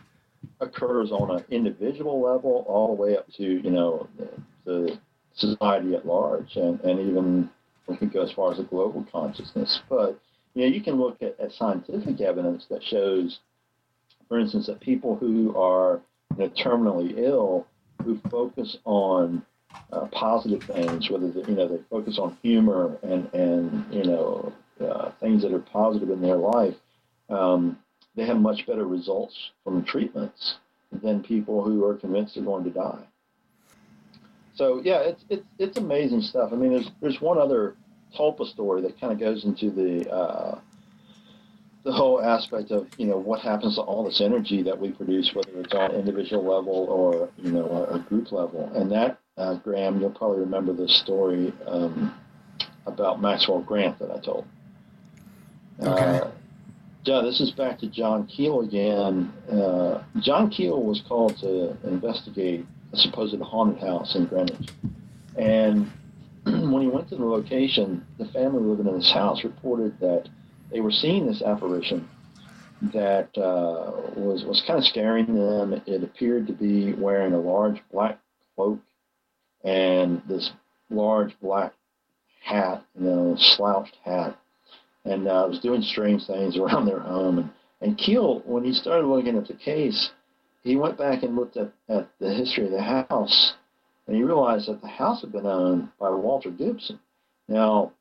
occurs 0.61 1.11
on 1.11 1.31
an 1.37 1.45
individual 1.51 2.21
level, 2.21 2.65
all 2.69 2.95
the 2.95 3.03
way 3.03 3.17
up 3.17 3.27
to 3.37 3.43
you 3.43 3.71
know 3.71 4.09
the, 4.17 4.29
the 4.65 4.99
society 5.35 5.95
at 5.95 6.07
large, 6.07 6.57
and, 6.57 6.81
and 6.83 7.01
even 7.01 7.51
we 7.89 7.97
can 7.97 8.09
go 8.09 8.23
as 8.23 8.31
far 8.31 8.53
as 8.53 8.61
a 8.61 8.63
global 8.63 9.05
consciousness. 9.11 9.81
But 9.89 10.21
you 10.55 10.63
know, 10.63 10.75
you 10.75 10.83
can 10.83 10.97
look 10.97 11.23
at, 11.23 11.39
at 11.41 11.53
scientific 11.53 12.21
evidence 12.21 12.67
that 12.71 12.83
shows, 12.83 13.41
for 14.29 14.39
instance, 14.39 14.67
that 14.67 14.81
people 14.81 15.17
who 15.17 15.57
are 15.57 16.01
you 16.37 16.45
know, 16.45 16.49
terminally 16.51 17.19
ill, 17.19 17.67
who 18.05 18.21
focus 18.31 18.77
on 18.85 19.45
uh, 19.93 20.07
positive 20.13 20.63
things, 20.65 21.11
whether 21.11 21.31
they, 21.31 21.41
you 21.49 21.55
know 21.55 21.69
they 21.69 21.83
focus 21.91 22.19
on 22.19 22.37
humor 22.43 22.99
and 23.03 23.33
and 23.33 23.93
you 23.93 24.05
know 24.05 24.53
uh, 24.81 25.11
things 25.21 25.43
that 25.43 25.53
are 25.53 25.61
positive 25.61 26.11
in 26.11 26.21
their 26.21 26.37
life, 26.37 26.75
um, 27.31 27.79
they 28.15 28.27
have 28.27 28.39
much 28.39 28.67
better 28.67 28.87
results 28.87 29.35
from 29.65 29.85
treatments 29.85 30.57
than 31.03 31.23
people 31.23 31.65
who 31.65 31.85
are 31.85 31.95
convinced 31.95 32.35
they're 32.35 32.45
going 32.45 32.65
to 32.65 32.71
die. 32.71 33.03
So 34.55 34.83
yeah, 34.85 34.99
it's 34.99 35.25
it's 35.31 35.47
it's 35.59 35.79
amazing 35.79 36.21
stuff. 36.21 36.51
I 36.53 36.57
mean, 36.57 36.73
there's 36.73 36.91
there's 37.01 37.21
one 37.21 37.39
other 37.39 37.75
Tulpa 38.17 38.47
story 38.47 38.83
that 38.83 39.01
kind 39.01 39.13
of 39.13 39.19
goes 39.19 39.45
into 39.45 39.71
the 39.71 40.11
uh, 40.11 40.59
the 41.85 41.93
whole 41.93 42.23
aspect 42.23 42.71
of 42.71 42.87
you 42.99 43.07
know 43.07 43.17
what 43.17 43.41
happens 43.41 43.77
to 43.77 43.83
all 43.83 44.05
this 44.05 44.21
energy 44.21 44.63
that 44.63 44.79
we 44.79 44.91
produce, 44.93 45.33
whether 45.35 45.51
it's 45.61 45.75
on 45.75 45.93
individual 45.93 46.45
level 46.45 46.87
or 46.89 47.29
you 47.39 47.53
know 47.53 47.67
a, 47.67 47.97
a 47.97 47.99
group 48.01 48.33
level. 48.33 48.71
And 48.75 48.91
that 48.93 49.19
uh, 49.37 49.55
Graham, 49.55 50.01
you'll 50.01 50.11
probably 50.11 50.41
remember 50.41 50.73
this 50.73 51.01
story 51.01 51.53
um, 51.67 52.15
about 52.87 53.21
Maxwell 53.21 53.63
Grant 53.63 53.99
that 53.99 54.11
I 54.11 54.19
told. 54.21 54.47
Okay. 55.81 56.19
Uh, 56.19 56.31
yeah, 57.05 57.21
this 57.21 57.41
is 57.41 57.51
back 57.51 57.81
to 57.81 57.89
John 57.89 58.27
Keel 58.27 58.61
again. 58.61 59.33
Uh, 59.51 60.05
John 60.21 60.51
Keel 60.51 60.81
was 60.83 61.03
called 61.09 61.37
to 61.39 61.77
investigate 61.83 62.65
a 62.93 62.97
supposed 62.97 63.41
haunted 63.41 63.83
house 63.83 64.15
in 64.15 64.27
Greenwich. 64.27 64.69
And 65.37 65.91
when 66.71 66.83
he 66.83 66.89
went 66.89 67.09
to 67.11 67.17
the 67.17 67.25
location, 67.25 68.05
the 68.19 68.27
family 68.27 68.63
living 68.63 68.87
in 68.87 68.99
this 68.99 69.13
house 69.13 69.45
reported 69.45 69.99
that 70.01 70.29
they 70.71 70.81
were 70.81 70.91
seeing 70.91 71.27
this 71.27 71.43
apparition 71.43 72.09
that 72.93 73.29
uh, 73.39 73.93
was, 74.17 74.45
was 74.45 74.63
kind 74.67 74.79
of 74.79 74.85
scaring 74.85 75.35
them. 75.35 75.81
It 75.87 76.03
appeared 76.03 76.47
to 76.49 76.53
be 76.53 76.95
wearing 76.95 77.33
a 77.33 77.41
large 77.41 77.81
black 77.93 78.19
cloak 78.57 78.81
and 79.63 80.23
this 80.29 80.51
large 80.91 81.39
black 81.41 81.75
hat, 82.43 82.85
you 82.99 83.05
know, 83.05 83.37
slouched 83.39 83.97
hat 84.05 84.37
and 85.05 85.27
uh, 85.29 85.47
was 85.49 85.61
doing 85.61 85.83
strange 85.83 86.27
things 86.27 86.57
around 86.59 86.87
their 86.87 87.01
home. 87.01 87.39
And, 87.39 87.51
and 87.81 87.99
Keel, 87.99 88.41
when 88.45 88.65
he 88.65 88.73
started 88.73 89.07
looking 89.07 89.37
at 89.37 89.47
the 89.47 89.55
case, 89.55 90.11
he 90.63 90.77
went 90.77 90.99
back 90.99 91.23
and 91.23 91.37
looked 91.37 91.57
at, 91.57 91.73
at 91.89 92.09
the 92.21 92.33
history 92.33 92.67
of 92.67 92.73
the 92.73 92.83
house, 92.83 93.55
and 94.07 94.17
he 94.17 94.23
realized 94.23 94.69
that 94.69 94.81
the 94.81 94.89
house 94.89 95.21
had 95.21 95.33
been 95.33 95.47
owned 95.47 95.89
by 95.99 96.11
Walter 96.11 96.51
Gibson. 96.51 96.99
Now, 97.49 97.93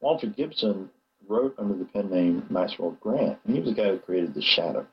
Walter 0.00 0.26
Gibson 0.26 0.90
wrote 1.26 1.54
under 1.58 1.74
the 1.74 1.84
pen 1.86 2.10
name 2.10 2.46
Maxwell 2.50 2.90
Grant, 3.00 3.38
and 3.46 3.54
he 3.54 3.60
was 3.62 3.70
the 3.74 3.74
guy 3.82 3.88
who 3.90 3.98
created 3.98 4.34
The 4.34 4.42
Shadow. 4.42 4.86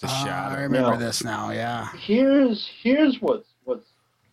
The 0.00 0.08
Ah, 0.10 0.50
I 0.50 0.60
remember 0.62 0.90
Now- 0.90 0.96
this 0.96 1.24
now 1.24 1.50
yeah 1.50 1.88
Here's 1.96 2.66
here's 2.82 3.16
what's 3.22 3.48
what's 3.64 3.88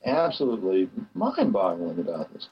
absolutely 0.06 0.89
mind-boggling 1.14 2.00
about 2.00 2.34
this. 2.34 2.50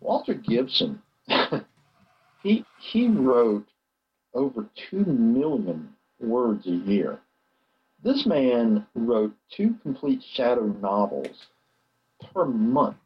Walter 0.00 0.32
Gibson 0.32 1.02
he 2.42 2.64
he 2.80 3.08
wrote 3.08 3.66
over 4.32 4.66
two 4.90 5.04
million 5.04 5.94
words 6.20 6.66
a 6.66 6.70
year. 6.70 7.20
This 8.04 8.26
man 8.26 8.86
wrote 8.94 9.34
two 9.50 9.76
complete 9.82 10.22
shadow 10.34 10.66
novels 10.66 11.46
per 12.34 12.44
month, 12.44 12.96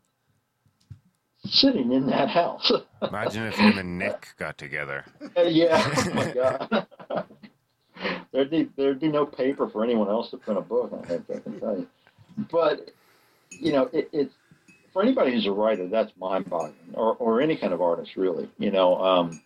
sitting 1.45 1.93
in 1.93 2.07
that 2.09 2.29
house. 2.29 2.71
Imagine 3.01 3.47
if 3.47 3.55
him 3.55 3.79
and 3.79 3.97
Nick 3.97 4.27
got 4.39 4.59
together. 4.59 5.05
Uh, 5.37 5.43
yeah. 5.43 5.89
Oh 5.97 6.15
my 6.15 6.33
God. 6.35 6.87
there'd 8.33 8.51
be 8.51 8.69
there'd 8.77 8.99
be 8.99 9.09
no 9.09 9.25
paper 9.25 9.69
for 9.69 9.85
anyone 9.85 10.09
else 10.09 10.31
to 10.33 10.37
print 10.37 10.59
a 10.59 10.63
book. 10.63 10.93
I 10.93 11.07
think 11.07 11.25
I 11.31 11.39
can 11.39 11.61
tell 11.61 11.79
you. 11.79 11.87
But 12.51 12.91
you 13.51 13.73
know, 13.73 13.89
it, 13.93 14.09
it's 14.13 14.35
for 14.93 15.01
anybody 15.01 15.31
who's 15.31 15.47
a 15.47 15.53
writer, 15.53 15.87
that's 15.87 16.11
mind-boggling, 16.19 16.75
or 16.95 17.15
or 17.17 17.41
any 17.41 17.57
kind 17.57 17.73
of 17.73 17.81
artist, 17.81 18.17
really. 18.17 18.51
You 18.59 18.73
know, 18.73 18.97
um, 19.01 19.41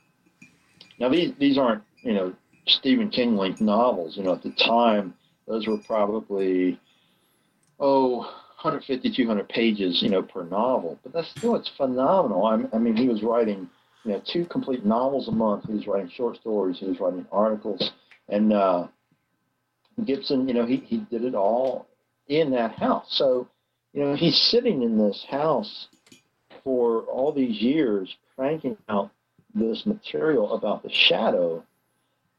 now 0.98 1.10
these 1.10 1.34
these 1.38 1.58
aren't 1.58 1.82
you 2.02 2.14
know 2.14 2.34
Stephen 2.66 3.10
King 3.10 3.36
length 3.36 3.60
novels. 3.60 4.16
You 4.16 4.22
know, 4.22 4.32
at 4.32 4.42
the 4.42 4.52
time, 4.52 5.12
those 5.46 5.66
were 5.66 5.78
probably 5.78 6.78
oh 7.80 8.20
150 8.62 9.10
200 9.14 9.48
pages 9.48 10.02
you 10.02 10.08
know 10.08 10.22
per 10.22 10.44
novel. 10.44 10.98
But 11.02 11.12
that's 11.12 11.30
still 11.30 11.56
it's 11.56 11.70
phenomenal. 11.76 12.46
I'm, 12.46 12.68
I 12.72 12.78
mean 12.78 12.96
he 12.96 13.08
was 13.08 13.22
writing 13.22 13.68
you 14.04 14.12
know 14.12 14.22
two 14.24 14.46
complete 14.46 14.84
novels 14.84 15.28
a 15.28 15.32
month. 15.32 15.64
He 15.66 15.74
was 15.74 15.86
writing 15.86 16.10
short 16.10 16.36
stories. 16.36 16.78
He 16.78 16.86
was 16.86 17.00
writing 17.00 17.26
articles. 17.32 17.92
And 18.28 18.52
uh, 18.52 18.86
gibson 20.04 20.48
you 20.48 20.54
know 20.54 20.64
he, 20.64 20.76
he 20.76 20.98
did 20.98 21.24
it 21.24 21.34
all 21.34 21.86
in 22.28 22.50
that 22.52 22.72
house. 22.72 23.06
So 23.10 23.48
you 23.92 24.04
know 24.04 24.14
he's 24.14 24.36
sitting 24.36 24.82
in 24.82 24.98
this 24.98 25.26
house 25.28 25.88
for 26.62 27.02
all 27.02 27.32
these 27.32 27.60
years 27.60 28.14
cranking 28.36 28.76
out 28.88 29.10
this 29.54 29.84
material 29.84 30.54
about 30.54 30.82
the 30.82 30.90
shadow 30.90 31.64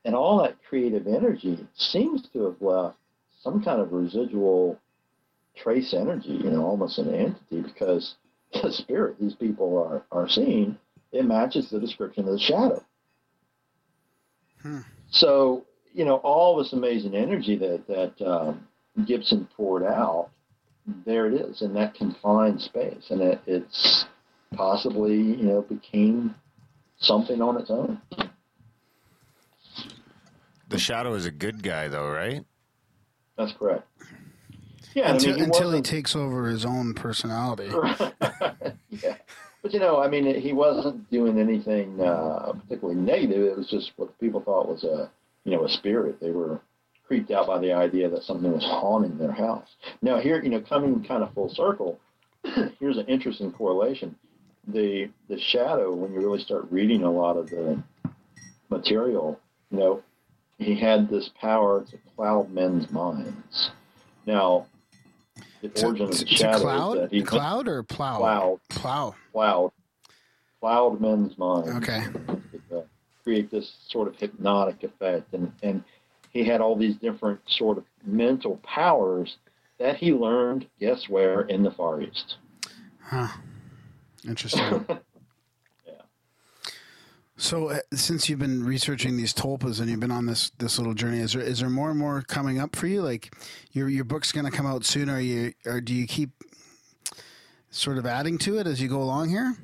and 0.06 0.16
all 0.16 0.42
that 0.42 0.58
creative 0.68 1.08
energy 1.08 1.66
seems 1.76 2.28
to 2.30 2.46
have 2.46 2.62
left 2.62 2.98
some 3.42 3.64
kind 3.64 3.82
of 3.82 3.92
residual 3.92 4.80
trace 5.56 5.94
energy, 5.94 6.30
you 6.30 6.50
know, 6.50 6.64
almost 6.64 6.98
an 6.98 7.14
entity, 7.14 7.62
because 7.62 8.16
the 8.62 8.72
spirit 8.72 9.20
these 9.20 9.36
people 9.36 9.78
are, 9.78 10.04
are 10.12 10.30
seeing, 10.30 10.78
it 11.12 11.26
matches 11.26 11.70
the 11.70 11.80
description 11.80 12.28
of 12.28 12.34
the 12.34 12.40
shadow. 12.40 12.84
Hmm. 14.62 14.80
So, 15.12 15.66
you 15.94 16.06
know, 16.06 16.16
all 16.18 16.58
this 16.58 16.74
amazing 16.74 17.16
energy 17.16 17.58
that, 17.58 17.88
that 17.88 18.28
um, 18.28 18.68
Gibson 19.06 19.48
poured 19.56 19.84
out, 19.84 20.30
there 21.06 21.28
it 21.28 21.34
is 21.34 21.62
in 21.62 21.74
that 21.74 21.94
confined 21.94 22.62
space. 22.62 23.08
And 23.10 23.22
it, 23.22 23.42
it's 23.46 24.06
possibly, 24.56 25.16
you 25.16 25.44
know, 25.44 25.62
became 25.62 26.36
something 26.98 27.42
on 27.42 27.60
its 27.60 27.70
own. 27.70 28.02
The 30.74 30.80
Shadow 30.80 31.14
is 31.14 31.26
a 31.26 31.32
good 31.32 31.64
guy, 31.64 31.88
though, 31.88 32.10
right? 32.10 32.44
That's 33.38 33.54
correct. 33.54 33.88
Yeah, 34.94 35.10
I 35.10 35.14
until, 35.14 35.30
mean, 35.30 35.38
he 35.38 35.44
until 35.46 35.72
he 35.72 35.82
takes 35.82 36.16
over 36.16 36.48
his 36.48 36.66
own 36.66 36.94
personality. 36.94 37.68
yeah. 38.90 39.18
But 39.62 39.74
you 39.74 39.80
know, 39.80 40.02
I 40.02 40.08
mean, 40.10 40.40
he 40.40 40.52
wasn't 40.52 41.10
doing 41.10 41.40
anything 41.40 42.00
uh, 42.02 42.54
particularly 42.54 43.00
negative. 43.00 43.44
It 43.44 43.58
was 43.58 43.70
just 43.70 43.92
what 43.96 44.18
people 44.20 44.42
thought 44.42 44.68
was 44.68 44.84
a, 44.84 45.10
you 45.46 45.56
know, 45.56 45.64
a 45.64 45.70
spirit. 45.70 46.20
They 46.20 46.32
were 46.32 46.60
creeped 47.08 47.32
out 47.32 47.48
by 47.48 47.60
the 47.60 47.72
idea 47.72 48.10
that 48.10 48.24
something 48.24 48.52
was 48.52 48.64
haunting 48.64 49.18
their 49.18 49.32
house. 49.32 49.68
Now, 50.02 50.20
here, 50.20 50.44
you 50.44 50.50
know, 50.50 50.62
coming 50.62 51.04
kind 51.04 51.24
of 51.24 51.34
full 51.34 51.50
circle, 51.50 52.00
here's 52.80 52.98
an 52.98 53.06
interesting 53.06 53.52
correlation. 53.52 54.16
The 54.68 55.10
the 55.28 55.40
shadow, 55.40 55.94
when 55.94 56.14
you 56.14 56.20
really 56.20 56.42
start 56.42 56.68
reading 56.70 57.04
a 57.04 57.12
lot 57.12 57.38
of 57.38 57.50
the 57.50 57.82
material, 58.70 59.40
you 59.72 59.78
know, 59.80 60.04
he 60.58 60.76
had 60.76 61.10
this 61.10 61.30
power 61.40 61.84
to 61.86 61.98
cloud 62.16 62.52
men's 62.52 62.90
minds. 62.92 63.72
Now, 64.26 64.68
the 65.62 65.70
To, 65.70 65.86
origin 65.86 66.06
of 66.10 66.18
the 66.20 66.26
shadow 66.28 66.60
cloud, 66.62 66.96
is 66.96 67.02
that 67.02 67.12
he 67.12 67.22
cloud 67.24 67.68
or 67.68 67.84
plow? 67.84 68.18
cloud 68.18 68.60
Plow. 68.70 69.16
cloud 69.32 69.72
cloud 70.62 71.02
men's 71.02 71.38
minds 71.38 71.70
Okay. 71.70 72.04
to, 72.70 72.78
uh, 72.78 72.82
create 73.24 73.50
this 73.52 73.74
sort 73.90 74.08
of 74.08 74.16
hypnotic 74.18 74.84
effect 74.84 75.34
and 75.34 75.52
and 75.64 75.84
he 76.32 76.44
had 76.44 76.62
all 76.62 76.76
these 76.76 76.96
different 76.98 77.40
sort 77.48 77.78
of 77.78 77.84
mental 78.06 78.58
powers 78.64 79.38
that 79.78 79.96
he 79.98 80.12
learned 80.14 80.68
guess 80.80 81.08
where 81.10 81.42
in 81.42 81.64
the 81.64 81.72
far 81.72 82.02
east 82.02 82.36
Huh. 83.02 83.28
Interesting. 84.28 84.86
So, 87.44 87.72
uh, 87.72 87.80
since 87.94 88.30
you've 88.30 88.40
been 88.40 88.64
researching 88.64 89.18
these 89.18 89.34
tulpas 89.34 89.82
and 89.82 89.90
you've 89.90 90.00
been 90.00 90.12
on 90.12 90.26
this 90.26 90.52
this 90.60 90.78
little 90.78 90.94
journey, 90.94 91.20
is 91.20 91.34
there 91.34 91.42
is 91.42 91.60
there 91.60 91.70
more 91.70 91.90
and 91.90 92.00
more 92.00 92.22
coming 92.22 92.58
up 92.58 92.74
for 92.74 92.88
you? 92.88 93.02
Like, 93.02 93.36
your 93.74 93.90
your 93.90 94.06
book's 94.06 94.32
going 94.32 94.46
to 94.46 94.52
come 94.52 94.66
out 94.66 94.86
soon. 94.86 95.10
Are 95.10 95.20
you 95.20 95.52
or 95.66 95.82
do 95.82 95.94
you 95.94 96.08
keep 96.08 96.30
sort 97.70 97.98
of 97.98 98.06
adding 98.06 98.38
to 98.38 98.60
it 98.60 98.66
as 98.66 98.82
you 98.82 98.88
go 98.88 99.02
along 99.02 99.30
here? 99.30 99.58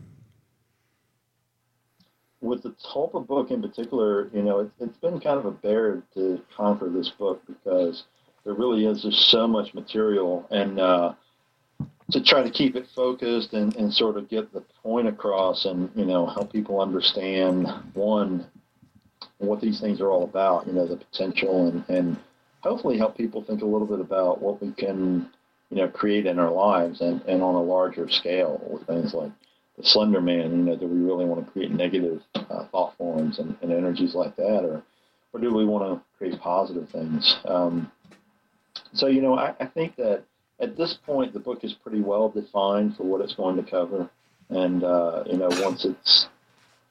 with 2.41 2.63
the 2.63 2.73
tulpa 2.85 3.27
book 3.27 3.51
in 3.51 3.61
particular 3.61 4.29
you 4.33 4.41
know 4.41 4.59
it, 4.59 4.71
it's 4.79 4.97
been 4.99 5.19
kind 5.19 5.37
of 5.37 5.45
a 5.45 5.51
bear 5.51 6.01
to 6.13 6.41
conquer 6.55 6.89
this 6.89 7.09
book 7.09 7.41
because 7.45 8.05
there 8.45 8.53
really 8.53 8.85
is 8.85 9.01
just 9.01 9.29
so 9.29 9.45
much 9.45 9.73
material 9.73 10.47
and 10.49 10.79
uh, 10.79 11.13
to 12.11 12.23
try 12.23 12.41
to 12.41 12.49
keep 12.49 12.75
it 12.75 12.87
focused 12.95 13.53
and, 13.53 13.75
and 13.75 13.93
sort 13.93 14.17
of 14.17 14.29
get 14.29 14.51
the 14.53 14.61
point 14.81 15.07
across 15.07 15.65
and 15.65 15.89
you 15.95 16.05
know 16.05 16.25
help 16.25 16.51
people 16.51 16.81
understand 16.81 17.67
one 17.93 18.45
what 19.37 19.61
these 19.61 19.79
things 19.79 20.01
are 20.01 20.11
all 20.11 20.23
about 20.23 20.67
you 20.67 20.73
know 20.73 20.87
the 20.87 20.97
potential 20.97 21.67
and, 21.67 21.83
and 21.89 22.17
hopefully 22.61 22.97
help 22.97 23.15
people 23.15 23.43
think 23.43 23.61
a 23.61 23.65
little 23.65 23.87
bit 23.87 23.99
about 23.99 24.41
what 24.41 24.61
we 24.61 24.71
can 24.73 25.29
you 25.69 25.77
know 25.77 25.87
create 25.87 26.25
in 26.25 26.39
our 26.39 26.51
lives 26.51 27.01
and, 27.01 27.21
and 27.23 27.41
on 27.41 27.55
a 27.55 27.61
larger 27.61 28.09
scale 28.09 28.61
with 28.69 28.85
things 28.87 29.13
like 29.13 29.31
the 29.77 29.83
slender 29.83 30.21
man 30.21 30.51
you 30.51 30.63
know 30.63 30.75
do 30.75 30.87
we 30.87 30.99
really 30.99 31.25
want 31.25 31.45
to 31.45 31.51
create 31.51 31.71
negative 31.71 32.21
uh, 32.49 32.65
thought 32.71 32.95
forms 32.97 33.39
and, 33.39 33.55
and 33.61 33.71
energies 33.71 34.15
like 34.15 34.35
that? 34.35 34.63
Or 34.63 34.83
or 35.31 35.39
do 35.39 35.53
we 35.53 35.65
want 35.65 35.85
to 35.85 36.03
create 36.17 36.39
positive 36.39 36.89
things? 36.89 37.37
Um, 37.45 37.91
so 38.93 39.07
you 39.07 39.21
know 39.21 39.37
I, 39.37 39.55
I 39.59 39.65
think 39.65 39.95
that 39.97 40.23
at 40.59 40.77
this 40.77 40.97
point 41.05 41.33
the 41.33 41.39
book 41.39 41.63
is 41.63 41.73
pretty 41.73 42.01
well 42.01 42.29
defined 42.29 42.95
for 42.95 43.03
what 43.03 43.21
it's 43.21 43.35
going 43.35 43.55
to 43.57 43.69
cover. 43.69 44.09
And 44.49 44.83
uh, 44.83 45.23
you 45.27 45.37
know 45.37 45.49
once 45.61 45.85
it's 45.85 46.27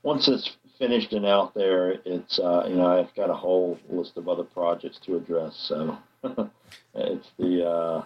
once 0.03 0.29
it's 0.29 0.57
finished 0.79 1.12
and 1.12 1.27
out 1.27 1.55
there 1.55 1.97
it's 2.05 2.39
uh, 2.39 2.66
you 2.69 2.77
know 2.77 2.87
I've 2.87 3.14
got 3.14 3.31
a 3.31 3.35
whole 3.35 3.79
list 3.89 4.16
of 4.16 4.29
other 4.29 4.45
projects 4.45 4.99
to 5.07 5.16
address. 5.16 5.55
So 5.69 5.99
it's 6.95 7.29
the 7.39 7.66
uh, 7.66 8.05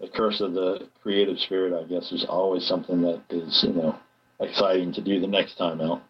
the 0.00 0.08
curse 0.08 0.40
of 0.40 0.54
the 0.54 0.88
creative 1.02 1.38
spirit 1.38 1.72
I 1.72 1.86
guess 1.88 2.10
There's 2.10 2.26
always 2.28 2.66
something 2.66 3.02
that 3.02 3.22
is 3.30 3.64
you 3.66 3.74
know 3.74 3.98
exciting 4.40 4.92
to 4.94 5.00
do 5.00 5.20
the 5.20 5.26
next 5.26 5.56
time 5.56 5.80
out 5.80 6.02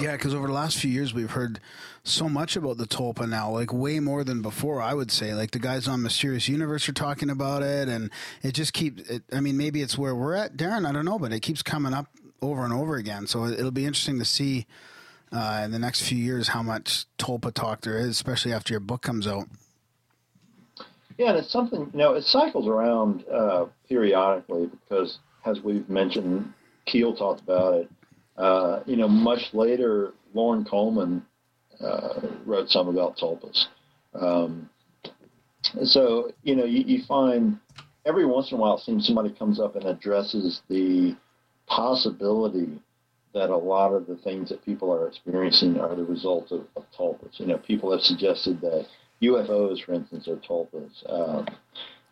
Yeah, 0.00 0.12
because 0.12 0.34
over 0.34 0.46
the 0.46 0.52
last 0.52 0.78
few 0.78 0.90
years, 0.90 1.12
we've 1.12 1.30
heard 1.30 1.60
so 2.02 2.28
much 2.28 2.56
about 2.56 2.78
the 2.78 2.86
tulpa 2.86 3.28
now, 3.28 3.50
like 3.50 3.72
way 3.72 4.00
more 4.00 4.24
than 4.24 4.40
before. 4.42 4.80
I 4.80 4.94
would 4.94 5.10
say, 5.10 5.34
like 5.34 5.50
the 5.50 5.58
guys 5.58 5.86
on 5.86 6.02
Mysterious 6.02 6.48
Universe 6.48 6.88
are 6.88 6.92
talking 6.94 7.30
about 7.30 7.62
it, 7.62 7.88
and 7.88 8.10
it 8.42 8.52
just 8.52 8.72
keeps. 8.72 9.08
It, 9.08 9.22
I 9.32 9.40
mean, 9.40 9.56
maybe 9.56 9.82
it's 9.82 9.98
where 9.98 10.14
we're 10.14 10.34
at, 10.34 10.56
Darren. 10.56 10.86
I 10.88 10.92
don't 10.92 11.04
know, 11.04 11.18
but 11.18 11.32
it 11.32 11.40
keeps 11.40 11.62
coming 11.62 11.92
up 11.94 12.06
over 12.40 12.64
and 12.64 12.72
over 12.72 12.96
again. 12.96 13.26
So 13.26 13.44
it- 13.44 13.58
it'll 13.58 13.70
be 13.70 13.84
interesting 13.86 14.18
to 14.18 14.24
see 14.24 14.66
uh, 15.30 15.62
in 15.64 15.70
the 15.70 15.78
next 15.78 16.02
few 16.02 16.18
years 16.18 16.48
how 16.48 16.62
much 16.62 17.04
tulpa 17.18 17.52
talk 17.52 17.82
there 17.82 17.98
is, 17.98 18.08
especially 18.08 18.52
after 18.52 18.72
your 18.72 18.80
book 18.80 19.02
comes 19.02 19.26
out. 19.26 19.46
Yeah, 21.18 21.28
and 21.30 21.38
it's 21.38 21.50
something, 21.52 21.90
you 21.92 21.98
know, 21.98 22.14
it 22.14 22.24
cycles 22.24 22.66
around 22.66 23.24
uh, 23.30 23.66
periodically 23.88 24.66
because, 24.66 25.18
as 25.44 25.60
we've 25.60 25.88
mentioned, 25.88 26.52
Keel 26.86 27.14
talked 27.14 27.42
about 27.42 27.74
it. 27.74 27.90
Uh, 28.36 28.80
you 28.86 28.96
know, 28.96 29.08
much 29.08 29.50
later, 29.52 30.12
Loren 30.34 30.64
Coleman 30.64 31.24
uh, 31.80 32.20
wrote 32.46 32.68
some 32.68 32.88
about 32.88 33.16
tulpas. 33.16 33.66
Um, 34.14 34.68
so, 35.84 36.32
you 36.42 36.56
know, 36.56 36.64
you, 36.64 36.82
you 36.86 37.04
find 37.06 37.58
every 38.04 38.26
once 38.26 38.50
in 38.50 38.58
a 38.58 38.60
while, 38.60 38.76
it 38.76 38.80
seems 38.80 39.06
somebody 39.06 39.30
comes 39.30 39.60
up 39.60 39.76
and 39.76 39.84
addresses 39.84 40.60
the 40.68 41.16
possibility 41.66 42.80
that 43.34 43.50
a 43.50 43.56
lot 43.56 43.92
of 43.92 44.06
the 44.06 44.16
things 44.16 44.48
that 44.50 44.64
people 44.64 44.92
are 44.92 45.08
experiencing 45.08 45.80
are 45.80 45.94
the 45.94 46.04
result 46.04 46.52
of, 46.52 46.66
of 46.76 46.84
tulpas. 46.96 47.38
You 47.38 47.46
know, 47.46 47.58
people 47.58 47.90
have 47.92 48.02
suggested 48.02 48.60
that 48.60 48.86
UFOs, 49.22 49.82
for 49.84 49.94
instance, 49.94 50.28
are 50.28 50.36
tulpas. 50.36 50.90
Um, 51.08 51.46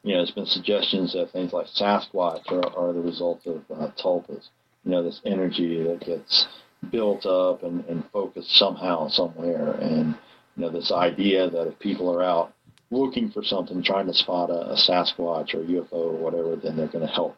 you 0.03 0.13
know, 0.13 0.19
there's 0.19 0.31
been 0.31 0.47
suggestions 0.47 1.13
that 1.13 1.31
things 1.33 1.53
like 1.53 1.67
Sasquatch 1.67 2.51
are, 2.51 2.77
are 2.77 2.93
the 2.93 3.01
result 3.01 3.47
of 3.47 3.63
uh, 3.71 3.91
tulpas. 4.03 4.49
You 4.85 4.93
know, 4.93 5.03
this 5.03 5.21
energy 5.25 5.83
that 5.83 6.01
gets 6.01 6.47
built 6.91 7.27
up 7.27 7.63
and, 7.63 7.85
and 7.87 8.09
focused 8.11 8.57
somehow, 8.57 9.09
somewhere. 9.09 9.73
And, 9.73 10.17
you 10.57 10.63
know, 10.63 10.71
this 10.71 10.91
idea 10.91 11.51
that 11.51 11.69
if 11.69 11.79
people 11.79 12.15
are 12.15 12.23
out 12.23 12.55
looking 12.91 13.31
for 13.31 13.43
something, 13.43 13.83
trying 13.83 14.07
to 14.07 14.15
spot 14.15 14.51
a, 14.51 14.73
a 14.73 14.77
Sasquatch 14.77 15.55
or 15.55 15.65
UFO 15.65 15.93
or 15.93 16.17
whatever, 16.17 16.57
then 16.57 16.77
they're 16.77 16.89
going 16.89 17.07
to 17.07 17.13
help 17.13 17.37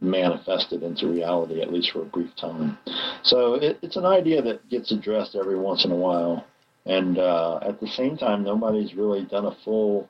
manifest 0.00 0.72
it 0.72 0.82
into 0.82 1.08
reality, 1.08 1.62
at 1.62 1.72
least 1.72 1.92
for 1.92 2.02
a 2.02 2.06
brief 2.06 2.30
time. 2.36 2.76
So 3.22 3.54
it, 3.54 3.78
it's 3.82 3.96
an 3.96 4.04
idea 4.04 4.42
that 4.42 4.68
gets 4.68 4.92
addressed 4.92 5.36
every 5.36 5.58
once 5.58 5.84
in 5.84 5.92
a 5.92 5.96
while. 5.96 6.44
And 6.84 7.18
uh, 7.18 7.60
at 7.62 7.80
the 7.80 7.86
same 7.86 8.16
time, 8.16 8.42
nobody's 8.42 8.94
really 8.94 9.24
done 9.24 9.46
a 9.46 9.56
full, 9.64 10.08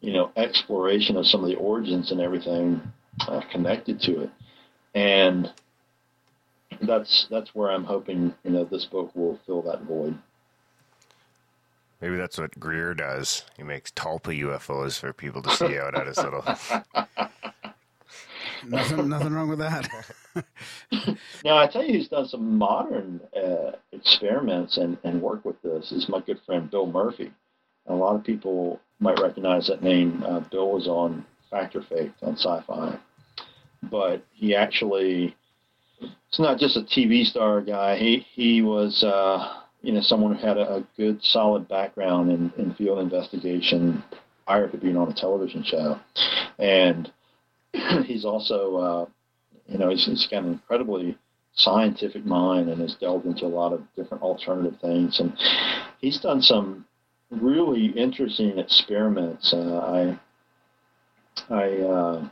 you 0.00 0.12
know, 0.12 0.30
exploration 0.36 1.16
of 1.16 1.26
some 1.26 1.42
of 1.42 1.48
the 1.48 1.56
origins 1.56 2.12
and 2.12 2.20
everything 2.20 2.82
uh, 3.26 3.40
connected 3.50 4.00
to 4.02 4.22
it. 4.22 4.30
And 4.94 5.50
that's 6.82 7.26
that's 7.30 7.54
where 7.54 7.70
I'm 7.70 7.84
hoping, 7.84 8.34
you 8.44 8.50
know, 8.50 8.64
this 8.64 8.84
book 8.84 9.10
will 9.14 9.38
fill 9.46 9.62
that 9.62 9.82
void. 9.82 10.16
Maybe 12.00 12.16
that's 12.16 12.38
what 12.38 12.58
Greer 12.58 12.94
does. 12.94 13.44
He 13.56 13.62
makes 13.62 13.90
Tulpa 13.90 14.38
UFOs 14.40 14.98
for 14.98 15.12
people 15.12 15.42
to 15.42 15.50
see 15.50 15.78
out 15.78 15.94
at 15.94 16.06
his 16.06 16.16
little. 16.16 16.42
Nothing, 18.66 19.08
nothing 19.08 19.32
wrong 19.32 19.48
with 19.48 19.58
that. 19.60 19.88
Now, 21.44 21.56
I 21.56 21.66
tell 21.66 21.82
you, 21.82 21.94
who's 21.94 22.08
done 22.08 22.28
some 22.28 22.58
modern 22.58 23.20
uh, 23.34 23.72
experiments 23.92 24.76
and, 24.76 24.98
and 25.02 25.20
work 25.20 25.44
with 25.44 25.60
this 25.62 25.90
is 25.92 26.08
my 26.08 26.20
good 26.20 26.38
friend 26.46 26.70
Bill 26.70 26.86
Murphy. 26.86 27.32
A 27.86 27.94
lot 27.94 28.14
of 28.14 28.22
people 28.22 28.78
might 29.00 29.18
recognize 29.20 29.66
that 29.66 29.82
name. 29.82 30.22
Uh, 30.22 30.40
Bill 30.40 30.70
was 30.70 30.86
on 30.86 31.24
Fact 31.50 31.74
or 31.74 31.82
Faked 31.82 32.22
on 32.22 32.36
Sci-Fi, 32.36 32.98
but 33.84 34.22
he 34.32 34.54
actually 34.54 35.34
it's 36.00 36.38
not 36.38 36.58
just 36.58 36.76
a 36.76 36.82
TV 36.82 37.24
star 37.24 37.60
guy. 37.60 37.96
He 37.96 38.26
he 38.34 38.62
was 38.62 39.02
uh, 39.02 39.62
you 39.82 39.92
know 39.92 40.00
someone 40.00 40.34
who 40.34 40.46
had 40.46 40.56
a, 40.56 40.76
a 40.76 40.86
good 40.96 41.22
solid 41.22 41.68
background 41.68 42.30
in, 42.30 42.52
in 42.56 42.74
field 42.74 42.98
investigation 42.98 44.02
prior 44.46 44.68
to 44.68 44.76
being 44.76 44.96
on 44.96 45.10
a 45.10 45.14
television 45.14 45.62
show, 45.64 45.98
and 46.58 47.12
he's 48.04 48.24
also 48.24 48.76
uh, 48.76 49.06
you 49.66 49.78
know 49.78 49.90
he's, 49.90 50.06
he's 50.06 50.26
got 50.26 50.44
an 50.44 50.52
incredibly 50.52 51.16
scientific 51.54 52.24
mind 52.24 52.68
and 52.68 52.80
has 52.80 52.94
delved 53.00 53.26
into 53.26 53.44
a 53.44 53.48
lot 53.48 53.72
of 53.72 53.82
different 53.96 54.22
alternative 54.22 54.78
things. 54.80 55.20
And 55.20 55.36
he's 56.00 56.20
done 56.20 56.40
some 56.40 56.86
really 57.30 57.86
interesting 57.86 58.58
experiments. 58.58 59.52
Uh, 59.52 60.16
i 61.50 61.54
i 61.54 61.68
uh, 61.78 62.28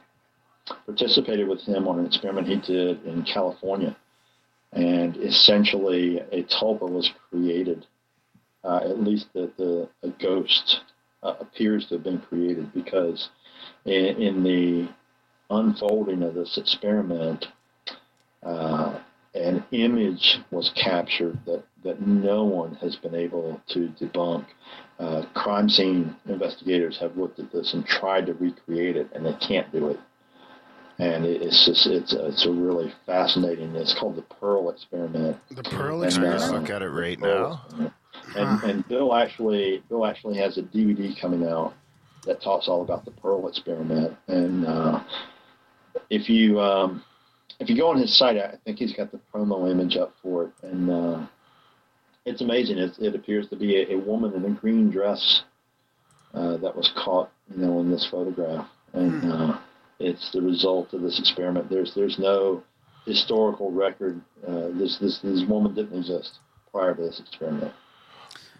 participated 0.86 1.48
with 1.48 1.60
him 1.62 1.86
on 1.88 1.98
an 1.98 2.06
experiment 2.06 2.46
he 2.46 2.56
did 2.56 3.04
in 3.04 3.22
california 3.22 3.96
and 4.72 5.16
essentially 5.18 6.18
a 6.32 6.42
tulpa 6.44 6.88
was 6.88 7.10
created 7.30 7.86
uh, 8.64 8.80
at 8.82 9.00
least 9.02 9.26
the, 9.34 9.50
the 9.56 9.88
a 10.02 10.10
ghost 10.20 10.80
uh, 11.22 11.34
appears 11.40 11.86
to 11.86 11.94
have 11.94 12.04
been 12.04 12.20
created 12.20 12.72
because 12.74 13.30
in, 13.84 14.20
in 14.20 14.42
the 14.42 14.88
unfolding 15.50 16.22
of 16.22 16.34
this 16.34 16.58
experiment, 16.58 17.46
uh, 18.42 18.98
an 19.34 19.64
image 19.72 20.38
was 20.50 20.72
captured 20.74 21.38
that, 21.46 21.62
that 21.84 22.00
no 22.06 22.44
one 22.44 22.74
has 22.76 22.96
been 22.96 23.14
able 23.14 23.60
to 23.68 23.92
debunk. 24.00 24.46
Uh, 24.98 25.22
crime 25.34 25.68
scene 25.68 26.14
investigators 26.26 26.98
have 26.98 27.16
looked 27.16 27.38
at 27.38 27.52
this 27.52 27.72
and 27.74 27.86
tried 27.86 28.26
to 28.26 28.34
recreate 28.34 28.96
it, 28.96 29.08
and 29.14 29.24
they 29.24 29.34
can't 29.34 29.70
do 29.72 29.88
it. 29.88 30.00
And 31.00 31.24
it's 31.24 31.64
just 31.64 31.86
it's 31.86 32.12
a, 32.12 32.26
it's 32.26 32.44
a 32.44 32.50
really 32.50 32.92
fascinating. 33.06 33.76
It's 33.76 33.94
called 33.98 34.16
the 34.16 34.22
Pearl 34.22 34.70
experiment. 34.70 35.36
The 35.50 35.62
Pearl 35.62 36.02
And, 36.02 36.12
Can 36.12 36.24
I 36.24 36.28
uh, 36.30 36.34
experiment. 36.34 36.62
look 36.62 36.70
at 36.70 36.82
it 36.82 36.88
right 36.88 37.20
now? 37.20 37.92
And, 38.34 38.62
and 38.64 38.88
Bill 38.88 39.14
actually 39.14 39.82
Bill 39.88 40.04
actually 40.04 40.38
has 40.38 40.58
a 40.58 40.62
DVD 40.62 41.18
coming 41.20 41.46
out 41.46 41.74
that 42.26 42.42
talks 42.42 42.66
all 42.66 42.82
about 42.82 43.04
the 43.04 43.12
Pearl 43.12 43.46
experiment. 43.46 44.16
And 44.26 44.66
uh, 44.66 45.04
if 46.10 46.28
you 46.28 46.60
um, 46.60 47.04
if 47.60 47.68
you 47.68 47.76
go 47.76 47.88
on 47.88 47.98
his 47.98 48.16
site, 48.16 48.36
I 48.36 48.56
think 48.64 48.78
he's 48.78 48.92
got 48.92 49.12
the 49.12 49.20
promo 49.32 49.70
image 49.70 49.96
up 49.96 50.14
for 50.22 50.44
it, 50.44 50.52
and 50.62 50.90
uh, 50.90 51.26
it's 52.24 52.40
amazing. 52.40 52.78
It, 52.78 52.98
it 52.98 53.14
appears 53.14 53.48
to 53.48 53.56
be 53.56 53.82
a, 53.82 53.94
a 53.94 53.98
woman 53.98 54.32
in 54.34 54.44
a 54.44 54.50
green 54.50 54.90
dress 54.90 55.42
uh, 56.34 56.56
that 56.58 56.76
was 56.76 56.92
caught, 56.96 57.30
you 57.50 57.64
know, 57.64 57.80
in 57.80 57.90
this 57.90 58.06
photograph, 58.10 58.68
and 58.92 59.32
uh, 59.32 59.58
it's 59.98 60.30
the 60.32 60.40
result 60.42 60.92
of 60.94 61.02
this 61.02 61.18
experiment. 61.18 61.68
There's 61.70 61.94
there's 61.94 62.18
no 62.18 62.62
historical 63.06 63.70
record. 63.70 64.20
Uh, 64.46 64.68
this 64.72 64.98
this 64.98 65.18
this 65.18 65.44
woman 65.44 65.74
didn't 65.74 65.98
exist 65.98 66.38
prior 66.70 66.94
to 66.94 67.02
this 67.02 67.20
experiment. 67.20 67.72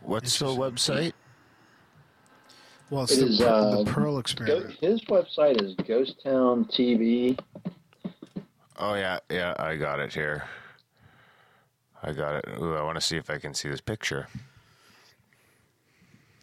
What's 0.03 0.39
the 0.39 0.47
website? 0.47 1.13
Well, 2.91 3.03
it's 3.05 3.13
It 3.13 3.21
the, 3.21 3.27
is, 3.27 3.39
Pearl- 3.41 3.49
uh, 3.51 3.85
the 3.85 3.91
Pearl 3.91 4.13
Go, 4.15 4.19
experiment. 4.19 4.77
his 4.81 5.01
website 5.05 5.63
is 5.63 5.75
Ghost 5.87 6.15
Town 6.25 6.65
TV. 6.67 7.39
Oh 8.79 8.95
yeah, 8.95 9.19
yeah, 9.31 9.55
I 9.59 9.77
got 9.77 10.01
it 10.01 10.15
here. 10.15 10.45
I 12.03 12.13
got 12.13 12.37
it. 12.37 12.45
Ooh, 12.61 12.75
I 12.75 12.83
want 12.83 12.95
to 12.97 13.01
see 13.01 13.17
if 13.17 13.29
I 13.29 13.39
can 13.39 13.53
see 13.55 13.69
this 13.69 13.81
picture. 13.81 14.29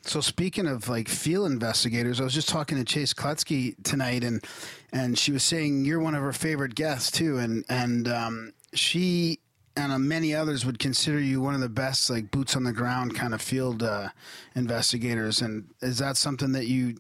So 0.05 0.21
speaking 0.21 0.67
of 0.67 0.87
like 0.87 1.07
field 1.07 1.51
investigators, 1.51 2.21
I 2.21 2.23
was 2.23 2.33
just 2.33 2.47
talking 2.47 2.77
to 2.77 2.83
Chase 2.83 3.11
Kloetzke 3.11 3.75
tonight, 3.83 4.23
and 4.23 4.45
and 4.91 5.17
she 5.17 5.31
was 5.31 5.43
saying 5.43 5.83
you're 5.83 5.99
one 5.99 6.13
of 6.13 6.21
her 6.21 6.31
favorite 6.31 6.75
guests 6.75 7.09
too, 7.09 7.39
and 7.39 7.65
and 7.69 8.07
um, 8.07 8.53
she 8.73 9.39
and 9.75 9.91
uh, 9.91 9.97
many 9.97 10.35
others 10.35 10.63
would 10.63 10.77
consider 10.77 11.19
you 11.19 11.41
one 11.41 11.55
of 11.55 11.59
the 11.59 11.69
best 11.69 12.09
like 12.09 12.29
boots 12.29 12.55
on 12.55 12.63
the 12.63 12.71
ground 12.71 13.15
kind 13.15 13.33
of 13.33 13.41
field 13.41 13.81
uh, 13.81 14.09
investigators. 14.55 15.41
And 15.41 15.65
is 15.81 15.97
that 15.97 16.17
something 16.17 16.51
that 16.51 16.67
you 16.67 16.97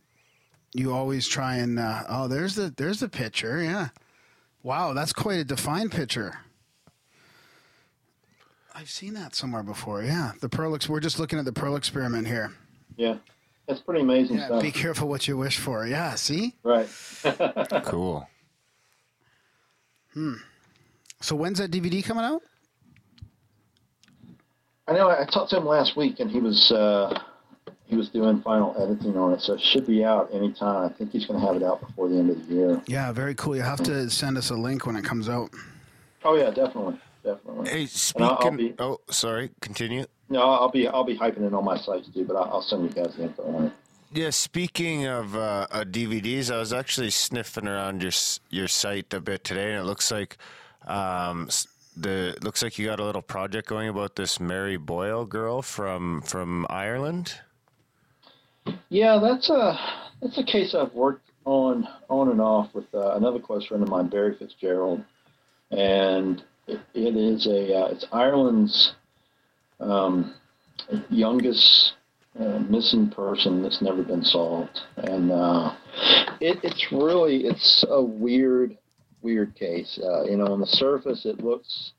you 0.73 0.91
always 0.91 1.27
try 1.27 1.57
and 1.57 1.77
uh, 1.77 2.03
oh 2.09 2.27
there's 2.27 2.55
the 2.55 2.73
there's 2.75 3.01
the 3.01 3.09
picture, 3.09 3.61
yeah. 3.61 3.89
Wow, 4.63 4.93
that's 4.93 5.13
quite 5.13 5.37
a 5.37 5.45
defined 5.45 5.91
picture. 5.91 6.39
I've 8.73 8.89
seen 8.89 9.13
that 9.13 9.35
somewhere 9.35 9.61
before. 9.61 10.01
Yeah, 10.01 10.31
the 10.41 10.49
Pearl. 10.49 10.75
We're 10.89 10.99
just 10.99 11.19
looking 11.19 11.37
at 11.37 11.45
the 11.45 11.53
Pearl 11.53 11.75
experiment 11.75 12.25
here. 12.27 12.51
Yeah, 12.97 13.17
that's 13.67 13.81
pretty 13.81 14.01
amazing 14.01 14.37
Yeah, 14.37 14.45
stuff. 14.47 14.61
be 14.61 14.71
careful 14.71 15.07
what 15.07 15.27
you 15.27 15.37
wish 15.37 15.57
for. 15.57 15.85
Yeah, 15.87 16.15
see? 16.15 16.53
right. 16.63 16.87
Cool. 17.85 18.27
Hmm. 20.13 20.35
So 21.21 21.35
when's 21.35 21.57
that 21.59 21.71
DVD 21.71 22.03
coming 22.03 22.23
out? 22.23 22.41
I 24.87 24.93
know. 24.93 25.09
I, 25.09 25.23
I 25.23 25.25
talked 25.25 25.49
to 25.51 25.57
him 25.57 25.65
last 25.65 25.97
week, 25.97 26.19
and 26.19 26.29
he 26.29 26.39
was 26.39 26.71
uh, 26.71 27.19
he 27.87 27.95
was 27.95 28.09
doing 28.09 28.41
final 28.41 28.75
editing 28.81 29.17
on 29.17 29.33
it, 29.33 29.41
so 29.41 29.53
it 29.53 29.61
should 29.61 29.87
be 29.87 30.03
out 30.05 30.29
anytime. 30.33 30.85
I 30.85 30.93
think 30.93 31.11
he's 31.11 31.25
going 31.25 31.39
to 31.39 31.45
have 31.45 31.55
it 31.55 31.63
out 31.63 31.81
before 31.85 32.07
the 32.07 32.17
end 32.17 32.29
of 32.29 32.47
the 32.47 32.53
year. 32.53 32.81
Yeah, 32.87 33.11
very 33.11 33.33
cool. 33.35 33.55
You 33.55 33.63
have 33.63 33.81
to 33.83 34.09
send 34.09 34.37
us 34.37 34.51
a 34.51 34.55
link 34.55 34.85
when 34.85 34.95
it 34.95 35.03
comes 35.03 35.27
out. 35.27 35.49
Oh 36.23 36.35
yeah, 36.35 36.49
definitely, 36.51 36.99
definitely. 37.25 37.69
Hey, 37.69 37.81
And 38.15 38.23
I'll- 38.23 38.29
I'll 38.31 38.37
speaking. 38.41 38.57
be- 38.57 38.75
Oh, 38.79 38.99
sorry. 39.09 39.51
Continue. 39.61 40.05
No, 40.29 40.41
I'll 40.41 40.69
be 40.69 40.87
I'll 40.87 41.03
be 41.03 41.17
hyping 41.17 41.45
it 41.45 41.53
on 41.53 41.63
my 41.65 41.77
sites 41.77 42.07
too, 42.13 42.23
but 42.25 42.35
I'll, 42.35 42.45
I'll 42.55 42.61
send 42.61 42.83
you 42.83 42.89
guys 42.89 43.15
the 43.15 43.23
info 43.23 43.43
on 43.55 43.65
it. 43.65 43.73
Yeah, 44.13 44.29
speaking 44.29 45.05
of 45.05 45.35
uh, 45.35 45.67
uh, 45.71 45.83
DVDs, 45.83 46.49
I 46.53 46.57
was 46.57 46.71
actually 46.71 47.09
sniffing 47.09 47.67
around 47.67 48.01
your 48.01 48.13
your 48.49 48.67
site 48.67 49.13
a 49.13 49.19
bit 49.19 49.43
today, 49.43 49.71
and 49.73 49.81
it 49.81 49.83
looks 49.83 50.09
like 50.11 50.37
um, 50.87 51.49
the 51.97 52.35
looks 52.41 52.63
like 52.63 52.79
you 52.79 52.85
got 52.87 52.99
a 52.99 53.03
little 53.03 53.21
project 53.21 53.67
going 53.67 53.89
about 53.89 54.15
this 54.15 54.39
Mary 54.39 54.77
Boyle 54.77 55.25
girl 55.25 55.61
from 55.61 56.21
from 56.21 56.65
Ireland. 56.69 57.33
Yeah, 58.89 59.19
that's 59.21 59.49
a 59.49 59.77
that's 60.21 60.37
a 60.37 60.43
case 60.43 60.73
I've 60.73 60.93
worked 60.93 61.29
on 61.45 61.87
on 62.09 62.29
and 62.29 62.41
off 62.41 62.73
with 62.73 62.93
uh, 62.95 63.11
another 63.15 63.39
close 63.39 63.65
friend 63.65 63.83
of 63.83 63.89
mine, 63.89 64.07
Barry 64.07 64.35
Fitzgerald, 64.35 65.03
and 65.71 66.43
it, 66.67 66.79
it 66.93 67.15
is 67.15 67.47
a 67.47 67.75
uh, 67.75 67.87
it's 67.87 68.05
Ireland's 68.11 68.93
um, 69.79 70.35
youngest 71.09 71.93
uh, 72.39 72.59
missing 72.59 73.09
person 73.09 73.61
that's 73.61 73.81
never 73.81 74.03
been 74.03 74.23
solved, 74.23 74.79
and 74.97 75.31
uh, 75.31 75.75
it, 76.41 76.57
it's 76.63 76.87
really 76.91 77.45
it's 77.45 77.85
a 77.89 78.01
weird 78.01 78.77
weird 79.21 79.55
case. 79.55 79.99
Uh, 80.03 80.23
you 80.23 80.37
know, 80.37 80.47
on 80.47 80.59
the 80.59 80.67
surface, 80.67 81.25
it 81.25 81.43
looks 81.43 81.93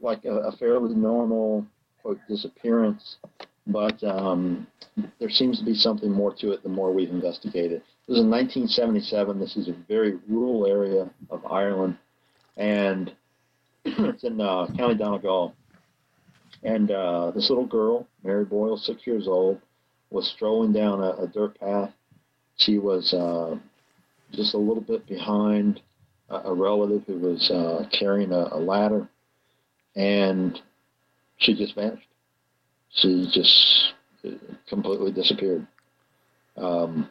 like 0.00 0.24
a, 0.24 0.34
a 0.34 0.52
fairly 0.52 0.94
normal 0.94 1.66
quote 2.02 2.20
disappearance, 2.28 3.16
but 3.66 4.02
um, 4.04 4.66
there 5.18 5.30
seems 5.30 5.58
to 5.58 5.64
be 5.64 5.74
something 5.74 6.10
more 6.10 6.34
to 6.34 6.52
it 6.52 6.62
the 6.62 6.68
more 6.68 6.92
we've 6.92 7.10
investigated. 7.10 7.82
This 8.06 8.16
is 8.16 8.24
in 8.24 8.30
1977. 8.30 9.38
This 9.38 9.56
is 9.56 9.68
a 9.68 9.76
very 9.86 10.18
rural 10.28 10.66
area 10.66 11.10
of 11.30 11.44
Ireland, 11.46 11.98
and 12.56 13.14
it's 13.98 14.24
in 14.24 14.40
uh, 14.40 14.66
County 14.76 14.94
Donegal. 14.94 15.54
And 16.62 16.90
uh, 16.90 17.30
this 17.32 17.48
little 17.48 17.66
girl, 17.66 18.06
Mary 18.24 18.44
Boyle, 18.44 18.76
six 18.76 19.06
years 19.06 19.28
old, 19.28 19.60
was 20.10 20.28
strolling 20.34 20.72
down 20.72 21.02
a, 21.02 21.10
a 21.22 21.26
dirt 21.28 21.58
path. 21.60 21.92
She 22.56 22.78
was 22.78 23.12
uh, 23.14 23.56
just 24.32 24.54
a 24.54 24.58
little 24.58 24.82
bit 24.82 25.06
behind 25.06 25.80
a, 26.28 26.36
a 26.36 26.54
relative 26.54 27.04
who 27.06 27.18
was 27.18 27.50
uh, 27.50 27.88
carrying 27.96 28.32
a, 28.32 28.48
a 28.52 28.58
ladder, 28.58 29.08
and 29.94 30.58
she 31.36 31.54
just 31.54 31.74
vanished. 31.74 32.08
She 32.90 33.30
just 33.32 33.92
completely 34.68 35.12
disappeared. 35.12 35.66
Um, 36.56 37.08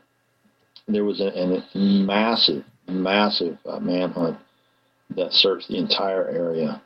there 0.87 1.05
was 1.05 1.21
a, 1.21 1.27
a 1.27 1.77
massive, 1.77 2.63
massive 2.87 3.57
uh, 3.65 3.79
manhunt 3.79 4.37
that 5.15 5.31
searched 5.31 5.67
the 5.67 5.77
entire 5.77 6.27
area, 6.27 6.81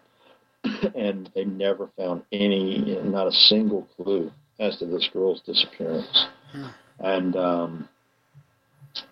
and 0.95 1.29
they 1.35 1.45
never 1.45 1.89
found 1.97 2.23
any, 2.31 2.99
not 3.03 3.27
a 3.27 3.31
single 3.31 3.87
clue 3.95 4.31
as 4.59 4.77
to 4.77 4.85
this 4.85 5.09
girl's 5.11 5.41
disappearance. 5.41 6.27
Hmm. 6.51 6.67
And 6.99 7.35
um, 7.35 7.89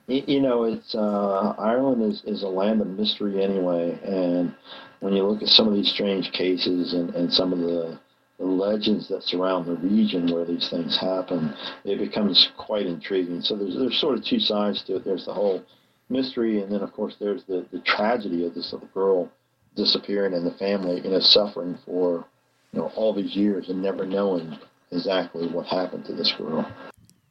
you 0.07 0.41
know, 0.41 0.63
it's 0.63 0.93
uh, 0.95 1.55
Ireland 1.57 2.03
is, 2.03 2.23
is 2.25 2.43
a 2.43 2.47
land 2.47 2.81
of 2.81 2.87
mystery 2.87 3.43
anyway, 3.43 3.99
and 4.03 4.55
when 4.99 5.13
you 5.13 5.23
look 5.23 5.41
at 5.41 5.49
some 5.49 5.67
of 5.67 5.73
these 5.73 5.91
strange 5.91 6.31
cases 6.31 6.93
and, 6.93 7.13
and 7.15 7.31
some 7.31 7.53
of 7.53 7.59
the, 7.59 7.99
the 8.37 8.45
legends 8.45 9.07
that 9.09 9.23
surround 9.23 9.65
the 9.65 9.75
region 9.75 10.31
where 10.33 10.45
these 10.45 10.69
things 10.69 10.97
happen, 10.99 11.53
it 11.85 11.99
becomes 11.99 12.49
quite 12.57 12.85
intriguing. 12.85 13.41
So 13.41 13.55
there's 13.55 13.77
there's 13.77 13.99
sort 13.99 14.17
of 14.17 14.25
two 14.25 14.39
sides 14.39 14.83
to 14.85 14.97
it. 14.97 15.05
There's 15.05 15.25
the 15.25 15.33
whole 15.33 15.63
mystery, 16.09 16.61
and 16.61 16.71
then 16.71 16.81
of 16.81 16.91
course 16.93 17.15
there's 17.19 17.43
the, 17.45 17.65
the 17.71 17.79
tragedy 17.79 18.45
of 18.45 18.53
this 18.53 18.71
little 18.73 18.89
girl 18.93 19.31
disappearing 19.75 20.33
and 20.33 20.45
the 20.45 20.57
family, 20.57 21.01
you 21.01 21.09
know, 21.09 21.19
suffering 21.19 21.77
for 21.85 22.25
you 22.71 22.79
know 22.79 22.91
all 22.95 23.13
these 23.13 23.35
years 23.35 23.69
and 23.69 23.81
never 23.81 24.05
knowing 24.05 24.57
exactly 24.91 25.47
what 25.47 25.65
happened 25.67 26.05
to 26.05 26.13
this 26.13 26.33
girl. 26.37 26.69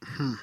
Hmm. 0.03 0.33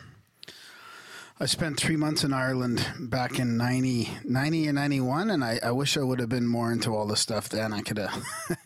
I 1.39 1.45
spent 1.45 1.79
three 1.79 1.97
months 1.97 2.25
in 2.25 2.33
Ireland 2.33 2.87
back 2.99 3.39
in 3.39 3.59
90, 3.59 4.09
90 4.25 4.69
and 4.69 4.75
91, 4.75 5.31
and 5.31 5.45
I, 5.45 5.61
I 5.63 5.71
wish 5.71 5.99
I 5.99 6.03
would 6.03 6.19
have 6.19 6.31
been 6.31 6.47
more 6.47 6.73
into 6.73 6.97
all 6.97 7.07
this 7.07 7.21
stuff 7.21 7.51
then. 7.51 7.75
I 7.75 7.83
could 7.83 7.99
have 7.99 8.25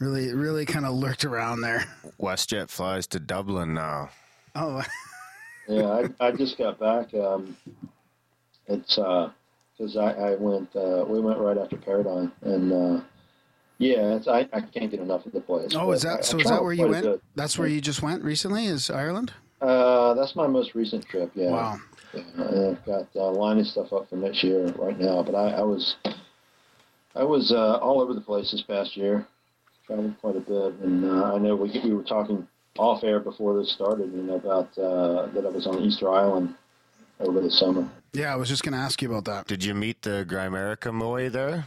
really, 0.00 0.34
really 0.34 0.66
kind 0.66 0.84
of 0.84 0.94
lurked 0.94 1.24
around 1.24 1.60
there. 1.60 1.84
WestJet 2.20 2.70
flies 2.70 3.06
to 3.08 3.20
Dublin 3.20 3.72
now. 3.72 4.10
Oh, 4.56 4.82
yeah, 5.68 6.08
I, 6.20 6.26
I 6.26 6.32
just 6.32 6.58
got 6.58 6.80
back. 6.80 7.14
Um, 7.14 7.56
it's 8.68 8.96
because 8.96 9.96
I, 9.96 10.12
I 10.12 10.34
went, 10.36 10.74
uh, 10.74 11.04
we 11.08 11.20
went 11.20 11.38
right 11.38 11.56
after 11.56 11.76
Paradigm, 11.76 12.32
and 12.42 12.72
uh, 12.72 13.00
yeah, 13.78 14.16
it's, 14.16 14.26
I, 14.28 14.40
I 14.52 14.60
can't 14.60 14.90
get 14.90 15.00
enough 15.00 15.24
of 15.26 15.32
the 15.32 15.40
place. 15.40 15.74
oh, 15.76 15.92
is 15.92 16.04
I- 16.04 16.10
that 16.10 16.18
I 16.18 16.22
so? 16.22 16.38
Is 16.38 16.48
that 16.48 16.62
where 16.62 16.72
you 16.72 16.88
went? 16.88 17.04
bit. 17.04 17.22
That's 17.34 17.58
where 17.58 17.68
you 17.68 17.80
just 17.80 18.02
went 18.02 18.22
recently? 18.22 18.66
Is 18.66 18.90
Ireland? 18.90 19.32
Uh, 19.60 20.14
that's 20.14 20.36
my 20.36 20.46
most 20.46 20.74
recent 20.74 21.06
trip. 21.06 21.30
Yeah. 21.34 21.50
Wow. 21.50 21.80
Yeah, 22.14 22.22
and 22.38 22.76
I've 22.76 22.86
got 22.86 23.08
uh, 23.16 23.30
lining 23.30 23.64
stuff 23.64 23.92
up 23.92 24.08
for 24.08 24.16
next 24.16 24.42
year 24.42 24.66
right 24.78 24.98
now, 24.98 25.22
but 25.22 25.34
I, 25.34 25.50
I 25.50 25.62
was 25.62 25.96
I 27.14 27.22
was 27.22 27.52
uh, 27.52 27.76
all 27.76 28.00
over 28.00 28.14
the 28.14 28.20
place 28.20 28.50
this 28.50 28.62
past 28.62 28.96
year, 28.96 29.26
traveled 29.86 30.14
quite 30.20 30.36
a 30.36 30.40
bit, 30.40 30.74
and 30.82 31.04
uh, 31.04 31.34
I 31.34 31.38
know 31.38 31.54
we 31.54 31.70
we 31.84 31.92
were 31.92 32.04
talking 32.04 32.46
off 32.78 33.02
air 33.04 33.20
before 33.20 33.58
this 33.58 33.72
started, 33.72 34.12
you 34.12 34.22
know, 34.22 34.36
about 34.36 34.76
uh, 34.78 35.26
that 35.32 35.44
I 35.44 35.48
was 35.50 35.66
on 35.66 35.80
Easter 35.80 36.10
Island 36.10 36.54
over 37.20 37.40
the 37.40 37.50
summer. 37.50 37.88
Yeah, 38.12 38.32
I 38.32 38.36
was 38.36 38.48
just 38.48 38.62
going 38.62 38.72
to 38.72 38.78
ask 38.78 39.00
you 39.02 39.10
about 39.10 39.24
that. 39.26 39.46
Did 39.46 39.62
you 39.62 39.74
meet 39.74 40.02
the 40.02 40.26
Grimerica 40.28 40.92
Moe 40.92 41.28
there? 41.28 41.66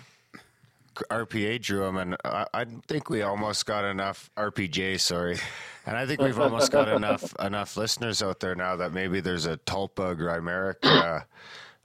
RPA 1.10 1.62
drew 1.62 1.86
him, 1.86 1.98
and 1.98 2.18
I, 2.26 2.46
I 2.54 2.66
think 2.88 3.10
we 3.10 3.22
almost 3.22 3.66
got 3.66 3.86
enough 3.86 4.30
RPJ. 4.36 5.00
Sorry, 5.00 5.38
and 5.86 5.98
I 5.98 6.06
think 6.06 6.22
we've 6.22 6.40
almost 6.40 6.72
got 6.72 6.88
enough 6.96 7.34
enough 7.40 7.78
listeners 7.78 8.22
out 8.22 8.40
there 8.42 8.56
now 8.56 8.76
that 8.76 8.92
maybe 8.92 9.22
there's 9.22 9.46
a 9.46 9.58
Tulpa 9.58 10.16
Grimerica 10.18 11.24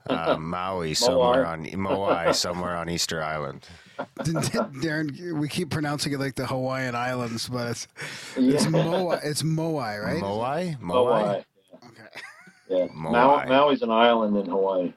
uh, 0.09 0.37
Maui 0.37 0.93
somewhere 0.93 1.45
on 1.45 1.65
Moai 1.65 2.33
somewhere 2.35 2.75
on 2.75 2.89
Easter 2.89 3.23
Island. 3.23 3.67
Darren, 4.19 5.33
we 5.33 5.47
keep 5.47 5.69
pronouncing 5.69 6.13
it 6.13 6.19
like 6.19 6.35
the 6.35 6.45
Hawaiian 6.45 6.93
Islands, 6.95 7.49
but 7.49 7.69
it's 7.71 7.87
it's 8.35 8.65
Moai. 8.65 9.19
It's 9.23 9.41
Moai, 9.41 10.03
right? 10.03 10.21
Moai, 10.21 10.75
Hawaii. 10.75 10.75
Moai. 10.81 11.45
Okay. 12.69 12.81
Yeah, 12.81 12.87
Moai. 12.87 13.11
Mau- 13.11 13.45
Maui's 13.45 13.81
an 13.81 13.91
island 13.91 14.37
in 14.37 14.45
Hawaii. 14.47 14.93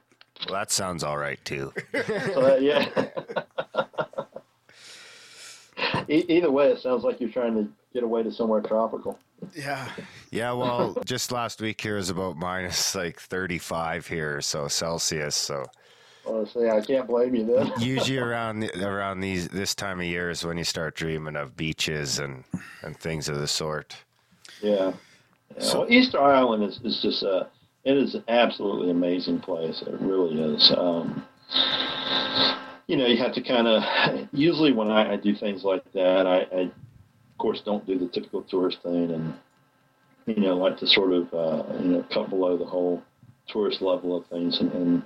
Well, 0.47 0.59
that 0.59 0.71
sounds 0.71 1.03
all 1.03 1.17
right 1.17 1.43
too. 1.45 1.73
So 1.93 2.41
that, 2.41 2.61
yeah. 2.61 2.87
E- 6.09 6.25
either 6.27 6.51
way, 6.51 6.69
it 6.71 6.79
sounds 6.79 7.03
like 7.03 7.19
you're 7.19 7.29
trying 7.29 7.55
to 7.55 7.67
get 7.93 8.03
away 8.03 8.23
to 8.23 8.31
somewhere 8.31 8.61
tropical. 8.61 9.17
Yeah. 9.55 9.87
Yeah, 10.31 10.51
well, 10.53 10.95
just 11.05 11.31
last 11.31 11.61
week 11.61 11.79
here 11.81 11.95
was 11.95 12.09
about 12.09 12.37
minus 12.37 12.95
like 12.95 13.19
35 13.19 14.07
here, 14.07 14.41
so 14.41 14.67
Celsius. 14.67 15.35
So 15.35 15.65
Honestly, 16.25 16.69
I 16.69 16.81
can't 16.81 17.07
blame 17.07 17.33
you 17.35 17.45
then. 17.45 17.71
usually 17.79 18.19
around 18.19 18.63
around 18.81 19.21
these 19.21 19.47
this 19.47 19.73
time 19.73 19.99
of 19.99 20.05
year 20.05 20.29
is 20.29 20.45
when 20.45 20.57
you 20.57 20.63
start 20.63 20.95
dreaming 20.95 21.35
of 21.35 21.55
beaches 21.57 22.19
and 22.19 22.43
and 22.83 22.95
things 22.97 23.27
of 23.29 23.37
the 23.39 23.47
sort. 23.47 23.95
Yeah. 24.61 24.93
yeah. 25.57 25.73
well, 25.73 25.87
Easter 25.89 26.21
Island 26.21 26.63
is, 26.63 26.79
is 26.83 27.01
just 27.01 27.23
a 27.23 27.47
it 27.83 27.97
is 27.97 28.15
an 28.15 28.23
absolutely 28.27 28.91
amazing 28.91 29.39
place. 29.39 29.81
It 29.85 29.99
really 29.99 30.39
is. 30.39 30.71
Um, 30.77 31.25
you 32.87 32.97
know, 32.97 33.07
you 33.07 33.17
have 33.17 33.33
to 33.33 33.41
kind 33.41 33.67
of 33.67 33.83
usually 34.31 34.73
when 34.73 34.91
I, 34.91 35.13
I 35.13 35.15
do 35.17 35.35
things 35.35 35.63
like 35.63 35.83
that, 35.93 36.27
I, 36.27 36.55
I 36.55 36.61
of 36.61 37.37
course 37.37 37.61
don't 37.65 37.85
do 37.87 37.97
the 37.97 38.07
typical 38.07 38.43
tourist 38.43 38.79
thing 38.83 39.11
and 39.11 39.33
you 40.27 40.43
know 40.43 40.55
like 40.55 40.77
to 40.77 40.87
sort 40.87 41.11
of 41.13 41.33
uh, 41.33 41.63
you 41.79 41.89
know 41.89 42.05
cut 42.13 42.29
below 42.29 42.57
the 42.57 42.65
whole 42.65 43.01
tourist 43.47 43.81
level 43.81 44.15
of 44.15 44.25
things 44.27 44.59
and, 44.59 44.71
and 44.73 45.03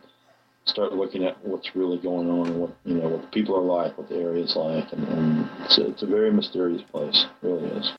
start 0.65 0.93
looking 0.93 1.23
at 1.23 1.37
what's 1.45 1.75
really 1.75 1.97
going 1.97 2.29
on 2.29 2.47
and 2.47 2.59
what 2.59 2.75
you 2.85 2.95
know 2.95 3.07
what 3.07 3.21
the 3.21 3.27
people 3.27 3.55
are 3.55 3.61
like, 3.61 3.97
what 3.97 4.09
the 4.09 4.15
area 4.15 4.43
is 4.43 4.55
like, 4.55 4.91
and, 4.91 5.07
and 5.07 5.49
it's, 5.61 5.77
a, 5.77 5.87
it's 5.87 6.03
a 6.03 6.07
very 6.07 6.31
mysterious 6.31 6.81
place. 6.91 7.25
It 7.41 7.47
really 7.47 7.67
is. 7.69 7.91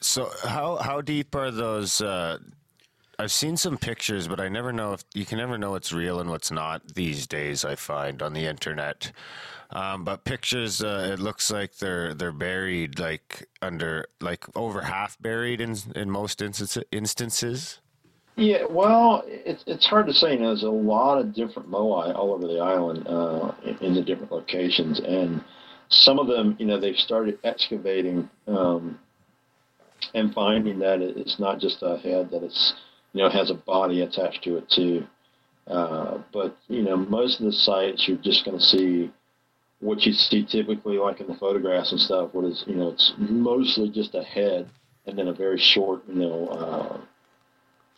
So 0.00 0.30
how 0.44 0.76
how 0.76 1.00
deep 1.00 1.34
are 1.34 1.50
those? 1.50 2.00
Uh, 2.00 2.38
I've 3.18 3.32
seen 3.32 3.56
some 3.56 3.78
pictures, 3.78 4.28
but 4.28 4.40
I 4.40 4.48
never 4.48 4.72
know 4.72 4.92
if 4.92 5.04
you 5.14 5.24
can 5.24 5.38
never 5.38 5.56
know 5.56 5.70
what's 5.70 5.92
real 5.92 6.20
and 6.20 6.28
what's 6.28 6.50
not 6.50 6.94
these 6.94 7.26
days. 7.26 7.64
I 7.64 7.74
find 7.74 8.20
on 8.20 8.34
the 8.34 8.46
internet, 8.46 9.10
um, 9.70 10.04
but 10.04 10.24
pictures 10.24 10.82
uh, 10.82 11.10
it 11.12 11.18
looks 11.18 11.50
like 11.50 11.76
they're 11.76 12.12
they're 12.12 12.32
buried 12.32 12.98
like 12.98 13.48
under 13.62 14.06
like 14.20 14.44
over 14.54 14.82
half 14.82 15.18
buried 15.20 15.60
in 15.60 15.76
in 15.94 16.10
most 16.10 16.42
instances. 16.42 17.80
Yeah, 18.36 18.64
well, 18.68 19.22
it's 19.26 19.64
it's 19.66 19.86
hard 19.86 20.06
to 20.08 20.12
say. 20.12 20.34
You 20.34 20.40
know, 20.40 20.48
there's 20.48 20.62
a 20.62 20.70
lot 20.70 21.18
of 21.18 21.34
different 21.34 21.70
moai 21.70 22.14
all 22.14 22.34
over 22.34 22.46
the 22.46 22.58
island 22.58 23.06
uh, 23.08 23.52
in, 23.64 23.78
in 23.78 23.94
the 23.94 24.02
different 24.02 24.30
locations, 24.30 25.00
and 25.00 25.42
some 25.88 26.18
of 26.18 26.26
them, 26.26 26.54
you 26.58 26.66
know, 26.66 26.78
they've 26.78 26.96
started 26.96 27.38
excavating 27.44 28.28
um, 28.46 28.98
and 30.14 30.34
finding 30.34 30.78
that 30.80 31.00
it's 31.00 31.38
not 31.38 31.60
just 31.60 31.78
a 31.80 31.96
head; 31.96 32.30
that 32.30 32.42
it's 32.42 32.74
you 33.16 33.22
know 33.22 33.30
has 33.30 33.50
a 33.50 33.54
body 33.54 34.02
attached 34.02 34.44
to 34.44 34.58
it 34.58 34.68
too. 34.68 35.06
Uh, 35.66 36.18
but 36.32 36.56
you 36.68 36.82
know, 36.82 36.96
most 36.96 37.40
of 37.40 37.46
the 37.46 37.52
sites 37.52 38.06
you're 38.06 38.18
just 38.18 38.44
going 38.44 38.58
to 38.58 38.62
see 38.62 39.10
what 39.80 40.02
you 40.02 40.12
see 40.12 40.44
typically, 40.44 40.98
like 40.98 41.20
in 41.20 41.26
the 41.26 41.34
photographs 41.34 41.92
and 41.92 42.00
stuff. 42.00 42.30
What 42.32 42.44
is 42.44 42.62
you 42.66 42.76
know, 42.76 42.90
it's 42.90 43.14
mostly 43.18 43.90
just 43.90 44.14
a 44.14 44.22
head 44.22 44.68
and 45.06 45.18
then 45.18 45.28
a 45.28 45.32
very 45.32 45.58
short, 45.58 46.02
you 46.06 46.14
know. 46.14 46.46
Uh, 46.48 47.00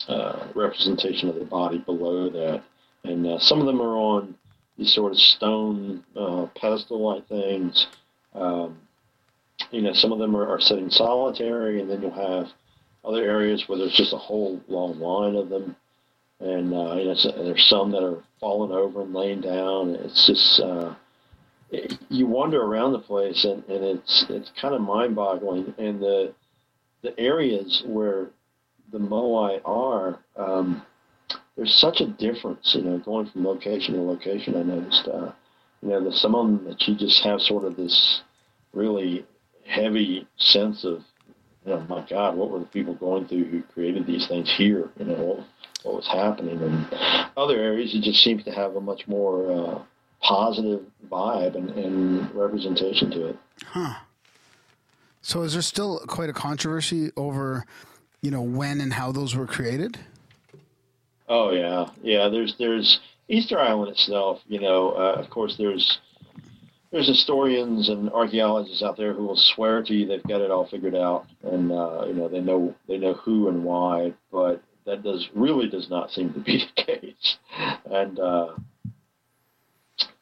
uh, 0.07 0.47
representation 0.55 1.29
of 1.29 1.35
the 1.35 1.45
body 1.45 1.77
below 1.79 2.29
that. 2.29 2.63
And 3.03 3.27
uh, 3.27 3.37
some 3.39 3.59
of 3.59 3.65
them 3.65 3.81
are 3.81 3.95
on 3.95 4.35
these 4.77 4.93
sort 4.93 5.11
of 5.11 5.17
stone 5.17 6.03
uh, 6.15 6.47
pedestal-like 6.55 7.27
things. 7.27 7.87
Um, 8.33 8.77
you 9.71 9.81
know, 9.81 9.93
some 9.93 10.11
of 10.11 10.19
them 10.19 10.35
are, 10.35 10.47
are 10.47 10.61
sitting 10.61 10.89
solitary, 10.89 11.81
and 11.81 11.89
then 11.89 12.01
you'll 12.01 12.11
have 12.11 12.47
other 13.03 13.23
areas 13.23 13.63
where 13.67 13.77
there's 13.77 13.95
just 13.95 14.13
a 14.13 14.17
whole 14.17 14.61
long 14.67 14.99
line 14.99 15.35
of 15.35 15.49
them. 15.49 15.75
And 16.39 16.73
uh, 16.73 16.95
know, 16.95 17.15
so 17.15 17.31
there's 17.31 17.67
some 17.67 17.91
that 17.91 18.03
are 18.03 18.23
falling 18.39 18.71
over 18.71 19.01
and 19.01 19.13
laying 19.13 19.41
down. 19.41 19.95
It's 19.95 20.25
just 20.25 20.61
uh, 20.61 20.95
it, 21.69 21.93
you 22.09 22.27
wander 22.27 22.61
around 22.61 22.93
the 22.93 22.99
place, 22.99 23.43
and, 23.43 23.63
and 23.65 23.83
it's 23.83 24.25
it's 24.29 24.51
kind 24.61 24.73
of 24.73 24.81
mind-boggling. 24.81 25.73
And 25.77 26.01
the 26.01 26.33
the 27.01 27.17
areas 27.19 27.83
where 27.85 28.29
the 28.91 28.99
moai 28.99 29.59
are, 29.65 30.19
um, 30.35 30.81
there's 31.55 31.75
such 31.75 32.01
a 32.01 32.07
difference, 32.07 32.73
you 32.73 32.83
know, 32.83 32.99
going 32.99 33.29
from 33.29 33.45
location 33.45 33.93
to 33.95 34.01
location. 34.01 34.55
I 34.55 34.63
noticed, 34.63 35.07
uh, 35.07 35.31
you 35.81 35.89
know, 35.89 36.01
there's 36.01 36.21
some 36.21 36.35
of 36.35 36.47
them 36.47 36.65
that 36.65 36.81
you 36.87 36.95
just 36.95 37.23
have 37.23 37.39
sort 37.41 37.65
of 37.65 37.75
this 37.75 38.21
really 38.73 39.25
heavy 39.65 40.27
sense 40.37 40.83
of, 40.83 41.01
you 41.65 41.71
know, 41.71 41.85
my 41.89 42.05
God, 42.09 42.35
what 42.35 42.49
were 42.49 42.59
the 42.59 42.65
people 42.65 42.93
going 42.95 43.27
through 43.27 43.45
who 43.45 43.61
created 43.63 44.05
these 44.05 44.27
things 44.27 44.53
here? 44.57 44.89
You 44.97 45.05
know, 45.05 45.15
what, 45.15 45.37
what 45.83 45.95
was 45.95 46.07
happening? 46.07 46.61
And 46.61 46.87
other 47.35 47.57
areas, 47.57 47.93
it 47.93 48.01
just 48.01 48.23
seems 48.23 48.43
to 48.45 48.51
have 48.51 48.75
a 48.75 48.81
much 48.81 49.07
more 49.07 49.51
uh, 49.51 49.81
positive 50.21 50.81
vibe 51.09 51.55
and, 51.55 51.69
and 51.71 52.33
representation 52.33 53.11
to 53.11 53.27
it. 53.27 53.37
Huh. 53.65 53.95
So 55.21 55.43
is 55.43 55.53
there 55.53 55.61
still 55.61 55.99
quite 56.07 56.29
a 56.29 56.33
controversy 56.33 57.11
over, 57.17 57.65
you 58.21 58.31
know, 58.31 58.41
when 58.41 58.81
and 58.81 58.93
how 58.93 59.11
those 59.11 59.35
were 59.35 59.45
created? 59.45 59.99
Oh 61.27 61.51
yeah, 61.51 61.89
yeah. 62.01 62.29
There's 62.29 62.55
there's 62.57 62.99
Easter 63.27 63.59
Island 63.59 63.91
itself. 63.91 64.41
You 64.47 64.59
know, 64.59 64.91
uh, 64.91 65.15
of 65.19 65.29
course, 65.29 65.55
there's 65.57 65.99
there's 66.91 67.07
historians 67.07 67.89
and 67.89 68.09
archaeologists 68.09 68.81
out 68.81 68.97
there 68.97 69.13
who 69.13 69.25
will 69.25 69.37
swear 69.37 69.83
to 69.83 69.93
you 69.93 70.07
they've 70.07 70.23
got 70.23 70.41
it 70.41 70.51
all 70.51 70.67
figured 70.67 70.95
out, 70.95 71.25
and 71.43 71.71
uh, 71.71 72.05
you 72.07 72.13
know 72.13 72.27
they 72.27 72.41
know 72.41 72.75
they 72.87 72.97
know 72.97 73.13
who 73.13 73.47
and 73.47 73.63
why, 73.63 74.13
but 74.31 74.61
that 74.85 75.03
does 75.03 75.29
really 75.35 75.69
does 75.69 75.89
not 75.89 76.11
seem 76.11 76.33
to 76.33 76.39
be 76.39 76.63
the 76.75 76.83
case. 76.83 77.37
And 77.85 78.19
uh, 78.19 78.55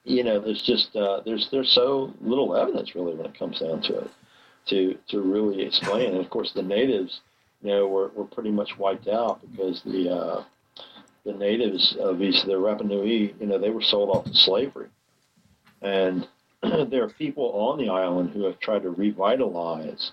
you 0.03 0.23
know, 0.23 0.39
there's 0.39 0.61
just 0.61 0.95
uh, 0.95 1.21
there's 1.25 1.49
there's 1.51 1.71
so 1.71 2.13
little 2.21 2.55
evidence 2.55 2.95
really 2.95 3.15
when 3.15 3.25
it 3.25 3.37
comes 3.37 3.59
down 3.59 3.81
to 3.83 3.99
it 3.99 4.11
to 4.67 4.97
to 5.09 5.21
really 5.21 5.61
explain. 5.65 6.11
And 6.11 6.23
of 6.23 6.29
course, 6.29 6.51
the 6.53 6.63
natives, 6.63 7.21
you 7.61 7.69
know, 7.69 7.87
were, 7.87 8.09
were 8.09 8.25
pretty 8.25 8.51
much 8.51 8.77
wiped 8.77 9.07
out 9.07 9.41
because 9.41 9.81
the 9.83 10.09
uh, 10.09 10.43
the 11.25 11.33
natives 11.33 11.95
of 11.99 12.21
East 12.21 12.45
the 12.45 12.53
Rapa 12.53 12.83
Nui, 12.83 13.35
you 13.39 13.47
know, 13.47 13.57
they 13.57 13.69
were 13.69 13.81
sold 13.81 14.09
off 14.09 14.25
to 14.25 14.33
slavery, 14.33 14.87
and 15.81 16.27
there 16.89 17.03
are 17.03 17.09
people 17.09 17.51
on 17.53 17.77
the 17.77 17.89
island 17.89 18.31
who 18.31 18.43
have 18.45 18.59
tried 18.59 18.83
to 18.83 18.89
revitalize 18.89 20.11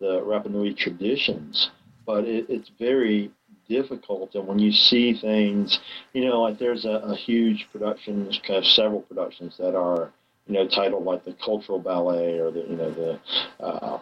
the 0.00 0.20
Rapa 0.20 0.50
Nui 0.50 0.74
traditions, 0.74 1.70
but 2.06 2.24
it, 2.24 2.46
it's 2.48 2.70
very 2.78 3.30
difficult. 3.68 4.34
And 4.34 4.46
when 4.46 4.58
you 4.58 4.72
see 4.72 5.14
things, 5.14 5.78
you 6.12 6.24
know, 6.24 6.42
like 6.42 6.58
there's 6.58 6.84
a, 6.84 7.00
a 7.04 7.14
huge 7.14 7.68
production, 7.72 8.30
kind 8.46 8.58
of 8.58 8.66
several 8.66 9.02
productions 9.02 9.56
that 9.58 9.74
are, 9.74 10.12
you 10.46 10.54
know, 10.54 10.68
titled 10.68 11.04
like 11.04 11.24
the 11.24 11.36
cultural 11.44 11.78
ballet 11.78 12.38
or 12.38 12.50
the, 12.50 12.60
you 12.60 12.76
know, 12.76 12.90
the, 12.90 13.64
uh, 13.64 13.98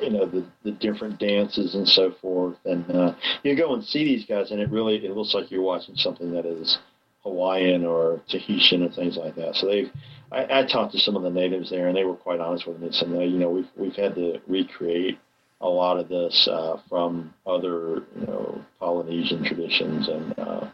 you 0.00 0.10
know 0.10 0.26
the 0.26 0.44
the 0.64 0.72
different 0.72 1.18
dances 1.20 1.74
and 1.74 1.86
so 1.86 2.10
forth 2.20 2.56
and 2.64 2.90
uh, 2.90 3.14
you 3.44 3.54
go 3.54 3.74
and 3.74 3.84
see 3.84 4.04
these 4.04 4.24
guys 4.24 4.50
and 4.50 4.60
it 4.60 4.68
really 4.70 4.96
it 4.96 5.16
looks 5.16 5.34
like 5.34 5.50
you're 5.50 5.62
watching 5.62 5.94
something 5.94 6.32
that 6.32 6.44
is 6.44 6.78
Hawaiian 7.26 7.84
or 7.84 8.20
Tahitian 8.28 8.82
and 8.82 8.94
things 8.94 9.16
like 9.16 9.34
that 9.36 9.56
so 9.56 9.66
they've 9.66 9.90
I, 10.32 10.60
I 10.60 10.66
talked 10.66 10.92
to 10.92 10.98
some 10.98 11.16
of 11.16 11.22
the 11.22 11.30
natives 11.30 11.70
there 11.70 11.88
and 11.88 11.96
they 11.96 12.04
were 12.04 12.16
quite 12.16 12.40
honest 12.40 12.66
with 12.66 12.78
me 12.78 12.86
and 12.86 12.94
said 12.94 13.08
you 13.10 13.38
know 13.38 13.50
we've 13.50 13.70
we've 13.76 13.96
had 13.96 14.14
to 14.14 14.40
recreate 14.46 15.18
a 15.60 15.68
lot 15.68 15.98
of 15.98 16.08
this 16.08 16.48
uh, 16.50 16.78
from 16.88 17.32
other 17.46 18.02
you 18.18 18.26
know 18.26 18.64
Polynesian 18.78 19.44
traditions 19.44 20.08
and 20.08 20.38
uh, 20.38 20.70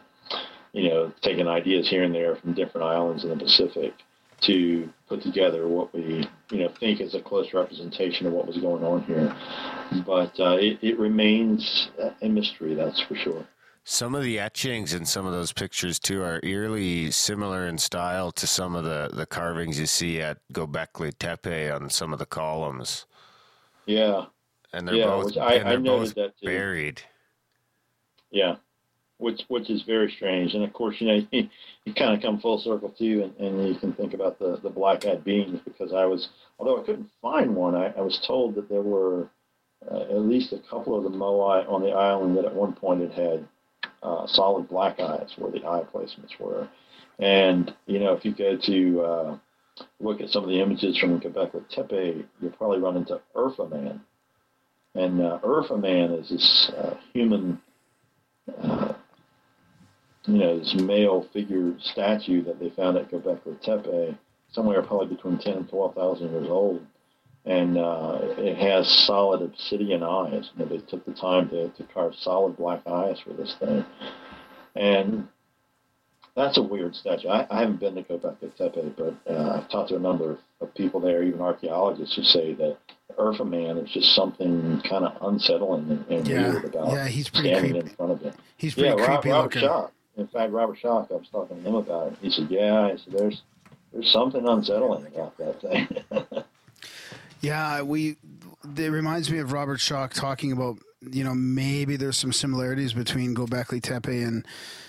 you 0.73 0.89
know 0.89 1.11
taking 1.21 1.47
ideas 1.47 1.89
here 1.89 2.03
and 2.03 2.13
there 2.13 2.35
from 2.35 2.53
different 2.53 2.85
islands 2.85 3.23
in 3.23 3.29
the 3.29 3.37
Pacific 3.37 3.93
to 4.41 4.89
put 5.07 5.21
together 5.21 5.67
what 5.67 5.93
we 5.93 6.27
you 6.51 6.59
know 6.59 6.69
think 6.79 6.99
is 6.99 7.15
a 7.15 7.21
close 7.21 7.53
representation 7.53 8.27
of 8.27 8.33
what 8.33 8.47
was 8.47 8.57
going 8.57 8.83
on 8.83 9.03
here. 9.03 9.33
But 10.05 10.37
uh, 10.39 10.57
it, 10.57 10.79
it 10.81 10.99
remains 10.99 11.89
a 12.21 12.27
mystery, 12.27 12.73
that's 12.75 13.01
for 13.03 13.15
sure. 13.15 13.47
Some 13.85 14.15
of 14.15 14.23
the 14.23 14.39
etchings 14.39 14.93
in 14.93 15.05
some 15.05 15.25
of 15.25 15.33
those 15.33 15.51
pictures 15.51 15.99
too 15.99 16.21
are 16.23 16.39
eerily 16.41 17.11
similar 17.11 17.67
in 17.67 17.77
style 17.77 18.31
to 18.31 18.47
some 18.47 18.75
of 18.75 18.85
the, 18.85 19.09
the 19.11 19.25
carvings 19.25 19.77
you 19.77 19.85
see 19.87 20.21
at 20.21 20.37
Gobekli 20.53 21.11
Tepe 21.19 21.69
on 21.69 21.89
some 21.89 22.13
of 22.13 22.19
the 22.19 22.25
columns, 22.25 23.05
Yeah, 23.85 24.25
and 24.71 24.87
they're 24.87 24.95
Yeah, 24.95 25.07
both 25.07 25.37
I- 25.37 25.55
and 25.55 25.67
they're 25.67 25.93
I 25.93 25.97
both 25.97 26.15
that 26.15 26.37
too. 26.39 26.45
buried. 26.45 27.01
yeah. 28.31 28.55
Which 29.17 29.41
which 29.47 29.69
is 29.69 29.83
very 29.83 30.11
strange, 30.11 30.53
and 30.53 30.63
of 30.63 30.73
course 30.73 30.99
you 30.99 31.07
know 31.07 31.27
you, 31.31 31.49
you 31.85 31.93
kind 31.93 32.13
of 32.15 32.21
come 32.21 32.39
full 32.39 32.59
circle 32.59 32.89
too, 32.89 33.31
and, 33.37 33.47
and 33.47 33.67
you 33.67 33.75
can 33.75 33.93
think 33.93 34.13
about 34.13 34.39
the 34.39 34.57
the 34.63 34.69
black-eyed 34.69 35.23
beans 35.23 35.59
because 35.65 35.93
I 35.93 36.05
was 36.05 36.29
although 36.57 36.81
I 36.81 36.85
couldn't 36.85 37.09
find 37.21 37.55
one, 37.55 37.75
I, 37.75 37.87
I 37.97 38.01
was 38.01 38.19
told 38.25 38.55
that 38.55 38.67
there 38.69 38.81
were 38.81 39.29
uh, 39.89 40.01
at 40.03 40.21
least 40.21 40.51
a 40.53 40.59
couple 40.59 40.97
of 40.97 41.03
the 41.03 41.09
moai 41.17 41.69
on 41.69 41.81
the 41.83 41.91
island 41.91 42.35
that 42.37 42.45
at 42.45 42.55
one 42.55 42.73
point 42.73 43.01
had 43.01 43.11
had 43.11 43.47
uh, 44.03 44.27
solid 44.27 44.67
black 44.67 44.99
eyes 44.99 45.33
where 45.37 45.51
the 45.51 45.65
eye 45.65 45.83
placements 45.93 46.39
were. 46.39 46.67
And, 47.19 47.73
you 47.85 47.99
know, 47.99 48.13
if 48.13 48.25
you 48.25 48.33
go 48.33 48.57
to 48.57 49.01
uh, 49.01 49.37
look 49.99 50.21
at 50.21 50.29
some 50.29 50.43
of 50.43 50.49
the 50.49 50.61
images 50.61 50.97
from 50.97 51.19
Göbekli 51.19 51.67
Tepe, 51.69 52.25
you'll 52.41 52.51
probably 52.51 52.79
run 52.79 52.97
into 52.97 53.21
Urfa 53.35 53.69
Man. 53.69 54.01
And 54.95 55.21
uh, 55.21 55.39
Urfa 55.43 55.79
Man 55.79 56.11
is 56.11 56.29
this 56.29 56.71
uh, 56.77 56.95
human, 57.13 57.61
uh, 58.61 58.93
you 60.25 60.37
know, 60.37 60.59
this 60.59 60.75
male 60.75 61.27
figure 61.33 61.73
statue 61.79 62.43
that 62.43 62.59
they 62.59 62.69
found 62.71 62.97
at 62.97 63.09
Göbekli 63.09 63.61
Tepe, 63.61 64.17
somewhere 64.51 64.81
probably 64.81 65.15
between 65.15 65.37
10 65.37 65.53
and 65.53 65.69
12,000 65.69 66.31
years 66.31 66.47
old 66.49 66.85
and 67.45 67.77
uh, 67.77 68.19
it 68.37 68.57
has 68.57 68.87
solid 69.05 69.41
obsidian 69.41 70.03
eyes. 70.03 70.49
You 70.55 70.65
know, 70.65 70.69
they 70.69 70.77
took 70.79 71.05
the 71.05 71.13
time 71.13 71.49
to, 71.49 71.69
to 71.69 71.83
carve 71.93 72.15
solid 72.15 72.57
black 72.57 72.81
eyes 72.87 73.19
for 73.19 73.33
this 73.33 73.55
thing, 73.59 73.85
and 74.75 75.27
that's 76.35 76.57
a 76.57 76.63
weird 76.63 76.95
statue. 76.95 77.27
I, 77.27 77.45
I 77.49 77.59
haven't 77.59 77.79
been 77.79 77.95
to 77.95 78.03
Göbekli 78.03 78.55
Tepe, 78.55 78.95
but 78.97 79.15
uh, 79.31 79.59
I've 79.59 79.69
talked 79.69 79.89
to 79.89 79.95
a 79.95 79.99
number 79.99 80.31
of, 80.31 80.39
of 80.61 80.73
people 80.73 80.99
there, 80.99 81.21
even 81.23 81.41
archaeologists, 81.41 82.15
who 82.15 82.23
say 82.23 82.53
that 82.55 82.77
Urfa 83.19 83.47
Man 83.47 83.77
is 83.77 83.91
just 83.91 84.15
something 84.15 84.81
kind 84.89 85.05
of 85.05 85.15
unsettling 85.21 85.89
and, 85.91 86.05
and 86.07 86.27
Yeah, 86.27 86.49
weird 86.53 86.65
about 86.65 86.91
yeah, 86.91 87.07
he's 87.07 87.29
pretty 87.29 87.49
standing 87.49 87.71
creepy. 87.73 87.89
in 87.89 87.95
front 87.95 88.11
of 88.13 88.21
it. 88.23 88.35
He's 88.57 88.73
pretty 88.73 88.89
yeah, 88.89 89.05
creepy 89.05 89.29
Robert 89.29 89.55
looking. 89.55 89.69
Schoch. 89.69 89.91
In 90.15 90.27
fact, 90.27 90.51
Robert 90.51 90.77
Schoch, 90.81 91.11
I 91.11 91.15
was 91.15 91.27
talking 91.31 91.61
to 91.61 91.69
him 91.69 91.75
about 91.75 92.13
it. 92.13 92.17
He 92.21 92.29
said, 92.29 92.47
"Yeah," 92.49 92.81
I 92.85 92.95
said, 92.97 93.13
"There's 93.17 93.41
there's 93.91 94.11
something 94.11 94.47
unsettling 94.47 95.05
about 95.07 95.37
that 95.37 95.61
thing." 95.61 96.43
Yeah, 97.43 97.81
we. 97.81 98.15
It 98.77 98.89
reminds 98.89 99.29
me 99.29 99.39
of 99.39 99.51
Robert 99.51 99.79
Schoch 99.79 100.13
talking 100.13 100.53
about 100.53 100.77
you 101.01 101.25
know 101.25 101.35
maybe 101.35 101.97
there's 101.97 102.17
some 102.17 102.31
similarities 102.31 102.93
between 102.93 103.35
Gobekli 103.35 103.81
Tepe 103.83 104.23
and 104.23 104.45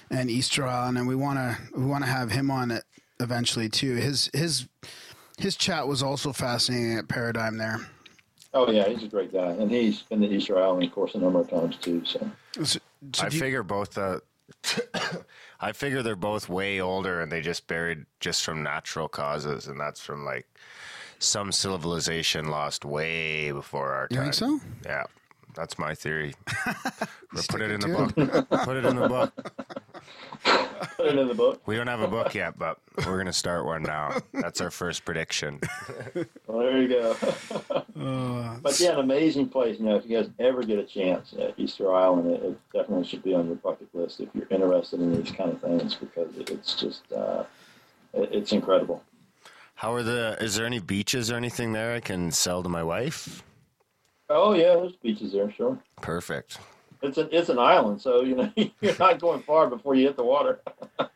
and 0.08 0.30
Istra, 0.30 0.84
and 0.86 1.08
we 1.08 1.16
want 1.16 1.38
to 1.38 1.58
we 1.76 1.84
want 1.84 2.04
to 2.04 2.10
have 2.10 2.30
him 2.30 2.52
on 2.52 2.70
it 2.70 2.84
eventually 3.18 3.68
too. 3.68 3.96
His 3.96 4.30
his 4.32 4.68
his 5.36 5.56
chat 5.56 5.88
was 5.88 6.00
also 6.00 6.32
fascinating 6.32 6.96
at 6.96 7.08
Paradigm 7.08 7.58
there. 7.58 7.80
Oh 8.54 8.70
yeah, 8.70 8.88
he's 8.88 9.02
a 9.02 9.08
great 9.08 9.32
guy, 9.32 9.50
and 9.50 9.68
he's 9.68 10.02
been 10.02 10.20
to 10.20 10.28
Easter 10.28 10.56
Island, 10.56 10.84
of 10.84 10.92
course, 10.92 11.16
a 11.16 11.18
number 11.18 11.40
of 11.40 11.50
times 11.50 11.76
too. 11.78 12.04
So 12.04 12.30
So, 12.62 12.78
so 13.12 13.24
I 13.24 13.30
you- 13.30 13.40
figure 13.40 13.64
both 13.64 13.98
uh 13.98 14.20
I 15.60 15.72
figure 15.72 16.04
they're 16.04 16.14
both 16.14 16.48
way 16.48 16.80
older 16.80 17.20
and 17.20 17.32
they 17.32 17.40
just 17.40 17.66
buried 17.66 18.04
just 18.20 18.44
from 18.44 18.62
natural 18.62 19.08
causes 19.08 19.66
and 19.66 19.80
that's 19.80 20.00
from 20.00 20.24
like 20.24 20.46
some 21.24 21.52
civilization 21.52 22.48
lost 22.48 22.84
way 22.84 23.50
before 23.52 23.92
our 23.92 24.08
you 24.10 24.16
time. 24.16 24.26
You 24.26 24.32
think 24.32 24.34
so? 24.34 24.60
Yeah. 24.84 25.04
That's 25.54 25.78
my 25.78 25.94
theory. 25.94 26.34
Put 27.48 27.60
it 27.60 27.70
in 27.70 27.80
the 27.80 27.88
book. 27.88 28.14
Put 28.64 28.76
it 28.76 28.84
in 28.84 28.96
the 28.96 29.08
book. 29.08 29.32
put 30.96 31.06
it 31.06 31.18
in 31.18 31.28
the 31.28 31.34
book. 31.34 31.62
We 31.66 31.76
don't 31.76 31.86
have 31.86 32.00
a 32.00 32.08
book 32.08 32.34
yet, 32.34 32.58
but 32.58 32.78
we're 33.06 33.18
gonna 33.18 33.32
start 33.32 33.64
one 33.64 33.82
now. 33.82 34.18
That's 34.32 34.60
our 34.60 34.70
first 34.70 35.04
prediction. 35.04 35.60
Well, 36.46 36.58
there 36.58 36.82
you 36.82 36.88
go. 36.88 37.16
Uh, 37.94 38.56
but 38.60 38.78
yeah, 38.80 38.94
an 38.94 38.98
amazing 38.98 39.48
place. 39.48 39.78
You 39.78 39.86
know, 39.86 39.96
if 39.96 40.04
you 40.04 40.16
guys 40.16 40.28
ever 40.40 40.64
get 40.64 40.80
a 40.80 40.84
chance 40.84 41.32
at 41.38 41.54
Easter 41.56 41.94
Island, 41.94 42.28
it, 42.32 42.42
it 42.42 42.58
definitely 42.72 43.06
should 43.06 43.22
be 43.22 43.34
on 43.34 43.46
your 43.46 43.54
bucket 43.54 43.88
list 43.94 44.18
if 44.18 44.28
you're 44.34 44.48
interested 44.50 45.00
in 45.00 45.14
these 45.14 45.30
kind 45.30 45.52
of 45.52 45.60
things 45.60 45.94
because 45.94 46.36
it, 46.36 46.50
it's 46.50 46.74
just 46.74 47.10
uh, 47.12 47.44
it, 48.12 48.30
it's 48.32 48.52
incredible. 48.52 49.00
How 49.74 49.92
are 49.92 50.02
the 50.02 50.36
is 50.40 50.56
there 50.56 50.66
any 50.66 50.78
beaches 50.78 51.30
or 51.30 51.36
anything 51.36 51.72
there 51.72 51.94
I 51.94 52.00
can 52.00 52.30
sell 52.30 52.62
to 52.62 52.68
my 52.68 52.82
wife? 52.82 53.42
Oh 54.30 54.54
yeah, 54.54 54.74
there's 54.76 54.96
beaches 54.96 55.32
there, 55.32 55.50
sure. 55.52 55.78
Perfect. 56.00 56.58
It's 57.02 57.18
an 57.18 57.28
it's 57.32 57.48
an 57.48 57.58
island, 57.58 58.00
so 58.00 58.22
you 58.22 58.36
know 58.36 58.52
you're 58.80 58.98
not 58.98 59.18
going 59.18 59.42
far 59.42 59.68
before 59.68 59.94
you 59.94 60.06
hit 60.06 60.16
the 60.16 60.24
water. 60.24 60.60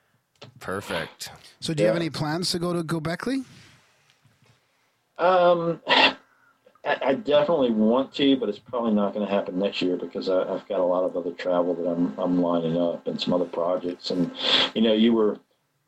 Perfect. 0.60 1.30
so 1.60 1.72
do 1.72 1.82
you 1.82 1.86
have 1.86 1.96
any 1.96 2.10
plans 2.10 2.50
to 2.50 2.58
go 2.58 2.72
to 2.72 2.82
Gobekli? 2.82 3.44
Um, 5.18 5.80
I, 5.86 6.16
I 6.84 7.14
definitely 7.14 7.70
want 7.70 8.12
to, 8.14 8.36
but 8.36 8.48
it's 8.48 8.58
probably 8.58 8.92
not 8.92 9.14
going 9.14 9.26
to 9.26 9.32
happen 9.32 9.58
next 9.58 9.82
year 9.82 9.96
because 9.96 10.28
I, 10.28 10.42
I've 10.42 10.66
got 10.68 10.80
a 10.80 10.84
lot 10.84 11.04
of 11.04 11.16
other 11.16 11.32
travel 11.32 11.74
that 11.74 11.88
I'm 11.88 12.14
I'm 12.18 12.42
lining 12.42 12.76
up 12.76 13.06
and 13.06 13.20
some 13.20 13.32
other 13.32 13.44
projects. 13.44 14.10
And 14.10 14.32
you 14.74 14.82
know, 14.82 14.92
you 14.92 15.12
were 15.12 15.38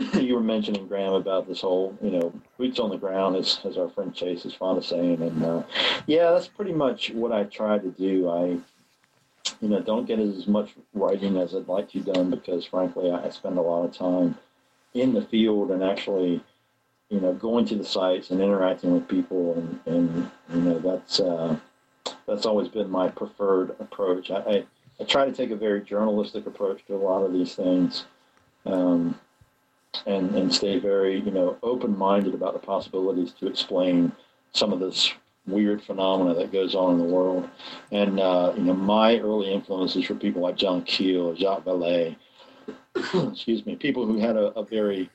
you 0.14 0.34
were 0.34 0.40
mentioning 0.40 0.86
Graham 0.86 1.14
about 1.14 1.46
this 1.46 1.60
whole 1.60 1.96
you 2.02 2.10
know 2.10 2.32
boots 2.58 2.78
on 2.78 2.90
the 2.90 2.96
ground, 2.96 3.36
as 3.36 3.60
as 3.64 3.78
our 3.78 3.88
friend 3.88 4.14
Chase 4.14 4.44
is 4.44 4.54
fond 4.54 4.78
of 4.78 4.84
saying. 4.84 5.22
And 5.22 5.44
uh, 5.44 5.62
yeah, 6.06 6.30
that's 6.30 6.48
pretty 6.48 6.72
much 6.72 7.10
what 7.10 7.32
I 7.32 7.44
try 7.44 7.78
to 7.78 7.90
do. 7.90 8.28
I 8.28 8.58
you 9.60 9.68
know 9.68 9.80
don't 9.80 10.06
get 10.06 10.18
as 10.18 10.46
much 10.46 10.74
writing 10.94 11.36
as 11.36 11.54
I'd 11.54 11.68
like 11.68 11.90
to 11.90 12.00
done 12.00 12.30
because 12.30 12.64
frankly 12.64 13.10
I, 13.10 13.30
spend 13.30 13.58
a 13.58 13.62
lot 13.62 13.84
of 13.84 13.96
time 13.96 14.36
in 14.94 15.14
the 15.14 15.22
field 15.22 15.70
and 15.70 15.82
actually 15.84 16.42
you 17.10 17.20
know, 17.20 17.34
going 17.34 17.66
to 17.66 17.74
the 17.74 17.84
sites 17.84 18.30
and 18.30 18.40
interacting 18.40 18.92
with 18.94 19.08
people, 19.08 19.54
and, 19.54 19.80
and 19.84 20.30
you 20.54 20.60
know, 20.60 20.78
that's 20.78 21.18
uh, 21.20 21.56
that's 22.26 22.46
always 22.46 22.68
been 22.68 22.88
my 22.88 23.08
preferred 23.08 23.70
approach. 23.80 24.30
I, 24.30 24.36
I, 24.36 24.64
I 25.00 25.04
try 25.04 25.24
to 25.24 25.32
take 25.32 25.50
a 25.50 25.56
very 25.56 25.82
journalistic 25.82 26.46
approach 26.46 26.86
to 26.86 26.94
a 26.94 26.96
lot 26.96 27.24
of 27.24 27.32
these 27.32 27.54
things, 27.54 28.04
um, 28.64 29.18
and 30.06 30.34
and 30.34 30.54
stay 30.54 30.78
very 30.78 31.20
you 31.20 31.30
know 31.30 31.58
open-minded 31.62 32.34
about 32.34 32.52
the 32.52 32.58
possibilities 32.58 33.32
to 33.32 33.46
explain 33.46 34.12
some 34.52 34.72
of 34.72 34.80
this 34.80 35.12
weird 35.46 35.82
phenomena 35.82 36.34
that 36.34 36.52
goes 36.52 36.74
on 36.74 36.92
in 36.92 36.98
the 36.98 37.12
world. 37.12 37.48
And 37.90 38.20
uh, 38.20 38.52
you 38.56 38.62
know, 38.62 38.74
my 38.74 39.18
early 39.18 39.52
influences 39.52 40.08
were 40.08 40.14
people 40.14 40.42
like 40.42 40.56
John 40.56 40.82
Keel, 40.82 41.34
Jacques 41.34 41.64
Vallée, 41.64 42.16
excuse 42.94 43.64
me, 43.66 43.76
people 43.76 44.06
who 44.06 44.18
had 44.18 44.36
a, 44.36 44.46
a 44.58 44.64
very 44.64 45.10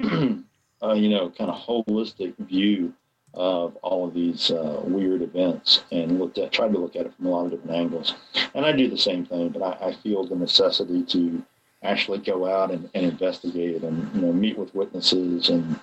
uh, 0.02 0.92
you 0.92 1.08
know, 1.08 1.30
kind 1.30 1.50
of 1.50 1.56
holistic 1.56 2.34
view 2.38 2.92
of 3.32 3.74
all 3.76 4.06
of 4.06 4.14
these 4.14 4.50
uh, 4.50 4.80
weird 4.84 5.22
events 5.22 5.82
and 5.90 6.20
looked 6.20 6.38
at, 6.38 6.52
tried 6.52 6.72
to 6.72 6.78
look 6.78 6.94
at 6.94 7.06
it 7.06 7.14
from 7.16 7.26
a 7.26 7.30
lot 7.30 7.46
of 7.46 7.50
different 7.50 7.76
angles. 7.76 8.14
And 8.54 8.64
I 8.64 8.70
do 8.70 8.88
the 8.88 8.98
same 8.98 9.26
thing, 9.26 9.48
but 9.48 9.62
I, 9.62 9.88
I 9.88 9.92
feel 9.92 10.24
the 10.24 10.36
necessity 10.36 11.02
to 11.04 11.42
actually 11.84 12.18
go 12.18 12.46
out 12.46 12.70
and, 12.70 12.88
and 12.94 13.04
investigate 13.04 13.82
and, 13.82 14.14
you 14.14 14.22
know, 14.22 14.32
meet 14.32 14.58
with 14.58 14.74
witnesses 14.74 15.50
and, 15.50 15.78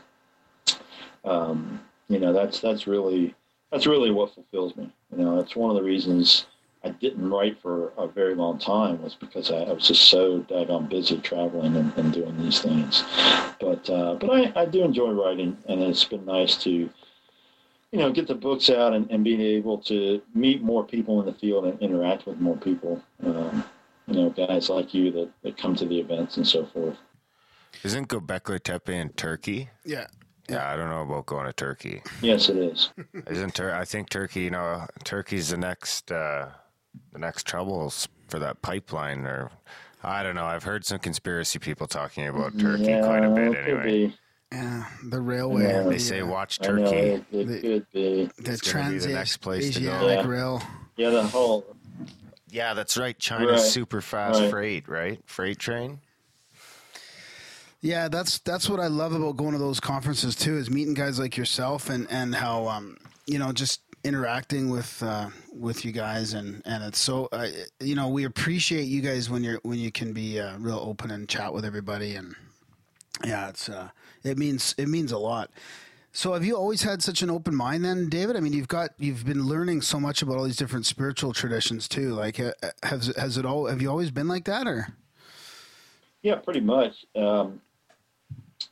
um, 1.23 1.79
you 2.09 2.19
know, 2.19 2.33
that's 2.33 2.59
that's 2.59 2.87
really 2.87 3.33
that's 3.71 3.87
really 3.87 4.11
what 4.11 4.33
fulfills 4.33 4.75
me. 4.75 4.91
You 5.15 5.23
know, 5.23 5.37
that's 5.37 5.55
one 5.55 5.69
of 5.69 5.77
the 5.77 5.83
reasons 5.83 6.45
I 6.83 6.89
didn't 6.89 7.29
write 7.29 7.61
for 7.61 7.93
a 7.97 8.07
very 8.07 8.33
long 8.33 8.57
time 8.57 9.01
was 9.01 9.15
because 9.15 9.51
I, 9.51 9.57
I 9.57 9.71
was 9.71 9.87
just 9.87 10.03
so 10.09 10.39
daggone 10.41 10.89
busy 10.89 11.17
traveling 11.19 11.75
and, 11.75 11.95
and 11.95 12.11
doing 12.11 12.37
these 12.41 12.59
things. 12.59 13.03
But 13.59 13.89
uh, 13.89 14.15
but 14.15 14.29
I, 14.29 14.61
I 14.61 14.65
do 14.65 14.83
enjoy 14.83 15.11
writing, 15.11 15.57
and 15.67 15.81
it's 15.81 16.03
been 16.03 16.25
nice 16.25 16.57
to 16.63 16.71
you 16.71 16.89
know 17.99 18.11
get 18.11 18.27
the 18.27 18.35
books 18.35 18.69
out 18.69 18.93
and, 18.93 19.09
and 19.11 19.23
being 19.23 19.41
able 19.41 19.77
to 19.79 20.21
meet 20.33 20.63
more 20.63 20.83
people 20.83 21.19
in 21.19 21.27
the 21.27 21.33
field 21.33 21.65
and 21.65 21.79
interact 21.81 22.25
with 22.25 22.39
more 22.39 22.57
people. 22.57 23.01
Um, 23.23 23.63
you 24.07 24.13
know, 24.15 24.29
guys 24.29 24.69
like 24.69 24.93
you 24.93 25.11
that, 25.11 25.29
that 25.43 25.57
come 25.57 25.75
to 25.75 25.85
the 25.85 25.99
events 25.99 26.37
and 26.37 26.47
so 26.47 26.65
forth. 26.65 26.97
Isn't 27.83 28.07
Göbekli 28.09 28.61
Tepe 28.61 28.89
in 28.89 29.09
Turkey? 29.09 29.69
Yeah. 29.85 30.07
Yeah, 30.49 30.69
I 30.71 30.75
don't 30.75 30.89
know 30.89 31.03
about 31.03 31.27
going 31.27 31.45
to 31.45 31.53
Turkey. 31.53 32.01
Yes, 32.21 32.49
it 32.49 32.57
is. 32.57 32.89
Isn't 33.29 33.55
Tur- 33.55 33.73
I 33.73 33.85
think 33.85 34.09
Turkey? 34.09 34.41
You 34.41 34.49
know, 34.51 34.85
Turkey's 35.05 35.49
the 35.49 35.57
next 35.57 36.11
uh, 36.11 36.49
the 37.13 37.19
next 37.19 37.45
troubles 37.47 38.09
for 38.27 38.39
that 38.39 38.61
pipeline, 38.61 39.19
or 39.25 39.49
I 40.03 40.23
don't 40.23 40.35
know. 40.35 40.43
I've 40.45 40.63
heard 40.63 40.83
some 40.83 40.99
conspiracy 40.99 41.59
people 41.59 41.87
talking 41.87 42.27
about 42.27 42.57
Turkey 42.59 42.83
yeah, 42.83 43.01
quite 43.05 43.23
a 43.23 43.29
bit. 43.29 43.47
it 43.53 43.65
could 43.65 43.79
Anyway, 43.79 44.07
be. 44.07 44.15
Yeah, 44.51 44.85
the 45.05 45.21
railway. 45.21 45.63
Yeah. 45.63 45.83
they 45.83 45.89
the, 45.93 45.99
say 45.99 46.19
uh, 46.19 46.25
watch 46.25 46.59
I 46.61 46.67
know 46.71 46.83
Turkey. 46.83 46.97
it, 46.97 47.25
it 47.31 47.47
The- 47.47 47.61
could 47.61 47.85
be. 47.93 48.29
the 48.39 48.51
It's 48.51 48.61
gonna 48.73 48.89
be 48.89 48.97
the 48.97 49.03
Trans 49.03 49.05
next 49.07 49.37
place 49.37 49.73
to 49.75 49.79
go. 49.79 50.07
Yeah. 50.09 50.27
Rail. 50.27 50.61
Yeah, 50.97 51.11
the 51.11 51.23
whole 51.23 51.65
Yeah, 52.51 52.73
that's 52.73 52.97
right. 52.97 53.17
China's 53.17 53.49
Right. 53.49 53.59
super 53.59 54.01
fast 54.01 54.41
Right. 54.41 54.49
freight, 54.49 54.89
right? 54.89 55.19
Freight 55.25 55.57
train. 55.57 55.99
Yeah, 57.81 58.09
that's 58.09 58.37
that's 58.39 58.69
what 58.69 58.79
I 58.79 58.87
love 58.87 59.13
about 59.13 59.37
going 59.37 59.53
to 59.53 59.57
those 59.57 59.79
conferences 59.79 60.35
too, 60.35 60.57
is 60.57 60.69
meeting 60.69 60.93
guys 60.93 61.17
like 61.17 61.35
yourself 61.37 61.89
and 61.89 62.07
and 62.11 62.35
how 62.35 62.67
um 62.67 62.97
you 63.25 63.39
know 63.39 63.51
just 63.51 63.81
interacting 64.03 64.69
with 64.69 65.01
uh, 65.01 65.29
with 65.53 65.85
you 65.85 65.91
guys 65.91 66.33
and 66.33 66.61
and 66.65 66.83
it's 66.83 66.99
so 66.99 67.27
uh, 67.31 67.47
you 67.79 67.95
know 67.95 68.07
we 68.09 68.23
appreciate 68.25 68.83
you 68.85 69.01
guys 69.01 69.29
when 69.29 69.43
you're 69.43 69.59
when 69.63 69.79
you 69.79 69.91
can 69.91 70.11
be 70.13 70.39
uh, 70.39 70.57
real 70.57 70.79
open 70.79 71.09
and 71.11 71.29
chat 71.29 71.53
with 71.53 71.63
everybody 71.65 72.15
and 72.15 72.35
yeah 73.23 73.47
it's 73.49 73.69
uh 73.69 73.89
it 74.23 74.37
means 74.37 74.75
it 74.77 74.87
means 74.87 75.11
a 75.11 75.17
lot. 75.17 75.49
So 76.13 76.33
have 76.33 76.43
you 76.43 76.57
always 76.57 76.83
had 76.83 77.01
such 77.01 77.21
an 77.21 77.29
open 77.29 77.55
mind 77.55 77.85
then, 77.85 78.09
David? 78.09 78.35
I 78.35 78.41
mean, 78.41 78.51
you've 78.51 78.67
got 78.67 78.91
you've 78.97 79.25
been 79.25 79.45
learning 79.45 79.81
so 79.81 79.99
much 79.99 80.21
about 80.21 80.37
all 80.37 80.43
these 80.43 80.57
different 80.57 80.85
spiritual 80.85 81.31
traditions 81.31 81.87
too. 81.87 82.13
Like, 82.13 82.39
uh, 82.39 82.51
has 82.83 83.13
has 83.15 83.37
it 83.37 83.45
all? 83.45 83.67
Have 83.67 83.81
you 83.81 83.89
always 83.89 84.11
been 84.11 84.27
like 84.27 84.43
that, 84.45 84.67
or? 84.67 84.89
Yeah, 86.21 86.35
pretty 86.35 86.59
much. 86.59 87.05
Um, 87.15 87.61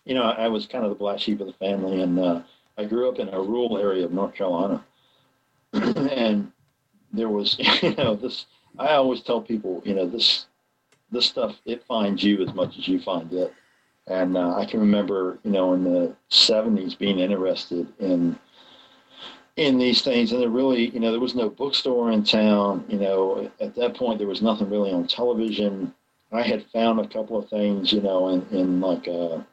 you 0.06 0.16
know, 0.16 0.24
I 0.24 0.48
was 0.50 0.68
kind 0.68 0.84
of 0.84 0.90
the 0.90 0.96
black 0.96 1.20
sheep 1.20 1.40
of 1.40 1.48
the 1.48 1.54
family, 1.54 2.02
and 2.02 2.20
uh, 2.20 2.42
I 2.78 2.84
grew 2.86 3.10
up 3.10 3.20
in 3.20 3.30
a 3.30 3.40
rural 3.40 3.78
area 3.78 4.06
of 4.06 4.12
North 4.12 4.36
Carolina, 4.36 4.84
and 5.74 6.52
there 7.14 7.30
was, 7.30 7.56
you 7.82 7.96
know, 7.96 8.16
this. 8.16 8.46
I 8.78 8.94
always 8.94 9.22
tell 9.22 9.42
people, 9.42 9.82
you 9.86 9.96
know, 9.96 10.08
this 10.08 10.46
this 11.12 11.26
stuff 11.26 11.56
it 11.66 11.84
finds 11.86 12.24
you 12.24 12.42
as 12.44 12.54
much 12.54 12.78
as 12.78 12.88
you 12.88 13.00
find 13.02 13.32
it. 13.34 13.54
And 14.10 14.36
uh, 14.36 14.56
I 14.56 14.66
can 14.66 14.80
remember, 14.80 15.38
you 15.44 15.52
know, 15.52 15.74
in 15.74 15.84
the 15.84 16.16
'70s 16.32 16.98
being 16.98 17.20
interested 17.20 17.88
in 18.00 18.38
in 19.56 19.78
these 19.78 20.02
things, 20.02 20.32
and 20.32 20.42
there 20.42 20.50
really, 20.50 20.90
you 20.90 21.00
know, 21.00 21.12
there 21.12 21.20
was 21.20 21.36
no 21.36 21.50
bookstore 21.50 22.12
in 22.12 22.24
town. 22.24 22.86
You 22.88 22.98
know, 22.98 23.52
at 23.60 23.76
that 23.76 23.96
point, 23.96 24.18
there 24.18 24.28
was 24.28 24.42
nothing 24.42 24.70
really 24.70 24.92
on 24.92 25.06
television. 25.06 25.94
I 26.32 26.42
had 26.42 26.66
found 26.68 27.00
a 27.00 27.08
couple 27.08 27.38
of 27.38 27.50
things, 27.50 27.92
you 27.92 28.02
know, 28.02 28.30
in, 28.30 28.48
in 28.52 28.82
like 28.82 29.08
a, 29.08 29.46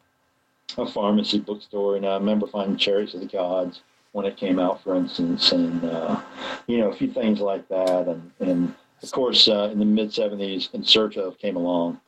a 0.79 0.87
pharmacy 0.87 1.41
bookstore, 1.41 1.97
and 1.97 2.07
I 2.07 2.15
remember 2.15 2.47
finding 2.47 2.77
Chariots 2.77 3.15
of 3.15 3.21
the 3.21 3.27
Gods 3.27 3.81
when 4.13 4.27
it 4.27 4.37
came 4.37 4.59
out, 4.59 4.83
for 4.83 4.95
instance, 4.95 5.53
and 5.53 5.85
uh, 5.85 6.21
you 6.67 6.79
know, 6.79 6.91
a 6.91 6.97
few 6.97 7.11
things 7.11 7.41
like 7.41 7.69
that, 7.69 8.09
and 8.09 8.31
and 8.41 8.75
of 9.03 9.11
course, 9.11 9.49
uh, 9.49 9.69
in 9.73 9.79
the 9.79 9.85
mid 9.85 10.11
'70s, 10.11 10.73
In 10.73 10.83
Search 10.85 11.17
of 11.17 11.37
came 11.39 11.57
along, 11.57 12.01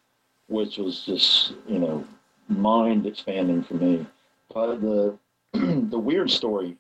which 0.47 0.79
was 0.79 1.05
just 1.05 1.53
you 1.67 1.79
know 1.79 2.07
mind 2.49 3.07
expanding 3.07 3.63
for 3.63 3.75
me. 3.75 4.07
But 4.53 4.81
the 4.81 5.19
the 5.53 5.99
weird 5.99 6.31
story 6.31 6.77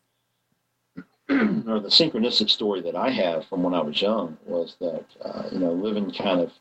or 1.30 1.80
the 1.80 1.88
synchronistic 1.88 2.50
story 2.50 2.80
that 2.82 2.96
I 2.96 3.10
have 3.10 3.46
from 3.46 3.62
when 3.62 3.74
I 3.74 3.80
was 3.80 4.00
young 4.00 4.36
was 4.46 4.76
that 4.80 5.04
uh, 5.22 5.44
you 5.52 5.58
know 5.58 5.72
living 5.72 6.10
kind 6.12 6.40
of 6.40 6.52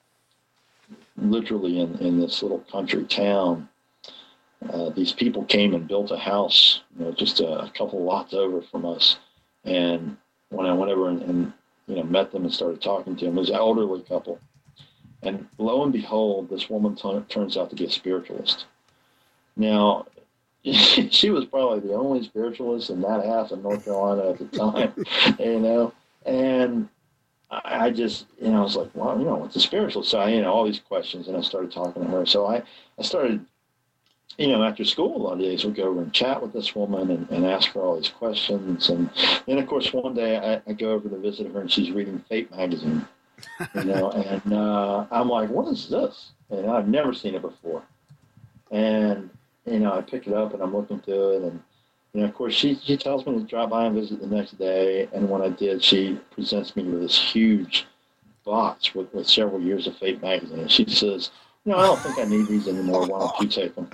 literally 1.18 1.80
in, 1.80 1.98
in 2.00 2.20
this 2.20 2.42
little 2.42 2.60
country 2.72 3.04
town. 3.06 3.70
Uh, 4.70 4.90
these 4.90 5.14
people 5.14 5.44
came 5.46 5.76
and 5.76 5.88
built 5.88 6.12
a 6.12 6.18
house, 6.18 6.82
you 6.98 7.06
know, 7.06 7.12
just 7.12 7.40
a, 7.40 7.48
a 7.48 7.72
couple 7.78 8.04
lots 8.04 8.34
over 8.34 8.62
from 8.62 8.86
us. 8.86 9.18
And 9.66 10.18
when 10.50 10.66
I 10.66 10.74
went 10.74 10.92
over 10.92 11.10
and, 11.10 11.22
and 11.22 11.54
you 11.88 11.96
know 11.96 12.04
met 12.04 12.32
them 12.32 12.44
and 12.44 12.54
started 12.54 12.82
talking 12.82 13.16
to 13.16 13.26
them, 13.26 13.38
it 13.38 13.42
was 13.42 13.50
an 13.50 13.56
elderly 13.56 14.02
couple. 14.02 14.40
And 15.24 15.48
lo 15.58 15.84
and 15.84 15.94
behold, 15.94 16.50
this 16.50 16.70
woman 16.70 16.96
t- 16.96 17.20
turns 17.30 17.58
out 17.58 17.70
to 17.70 17.76
be 17.76 17.86
a 17.86 17.90
spiritualist. 17.90 18.66
Now, 19.58 20.06
she 20.64 21.30
was 21.30 21.46
probably 21.46 21.80
the 21.80 21.96
only 21.96 22.24
spiritualist 22.24 22.90
in 22.90 23.02
that 23.02 23.26
half 23.26 23.52
of 23.52 23.64
North 23.64 23.84
Carolina 23.86 24.32
at 24.32 24.38
the 24.38 24.46
time, 24.58 24.94
you 25.40 25.60
know. 25.60 25.94
And 26.26 26.90
I 27.50 27.90
just, 27.92 28.26
you 28.42 28.50
know, 28.50 28.60
I 28.60 28.64
was 28.64 28.76
like, 28.76 28.92
well, 28.94 29.18
you 29.18 29.26
know, 29.26 29.36
what's 29.36 29.56
a 29.56 29.62
spiritual 29.62 30.04
side? 30.04 30.34
You 30.34 30.42
know, 30.42 30.52
all 30.52 30.66
these 30.66 30.80
questions, 30.80 31.28
and 31.28 31.38
I 31.38 31.42
started 31.42 31.72
talking 31.72 32.04
to 32.04 32.10
her. 32.10 32.26
So 32.26 32.46
I, 32.46 32.62
I 33.00 33.04
started, 33.04 33.46
you 34.38 34.48
know, 34.48 34.64
after 34.64 34.84
school 34.84 35.16
a 35.16 35.24
lot 35.24 35.34
of 35.34 35.40
days, 35.40 35.64
we'd 35.64 35.76
go 35.76 35.84
over 35.84 36.02
and 36.02 36.14
chat 36.14 36.42
with 36.42 36.52
this 36.52 36.76
woman 36.76 37.10
and, 37.10 37.30
and 37.30 37.46
ask 37.46 37.72
her 37.72 37.82
all 37.82 37.96
these 37.96 38.10
questions. 38.10 38.90
And 38.90 39.10
then, 39.46 39.60
of 39.60 39.68
course, 39.68 39.94
one 39.94 40.14
day 40.14 40.38
I, 40.38 40.70
I 40.70 40.74
go 40.74 40.92
over 40.92 41.08
to 41.08 41.18
visit 41.18 41.52
her, 41.54 41.62
and 41.62 41.72
she's 41.72 41.92
reading 41.92 42.20
Fate 42.28 42.52
magazine, 42.52 43.08
you 43.76 43.86
know, 43.86 44.12
and 44.12 44.54
uh, 44.54 45.06
I'm 45.10 45.30
like, 45.30 45.50
what 45.50 45.72
is 45.72 45.88
this? 45.88 46.32
And 46.50 46.70
I've 46.70 46.90
never 46.90 47.14
seen 47.14 47.34
it 47.34 47.42
before. 47.42 47.84
And 48.72 49.30
you 49.68 49.80
know, 49.80 49.94
I 49.94 50.02
pick 50.02 50.28
it 50.28 50.34
up 50.34 50.54
and 50.54 50.62
I'm 50.62 50.76
looking 50.76 51.00
through 51.00 51.38
it, 51.38 51.44
and 51.44 51.62
you 52.14 52.22
know, 52.22 52.28
of 52.28 52.34
course, 52.34 52.54
she 52.54 52.76
she 52.76 52.98
tells 52.98 53.26
me 53.26 53.34
to 53.34 53.44
drop 53.44 53.70
by 53.70 53.86
and 53.86 53.96
visit 53.96 54.22
the 54.22 54.28
next 54.28 54.58
day. 54.58 55.08
And 55.14 55.30
when 55.30 55.42
I 55.42 55.50
did, 55.50 55.84
she 55.84 56.20
presents 56.32 56.76
me 56.76 56.84
with 56.84 57.02
this 57.02 57.18
huge 57.18 57.86
box 58.46 58.96
with, 58.96 59.14
with 59.14 59.28
several 59.28 59.62
years 59.62 59.88
of 59.88 59.98
Fate 59.98 60.22
magazine. 60.22 60.60
And 60.60 60.72
she 60.72 60.86
says, 60.86 61.32
"You 61.66 61.74
know, 61.74 61.80
I 61.80 61.86
don't 61.86 62.00
think 62.00 62.18
I 62.18 62.24
need 62.24 62.48
these 62.48 62.68
anymore. 62.68 63.06
Why 63.06 63.20
don't 63.20 63.40
you 63.42 63.48
take 63.48 63.76
them?" 63.76 63.90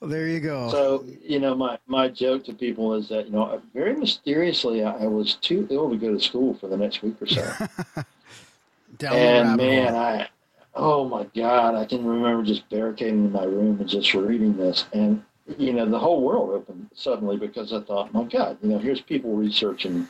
Well, 0.00 0.08
there 0.08 0.26
you 0.28 0.40
go. 0.40 0.70
So, 0.70 1.04
you 1.22 1.38
know, 1.40 1.54
my, 1.54 1.78
my 1.86 2.08
joke 2.08 2.44
to 2.46 2.54
people 2.54 2.94
is 2.94 3.10
that, 3.10 3.26
you 3.26 3.32
know, 3.32 3.60
very 3.74 3.94
mysteriously, 3.94 4.82
I, 4.82 5.04
I 5.04 5.06
was 5.06 5.34
too 5.34 5.68
ill 5.70 5.90
to 5.90 5.96
go 5.96 6.14
to 6.14 6.18
school 6.18 6.54
for 6.54 6.68
the 6.68 6.76
next 6.76 7.02
week 7.02 7.20
or 7.20 7.26
so. 7.26 7.52
And 9.02 9.56
man, 9.56 9.94
hole. 9.94 10.02
I, 10.02 10.28
oh 10.80 11.06
my 11.06 11.24
God, 11.36 11.74
I 11.74 11.84
can 11.84 12.04
remember 12.06 12.42
just 12.42 12.68
barricading 12.70 13.26
in 13.26 13.32
my 13.32 13.44
room 13.44 13.78
and 13.80 13.88
just 13.88 14.14
reading 14.14 14.56
this. 14.56 14.86
And, 14.94 15.22
you 15.58 15.74
know, 15.74 15.84
the 15.84 15.98
whole 15.98 16.22
world 16.22 16.50
opened 16.50 16.88
suddenly 16.94 17.36
because 17.36 17.74
I 17.74 17.80
thought, 17.82 18.14
my 18.14 18.24
God, 18.24 18.56
you 18.62 18.70
know, 18.70 18.78
here's 18.78 19.02
people 19.02 19.34
researching 19.34 20.08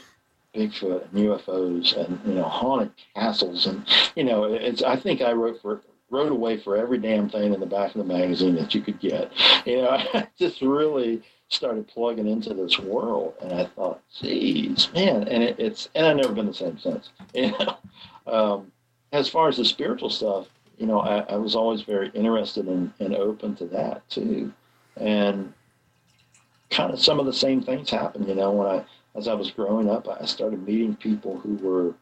Bigfoot 0.55 1.11
and 1.11 1.27
UFOs 1.27 1.97
and, 1.97 2.21
you 2.25 2.35
know, 2.35 2.45
haunted 2.45 2.93
castles. 3.17 3.67
And, 3.67 3.85
you 4.15 4.23
know, 4.23 4.45
it's, 4.45 4.83
I 4.85 4.95
think 4.95 5.23
I 5.23 5.33
wrote 5.33 5.61
for, 5.61 5.83
wrote 6.09 6.31
away 6.31 6.57
for 6.57 6.77
every 6.77 6.99
damn 6.99 7.29
thing 7.29 7.53
in 7.53 7.59
the 7.59 7.67
back 7.67 7.93
of 7.93 7.99
the 7.99 8.05
magazine 8.05 8.55
that 8.55 8.73
you 8.73 8.81
could 8.81 9.01
get. 9.01 9.33
You 9.67 9.83
know, 9.83 9.91
I 10.15 10.29
just 10.39 10.63
really 10.63 11.21
started 11.49 11.89
plugging 11.89 12.29
into 12.29 12.55
this 12.55 12.79
world, 12.79 13.35
and 13.41 13.53
I 13.53 13.65
thought, 13.65 14.03
geez, 14.21 14.89
man, 14.95 15.27
and 15.27 15.43
it, 15.43 15.57
it's 15.59 15.89
and 15.97 16.07
I've 16.07 16.17
never 16.17 16.33
been 16.33 16.47
the 16.47 16.55
same 16.55 16.79
since. 16.79 17.11
You 17.35 17.53
know, 17.59 17.77
um, 18.27 18.73
as 19.13 19.29
far 19.29 19.49
as 19.49 19.57
the 19.57 19.65
spiritual 19.65 20.11
stuff, 20.11 20.47
you 20.81 20.87
know, 20.87 21.01
I, 21.01 21.19
I 21.35 21.37
was 21.37 21.55
always 21.55 21.83
very 21.83 22.11
interested 22.15 22.67
in 22.67 22.93
and 23.01 23.15
open 23.15 23.55
to 23.57 23.67
that 23.67 24.09
too, 24.09 24.51
and 24.97 25.53
kind 26.71 26.91
of 26.93 27.01
some 27.01 27.21
of 27.21 27.27
the 27.27 27.33
same 27.35 27.63
things 27.63 27.91
happened. 27.91 28.27
You 28.27 28.35
know, 28.35 28.51
when 28.51 28.67
I 28.67 28.85
as 29.15 29.29
I 29.29 29.35
was 29.35 29.51
growing 29.51 29.91
up, 29.91 30.09
I 30.09 30.25
started 30.25 30.67
meeting 30.67 30.97
people 30.97 31.39
who 31.39 31.57
were 31.57 31.95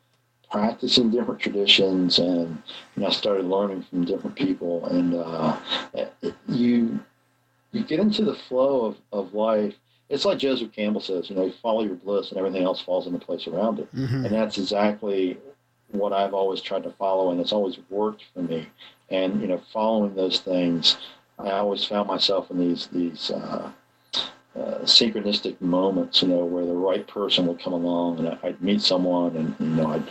practicing 0.50 1.10
different 1.10 1.40
traditions 1.40 2.18
and 2.20 2.62
you 2.94 3.02
know, 3.02 3.08
I 3.08 3.10
started 3.10 3.46
learning 3.46 3.82
from 3.82 4.04
different 4.04 4.36
people 4.36 4.86
and 4.86 5.14
uh, 5.14 5.56
you 6.48 7.00
you 7.72 7.82
get 7.84 7.98
into 8.00 8.24
the 8.24 8.34
flow 8.34 8.86
of, 8.86 8.96
of 9.12 9.34
life. 9.34 9.74
It's 10.08 10.24
like 10.24 10.38
Joseph 10.38 10.72
Campbell 10.72 11.02
says, 11.02 11.28
you 11.28 11.36
know, 11.36 11.44
you 11.46 11.52
follow 11.52 11.82
your 11.82 11.96
bliss 11.96 12.30
and 12.30 12.38
everything 12.38 12.62
else 12.62 12.80
falls 12.80 13.06
into 13.06 13.18
place 13.18 13.46
around 13.48 13.80
it. 13.80 13.94
Mhm. 13.94 14.24
And 14.24 14.34
that's 14.34 14.56
exactly 14.56 15.36
what 15.90 16.12
I've 16.12 16.34
always 16.34 16.60
tried 16.60 16.82
to 16.84 16.90
follow 16.92 17.30
and 17.30 17.40
it's 17.40 17.52
always 17.52 17.78
worked 17.90 18.24
for 18.34 18.42
me. 18.42 18.68
And, 19.10 19.40
you 19.40 19.48
know, 19.48 19.60
following 19.72 20.14
those 20.14 20.40
things, 20.40 20.96
I 21.38 21.50
always 21.52 21.84
found 21.84 22.08
myself 22.08 22.50
in 22.50 22.58
these, 22.58 22.88
these, 22.88 23.30
uh, 23.30 23.70
uh, 24.56 24.78
synchronistic 24.80 25.60
moments, 25.60 26.22
you 26.22 26.28
know, 26.28 26.44
where 26.44 26.66
the 26.66 26.74
right 26.74 27.06
person 27.06 27.46
would 27.46 27.60
come 27.60 27.72
along 27.72 28.18
and 28.18 28.38
I'd 28.42 28.60
meet 28.60 28.82
someone 28.82 29.36
and, 29.36 29.54
you 29.60 29.82
know, 29.82 29.88
I'd, 29.92 30.08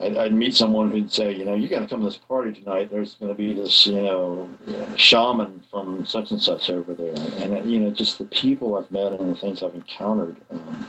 I'd, 0.00 0.16
I'd 0.16 0.32
meet 0.32 0.54
someone 0.54 0.90
who'd 0.90 1.12
say, 1.12 1.34
you 1.34 1.44
know, 1.44 1.54
you 1.54 1.68
got 1.68 1.80
to 1.80 1.86
come 1.86 2.00
to 2.00 2.06
this 2.06 2.16
party 2.16 2.52
tonight. 2.52 2.90
There's 2.90 3.14
going 3.14 3.30
to 3.30 3.36
be 3.36 3.52
this, 3.52 3.86
you 3.86 4.00
know, 4.00 4.48
shaman 4.96 5.62
from 5.70 6.06
such 6.06 6.30
and 6.30 6.42
such 6.42 6.70
over 6.70 6.94
there, 6.94 7.14
and 7.38 7.70
you 7.70 7.80
know, 7.80 7.90
just 7.90 8.18
the 8.18 8.24
people 8.24 8.76
I've 8.76 8.90
met 8.90 9.12
and 9.12 9.30
the 9.30 9.38
things 9.38 9.62
I've 9.62 9.74
encountered. 9.74 10.36
Um, 10.50 10.86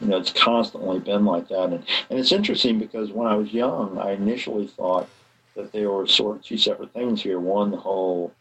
you 0.00 0.08
know, 0.08 0.18
it's 0.18 0.32
constantly 0.32 0.98
been 0.98 1.24
like 1.24 1.48
that, 1.48 1.64
and 1.64 1.84
and 2.10 2.18
it's 2.18 2.32
interesting 2.32 2.78
because 2.78 3.10
when 3.10 3.26
I 3.26 3.36
was 3.36 3.52
young, 3.52 3.98
I 3.98 4.12
initially 4.12 4.66
thought 4.66 5.08
that 5.54 5.72
there 5.72 5.90
were 5.90 6.06
sort 6.06 6.36
of 6.36 6.42
two 6.42 6.58
separate 6.58 6.92
things 6.92 7.22
here. 7.22 7.40
One, 7.40 7.70
the 7.70 7.76
whole 7.76 8.32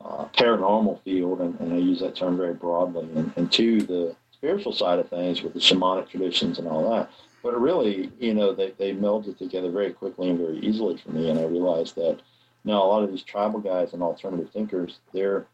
uh, 0.00 0.26
paranormal 0.36 1.02
field, 1.02 1.40
and, 1.40 1.58
and 1.60 1.72
I 1.72 1.76
use 1.76 2.00
that 2.00 2.16
term 2.16 2.36
very 2.36 2.54
broadly, 2.54 3.08
and, 3.14 3.32
and 3.36 3.50
two, 3.50 3.80
the 3.82 4.14
spiritual 4.32 4.72
side 4.72 4.98
of 4.98 5.08
things 5.08 5.42
with 5.42 5.54
the 5.54 5.60
shamanic 5.60 6.08
traditions 6.08 6.58
and 6.58 6.68
all 6.68 6.90
that. 6.90 7.10
But 7.42 7.60
really, 7.60 8.10
you 8.18 8.34
know, 8.34 8.52
they, 8.52 8.72
they 8.72 8.92
melded 8.92 9.38
together 9.38 9.70
very 9.70 9.92
quickly 9.92 10.30
and 10.30 10.38
very 10.38 10.58
easily 10.58 10.96
for 10.96 11.10
me, 11.10 11.30
and 11.30 11.38
I 11.38 11.44
realized 11.44 11.94
that 11.96 12.20
now 12.64 12.82
a 12.82 12.86
lot 12.86 13.04
of 13.04 13.10
these 13.10 13.22
tribal 13.22 13.60
guys 13.60 13.92
and 13.92 14.02
alternative 14.02 14.50
thinkers, 14.52 14.98
they're 15.12 15.46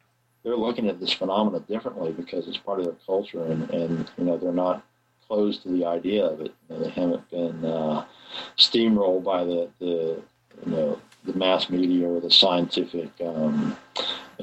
they're 0.42 0.56
looking 0.56 0.88
at 0.88 1.00
this 1.00 1.12
phenomena 1.12 1.60
differently 1.60 2.12
because 2.12 2.46
it's 2.46 2.58
part 2.58 2.78
of 2.78 2.84
their 2.84 2.96
culture, 3.06 3.44
and, 3.44 3.70
and 3.70 4.10
you 4.18 4.24
know, 4.24 4.36
they're 4.36 4.52
not 4.52 4.84
closed 5.35 5.62
to 5.62 5.69
the 5.69 5.85
idea 5.85 6.24
of 6.24 6.40
it. 6.40 6.55
You 6.69 6.77
know, 6.77 6.85
they 6.85 6.90
haven't 6.90 7.31
been 7.31 7.65
uh, 7.65 8.05
steamrolled 8.56 9.24
by 9.24 9.44
the, 9.44 9.69
the 9.81 10.23
you 10.65 10.73
know 10.73 11.01
the 11.24 11.35
mass 11.35 11.69
media 11.69 12.09
or 12.09 12.20
the 12.20 12.31
scientific 12.31 13.11
um, 13.24 13.77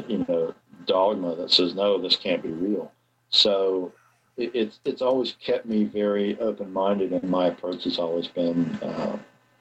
you 0.08 0.26
know 0.28 0.54
dogma 0.86 1.36
that 1.36 1.52
says 1.52 1.76
no, 1.76 2.02
this 2.02 2.16
can't 2.18 2.44
be 2.44 2.50
real. 2.50 2.92
So 3.30 3.94
it, 4.36 4.52
it's 4.54 4.80
it's 4.84 5.02
always 5.02 5.34
kept 5.34 5.66
me 5.66 5.86
very 5.86 6.38
open 6.40 6.74
minded, 6.74 7.14
and 7.14 7.30
my 7.30 7.48
approach 7.48 7.86
has 7.86 7.98
always 7.98 8.28
been 8.28 8.66
uh, 8.82 9.18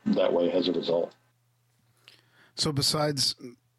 that 0.07 0.32
way 0.32 0.51
as 0.51 0.66
a 0.69 0.73
result. 0.73 1.12
So 2.57 2.73
besides 2.73 3.36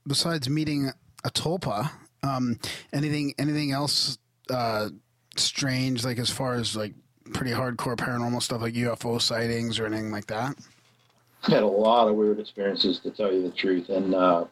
besides 0.07 0.49
meeting 0.49 0.91
a 1.25 1.29
tulpa, 1.29 1.91
um, 2.23 2.59
anything 2.93 3.33
anything 3.37 3.71
else 3.71 4.17
uh, 4.49 4.89
strange 5.35 6.05
like 6.05 6.17
as 6.17 6.29
far 6.29 6.55
as 6.55 6.77
like 6.77 6.93
pretty 7.33 7.51
hardcore 7.51 7.95
paranormal 7.95 8.41
stuff 8.41 8.61
like 8.61 8.73
UFO 8.73 9.21
sightings 9.21 9.79
or 9.79 9.85
anything 9.85 10.11
like 10.11 10.27
that? 10.27 10.55
I've 11.43 11.53
had 11.53 11.63
a 11.63 11.67
lot 11.67 12.07
of 12.07 12.15
weird 12.15 12.39
experiences 12.39 12.99
to 12.99 13.11
tell 13.11 13.33
you 13.33 13.41
the 13.41 13.51
truth, 13.51 13.89
and 13.89 14.13
uh, 14.13 14.45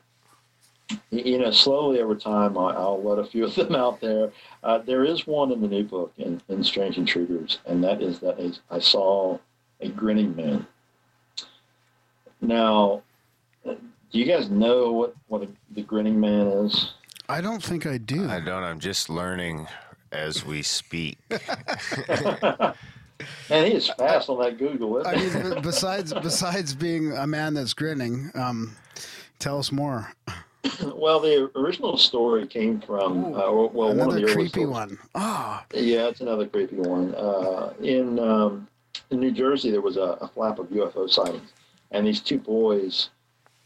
you 1.12 1.38
know, 1.38 1.52
slowly 1.52 2.02
over 2.02 2.16
time, 2.16 2.58
I, 2.58 2.74
will 2.74 3.04
let 3.04 3.20
a 3.20 3.26
few 3.26 3.46
of 3.46 3.56
them 3.56 3.76
out 3.76 4.02
there. 4.02 4.32
Uh, 4.64 4.80
there 4.80 5.06
is 5.06 5.28
one 5.28 5.52
in 5.52 5.62
the 5.62 5.68
new 5.68 5.84
book 5.84 6.14
in, 6.18 6.42
in 6.50 6.64
Strange 6.64 6.98
Intruders, 6.98 7.60
and 7.66 7.84
that 7.84 8.02
is 8.02 8.20
that 8.20 8.40
I 8.70 8.80
saw 8.80 9.38
a 9.82 9.90
grinning 9.90 10.36
man. 10.36 10.68
Now, 12.42 13.04
do 13.66 13.78
you 14.12 14.26
guys 14.26 14.50
know 14.50 14.92
what 14.92 15.16
what 15.28 15.44
a, 15.44 15.48
the 15.72 15.84
grinning 15.84 16.20
man 16.20 16.48
is? 16.48 16.94
I 17.28 17.42
don't 17.42 17.62
think 17.62 17.86
I 17.86 17.98
do. 17.98 18.28
I 18.28 18.40
don't. 18.40 18.64
I'm 18.64 18.80
just 18.80 19.10
learning 19.10 19.68
as 20.12 20.46
we 20.46 20.62
speak. 20.62 21.18
And 23.50 23.68
he 23.68 23.74
is 23.74 23.90
fast 23.90 24.30
on 24.30 24.40
that 24.42 24.58
Google. 24.58 25.06
I 25.06 25.16
mean, 25.16 25.62
besides 25.62 26.14
besides 26.14 26.74
being 26.74 27.12
a 27.14 27.28
man 27.28 27.54
that's 27.54 27.74
grinning, 27.74 28.32
um, 28.36 28.76
tell 29.40 29.60
us 29.60 29.72
more. 29.72 30.12
Well, 30.94 31.22
the 31.22 31.50
original 31.56 31.98
story 31.98 32.46
came 32.46 32.82
from 32.82 33.34
Ooh, 33.34 33.36
uh, 33.36 33.68
well, 33.72 33.92
another 33.92 34.10
one 34.10 34.24
of 34.24 34.28
the 34.28 34.34
creepy 34.34 34.66
one. 34.66 34.98
Ah, 35.16 35.66
oh. 35.74 35.80
yeah, 35.80 36.08
it's 36.08 36.20
another 36.20 36.46
creepy 36.48 36.76
one. 36.76 37.16
Uh, 37.16 37.74
in 37.82 38.20
um, 38.20 38.68
in 39.10 39.22
New 39.22 39.32
Jersey, 39.32 39.72
there 39.72 39.80
was 39.80 39.96
a, 39.96 40.18
a 40.22 40.28
flap 40.28 40.60
of 40.60 40.68
UFO 40.68 41.10
sightings, 41.10 41.54
and 41.92 42.06
these 42.06 42.20
two 42.20 42.40
boys 42.40 43.10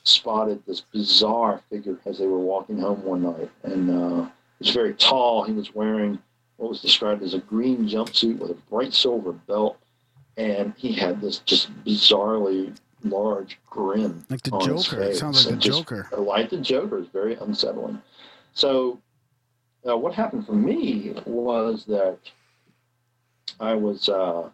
spotted 0.04 0.64
this 0.68 0.82
bizarre 0.82 1.62
figure 1.72 1.98
as 2.06 2.20
they 2.20 2.28
were 2.28 2.40
walking 2.40 2.78
home 2.78 3.04
one 3.04 3.24
night, 3.24 3.50
and 3.64 3.90
uh, 3.90 4.26
he 4.60 4.66
was 4.66 4.70
very 4.70 4.94
tall. 4.94 5.44
He 5.44 5.54
was 5.54 5.74
wearing 5.74 6.20
what 6.64 6.70
was 6.70 6.82
described 6.82 7.22
as 7.22 7.34
a 7.34 7.40
green 7.40 7.90
jumpsuit 7.90 8.40
with 8.40 8.52
a 8.52 8.54
bright 8.70 8.94
silver 8.94 9.34
belt, 9.34 9.78
and 10.38 10.74
he 10.78 10.94
had 10.94 11.20
this 11.20 11.40
just 11.40 11.70
bizarrely 11.84 12.74
large 13.04 13.60
grin. 13.70 14.24
Like 14.30 14.44
the 14.44 14.52
Joker. 14.60 15.02
It 15.02 15.18
sounds 15.18 15.46
like 15.46 15.56
the 15.56 15.60
Joker. 15.60 16.08
Like 16.18 16.50
the 16.50 16.62
Joker 16.62 17.00
is 17.00 17.08
very 17.08 17.36
unsettling. 17.36 18.02
So, 18.54 18.98
uh, 19.86 19.98
what 19.98 20.14
happened 20.14 20.46
for 20.46 20.54
me 20.54 21.14
was 21.26 21.84
that 21.86 22.18
I 23.60 23.74
was 23.74 24.08
uh, 24.08 24.50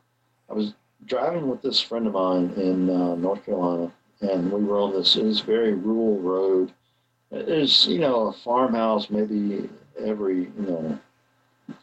I 0.50 0.54
was 0.54 0.74
driving 1.06 1.48
with 1.48 1.62
this 1.62 1.80
friend 1.80 2.08
of 2.08 2.14
mine 2.14 2.54
in 2.58 2.90
uh, 2.90 3.14
North 3.14 3.46
Carolina, 3.46 3.92
and 4.22 4.52
we 4.52 4.64
were 4.64 4.80
on 4.80 4.94
this 4.94 5.14
this 5.14 5.42
very 5.42 5.76
rural 5.76 6.20
road. 6.20 6.74
There's 7.30 7.86
you 7.86 8.00
know 8.00 8.30
a 8.30 8.34
farmhouse 8.34 9.12
maybe 9.12 9.70
every 10.00 10.46
you 10.58 10.66
know 10.68 11.00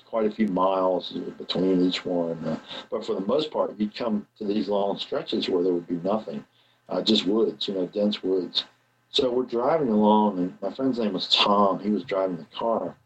quite 0.06 0.26
a 0.26 0.30
few 0.30 0.48
miles 0.48 1.12
between 1.38 1.82
each 1.82 2.04
one. 2.04 2.42
Uh, 2.44 2.58
but 2.90 3.04
for 3.04 3.14
the 3.14 3.26
most 3.26 3.50
part, 3.50 3.78
you'd 3.78 3.94
come 3.94 4.26
to 4.38 4.44
these 4.44 4.68
long 4.68 4.98
stretches 4.98 5.48
where 5.48 5.62
there 5.62 5.72
would 5.72 5.88
be 5.88 6.00
nothing, 6.08 6.44
uh, 6.88 7.02
just 7.02 7.26
woods, 7.26 7.68
you 7.68 7.74
know, 7.74 7.86
dense 7.86 8.22
woods. 8.22 8.64
So 9.10 9.32
we're 9.32 9.44
driving 9.44 9.88
along, 9.88 10.38
and 10.38 10.58
my 10.60 10.72
friend's 10.72 10.98
name 10.98 11.12
was 11.12 11.28
Tom. 11.28 11.78
He 11.80 11.90
was 11.90 12.04
driving 12.04 12.36
the 12.36 12.46
car. 12.56 12.96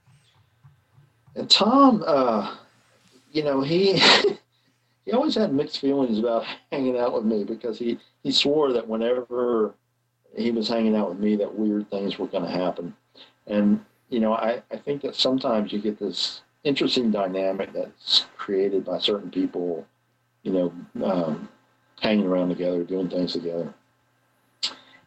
And 1.36 1.48
Tom, 1.48 2.02
uh, 2.06 2.56
you 3.32 3.44
know, 3.44 3.60
he 3.60 4.00
he 5.04 5.12
always 5.12 5.34
had 5.34 5.52
mixed 5.52 5.80
feelings 5.80 6.18
about 6.18 6.44
hanging 6.70 6.98
out 6.98 7.12
with 7.12 7.24
me 7.24 7.44
because 7.44 7.78
he, 7.78 7.98
he 8.22 8.30
swore 8.30 8.72
that 8.72 8.86
whenever 8.86 9.74
he 10.36 10.50
was 10.50 10.68
hanging 10.68 10.94
out 10.96 11.08
with 11.08 11.18
me, 11.18 11.36
that 11.36 11.54
weird 11.54 11.90
things 11.90 12.18
were 12.18 12.26
going 12.26 12.44
to 12.44 12.50
happen. 12.50 12.94
And, 13.46 13.84
you 14.08 14.20
know, 14.20 14.34
I, 14.34 14.62
I 14.70 14.76
think 14.76 15.02
that 15.02 15.16
sometimes 15.16 15.72
you 15.72 15.80
get 15.80 15.98
this 15.98 16.42
interesting 16.64 17.10
dynamic 17.10 17.72
that's 17.72 18.26
created 18.36 18.84
by 18.84 18.98
certain 18.98 19.30
people, 19.30 19.86
you 20.42 20.52
know, 20.52 21.04
um, 21.04 21.48
hanging 22.00 22.26
around 22.26 22.48
together, 22.48 22.82
doing 22.84 23.08
things 23.08 23.32
together. 23.32 23.72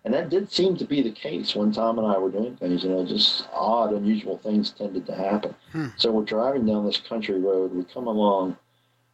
And 0.05 0.13
that 0.13 0.30
did 0.30 0.51
seem 0.51 0.75
to 0.77 0.85
be 0.85 1.01
the 1.01 1.11
case 1.11 1.55
when 1.55 1.71
Tom 1.71 1.97
and 1.97 2.05
I 2.05 2.17
were 2.17 2.30
doing 2.30 2.57
things. 2.57 2.84
You 2.84 2.89
know, 2.89 3.05
just 3.05 3.47
odd, 3.53 3.93
unusual 3.93 4.38
things 4.38 4.71
tended 4.71 5.05
to 5.05 5.15
happen. 5.15 5.55
Hmm. 5.71 5.88
So 5.95 6.11
we're 6.11 6.25
driving 6.25 6.65
down 6.65 6.85
this 6.85 6.97
country 6.97 7.39
road. 7.39 7.73
We 7.73 7.85
come 7.85 8.07
along 8.07 8.57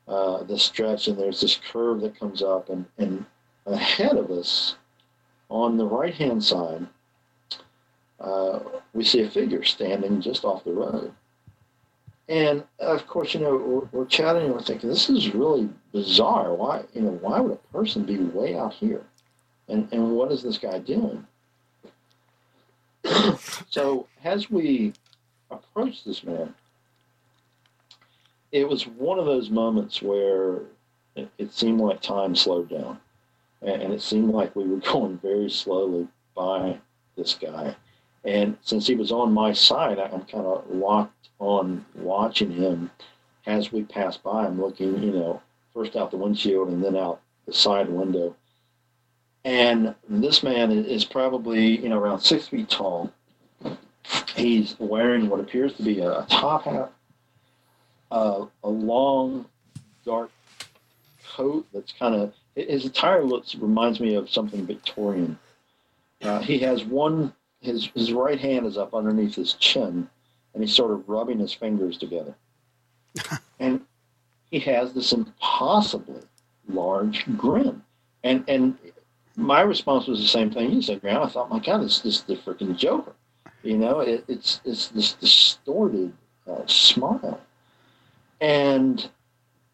uh, 0.07 0.43
this 0.43 0.63
stretch, 0.63 1.07
and 1.07 1.17
there's 1.17 1.41
this 1.41 1.59
curve 1.71 2.01
that 2.01 2.19
comes 2.19 2.41
up, 2.41 2.69
and, 2.69 2.85
and 2.97 3.23
ahead 3.67 4.17
of 4.17 4.31
us, 4.31 4.77
on 5.49 5.77
the 5.77 5.85
right 5.85 6.13
hand 6.13 6.43
side, 6.43 6.87
uh, 8.19 8.59
we 8.93 9.03
see 9.03 9.21
a 9.21 9.29
figure 9.29 9.63
standing 9.63 10.19
just 10.21 10.43
off 10.43 10.63
the 10.63 10.73
road. 10.73 11.13
And 12.29 12.63
of 12.77 13.07
course, 13.07 13.33
you 13.33 13.39
know, 13.39 13.57
we're, 13.57 13.99
we're 13.99 14.05
chatting 14.05 14.43
and 14.43 14.53
we're 14.53 14.61
thinking, 14.61 14.87
this 14.87 15.09
is 15.09 15.33
really 15.33 15.67
bizarre. 15.91 16.53
Why, 16.53 16.83
you 16.93 17.01
know, 17.01 17.17
why 17.21 17.39
would 17.39 17.53
a 17.53 17.73
person 17.73 18.03
be 18.03 18.17
way 18.17 18.55
out 18.55 18.73
here? 18.73 19.03
And, 19.67 19.91
and 19.91 20.11
what 20.11 20.31
is 20.31 20.43
this 20.43 20.59
guy 20.59 20.77
doing? 20.77 21.25
so 23.69 24.07
as 24.23 24.51
we 24.51 24.93
approached 25.49 26.05
this 26.05 26.23
man, 26.23 26.53
it 28.51 28.69
was 28.69 28.85
one 28.85 29.17
of 29.17 29.25
those 29.25 29.49
moments 29.49 29.99
where 29.99 30.61
it, 31.15 31.29
it 31.39 31.51
seemed 31.51 31.81
like 31.81 31.99
time 31.99 32.35
slowed 32.35 32.69
down. 32.69 32.99
And, 33.63 33.81
and 33.81 33.93
it 33.93 34.03
seemed 34.03 34.29
like 34.29 34.55
we 34.55 34.67
were 34.67 34.77
going 34.91 35.17
very 35.17 35.49
slowly 35.49 36.07
by 36.35 36.77
this 37.17 37.33
guy. 37.33 37.75
And 38.29 38.57
since 38.61 38.85
he 38.85 38.93
was 38.93 39.11
on 39.11 39.33
my 39.33 39.53
side, 39.53 39.97
I'm 39.97 40.23
kind 40.25 40.45
of 40.45 40.69
locked 40.69 41.29
on 41.39 41.83
watching 41.95 42.51
him 42.51 42.91
as 43.47 43.71
we 43.71 43.81
pass 43.81 44.17
by. 44.17 44.45
I'm 44.45 44.61
looking, 44.61 45.01
you 45.01 45.11
know, 45.11 45.41
first 45.73 45.95
out 45.95 46.11
the 46.11 46.17
windshield 46.17 46.67
and 46.67 46.83
then 46.83 46.95
out 46.95 47.21
the 47.47 47.53
side 47.53 47.89
window. 47.89 48.35
And 49.45 49.95
this 50.07 50.43
man 50.43 50.71
is 50.71 51.05
probably, 51.05 51.81
you 51.81 51.89
know, 51.89 51.97
around 51.97 52.19
six 52.19 52.47
feet 52.47 52.69
tall. 52.69 53.11
He's 54.35 54.75
wearing 54.77 55.27
what 55.27 55.39
appears 55.39 55.73
to 55.77 55.83
be 55.83 56.01
a 56.01 56.27
top 56.29 56.65
hat, 56.65 56.91
uh, 58.11 58.45
a 58.63 58.69
long, 58.69 59.45
dark 60.05 60.29
coat 61.27 61.65
that's 61.73 61.93
kind 61.93 62.13
of 62.13 62.33
his 62.55 62.85
attire 62.85 63.23
looks 63.23 63.55
reminds 63.55 63.99
me 63.99 64.13
of 64.13 64.29
something 64.29 64.67
Victorian. 64.67 65.39
Uh, 66.21 66.39
he 66.39 66.59
has 66.59 66.83
one 66.83 67.33
his 67.61 67.89
his 67.93 68.11
right 68.13 68.39
hand 68.39 68.65
is 68.65 68.77
up 68.77 68.93
underneath 68.93 69.35
his 69.35 69.53
chin, 69.53 70.09
and 70.53 70.63
he's 70.63 70.75
sort 70.75 70.91
of 70.91 71.07
rubbing 71.07 71.39
his 71.39 71.53
fingers 71.53 71.97
together. 71.97 72.35
and 73.59 73.81
he 74.51 74.59
has 74.59 74.93
this 74.93 75.13
impossibly 75.13 76.21
large 76.67 77.25
grin. 77.37 77.81
And 78.23 78.43
and 78.47 78.77
my 79.35 79.61
response 79.61 80.07
was 80.07 80.19
the 80.19 80.27
same 80.27 80.51
thing 80.51 80.71
you 80.71 80.81
said, 80.81 81.01
Graham. 81.01 81.23
I 81.23 81.29
thought, 81.29 81.49
my 81.49 81.59
God, 81.59 81.83
it's 81.83 81.99
this 81.99 82.21
the 82.21 82.35
freaking 82.35 82.77
Joker. 82.77 83.13
You 83.63 83.77
know, 83.77 83.99
it, 83.99 84.23
it's 84.27 84.61
it's 84.65 84.87
this 84.89 85.13
distorted 85.13 86.13
uh, 86.47 86.65
smile. 86.65 87.39
And 88.41 89.09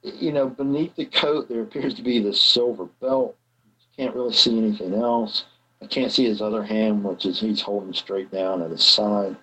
you 0.03 0.31
know, 0.31 0.47
beneath 0.47 0.95
the 0.95 1.05
coat 1.05 1.49
there 1.49 1.61
appears 1.61 1.93
to 1.95 2.03
be 2.03 2.19
this 2.19 2.39
silver 2.39 2.85
belt 3.01 3.35
You 3.79 4.05
Can't 4.05 4.15
really 4.15 4.33
see 4.33 4.57
anything 4.57 4.93
else. 4.93 5.45
I 5.85 5.87
can't 5.87 6.11
see 6.11 6.25
his 6.25 6.41
other 6.41 6.63
hand, 6.63 7.03
which 7.03 7.27
is 7.27 7.39
he's 7.39 7.61
holding 7.61 7.93
straight 7.93 8.31
down 8.31 8.63
at 8.63 8.71
his 8.71 8.83
side. 8.83 9.35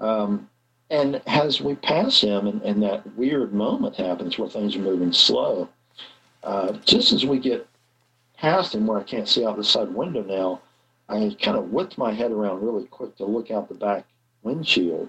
Um, 0.00 0.50
and 0.90 1.22
as 1.28 1.60
we 1.60 1.76
pass 1.76 2.20
him, 2.20 2.48
and, 2.48 2.60
and 2.62 2.82
that 2.82 3.16
weird 3.16 3.52
moment 3.52 3.94
happens 3.94 4.36
where 4.36 4.48
things 4.48 4.74
are 4.74 4.80
moving 4.80 5.12
slow, 5.12 5.68
uh, 6.42 6.72
just 6.84 7.12
as 7.12 7.24
we 7.24 7.38
get 7.38 7.68
past 8.36 8.74
him, 8.74 8.84
where 8.84 8.98
I 8.98 9.04
can't 9.04 9.28
see 9.28 9.46
out 9.46 9.56
the 9.56 9.62
side 9.62 9.94
window 9.94 10.24
now, 10.24 10.60
I 11.08 11.36
kind 11.40 11.56
of 11.56 11.70
whipped 11.70 11.96
my 11.96 12.12
head 12.12 12.32
around 12.32 12.64
really 12.64 12.86
quick 12.88 13.16
to 13.18 13.24
look 13.24 13.52
out 13.52 13.68
the 13.68 13.74
back 13.76 14.06
windshield. 14.42 15.08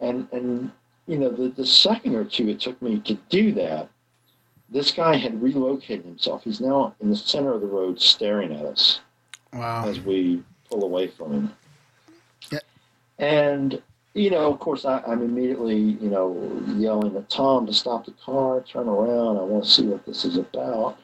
And, 0.00 0.28
and 0.32 0.70
you 1.06 1.16
know, 1.18 1.30
the, 1.30 1.48
the 1.48 1.66
second 1.66 2.14
or 2.14 2.26
two 2.26 2.50
it 2.50 2.60
took 2.60 2.80
me 2.82 2.98
to 3.00 3.14
do 3.30 3.52
that, 3.52 3.88
this 4.68 4.92
guy 4.92 5.16
had 5.16 5.42
relocated 5.42 6.04
himself. 6.04 6.44
He's 6.44 6.60
now 6.60 6.94
in 7.00 7.08
the 7.08 7.16
center 7.16 7.54
of 7.54 7.62
the 7.62 7.66
road 7.66 7.98
staring 7.98 8.52
at 8.52 8.66
us 8.66 9.00
Wow. 9.52 9.88
as 9.88 10.00
we 10.00 10.42
pull 10.68 10.84
away 10.84 11.08
from 11.08 11.32
him. 11.32 11.52
Yeah. 12.50 12.58
And, 13.18 13.82
you 14.14 14.30
know, 14.30 14.52
of 14.52 14.60
course, 14.60 14.84
I, 14.84 15.02
I'm 15.06 15.22
immediately, 15.22 15.76
you 15.76 16.08
know, 16.08 16.62
yelling 16.76 17.16
at 17.16 17.28
Tom 17.28 17.66
to 17.66 17.74
stop 17.74 18.06
the 18.06 18.12
car, 18.12 18.62
turn 18.62 18.88
around. 18.88 19.38
I 19.38 19.42
want 19.42 19.64
to 19.64 19.70
see 19.70 19.86
what 19.86 20.06
this 20.06 20.24
is 20.24 20.36
about. 20.36 20.98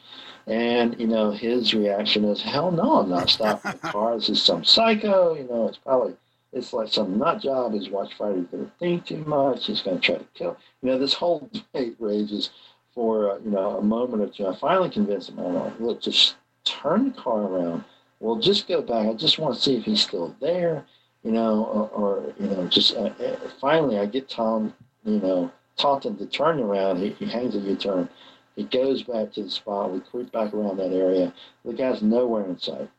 And, 0.47 0.99
you 1.01 1.09
know, 1.09 1.33
his 1.33 1.75
reaction 1.75 2.25
is, 2.25 2.41
hell 2.41 2.71
no, 2.71 3.01
I'm 3.01 3.11
not 3.11 3.31
stopping 3.31 3.73
the 3.73 3.89
car. 3.89 4.15
This 4.17 4.29
is 4.29 4.43
some 4.43 4.65
psycho. 4.65 5.35
You 5.35 5.45
know, 5.45 5.67
it's 5.67 5.79
probably, 5.79 6.15
it's 6.53 6.73
like 6.73 6.93
some 6.93 7.19
nut 7.19 7.43
job. 7.43 7.75
He's 7.75 7.89
watched 7.89 8.15
Friday 8.15 8.45
the 8.53 8.71
13th 8.81 9.07
too 9.07 9.25
much. 9.25 9.67
He's 9.67 9.83
going 9.83 10.01
to 10.01 10.03
try 10.03 10.19
to 10.19 10.27
kill. 10.35 10.57
You 10.83 10.91
know, 10.91 10.99
this 10.99 11.15
whole 11.15 11.49
debate 11.53 11.97
rages 11.99 12.51
for, 12.95 13.33
uh, 13.33 13.39
you 13.39 13.51
know, 13.51 13.79
a 13.79 13.83
moment 13.83 14.23
or 14.23 14.29
two. 14.29 14.47
I 14.47 14.55
finally 14.55 14.89
convinced 14.89 15.31
him, 15.31 15.41
I'm 15.41 15.55
like, 15.55 15.81
look, 15.81 16.01
just 16.01 16.37
turn 16.65 17.07
the 17.07 17.21
car 17.21 17.43
around 17.43 17.85
well, 18.21 18.37
just 18.37 18.69
go 18.69 18.83
back. 18.83 19.07
I 19.07 19.15
just 19.15 19.39
want 19.39 19.55
to 19.55 19.61
see 19.61 19.77
if 19.77 19.85
he's 19.85 20.03
still 20.03 20.35
there, 20.41 20.85
you 21.23 21.33
know, 21.33 21.65
or, 21.65 21.89
or 21.89 22.35
you 22.39 22.49
know, 22.49 22.67
just 22.67 22.95
uh, 22.95 23.11
uh, 23.23 23.37
finally 23.61 23.99
I 23.99 24.07
get 24.07 24.29
Tom, 24.29 24.75
you 25.05 25.21
know, 25.21 25.51
Taunton 25.77 26.17
to 26.19 26.27
turn 26.27 26.61
around. 26.61 26.99
He, 26.99 27.11
he 27.11 27.27
hangs 27.27 27.55
a 27.55 27.59
U-turn. 27.59 28.09
He 28.55 28.65
goes 28.65 29.03
back 29.03 29.33
to 29.33 29.43
the 29.43 29.51
spot. 29.51 29.93
We 29.93 30.01
creep 30.01 30.33
back 30.33 30.55
around 30.55 30.79
that 30.79 30.93
area. 30.93 31.33
The 31.65 31.75
guy's 31.75 32.03
nowhere 32.03 32.47
in 32.47 32.59
sight. 32.59 32.91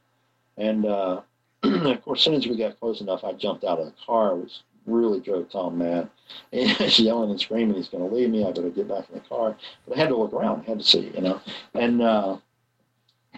And 0.58 0.86
uh, 0.86 1.22
of 1.64 2.02
course, 2.04 2.20
as 2.20 2.24
soon 2.26 2.36
as 2.36 2.46
we 2.46 2.58
got 2.58 2.80
close 2.80 3.02
enough, 3.02 3.24
I 3.24 3.34
jumped 3.34 3.64
out 3.64 3.80
of 3.80 3.88
the 3.88 3.94
car, 4.06 4.36
which 4.36 4.62
really 4.86 5.20
drove 5.20 5.50
Tom 5.50 5.78
mad. 5.80 6.10
And 6.52 6.70
he's 6.70 7.00
yelling 7.00 7.32
and 7.32 7.40
screaming, 7.40 7.76
he's 7.76 7.88
going 7.88 8.08
to 8.08 8.14
leave 8.14 8.30
me. 8.30 8.44
I 8.46 8.52
better 8.52 8.70
get 8.70 8.88
back 8.88 9.10
in 9.10 9.16
the 9.16 9.28
car. 9.28 9.56
But 9.88 9.98
I 9.98 10.02
had 10.02 10.10
to 10.10 10.18
look 10.18 10.34
around. 10.34 10.62
I 10.62 10.72
had 10.72 10.80
to 10.80 10.86
see, 10.86 11.12
you 11.16 11.22
know. 11.22 11.42
And 11.74 12.02
uh, 12.02 12.38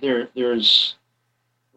there, 0.01 0.29
there's 0.35 0.95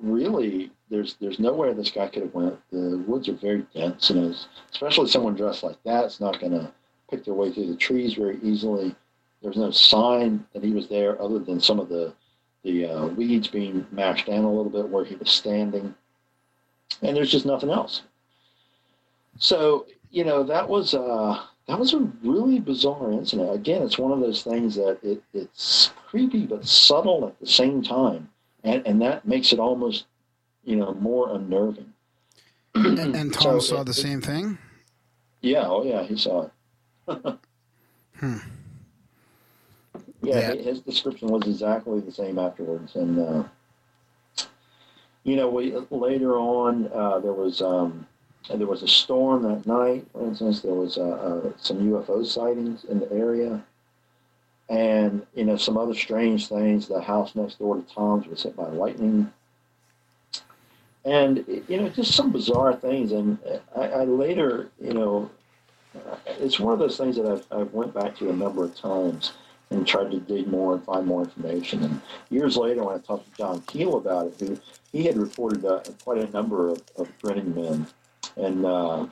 really 0.03 0.71
there's 0.91 1.15
there's 1.21 1.39
nowhere 1.39 1.73
this 1.73 1.91
guy 1.91 2.09
could 2.09 2.23
have 2.23 2.35
went. 2.35 2.59
The 2.71 3.03
woods 3.07 3.29
are 3.29 3.35
very 3.35 3.65
dense, 3.75 4.11
and 4.11 4.37
especially 4.71 5.09
someone 5.09 5.35
dressed 5.35 5.63
like 5.63 5.83
that. 5.85 6.05
It's 6.05 6.21
not 6.21 6.41
going 6.41 6.53
to 6.53 6.71
pick 7.11 7.25
their 7.25 7.35
way 7.35 7.53
through 7.53 7.69
the 7.69 7.77
trees 7.77 8.15
very 8.15 8.39
easily. 8.43 8.95
There's 9.43 9.57
no 9.57 9.71
sign 9.71 10.45
that 10.53 10.63
he 10.63 10.73
was 10.73 10.89
there 10.89 11.21
other 11.21 11.39
than 11.39 11.61
some 11.61 11.81
of 11.81 11.89
the 11.89 12.13
the 12.65 12.87
uh, 12.87 13.07
weeds 13.07 13.49
being 13.49 13.87
mashed 13.91 14.27
down 14.27 14.45
a 14.45 14.53
little 14.53 14.71
bit 14.71 14.89
where 14.89 15.05
he 15.05 15.17
was 15.17 15.31
standing, 15.31 15.95
and 17.01 17.17
there's 17.17 17.33
just 17.33 17.47
nothing 17.47 17.71
else. 17.71 18.03
So 19.39 19.87
you 20.11 20.25
know 20.25 20.43
that 20.43 20.69
was 20.69 20.95
uh, 20.95 21.43
that 21.69 21.79
was 21.79 21.95
a 21.95 22.11
really 22.23 22.59
bizarre 22.59 23.13
incident. 23.13 23.55
Again, 23.55 23.83
it's 23.83 23.99
one 23.99 24.13
of 24.13 24.21
those 24.21 24.43
things 24.43 24.75
that 24.75 24.99
it, 25.03 25.23
it's 25.33 25.93
creepy 26.09 26.45
but 26.45 26.67
subtle 26.67 27.27
at 27.27 27.39
the 27.41 27.47
same 27.47 27.83
time 27.83 28.29
and 28.65 28.87
and 28.87 29.01
that 29.03 29.27
makes 29.27 29.53
it 29.53 29.59
almost 29.59 30.07
you 30.65 30.77
know 30.77 30.95
more 30.95 31.35
unnerving. 31.35 31.93
And, 32.75 32.99
and 33.17 33.33
Tom 33.41 33.61
So 33.61 33.75
saw 33.77 33.81
it- 33.83 33.87
the 33.87 33.95
same 33.95 34.21
thing. 34.21 34.59
Yeah, 35.41 35.65
oh 35.67 35.83
yeah, 35.85 36.03
he 36.05 36.17
saw 36.17 36.43
it. 36.47 36.53
Hmm. 38.19 38.37
Yeah, 40.23 40.53
Yeah. 40.53 40.63
his 40.63 40.81
description 40.81 41.29
was 41.29 41.43
exactly 41.49 41.99
the 42.01 42.13
same 42.13 42.39
afterwards, 42.39 42.95
and 42.95 43.19
uh, 43.19 43.45
you 45.25 45.35
know, 45.37 45.49
we 45.51 45.73
later 45.91 46.39
on 46.39 46.89
uh, 46.95 47.19
there 47.19 47.33
was 47.33 47.61
um, 47.61 48.07
there 48.55 48.67
was 48.69 48.83
a 48.85 48.89
storm 48.89 49.43
that 49.43 49.67
night. 49.67 50.07
For 50.13 50.23
instance, 50.25 50.61
there 50.61 50.75
was 50.75 50.97
uh, 50.97 51.03
uh, 51.03 51.53
some 51.59 51.79
UFO 51.91 52.25
sightings 52.25 52.85
in 52.85 53.01
the 53.01 53.11
area, 53.13 53.65
and 54.69 55.27
you 55.35 55.45
know 55.45 55.57
some 55.57 55.77
other 55.77 55.95
strange 55.95 56.49
things. 56.49 56.89
The 56.89 57.01
house 57.01 57.35
next 57.35 57.59
door 57.59 57.77
to 57.77 57.83
Tom's 57.83 58.27
was 58.27 58.43
hit 58.43 58.57
by 58.57 58.69
lightning, 58.69 59.33
and 61.05 61.45
you 61.69 61.77
know 61.77 61.89
just 61.89 62.15
some 62.15 62.33
bizarre 62.33 62.75
things. 62.75 63.13
And 63.13 63.39
I, 63.77 63.83
I 63.89 64.05
later, 64.05 64.71
you 64.81 64.95
know, 64.95 65.31
it's 66.27 66.59
one 66.61 66.73
of 66.73 66.79
those 66.79 66.97
things 66.97 67.17
that 67.17 67.27
I've, 67.27 67.47
I've 67.51 67.73
went 67.73 67.95
back 67.95 68.17
to 68.19 68.31
a 68.31 68.33
number 68.33 68.65
of 68.65 68.75
times 68.75 69.33
and 69.71 69.87
tried 69.87 70.11
to 70.11 70.21
dig 70.21 70.47
more 70.49 70.75
and 70.75 70.85
find 70.85 71.07
more 71.07 71.23
information. 71.23 71.83
And 71.83 72.01
years 72.31 72.57
later, 72.57 72.85
when 72.85 72.95
I 72.95 72.99
talked 72.99 73.31
to 73.31 73.37
John 73.37 73.63
Keel 73.63 73.97
about 73.97 74.27
it, 74.27 74.61
he, 74.93 74.99
he 74.99 75.05
had 75.07 75.17
reported 75.17 75.65
uh, 75.65 75.81
quite 76.05 76.19
a 76.19 76.31
number 76.31 76.69
of, 76.69 76.83
of 76.97 77.09
grinning 77.23 77.55
men. 77.55 77.87
And, 78.37 78.67
uh, 78.67 79.07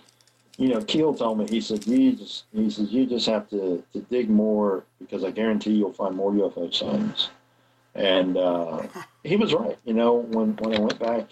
you 0.61 0.69
know, 0.69 0.82
Keel 0.82 1.15
told 1.15 1.39
me, 1.39 1.47
he 1.49 1.59
said, 1.59 1.87
you 1.87 2.12
just, 2.12 2.45
he 2.53 2.69
says, 2.69 2.93
you 2.93 3.07
just 3.07 3.24
have 3.27 3.49
to, 3.49 3.82
to 3.95 4.01
dig 4.11 4.28
more 4.28 4.85
because 4.99 5.24
I 5.24 5.31
guarantee 5.31 5.70
you'll 5.70 5.95
find 5.95 6.15
more 6.15 6.31
UFO 6.32 6.73
sightings. 6.73 7.31
And 7.95 8.37
uh, 8.37 8.82
he 9.24 9.37
was 9.37 9.55
right. 9.55 9.78
You 9.87 9.95
know, 9.95 10.16
when, 10.16 10.55
when 10.57 10.77
I 10.77 10.78
went 10.78 10.99
back 10.99 11.28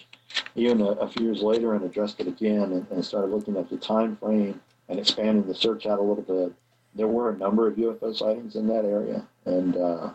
even 0.54 0.80
a, 0.80 0.92
a 0.92 1.08
few 1.10 1.26
years 1.26 1.42
later 1.42 1.74
and 1.74 1.84
addressed 1.84 2.20
it 2.20 2.26
again 2.26 2.72
and, 2.72 2.86
and 2.90 3.04
started 3.04 3.30
looking 3.30 3.58
at 3.58 3.68
the 3.68 3.76
time 3.76 4.16
frame 4.16 4.58
and 4.88 4.98
expanding 4.98 5.46
the 5.46 5.54
search 5.54 5.84
out 5.84 5.98
a 5.98 6.02
little 6.02 6.22
bit, 6.22 6.54
there 6.94 7.06
were 7.06 7.28
a 7.28 7.36
number 7.36 7.68
of 7.68 7.76
UFO 7.76 8.16
sightings 8.16 8.56
in 8.56 8.66
that 8.68 8.86
area. 8.86 9.26
And, 9.44 9.76
uh, 9.76 10.10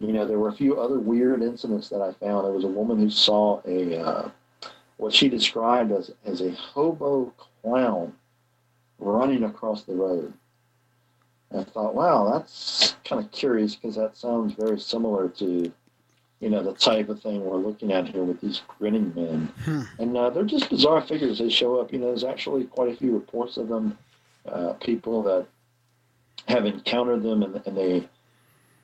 you 0.00 0.14
know, 0.14 0.26
there 0.26 0.38
were 0.38 0.48
a 0.48 0.54
few 0.56 0.80
other 0.80 0.98
weird 0.98 1.42
incidents 1.42 1.90
that 1.90 2.00
I 2.00 2.14
found. 2.14 2.46
There 2.46 2.52
was 2.52 2.64
a 2.64 2.68
woman 2.68 2.98
who 2.98 3.10
saw 3.10 3.60
a, 3.66 4.00
uh, 4.00 4.30
what 4.96 5.12
she 5.12 5.28
described 5.28 5.92
as, 5.92 6.12
as 6.24 6.40
a 6.40 6.52
hobo 6.52 7.30
clown 7.62 8.14
running 8.98 9.44
across 9.44 9.82
the 9.82 9.94
road. 9.94 10.32
And 11.50 11.60
I 11.60 11.64
thought, 11.64 11.94
wow, 11.94 12.30
that's 12.32 12.96
kind 13.04 13.24
of 13.24 13.30
curious 13.30 13.74
because 13.74 13.96
that 13.96 14.16
sounds 14.16 14.54
very 14.54 14.78
similar 14.78 15.28
to, 15.28 15.72
you 16.40 16.50
know, 16.50 16.62
the 16.62 16.74
type 16.74 17.08
of 17.08 17.22
thing 17.22 17.44
we're 17.44 17.56
looking 17.56 17.92
at 17.92 18.08
here 18.08 18.24
with 18.24 18.40
these 18.40 18.62
grinning 18.78 19.12
men. 19.14 19.52
Hmm. 19.64 19.82
And 19.98 20.16
uh, 20.16 20.30
they're 20.30 20.44
just 20.44 20.70
bizarre 20.70 21.02
figures. 21.02 21.38
They 21.38 21.48
show 21.48 21.80
up. 21.80 21.92
You 21.92 21.98
know, 22.00 22.06
there's 22.06 22.24
actually 22.24 22.64
quite 22.64 22.92
a 22.92 22.96
few 22.96 23.12
reports 23.12 23.56
of 23.56 23.68
them, 23.68 23.96
uh, 24.46 24.72
people 24.74 25.22
that 25.22 25.46
have 26.48 26.66
encountered 26.66 27.22
them, 27.22 27.42
and, 27.42 27.62
and 27.66 27.76
they, 27.76 28.08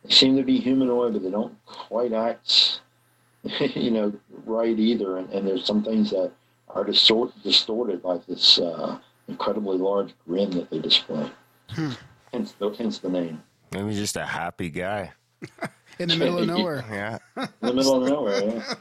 they 0.04 0.10
seem 0.10 0.36
to 0.36 0.42
be 0.42 0.58
humanoid, 0.58 1.12
but 1.12 1.22
they 1.22 1.30
don't 1.30 1.54
quite 1.66 2.12
act, 2.12 2.80
you 3.60 3.90
know, 3.90 4.12
right 4.46 4.78
either. 4.78 5.18
And, 5.18 5.30
and 5.30 5.46
there's 5.46 5.66
some 5.66 5.82
things 5.82 6.10
that 6.10 6.30
are 6.68 6.84
distort, 6.84 7.32
distorted, 7.42 8.04
like 8.04 8.24
this 8.26 8.58
uh, 8.58 8.98
incredibly 9.30 9.78
large 9.78 10.14
grin 10.26 10.50
that 10.50 10.70
they 10.70 10.78
display. 10.78 11.30
Hmm. 11.70 11.92
Hence, 12.32 12.52
the, 12.52 12.70
hence 12.70 12.98
the 12.98 13.08
name. 13.08 13.42
Maybe 13.72 13.94
just 13.94 14.16
a 14.16 14.26
happy 14.26 14.70
guy. 14.70 15.12
In 15.98 16.08
the 16.08 16.16
middle 16.16 16.38
of 16.38 16.46
nowhere. 16.46 16.84
Yeah. 16.90 17.18
In 17.36 17.48
the 17.60 17.74
middle 17.74 18.02
of 18.02 18.08
nowhere. 18.08 18.44
Yeah. 18.44 18.74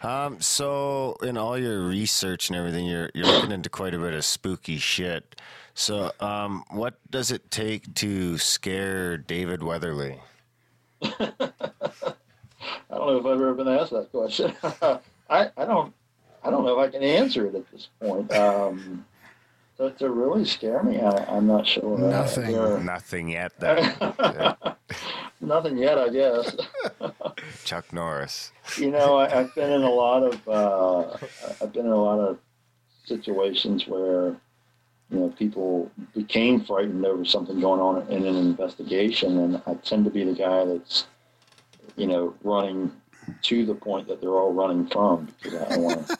Um, 0.00 0.40
so 0.40 1.16
in 1.22 1.36
all 1.36 1.58
your 1.58 1.80
research 1.80 2.50
and 2.50 2.56
everything, 2.56 2.86
you're 2.86 3.10
you're 3.14 3.26
looking 3.26 3.50
into 3.50 3.68
quite 3.68 3.94
a 3.94 3.98
bit 3.98 4.12
of 4.12 4.24
spooky 4.24 4.76
shit. 4.76 5.40
So, 5.74 6.12
um, 6.20 6.64
what 6.70 6.98
does 7.10 7.32
it 7.32 7.50
take 7.50 7.94
to 7.94 8.38
scare 8.38 9.16
David 9.16 9.62
Weatherly? 9.62 10.20
I 11.02 11.10
don't 12.90 13.06
know 13.06 13.18
if 13.18 13.26
I've 13.26 13.32
ever 13.32 13.54
been 13.54 13.68
asked 13.68 13.90
that 13.90 14.12
question. 14.12 14.54
I, 14.62 15.50
I 15.56 15.64
don't 15.64 15.92
I 16.44 16.50
don't 16.50 16.64
know 16.64 16.78
if 16.78 16.88
I 16.88 16.90
can 16.90 17.02
answer 17.02 17.46
it 17.46 17.54
at 17.54 17.70
this 17.70 17.88
point. 18.00 18.32
Um, 18.32 19.04
to, 19.78 19.90
to 19.92 20.10
really 20.10 20.44
scare 20.44 20.82
me, 20.82 21.00
I, 21.00 21.24
I'm 21.36 21.46
not 21.46 21.66
sure. 21.66 21.94
Uh, 21.96 22.10
Nothing. 22.10 22.52
there- 22.52 22.78
Nothing 22.80 23.28
yet. 23.28 23.52
Then. 23.58 23.94
Nothing 25.40 25.78
yet, 25.78 25.98
I 25.98 26.08
guess. 26.08 26.56
Chuck 27.64 27.92
Norris. 27.92 28.52
you 28.76 28.90
know, 28.90 29.16
I, 29.16 29.38
I've 29.40 29.54
been 29.54 29.70
in 29.72 29.82
a 29.82 29.90
lot 29.90 30.22
of 30.24 30.48
uh, 30.48 31.16
I've 31.62 31.72
been 31.72 31.86
in 31.86 31.92
a 31.92 32.02
lot 32.02 32.18
of 32.18 32.38
situations 33.04 33.86
where 33.86 34.36
you 35.10 35.18
know 35.18 35.28
people 35.38 35.90
became 36.14 36.64
frightened 36.64 37.06
over 37.06 37.24
something 37.24 37.60
going 37.60 37.80
on 37.80 38.10
in 38.10 38.26
an 38.26 38.34
investigation, 38.36 39.38
and 39.38 39.62
I 39.66 39.74
tend 39.74 40.04
to 40.06 40.10
be 40.10 40.24
the 40.24 40.34
guy 40.34 40.64
that's 40.64 41.06
you 41.96 42.08
know 42.08 42.34
running 42.42 42.90
to 43.42 43.64
the 43.64 43.74
point 43.74 44.08
that 44.08 44.20
they're 44.20 44.30
all 44.30 44.52
running 44.52 44.88
from 44.88 45.26
because 45.40 45.54
I 45.54 45.76
want 45.78 46.08
to. 46.08 46.18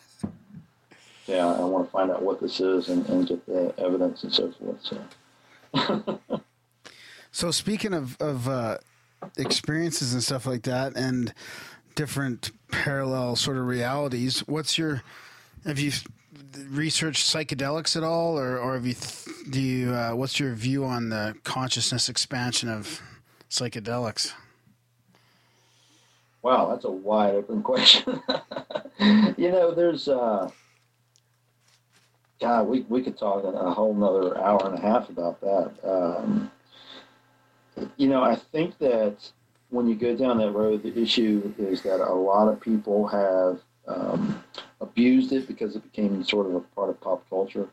Yeah, 1.29 1.47
I 1.47 1.61
want 1.61 1.87
to 1.87 1.91
find 1.93 2.11
out 2.11 2.23
what 2.23 2.41
this 2.41 2.59
is 2.59 2.89
and, 2.89 3.09
and 3.09 3.29
get 3.29 3.47
the 3.47 3.75
evidence 3.79 4.25
and 4.25 4.33
so 4.33 4.53
forth. 4.53 4.93
So, 5.75 6.21
So 7.31 7.51
speaking 7.51 7.95
of 7.95 8.17
of 8.21 8.49
uh, 8.49 8.79
experiences 9.37 10.13
and 10.13 10.23
stuff 10.23 10.47
like 10.47 10.63
that, 10.63 10.97
and 10.97 11.33
different 11.95 12.53
parallel 12.71 13.37
sort 13.37 13.57
of 13.57 13.67
realities. 13.67 14.41
What's 14.41 14.79
your 14.79 15.03
have 15.65 15.79
you 15.79 15.93
researched 16.69 17.27
psychedelics 17.27 17.97
at 17.97 18.03
all, 18.03 18.39
or 18.39 18.59
or 18.59 18.75
have 18.75 18.87
you 18.87 18.95
do 19.51 19.61
you 19.61 19.93
uh, 19.93 20.13
what's 20.13 20.41
your 20.41 20.55
view 20.55 20.85
on 20.85 21.11
the 21.11 21.37
consciousness 21.45 22.09
expansion 22.09 22.69
of 22.69 23.01
psychedelics? 23.51 24.33
Wow, 26.43 26.71
that's 26.71 26.85
a 26.85 26.91
wide 26.91 27.35
open 27.35 27.63
question. 27.65 28.23
you 29.37 29.53
know, 29.53 29.75
there's 29.75 30.09
uh 30.09 30.51
God, 32.41 32.69
we, 32.69 32.83
we 32.83 33.03
could 33.03 33.19
talk 33.19 33.43
a 33.45 33.73
whole 33.73 33.95
nother 33.95 34.39
hour 34.39 34.61
and 34.65 34.79
a 34.79 34.81
half 34.81 35.09
about 35.09 35.41
that. 35.41 35.73
Um, 35.83 36.51
you 37.97 38.09
know, 38.09 38.23
I 38.23 38.37
think 38.37 38.79
that 38.79 39.17
when 39.71 39.89
you 39.89 39.95
go 39.95 40.17
down 40.17 40.39
that 40.39 40.53
road, 40.53 40.83
the 40.83 40.97
issue 40.97 41.53
is 41.59 41.83
that 41.83 42.01
a 42.01 42.15
lot 42.15 42.49
of 42.49 42.61
people 42.61 43.07
have 43.09 43.61
um, 43.87 44.43
abused 44.81 45.33
it 45.33 45.47
because 45.49 45.75
it 45.77 45.83
became 45.83 46.23
sort 46.25 46.47
of 46.47 46.55
a 46.55 46.61
part 46.61 46.91
of 46.91 47.01
pop 47.01 47.29
culture. 47.29 47.69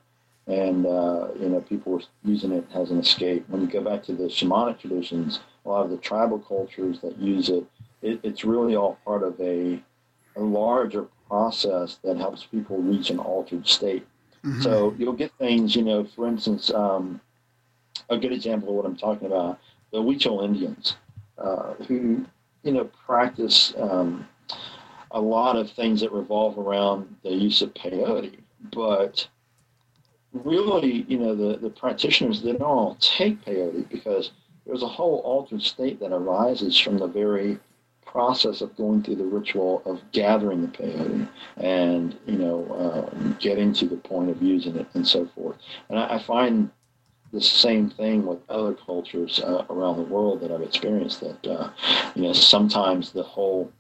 And, 0.48 0.86
uh, 0.86 1.30
you 1.40 1.50
know, 1.50 1.62
people 1.62 1.94
were 1.94 2.02
using 2.24 2.52
it 2.52 2.66
as 2.74 2.92
an 2.92 3.00
escape. 3.00 3.46
When 3.50 3.62
you 3.62 3.68
go 3.68 3.82
back 3.82 4.04
to 4.04 4.14
the 4.14 4.26
shamanic 4.26 4.80
traditions, 4.80 5.40
a 5.66 5.70
lot 5.70 5.86
of 5.86 5.90
the 5.90 5.98
tribal 5.98 6.40
cultures 6.40 7.00
that 7.02 7.18
use 7.18 7.50
it, 7.50 7.66
it 8.02 8.20
it's 8.22 8.46
really 8.46 8.76
all 8.76 9.00
part 9.04 9.24
of 9.24 9.40
a, 9.40 9.82
a 10.36 10.42
larger 10.42 11.08
process 11.28 11.98
that 12.04 12.18
helps 12.18 12.46
people 12.46 12.78
reach 12.78 13.10
an 13.10 13.18
altered 13.20 13.68
state. 13.68 14.06
Mhm. 14.46 14.62
So 14.62 14.94
you'll 14.98 15.14
get 15.14 15.32
things, 15.40 15.76
you 15.76 15.82
know, 15.82 16.04
for 16.04 16.28
instance, 16.28 16.72
um, 16.72 17.20
a 18.10 18.18
good 18.18 18.32
example 18.32 18.70
of 18.70 18.76
what 18.76 18.86
I'm 18.86 18.96
talking 18.96 19.28
about, 19.28 19.60
the 19.92 19.98
Huichol 19.98 20.44
Indians, 20.46 20.98
uh, 21.38 21.74
who, 21.88 22.26
you 22.64 22.72
know, 22.72 22.86
practice 23.06 23.74
um, 23.78 24.28
a 25.12 25.20
lot 25.20 25.56
of 25.56 25.72
things 25.72 26.02
that 26.02 26.12
revolve 26.12 26.58
around 26.58 27.16
the 27.24 27.32
use 27.32 27.62
of 27.62 27.74
peyote. 27.74 28.38
But 28.72 29.28
really, 30.34 31.06
you 31.08 31.18
know, 31.18 31.34
the, 31.34 31.58
the 31.58 31.70
practitioners, 31.70 32.42
they 32.42 32.52
don't 32.52 32.62
all 32.62 32.98
take 33.00 33.44
peyote 33.44 33.90
because 33.90 34.32
there's 34.66 34.84
a 34.84 34.88
whole 34.88 35.20
altered 35.20 35.62
state 35.62 36.00
that 36.02 36.12
arises 36.12 36.78
from 36.78 36.98
the 36.98 37.08
very 37.08 37.60
process 38.06 38.62
of 38.62 38.76
going 38.78 39.04
through 39.04 39.16
the 39.16 39.26
ritual 39.26 39.82
of 39.86 40.02
gathering 40.12 40.62
the 40.62 40.68
peyote 40.68 41.28
and 41.58 42.18
you 42.26 42.38
know 42.38 42.66
uh, 42.74 43.34
getting 43.40 43.74
to 43.74 43.88
the 43.88 43.98
point 43.98 44.30
of 44.30 44.42
using 44.42 44.76
it 44.76 44.88
and 44.94 45.08
so 45.08 45.26
forth. 45.28 45.58
And 45.90 46.00
I, 46.00 46.16
I 46.16 46.20
find 46.20 46.72
the 47.32 47.42
same 47.42 47.90
thing 47.90 48.26
with 48.26 48.40
other 48.50 48.74
cultures 48.74 49.40
uh, 49.40 49.66
around 49.70 49.98
the 49.98 50.04
world 50.04 50.42
that 50.42 50.52
I've 50.52 50.62
experienced. 50.62 51.22
That 51.22 51.48
uh, 51.48 51.70
you 52.16 52.24
know 52.24 52.34
sometimes 52.34 53.12
the 53.12 53.24
whole 53.24 53.72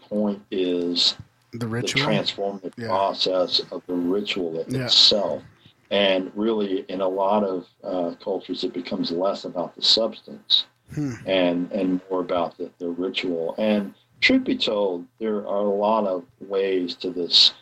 point 0.00 0.42
is 0.50 1.16
The 1.52 1.66
ritual, 1.66 2.02
the 2.02 2.10
transformative 2.22 2.72
Yeah. 2.78 2.88
process 2.88 3.60
of 3.70 3.82
the 3.86 3.94
ritual 3.94 4.64
Yeah. 4.68 4.84
itself. 4.84 5.42
And 5.90 6.30
really, 6.34 6.80
in 6.88 7.00
a 7.00 7.08
lot 7.08 7.44
of 7.44 7.66
uh, 7.82 8.14
cultures, 8.22 8.64
it 8.64 8.72
becomes 8.74 9.10
less 9.10 9.44
about 9.44 9.74
the 9.74 9.82
substance 9.82 10.66
Hmm. 10.94 11.12
and 11.26 11.70
and 11.72 12.00
more 12.10 12.20
about 12.20 12.56
the, 12.56 12.70
the 12.78 12.88
ritual. 12.88 13.54
And 13.58 13.94
truth 14.20 14.44
be 14.44 14.56
told, 14.56 15.06
there 15.18 15.46
are 15.46 15.64
a 15.66 15.74
lot 15.74 16.06
of 16.06 16.24
ways 16.40 16.94
to 16.96 17.10
this 17.10 17.52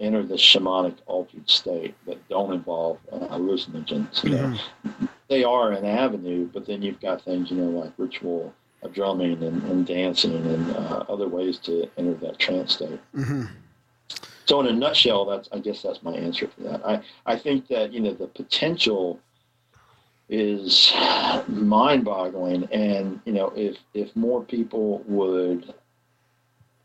enter 0.00 0.22
the 0.22 0.34
shamanic 0.34 0.96
altered 1.06 1.48
state 1.48 1.94
that 2.06 2.26
don't 2.28 2.54
involve 2.54 2.98
uh, 3.12 3.18
hallucinogens. 3.28 4.22
Mhm. 4.22 4.58
they 5.28 5.44
are 5.44 5.72
an 5.72 5.84
avenue, 5.84 6.48
but 6.52 6.64
then 6.66 6.80
you've 6.82 7.00
got 7.00 7.22
things, 7.22 7.50
you 7.50 7.58
know, 7.58 7.78
like 7.80 7.92
ritual 7.98 8.52
uh, 8.82 8.88
drumming 8.88 9.42
and, 9.42 9.62
and 9.64 9.86
dancing 9.86 10.34
and 10.34 10.74
uh, 10.74 11.04
other 11.08 11.28
ways 11.28 11.58
to 11.58 11.86
enter 11.98 12.14
that 12.14 12.38
trance 12.38 12.74
state. 12.74 12.98
Mhm. 13.14 13.48
So, 14.46 14.58
in 14.60 14.66
a 14.66 14.72
nutshell, 14.72 15.26
that's 15.26 15.48
I 15.52 15.58
guess 15.58 15.82
that's 15.82 16.02
my 16.02 16.12
answer 16.14 16.48
for 16.48 16.62
that. 16.62 16.84
I 16.84 17.02
I 17.26 17.36
think 17.36 17.68
that 17.68 17.92
you 17.92 18.00
know 18.00 18.14
the 18.14 18.26
potential 18.26 19.20
is 20.30 20.92
mind-boggling, 21.48 22.64
and 22.72 23.20
you 23.24 23.32
know 23.32 23.52
if 23.56 23.76
if 23.94 24.14
more 24.14 24.42
people 24.44 25.02
would 25.06 25.74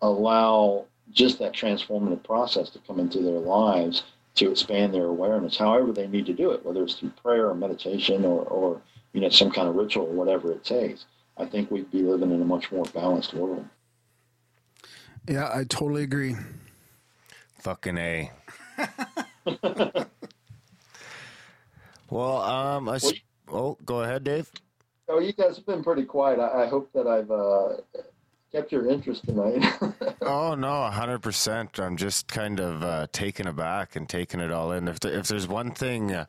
allow 0.01 0.85
just 1.11 1.39
that 1.39 1.53
transformative 1.53 2.23
process 2.23 2.69
to 2.71 2.79
come 2.79 2.99
into 2.99 3.19
their 3.19 3.39
lives 3.39 4.03
to 4.35 4.51
expand 4.51 4.93
their 4.93 5.05
awareness, 5.05 5.55
however 5.57 5.93
they 5.93 6.07
need 6.07 6.25
to 6.25 6.33
do 6.33 6.51
it, 6.51 6.65
whether 6.65 6.83
it's 6.83 6.95
through 6.95 7.11
prayer 7.23 7.47
or 7.49 7.55
meditation 7.55 8.25
or 8.25 8.41
or 8.45 8.81
you 9.13 9.21
know 9.21 9.29
some 9.29 9.51
kind 9.51 9.69
of 9.69 9.75
ritual 9.75 10.07
or 10.07 10.13
whatever 10.13 10.51
it 10.51 10.63
takes. 10.63 11.05
I 11.37 11.45
think 11.45 11.69
we'd 11.69 11.91
be 11.91 12.01
living 12.01 12.31
in 12.31 12.41
a 12.41 12.45
much 12.45 12.71
more 12.71 12.85
balanced 12.85 13.33
world. 13.33 13.65
Yeah, 15.27 15.49
I 15.53 15.65
totally 15.65 16.03
agree. 16.03 16.35
Fucking 17.59 17.97
A. 17.97 18.31
well, 22.09 22.41
um, 22.41 22.87
I 22.89 22.95
s- 22.95 23.13
oh, 23.51 23.77
go 23.85 24.01
ahead, 24.01 24.23
Dave. 24.23 24.51
Oh, 25.07 25.19
you 25.19 25.33
guys 25.33 25.57
have 25.57 25.65
been 25.65 25.83
pretty 25.83 26.03
quiet. 26.03 26.39
I, 26.39 26.63
I 26.63 26.67
hope 26.67 26.91
that 26.93 27.07
I've 27.07 27.29
uh, 27.29 27.77
kept 28.51 28.71
your 28.71 28.89
interest 28.89 29.25
tonight. 29.25 29.63
Oh 30.27 30.55
no, 30.55 30.85
hundred 30.85 31.19
percent. 31.19 31.79
I'm 31.79 31.97
just 31.97 32.27
kind 32.27 32.59
of 32.59 32.81
uh, 32.81 33.05
taken 33.11 33.45
aback 33.47 33.95
and 33.95 34.09
taking 34.09 34.39
it 34.39 34.51
all 34.51 34.71
in. 34.71 34.87
If 34.87 34.99
there, 34.99 35.13
if 35.13 35.27
there's 35.27 35.47
one 35.47 35.69
thing, 35.69 36.11
uh, 36.11 36.25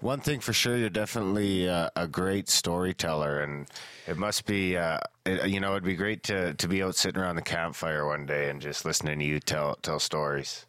one 0.00 0.20
thing 0.20 0.40
for 0.40 0.52
sure, 0.52 0.76
you're 0.76 0.90
definitely 0.90 1.66
uh, 1.66 1.88
a 1.96 2.06
great 2.06 2.50
storyteller, 2.50 3.40
and 3.40 3.66
it 4.06 4.18
must 4.18 4.44
be, 4.44 4.76
uh, 4.76 4.98
it, 5.24 5.48
you 5.48 5.60
know, 5.60 5.70
it'd 5.72 5.84
be 5.84 5.96
great 5.96 6.22
to 6.24 6.52
to 6.52 6.68
be 6.68 6.82
out 6.82 6.94
sitting 6.94 7.22
around 7.22 7.36
the 7.36 7.42
campfire 7.42 8.06
one 8.06 8.26
day 8.26 8.50
and 8.50 8.60
just 8.60 8.84
listening 8.84 9.18
to 9.18 9.24
you 9.24 9.40
tell 9.40 9.76
tell 9.76 9.98
stories. 9.98 10.66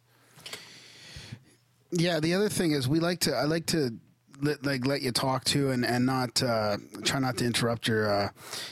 Yeah, 1.90 2.18
the 2.18 2.32
other 2.32 2.48
thing 2.48 2.72
is 2.72 2.88
we 2.88 2.98
like 2.98 3.20
to. 3.20 3.32
I 3.32 3.44
like 3.44 3.66
to 3.66 3.92
let, 4.42 4.64
like 4.64 4.86
let 4.86 5.02
you 5.02 5.12
talk 5.12 5.44
to 5.44 5.70
and 5.70 5.84
and 5.84 6.06
not 6.06 6.42
uh, 6.42 6.76
try 7.04 7.20
not 7.20 7.36
to 7.38 7.44
interrupt 7.44 7.88
your, 7.88 8.12
uh, 8.12 8.28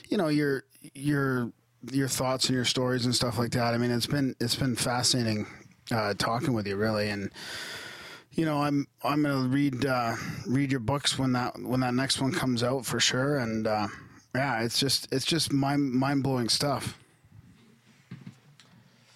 you 0.08 0.16
know, 0.16 0.28
your 0.28 0.64
your 0.94 1.52
your 1.90 2.08
thoughts 2.08 2.46
and 2.46 2.54
your 2.54 2.64
stories 2.64 3.04
and 3.04 3.14
stuff 3.14 3.38
like 3.38 3.52
that. 3.52 3.74
I 3.74 3.78
mean, 3.78 3.90
it's 3.90 4.06
been 4.06 4.34
it's 4.40 4.56
been 4.56 4.76
fascinating 4.76 5.46
uh, 5.90 6.14
talking 6.14 6.52
with 6.52 6.66
you, 6.66 6.76
really, 6.76 7.10
and 7.10 7.30
you 8.32 8.44
know, 8.44 8.62
I'm 8.62 8.86
I'm 9.02 9.22
gonna 9.22 9.48
read 9.48 9.84
uh, 9.84 10.14
read 10.46 10.70
your 10.70 10.80
books 10.80 11.18
when 11.18 11.32
that 11.32 11.60
when 11.60 11.80
that 11.80 11.94
next 11.94 12.20
one 12.20 12.32
comes 12.32 12.62
out 12.62 12.86
for 12.86 13.00
sure, 13.00 13.38
and 13.38 13.66
uh, 13.66 13.88
yeah, 14.34 14.62
it's 14.62 14.78
just 14.78 15.08
it's 15.12 15.24
just 15.24 15.52
mind 15.52 15.92
mind 15.92 16.22
blowing 16.22 16.48
stuff. 16.48 16.96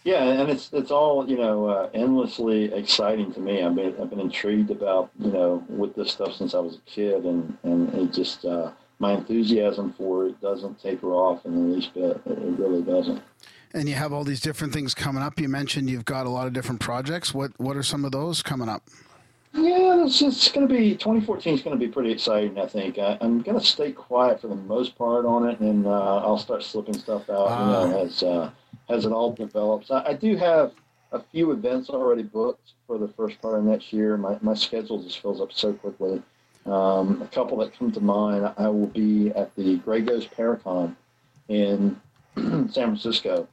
Yeah, 0.05 0.25
and 0.25 0.51
it's 0.51 0.71
it's 0.73 0.91
all 0.91 1.29
you 1.29 1.37
know 1.37 1.67
uh, 1.67 1.91
endlessly 1.95 2.73
exciting 2.73 3.33
to 3.35 3.41
me. 3.41 3.63
I've 3.63 3.75
been 3.75 3.95
I've 4.01 4.11
been 4.11 4.21
intrigued 4.21 4.71
about 4.71 5.11
you 5.19 5.31
know 5.31 5.65
with 5.69 5.95
this 5.95 6.13
stuff 6.13 6.35
since 6.35 6.55
I 6.55 6.59
was 6.59 6.77
a 6.77 6.91
kid, 6.91 7.25
and 7.25 7.57
and 7.63 7.95
it 7.95 8.13
just 8.13 8.45
uh, 8.45 8.73
my 8.99 9.13
enthusiasm 9.13 9.93
for 9.93 10.27
it 10.27 10.41
doesn't 10.41 10.81
taper 10.83 11.13
off 11.13 11.45
in 11.47 11.55
the 11.55 11.75
least 11.75 11.95
bit. 11.95 12.21
It, 12.27 12.39
it 12.39 12.59
really 12.59 12.83
doesn't. 12.83 13.23
And 13.75 13.89
you 13.89 13.95
have 13.95 14.13
all 14.13 14.25
these 14.25 14.41
different 14.41 14.73
things 14.73 14.95
coming 14.95 15.23
up. 15.23 15.41
You 15.41 15.49
mentioned 15.49 15.89
you've 15.89 16.05
got 16.05 16.27
a 16.27 16.31
lot 16.31 16.47
of 16.47 16.53
different 16.53 16.81
projects. 16.81 17.33
What 17.33 17.53
what 17.59 17.77
are 17.77 17.83
some 17.83 18.05
of 18.05 18.13
those 18.13 18.43
coming 18.43 18.69
up? 18.69 18.83
Yeah, 19.55 20.05
it's, 20.05 20.23
it's 20.23 20.51
going 20.51 20.67
to 20.67 20.75
be 20.75 20.93
2014 20.93 21.55
is 21.55 21.63
going 21.63 21.79
to 21.79 21.87
be 21.87 21.93
pretty 21.93 22.11
exciting. 22.11 22.59
I 22.59 22.67
think 22.67 22.99
I, 22.99 23.19
I'm 23.21 23.43
going 23.43 23.59
to 23.59 23.65
stay 23.65 23.93
quiet 23.93 24.41
for 24.41 24.49
the 24.49 24.57
most 24.57 24.97
part 24.97 25.27
on 25.27 25.47
it, 25.47 25.61
and 25.61 25.87
uh, 25.87 26.17
I'll 26.17 26.39
start 26.39 26.63
slipping 26.63 26.95
stuff 26.95 27.29
out. 27.29 27.51
You 27.51 27.67
know, 27.67 28.01
as 28.01 28.23
uh, 28.23 28.51
as 28.93 29.07
it 29.07 29.13
all 29.13 29.33
develops. 29.33 29.91
I, 29.91 30.05
I 30.09 30.13
do 30.15 30.37
have 30.37 30.73
a 31.13 31.21
few 31.21 31.53
events 31.53 31.91
already 31.91 32.23
booked 32.23 32.73
for 32.87 32.99
the 32.99 33.09
first 33.09 33.41
part 33.41 33.59
of 33.59 33.65
next 33.65 33.93
year. 33.93 34.17
My 34.17 34.39
my 34.41 34.55
schedule 34.55 35.03
just 35.03 35.21
fills 35.21 35.41
up 35.41 35.53
so 35.53 35.73
quickly. 35.73 36.23
Um, 36.65 37.21
a 37.23 37.27
couple 37.27 37.59
that 37.59 37.77
come 37.77 37.91
to 37.93 38.01
mind. 38.01 38.53
I 38.57 38.69
will 38.69 38.87
be 38.87 39.31
at 39.31 39.55
the 39.57 39.79
Grey 39.79 40.03
Ghost 40.03 40.31
Paracon 40.31 40.95
in 41.49 42.01
San 42.37 42.69
Francisco, 42.71 43.49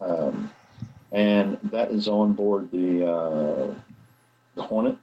um, 0.00 0.50
and 1.12 1.58
that 1.64 1.90
is 1.90 2.08
on 2.08 2.32
board 2.32 2.70
the 2.70 3.06
uh, 3.06 3.74
the 4.54 4.62
Hornet. 4.62 4.96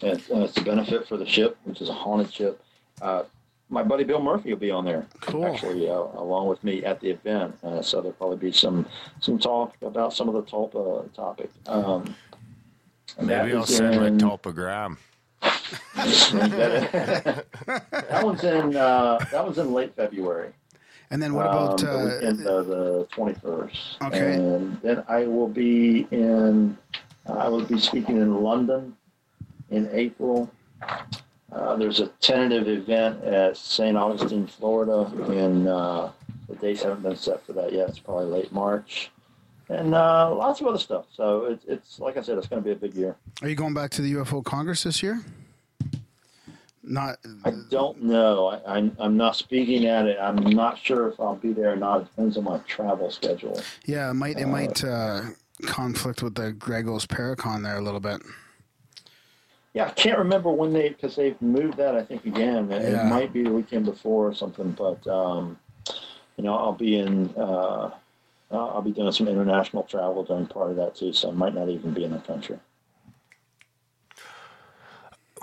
And 0.00 0.12
it's, 0.12 0.28
and 0.28 0.42
it's 0.42 0.56
a 0.56 0.62
benefit 0.62 1.08
for 1.08 1.16
the 1.16 1.26
ship, 1.26 1.56
which 1.64 1.80
is 1.80 1.88
a 1.88 1.92
haunted 1.92 2.32
ship. 2.32 2.62
Uh, 3.00 3.24
my 3.70 3.82
buddy 3.82 4.04
Bill 4.04 4.22
Murphy 4.22 4.50
will 4.52 4.60
be 4.60 4.70
on 4.70 4.84
there 4.84 5.06
Cool. 5.20 5.46
actually, 5.46 5.88
uh, 5.88 5.92
along 5.94 6.48
with 6.48 6.62
me 6.64 6.84
at 6.84 7.00
the 7.00 7.10
event. 7.10 7.56
Uh, 7.62 7.82
so 7.82 8.00
there'll 8.00 8.12
probably 8.14 8.38
be 8.38 8.52
some 8.52 8.86
some 9.20 9.38
talk 9.38 9.74
about 9.82 10.12
some 10.14 10.28
of 10.28 10.34
the 10.34 10.42
Tulpa 10.42 11.12
topic. 11.14 11.50
Um, 11.66 12.14
Maybe 13.20 13.54
I'll 13.54 13.62
is 13.64 13.76
send 13.76 14.00
my 14.00 14.06
in- 14.08 14.18
tulpagram. 14.18 14.96
that, 15.40 17.44
that 17.90 18.24
one's 18.24 18.44
in 18.44 18.76
uh, 18.76 19.18
that 19.32 19.44
one's 19.44 19.58
in 19.58 19.72
late 19.72 19.94
February. 19.96 20.52
And 21.10 21.22
then 21.22 21.32
what 21.34 21.46
about 21.46 21.82
um, 21.82 21.86
the 21.86 21.98
uh, 21.98 22.04
weekend 22.04 22.46
of 22.46 22.66
the 22.66 23.06
twenty 23.10 23.34
first? 23.40 23.96
Okay. 24.02 24.34
And 24.34 24.80
then 24.82 25.04
I 25.08 25.26
will 25.26 25.48
be 25.48 26.06
in. 26.10 26.76
I 27.26 27.48
will 27.48 27.64
be 27.64 27.78
speaking 27.78 28.16
in 28.16 28.42
London 28.42 28.96
in 29.70 29.88
April. 29.92 30.50
Uh, 31.52 31.76
there's 31.76 32.00
a 32.00 32.08
tentative 32.20 32.68
event 32.68 33.24
at 33.24 33.56
St. 33.56 33.96
Augustine, 33.96 34.46
Florida, 34.46 35.10
and 35.32 35.66
uh, 35.66 36.10
the 36.48 36.54
dates 36.56 36.82
haven't 36.82 37.02
been 37.02 37.16
set 37.16 37.44
for 37.46 37.52
that 37.54 37.72
yet. 37.72 37.88
It's 37.88 37.98
probably 37.98 38.26
late 38.26 38.52
March. 38.52 39.10
and 39.70 39.94
uh, 39.94 40.34
lots 40.34 40.60
of 40.60 40.66
other 40.66 40.78
stuff. 40.78 41.06
So 41.12 41.46
it's 41.46 41.64
it's 41.66 41.98
like 42.00 42.16
I 42.16 42.22
said, 42.22 42.36
it's 42.38 42.48
going 42.48 42.62
to 42.62 42.64
be 42.66 42.72
a 42.72 42.76
big 42.76 42.94
year. 42.94 43.16
Are 43.42 43.48
you 43.48 43.54
going 43.54 43.74
back 43.74 43.90
to 43.92 44.02
the 44.02 44.12
UFO 44.14 44.44
Congress 44.44 44.82
this 44.82 45.02
year? 45.02 45.22
Not. 46.82 47.16
I 47.44 47.52
don't 47.70 48.02
know. 48.02 48.46
I, 48.48 48.76
I'm 48.76 48.96
I'm 48.98 49.16
not 49.16 49.36
speaking 49.36 49.86
at 49.86 50.06
it. 50.06 50.18
I'm 50.20 50.36
not 50.36 50.78
sure 50.78 51.08
if 51.08 51.20
I'll 51.20 51.34
be 51.36 51.52
there 51.52 51.72
or 51.72 51.76
not. 51.76 52.02
It 52.02 52.04
depends 52.04 52.36
on 52.38 52.44
my 52.44 52.58
travel 52.60 53.10
schedule. 53.10 53.60
Yeah, 53.84 54.10
it 54.10 54.14
might. 54.14 54.38
It 54.38 54.46
might 54.46 54.82
uh, 54.84 55.22
conflict 55.66 56.22
with 56.22 56.34
the 56.34 56.52
Grey 56.52 56.82
Ghost 56.82 57.08
Paracon 57.08 57.62
there 57.62 57.76
a 57.76 57.82
little 57.82 58.00
bit. 58.00 58.22
Yeah, 59.74 59.86
I 59.86 59.90
can't 59.90 60.18
remember 60.18 60.50
when 60.50 60.72
they 60.72 60.88
because 60.88 61.14
they've 61.16 61.40
moved 61.42 61.76
that. 61.76 61.94
I 61.94 62.02
think 62.02 62.24
again. 62.26 62.70
It, 62.72 62.90
Yeah. 62.90 63.06
it 63.06 63.10
might 63.10 63.32
be 63.32 63.42
the 63.42 63.52
weekend 63.52 63.84
before 63.84 64.26
or 64.28 64.34
something. 64.34 64.70
But 64.72 65.06
um, 65.06 65.58
you 66.36 66.44
know, 66.44 66.56
I'll 66.56 66.72
be 66.72 66.98
in. 66.98 67.28
Uh, 67.36 67.90
I'll 68.50 68.80
be 68.80 68.92
doing 68.92 69.12
some 69.12 69.28
international 69.28 69.82
travel 69.82 70.24
during 70.24 70.46
part 70.46 70.70
of 70.70 70.76
that 70.76 70.94
too. 70.94 71.12
So 71.12 71.28
I 71.28 71.32
might 71.32 71.54
not 71.54 71.68
even 71.68 71.92
be 71.92 72.04
in 72.04 72.12
the 72.12 72.18
country. 72.18 72.58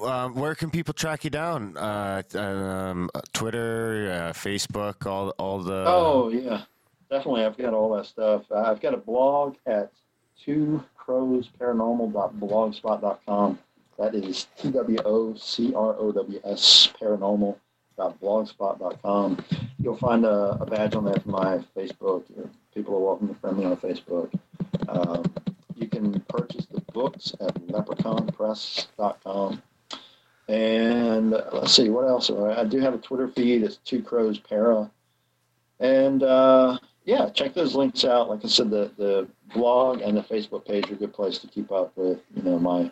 Uh, 0.02 0.28
where 0.30 0.56
can 0.56 0.72
people 0.72 0.94
track 0.94 1.24
you 1.24 1.30
down? 1.30 1.78
Uh, 1.78 2.22
um, 2.34 3.10
Twitter, 3.32 4.10
uh, 4.12 4.34
Facebook, 4.34 5.06
all 5.06 5.30
all 5.38 5.60
the. 5.60 5.86
Oh 5.88 6.30
yeah, 6.30 6.64
definitely. 7.10 7.46
I've 7.46 7.58
got 7.58 7.74
all 7.74 7.96
that 7.96 8.06
stuff. 8.08 8.44
Uh, 8.52 8.64
I've 8.64 8.82
got 8.82 8.94
a 8.94 8.98
blog 8.98 9.56
at 9.68 9.92
two 10.44 10.84
crowsparanormal.blogspot.com. 11.00 13.60
That 13.98 14.14
is 14.16 14.48
T 14.58 14.72
W 14.72 14.98
O 15.06 15.36
C 15.36 15.74
R 15.74 15.96
O 15.98 16.12
W 16.12 16.42
S 16.44 16.90
paranormal.blogspot.com. 17.02 19.46
You'll 19.80 19.98
find 19.98 20.26
a, 20.26 20.58
a 20.60 20.66
badge 20.66 20.96
on 20.96 21.06
there 21.06 21.16
for 21.16 21.30
my 21.30 21.60
Facebook. 21.76 22.24
People 22.74 22.96
are 22.96 23.00
welcome 23.00 23.30
to 23.30 23.36
friend 23.36 23.58
me 23.58 23.64
on 23.66 23.78
Facebook. 23.78 24.38
Um, 24.90 25.24
you 25.76 25.88
can 25.88 26.20
purchase 26.22 26.66
the 26.66 26.82
books 26.94 27.34
at 27.40 27.54
leprechaunpress.com. 27.68 29.62
And 30.48 31.34
uh, 31.34 31.50
let's 31.54 31.74
see, 31.74 31.90
what 31.90 32.08
else? 32.08 32.30
I 32.30 32.64
do 32.66 32.80
have 32.80 32.94
a 32.94 33.00
Twitter 33.00 33.28
feed. 33.30 33.64
It's 33.64 33.78
Two 33.78 34.02
Crows 34.02 34.40
Para. 34.40 34.90
And 35.80 36.24
uh, 36.24 36.78
yeah, 37.06 37.30
check 37.30 37.54
those 37.54 37.76
links 37.76 38.06
out. 38.06 38.30
Like 38.30 38.44
I 38.44 38.48
said, 38.48 38.70
the, 38.70 38.92
the 38.98 39.28
blog 39.54 40.02
and 40.02 40.18
the 40.18 40.22
Facebook 40.22 40.66
page 40.66 40.90
are 40.90 40.94
a 40.94 40.98
good 40.98 41.14
place 41.14 41.38
to 41.40 41.48
keep 41.48 41.72
up 41.72 41.94
with, 41.96 42.20
you 42.36 42.44
know, 42.44 42.60
my 42.60 42.92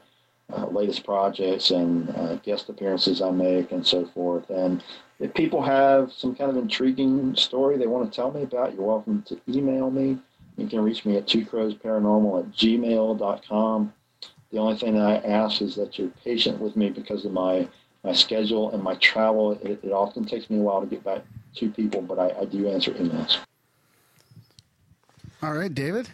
uh, 0.52 0.68
latest 0.68 1.06
projects 1.06 1.72
and 1.72 2.10
uh, 2.16 2.36
guest 2.38 2.70
appearances 2.70 3.22
I 3.22 3.32
make 3.32 3.72
and 3.72 3.86
so 3.86 4.06
forth. 4.06 4.50
And 4.50 4.84
if 5.20 5.34
people 5.34 5.62
have 5.64 6.12
some 6.12 6.36
kind 6.36 6.52
of 6.52 6.58
intriguing 6.58 7.36
story 7.36 7.78
they 7.78 7.88
want 7.88 8.12
to 8.12 8.16
tell 8.16 8.32
me 8.32 8.44
about, 8.44 8.74
you're 8.74 8.86
welcome 8.86 9.24
to 9.24 9.40
email 9.48 9.90
me. 9.90 10.20
You 10.58 10.68
can 10.68 10.82
reach 10.82 11.06
me 11.06 11.18
at 11.18 11.26
twocrowsparanormal 11.28 12.40
at 12.40 12.52
gmail.com. 12.52 13.94
The 14.52 14.60
only 14.60 14.78
thing 14.78 14.94
that 14.96 15.08
I 15.08 15.16
ask 15.28 15.62
is 15.62 15.76
that 15.76 15.98
you're 15.98 16.10
patient 16.24 16.60
with 16.60 16.76
me 16.76 16.90
because 16.90 17.26
of 17.26 17.32
my, 17.32 17.68
my 18.04 18.14
schedule 18.14 18.72
and 18.72 18.84
my 18.84 18.96
travel. 18.96 19.54
It, 19.54 19.80
it 19.84 19.92
often 19.92 20.26
takes 20.26 20.50
me 20.50 20.60
a 20.60 20.62
while 20.62 20.82
to 20.82 20.86
get 20.88 21.04
back 21.04 21.22
to 21.56 21.72
people, 21.72 22.02
but 22.02 22.20
I, 22.20 22.42
I 22.42 22.46
do 22.46 22.68
answer 22.68 22.92
emails. 22.92 23.38
All 25.42 25.54
right, 25.54 25.74
David. 25.74 26.10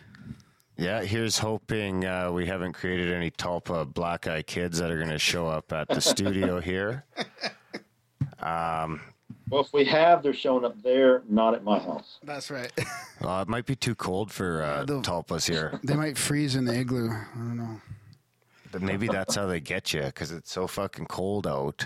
Yeah, 0.79 1.01
here's 1.03 1.37
hoping 1.37 2.05
uh, 2.05 2.31
we 2.31 2.45
haven't 2.45 2.71
created 2.73 3.11
any 3.11 3.31
Tulpa 3.31 3.93
black 3.93 4.27
eye 4.27 4.41
kids 4.41 4.77
that 4.79 4.89
are 4.89 4.97
going 4.97 5.09
to 5.09 5.19
show 5.19 5.45
up 5.47 5.73
at 5.73 5.89
the 5.89 6.01
studio 6.01 6.59
here. 6.59 7.03
Um, 8.41 9.01
Well, 9.49 9.59
if 9.61 9.73
we 9.73 9.83
have, 9.83 10.23
they're 10.23 10.33
showing 10.33 10.63
up 10.63 10.81
there, 10.81 11.23
not 11.27 11.53
at 11.53 11.61
my 11.65 11.77
house. 11.77 12.19
That's 12.23 12.49
right. 12.49 12.71
well, 13.21 13.41
it 13.41 13.49
might 13.49 13.65
be 13.65 13.75
too 13.75 13.95
cold 13.95 14.31
for 14.31 14.63
uh, 14.63 14.85
The- 14.85 15.01
Tulpas 15.01 15.45
here. 15.49 15.77
they 15.83 15.93
might 15.95 16.17
freeze 16.17 16.55
in 16.55 16.63
the 16.63 16.73
igloo. 16.79 17.09
I 17.09 17.25
don't 17.35 17.57
know. 17.57 17.81
But 18.71 18.81
maybe 18.81 19.07
that's 19.09 19.35
how 19.35 19.45
they 19.47 19.59
get 19.59 19.93
you 19.93 20.03
because 20.03 20.31
it's 20.31 20.51
so 20.53 20.67
fucking 20.67 21.07
cold 21.07 21.47
out 21.47 21.85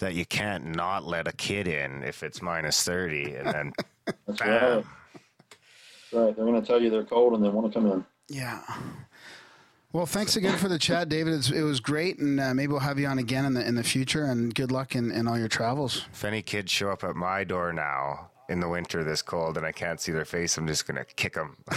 that 0.00 0.12
you 0.14 0.26
can't 0.26 0.66
not 0.76 1.06
let 1.06 1.26
a 1.26 1.32
kid 1.32 1.68
in 1.68 2.02
if 2.02 2.22
it's 2.22 2.42
minus 2.42 2.82
30. 2.82 3.36
And 3.36 3.46
then, 3.46 3.72
That's 4.26 4.38
Bam. 4.40 4.50
right. 4.50 4.84
That's 4.84 6.12
right. 6.12 6.36
They're 6.36 6.44
going 6.44 6.60
to 6.60 6.66
tell 6.66 6.82
you 6.82 6.90
they're 6.90 7.04
cold 7.04 7.32
and 7.32 7.42
they 7.42 7.48
want 7.48 7.72
to 7.72 7.78
come 7.80 7.90
in. 7.90 8.04
Yeah. 8.28 8.62
Well, 9.92 10.06
thanks 10.06 10.34
again 10.34 10.58
for 10.58 10.68
the 10.68 10.78
chat, 10.78 11.08
David. 11.08 11.34
It's, 11.34 11.50
it 11.50 11.62
was 11.62 11.78
great, 11.78 12.18
and 12.18 12.40
uh, 12.40 12.52
maybe 12.52 12.72
we'll 12.72 12.80
have 12.80 12.98
you 12.98 13.06
on 13.06 13.18
again 13.20 13.44
in 13.44 13.54
the 13.54 13.64
in 13.64 13.76
the 13.76 13.84
future. 13.84 14.24
And 14.24 14.52
good 14.52 14.72
luck 14.72 14.96
in, 14.96 15.12
in 15.12 15.28
all 15.28 15.38
your 15.38 15.46
travels. 15.48 16.04
if 16.12 16.24
any 16.24 16.42
kids 16.42 16.72
show 16.72 16.90
up 16.90 17.04
at 17.04 17.14
my 17.14 17.44
door 17.44 17.72
now 17.72 18.30
in 18.48 18.58
the 18.58 18.68
winter 18.68 19.04
this 19.04 19.22
cold 19.22 19.56
and 19.56 19.64
I 19.64 19.70
can't 19.72 20.00
see 20.00 20.10
their 20.10 20.24
face, 20.24 20.58
I'm 20.58 20.66
just 20.66 20.84
to 20.86 21.04
kick 21.04 21.34
them. 21.34 21.56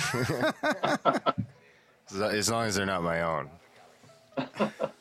as 2.11 2.49
long 2.49 2.65
as 2.65 2.76
they're 2.76 2.86
not 2.88 3.03
my 3.03 3.22
own. 3.22 3.49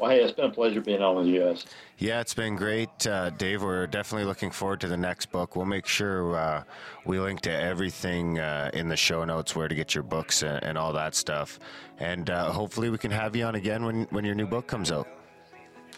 Well, 0.00 0.08
hey, 0.10 0.22
it's 0.22 0.32
been 0.32 0.46
a 0.46 0.50
pleasure 0.50 0.80
being 0.80 1.02
on 1.02 1.14
with 1.16 1.26
you 1.26 1.40
guys. 1.40 1.66
Yeah, 1.98 2.20
it's 2.22 2.32
been 2.32 2.56
great, 2.56 3.06
uh, 3.06 3.28
Dave. 3.30 3.62
We're 3.62 3.86
definitely 3.86 4.24
looking 4.24 4.50
forward 4.50 4.80
to 4.80 4.88
the 4.88 4.96
next 4.96 5.26
book. 5.26 5.56
We'll 5.56 5.66
make 5.66 5.84
sure 5.84 6.34
uh, 6.36 6.64
we 7.04 7.20
link 7.20 7.42
to 7.42 7.50
everything 7.50 8.38
uh, 8.38 8.70
in 8.72 8.88
the 8.88 8.96
show 8.96 9.26
notes, 9.26 9.54
where 9.54 9.68
to 9.68 9.74
get 9.74 9.94
your 9.94 10.02
books 10.02 10.42
and, 10.42 10.64
and 10.64 10.78
all 10.78 10.94
that 10.94 11.14
stuff. 11.14 11.58
And 11.98 12.30
uh, 12.30 12.50
hopefully, 12.50 12.88
we 12.88 12.96
can 12.96 13.10
have 13.10 13.36
you 13.36 13.44
on 13.44 13.56
again 13.56 13.84
when, 13.84 14.04
when 14.04 14.24
your 14.24 14.34
new 14.34 14.46
book 14.46 14.66
comes 14.66 14.90
out. 14.90 15.06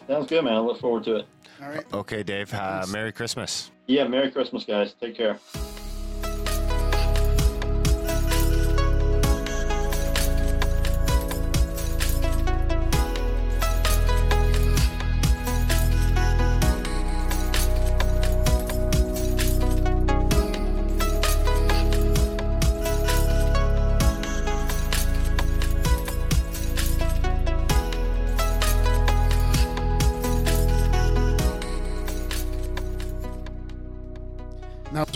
Sounds 0.08 0.26
good, 0.28 0.42
man. 0.44 0.54
I 0.54 0.58
look 0.58 0.80
forward 0.80 1.04
to 1.04 1.16
it. 1.18 1.26
All 1.62 1.68
right. 1.68 1.84
Okay, 1.92 2.24
Dave. 2.24 2.52
Uh, 2.52 2.84
Merry 2.88 3.12
Christmas. 3.12 3.70
Yeah, 3.86 4.08
Merry 4.08 4.32
Christmas, 4.32 4.64
guys. 4.64 4.94
Take 5.00 5.16
care. 5.16 5.38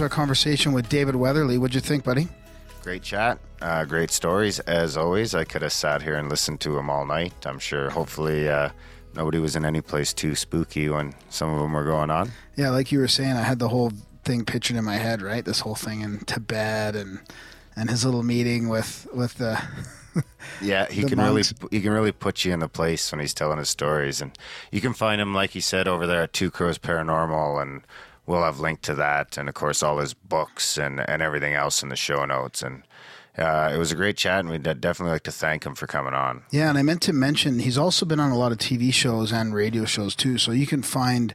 Our 0.07 0.11
conversation 0.11 0.71
with 0.73 0.89
David 0.89 1.17
Weatherly. 1.17 1.59
What'd 1.59 1.75
you 1.75 1.81
think, 1.81 2.05
buddy? 2.05 2.29
Great 2.85 3.03
chat. 3.03 3.41
Uh, 3.61 3.85
great 3.85 4.13
stories, 4.13 4.61
as 4.61 4.97
always. 4.97 5.35
I 5.35 5.43
could 5.43 5.63
have 5.63 5.73
sat 5.73 6.01
here 6.01 6.15
and 6.15 6.29
listened 6.31 6.61
to 6.61 6.71
them 6.71 6.89
all 6.89 7.05
night. 7.05 7.33
I'm 7.45 7.59
sure, 7.59 7.91
hopefully, 7.91 8.49
uh, 8.49 8.69
nobody 9.17 9.41
was 9.41 9.57
in 9.57 9.65
any 9.65 9.81
place 9.81 10.13
too 10.13 10.37
spooky 10.37 10.89
when 10.89 11.13
some 11.29 11.53
of 11.53 11.59
them 11.59 11.73
were 11.73 11.83
going 11.85 12.11
on. 12.11 12.31
Yeah, 12.55 12.71
like 12.71 12.93
you 12.93 13.01
were 13.01 13.09
saying, 13.09 13.33
I 13.33 13.43
had 13.43 13.59
the 13.59 13.69
whole 13.69 13.91
thing 14.25 14.45
pictured 14.45 14.77
in 14.77 14.85
my 14.85 14.95
head, 14.95 15.23
right? 15.23 15.45
This 15.45 15.59
whole 15.59 15.75
thing 15.75 16.03
in 16.03 16.21
Tibet 16.21 16.95
and 16.95 17.19
and 17.75 17.91
his 17.91 18.05
little 18.05 18.23
meeting 18.23 18.69
with 18.69 19.09
with 19.13 19.35
the 19.39 19.61
Yeah, 20.63 20.87
he 20.89 21.03
The 21.03 21.09
can 21.09 21.17
monks. 21.19 21.53
really 21.59 21.69
he 21.77 21.81
can 21.83 21.91
really 21.91 22.13
put 22.13 22.45
you 22.45 22.53
in 22.53 22.61
the 22.61 22.69
place 22.69 23.11
when 23.11 23.19
he's 23.21 23.35
telling 23.35 23.59
his 23.59 23.71
stories, 23.71 24.21
and 24.21 24.39
you 24.71 24.81
can 24.81 24.93
find 24.95 25.21
him 25.21 25.35
like 25.35 25.51
he 25.51 25.61
said 25.61 25.89
over 25.89 26.07
there 26.07 26.23
at 26.23 26.33
Two 26.33 26.53
Crows 26.53 26.79
Paranormal, 26.79 27.61
and 27.61 27.83
we'll 28.27 28.43
have 28.43 28.61
linked 28.61 28.83
to 28.85 28.95
that, 28.97 29.39
and 29.39 29.49
of 29.49 29.55
course 29.55 29.83
all 29.83 29.99
his 29.99 30.15
books 30.15 30.77
and 30.77 31.01
and 31.09 31.23
everything 31.23 31.55
else 31.55 31.83
in 31.83 31.89
the 31.89 31.97
show 31.97 32.25
notes. 32.25 32.63
And 32.63 32.83
uh, 33.39 33.71
it 33.75 33.79
was 33.79 33.93
a 33.93 33.97
great 33.97 34.17
chat, 34.17 34.41
and 34.41 34.49
we'd 34.49 34.63
definitely 34.63 35.13
like 35.13 35.25
to 35.25 35.33
thank 35.33 35.65
him 35.65 35.75
for 35.75 35.87
coming 35.87 36.15
on. 36.15 36.43
Yeah, 36.51 36.69
and 36.69 36.79
I 36.79 36.83
meant 36.83 37.03
to 37.03 37.13
mention 37.13 37.59
he's 37.59 37.79
also 37.79 38.07
been 38.07 38.21
on 38.21 38.31
a 38.31 38.39
lot 38.39 38.53
of 38.53 38.59
TV 38.59 38.93
shows 38.93 39.33
and 39.33 39.55
radio 39.55 39.85
shows 39.85 40.15
too. 40.15 40.39
So 40.39 40.53
you 40.53 40.67
can 40.67 40.83
find 40.83 41.35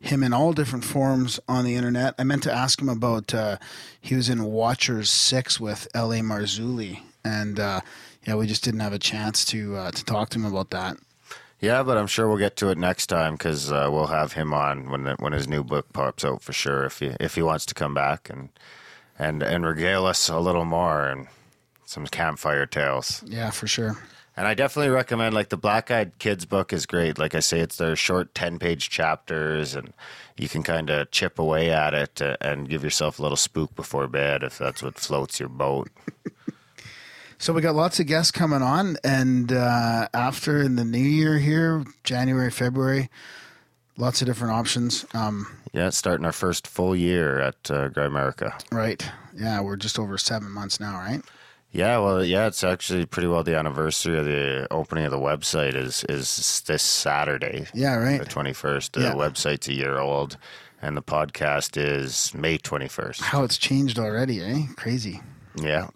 him 0.00 0.22
in 0.22 0.32
all 0.32 0.52
different 0.52 0.84
forms 0.84 1.40
on 1.48 1.64
the 1.64 1.74
internet. 1.74 2.14
I 2.18 2.24
meant 2.24 2.42
to 2.44 2.52
ask 2.52 2.80
him 2.80 2.88
about 2.88 3.34
uh, 3.34 3.56
he 4.00 4.14
was 4.14 4.28
in 4.28 4.44
Watchers 4.44 5.10
Six 5.10 5.58
with 5.58 5.88
L.A. 5.94 6.20
Marzulli, 6.20 7.00
and 7.24 7.58
uh, 7.58 7.80
yeah, 8.26 8.34
we 8.34 8.46
just 8.46 8.62
didn't 8.62 8.80
have 8.80 8.92
a 8.92 8.98
chance 8.98 9.44
to 9.46 9.76
uh, 9.76 9.90
to 9.90 10.04
talk 10.04 10.28
to 10.30 10.38
him 10.38 10.44
about 10.44 10.70
that. 10.70 10.98
Yeah, 11.60 11.82
but 11.82 11.96
I'm 11.96 12.06
sure 12.06 12.28
we'll 12.28 12.38
get 12.38 12.56
to 12.56 12.68
it 12.68 12.78
next 12.78 13.08
time 13.08 13.34
because 13.34 13.72
uh, 13.72 13.88
we'll 13.90 14.06
have 14.06 14.32
him 14.32 14.54
on 14.54 14.90
when 14.90 15.04
the, 15.04 15.16
when 15.18 15.32
his 15.32 15.48
new 15.48 15.64
book 15.64 15.92
pops 15.92 16.24
out 16.24 16.40
for 16.42 16.52
sure. 16.52 16.84
If 16.84 17.00
he 17.00 17.16
if 17.18 17.34
he 17.34 17.42
wants 17.42 17.66
to 17.66 17.74
come 17.74 17.94
back 17.94 18.30
and 18.30 18.50
and 19.18 19.42
and 19.42 19.66
regale 19.66 20.06
us 20.06 20.28
a 20.28 20.38
little 20.38 20.64
more 20.64 21.06
and 21.06 21.26
some 21.84 22.06
campfire 22.06 22.66
tales. 22.66 23.24
Yeah, 23.26 23.50
for 23.50 23.66
sure. 23.66 23.98
And 24.36 24.46
I 24.46 24.54
definitely 24.54 24.90
recommend 24.90 25.34
like 25.34 25.48
the 25.48 25.56
Black 25.56 25.90
Eyed 25.90 26.16
Kids 26.20 26.44
book 26.44 26.72
is 26.72 26.86
great. 26.86 27.18
Like 27.18 27.34
I 27.34 27.40
say, 27.40 27.58
it's 27.58 27.76
their 27.76 27.96
short 27.96 28.36
ten 28.36 28.60
page 28.60 28.88
chapters, 28.88 29.74
and 29.74 29.92
you 30.36 30.48
can 30.48 30.62
kind 30.62 30.90
of 30.90 31.10
chip 31.10 31.40
away 31.40 31.70
at 31.72 31.92
it 31.92 32.22
uh, 32.22 32.36
and 32.40 32.68
give 32.68 32.84
yourself 32.84 33.18
a 33.18 33.22
little 33.22 33.36
spook 33.36 33.74
before 33.74 34.06
bed 34.06 34.44
if 34.44 34.56
that's 34.58 34.80
what 34.80 34.96
floats 34.96 35.40
your 35.40 35.48
boat. 35.48 35.90
So 37.40 37.52
we 37.52 37.62
got 37.62 37.76
lots 37.76 38.00
of 38.00 38.06
guests 38.06 38.32
coming 38.32 38.62
on, 38.62 38.96
and 39.04 39.52
uh, 39.52 40.08
after 40.12 40.60
in 40.60 40.74
the 40.76 40.84
new 40.84 40.98
year 40.98 41.38
here, 41.38 41.84
January, 42.02 42.50
February, 42.50 43.08
lots 43.96 44.20
of 44.20 44.26
different 44.26 44.54
options. 44.54 45.06
Um, 45.14 45.46
Yeah, 45.72 45.90
starting 45.90 46.26
our 46.26 46.32
first 46.32 46.66
full 46.66 46.96
year 46.96 47.38
at 47.38 47.70
uh, 47.70 47.90
Grimerica. 47.90 48.60
right? 48.72 49.04
Yeah, 49.36 49.60
we're 49.60 49.76
just 49.76 49.98
over 50.00 50.18
seven 50.18 50.50
months 50.50 50.80
now, 50.80 50.94
right? 50.98 51.22
Yeah, 51.70 51.98
well, 51.98 52.24
yeah, 52.24 52.46
it's 52.46 52.64
actually 52.64 53.06
pretty 53.06 53.28
well 53.28 53.44
the 53.44 53.56
anniversary 53.56 54.18
of 54.18 54.24
the 54.24 54.66
opening 54.72 55.04
of 55.04 55.10
the 55.12 55.18
website 55.18 55.74
is 55.76 56.02
is 56.08 56.62
this 56.66 56.82
Saturday, 56.82 57.66
Yeah, 57.72 57.94
right. 57.96 58.18
the 58.18 58.24
twenty 58.24 58.52
first. 58.54 58.94
The 58.94 59.02
Yeah. 59.02 59.12
website's 59.12 59.68
a 59.68 59.74
year 59.74 59.98
old, 59.98 60.38
and 60.82 60.96
the 60.96 61.02
podcast 61.02 61.76
is 61.76 62.32
May 62.34 62.56
twenty 62.58 62.88
first. 62.88 63.20
How 63.20 63.44
it's 63.44 63.58
changed 63.58 63.98
already, 63.98 64.40
eh? 64.42 64.62
Crazy. 64.76 65.20
Yeah, 65.60 65.88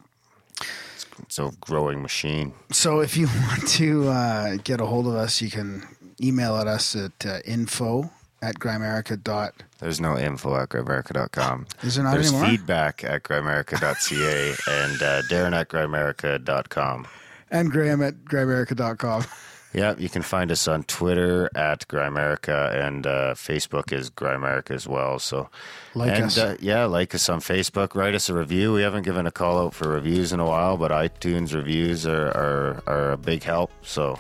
it's, 1.33 1.39
a 1.39 1.57
growing 1.61 2.03
machine. 2.03 2.53
So 2.71 3.01
if 3.01 3.17
you 3.17 3.27
want 3.49 3.67
to 3.69 4.09
uh, 4.09 4.57
get 4.63 4.81
a 4.81 4.87
hold 4.87 5.07
of 5.07 5.15
us, 5.15 5.41
you 5.41 5.51
can 5.51 5.87
email 6.23 6.57
at 6.57 6.67
us 6.67 6.95
at 6.95 7.27
uh, 7.27 7.39
info 7.45 8.11
at 8.43 8.57
grimerica 8.57 9.23
dot. 9.23 9.55
There's 9.79 10.01
no 10.01 10.19
info 10.19 10.57
at 10.57 10.69
grimerica.com. 10.69 11.67
Is 11.83 11.95
there 11.95 12.05
not 12.05 12.15
There's 12.15 12.33
anymore? 12.33 12.49
feedback 12.49 13.05
at 13.05 13.23
grimerica.ca 13.23 14.49
and 14.71 15.03
uh, 15.03 15.23
Darren 15.23 15.55
at 15.55 15.69
grimerica.com. 15.69 17.07
And 17.51 17.71
Graham 17.71 18.03
at 18.03 18.25
grimerica.com. 18.25 19.25
Yeah, 19.73 19.95
you 19.97 20.11
can 20.11 20.21
find 20.21 20.53
us 20.53 20.69
on 20.69 20.83
Twitter 20.85 21.51
at 21.55 21.89
Grimerica 21.89 22.75
and 22.75 23.07
uh, 23.07 23.35
Facebook 23.35 23.91
is 23.91 24.11
Grimerica 24.11 24.73
as 24.73 24.87
well. 24.87 25.19
So, 25.19 25.49
Like 25.95 26.13
and 26.13 26.25
us. 26.25 26.37
Uh, 26.37 26.57
yeah, 26.61 26.85
like 26.85 27.15
us 27.15 27.29
on 27.31 27.41
Facebook. 27.41 27.95
Write 27.95 28.15
us 28.15 28.29
a 28.29 28.35
review. 28.35 28.75
We 28.75 28.83
haven't 28.83 29.05
given 29.05 29.27
a 29.27 29.31
call 29.31 29.59
out 29.65 29.75
for 29.75 29.89
reviews 29.89 30.31
in 30.33 30.41
a 30.41 30.47
while, 30.47 30.77
but 30.77 30.91
iTunes 30.91 31.55
reviews 31.55 32.07
are 32.07 32.29
are, 32.29 32.83
are 32.87 33.13
a 33.13 33.17
big 33.17 33.45
help. 33.45 33.73
So, 33.83 34.19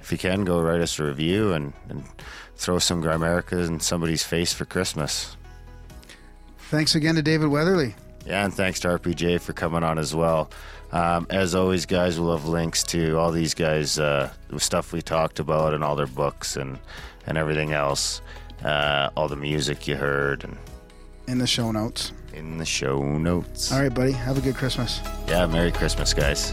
if 0.00 0.12
you 0.12 0.18
can, 0.18 0.44
go 0.44 0.60
write 0.60 0.82
us 0.82 0.98
a 0.98 1.04
review 1.04 1.54
and, 1.54 1.72
and 1.88 2.04
throw 2.56 2.78
some 2.78 3.02
Grimerica 3.02 3.66
in 3.66 3.80
somebody's 3.80 4.22
face 4.22 4.52
for 4.52 4.66
Christmas. 4.66 5.34
Thanks 6.70 6.94
again 6.94 7.14
to 7.14 7.22
David 7.22 7.48
Weatherly. 7.48 7.94
Yeah, 8.26 8.44
and 8.44 8.52
thanks 8.54 8.80
to 8.80 8.88
RPJ 8.88 9.40
for 9.40 9.54
coming 9.54 9.82
on 9.82 9.98
as 9.98 10.14
well. 10.14 10.50
Um, 10.92 11.26
as 11.30 11.54
always, 11.54 11.86
guys, 11.86 12.18
we'll 12.18 12.36
have 12.36 12.46
links 12.46 12.82
to 12.84 13.16
all 13.18 13.30
these 13.30 13.54
guys, 13.54 13.98
uh, 13.98 14.32
stuff 14.58 14.92
we 14.92 15.02
talked 15.02 15.38
about, 15.38 15.72
and 15.74 15.84
all 15.84 15.94
their 15.96 16.06
books 16.08 16.56
and 16.56 16.78
and 17.26 17.38
everything 17.38 17.72
else, 17.72 18.22
uh, 18.64 19.10
all 19.16 19.28
the 19.28 19.36
music 19.36 19.86
you 19.86 19.94
heard, 19.96 20.42
and 20.44 20.56
in 21.28 21.38
the 21.38 21.46
show 21.46 21.70
notes. 21.70 22.12
in 22.32 22.58
the 22.58 22.64
show 22.64 23.00
notes. 23.18 23.70
All 23.72 23.80
right, 23.80 23.92
buddy. 23.94 24.12
Have 24.12 24.38
a 24.38 24.40
good 24.40 24.56
Christmas. 24.56 25.00
Yeah, 25.28 25.46
Merry 25.46 25.70
Christmas, 25.70 26.12
guys. 26.14 26.52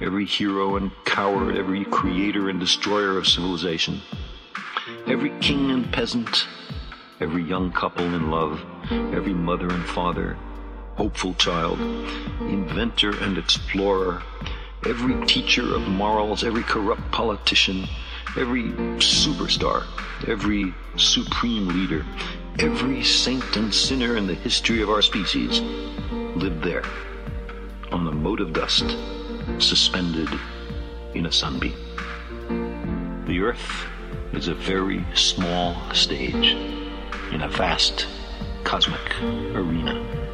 every 0.00 0.24
hero 0.24 0.76
and 0.76 0.90
coward, 1.04 1.56
every 1.56 1.84
creator 1.84 2.48
and 2.48 2.60
destroyer 2.60 3.18
of 3.18 3.26
civilization, 3.26 4.00
every 5.06 5.30
king 5.40 5.70
and 5.70 5.92
peasant, 5.92 6.46
every 7.20 7.42
young 7.42 7.72
couple 7.72 8.04
in 8.04 8.30
love, 8.30 8.64
every 8.90 9.34
mother 9.34 9.68
and 9.68 9.84
father, 9.84 10.34
hopeful 10.94 11.34
child, 11.34 11.80
inventor 12.40 13.10
and 13.22 13.38
explorer, 13.38 14.22
every 14.86 15.26
teacher 15.26 15.74
of 15.74 15.82
morals, 15.88 16.44
every 16.44 16.62
corrupt 16.62 17.10
politician, 17.10 17.86
every 18.36 18.64
superstar, 18.98 19.84
every 20.28 20.72
supreme 20.96 21.68
leader, 21.68 22.04
every 22.60 23.02
saint 23.02 23.56
and 23.56 23.74
sinner 23.74 24.16
in 24.16 24.26
the 24.26 24.34
history 24.34 24.80
of 24.82 24.90
our 24.90 25.02
species. 25.02 25.60
Lived 26.36 26.62
there. 26.62 26.84
On 27.90 28.04
the 28.04 28.12
mote 28.12 28.40
of 28.40 28.52
dust 28.52 28.96
suspended 29.58 30.28
in 31.14 31.26
a 31.26 31.32
sunbeam. 31.32 31.76
The 33.26 33.40
earth 33.40 33.86
is 34.32 34.48
a 34.48 34.54
very 34.54 35.04
small 35.14 35.76
stage 35.92 36.56
in 37.32 37.42
a 37.42 37.48
vast 37.48 38.06
cosmic 38.64 39.22
arena. 39.54 40.27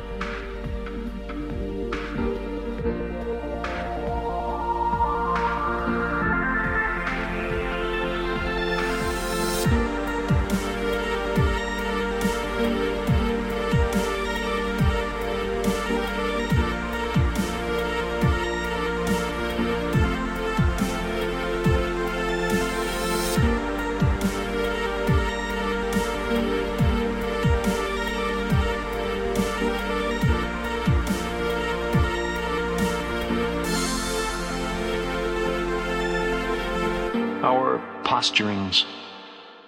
Our 37.44 37.78
posturings, 38.04 38.86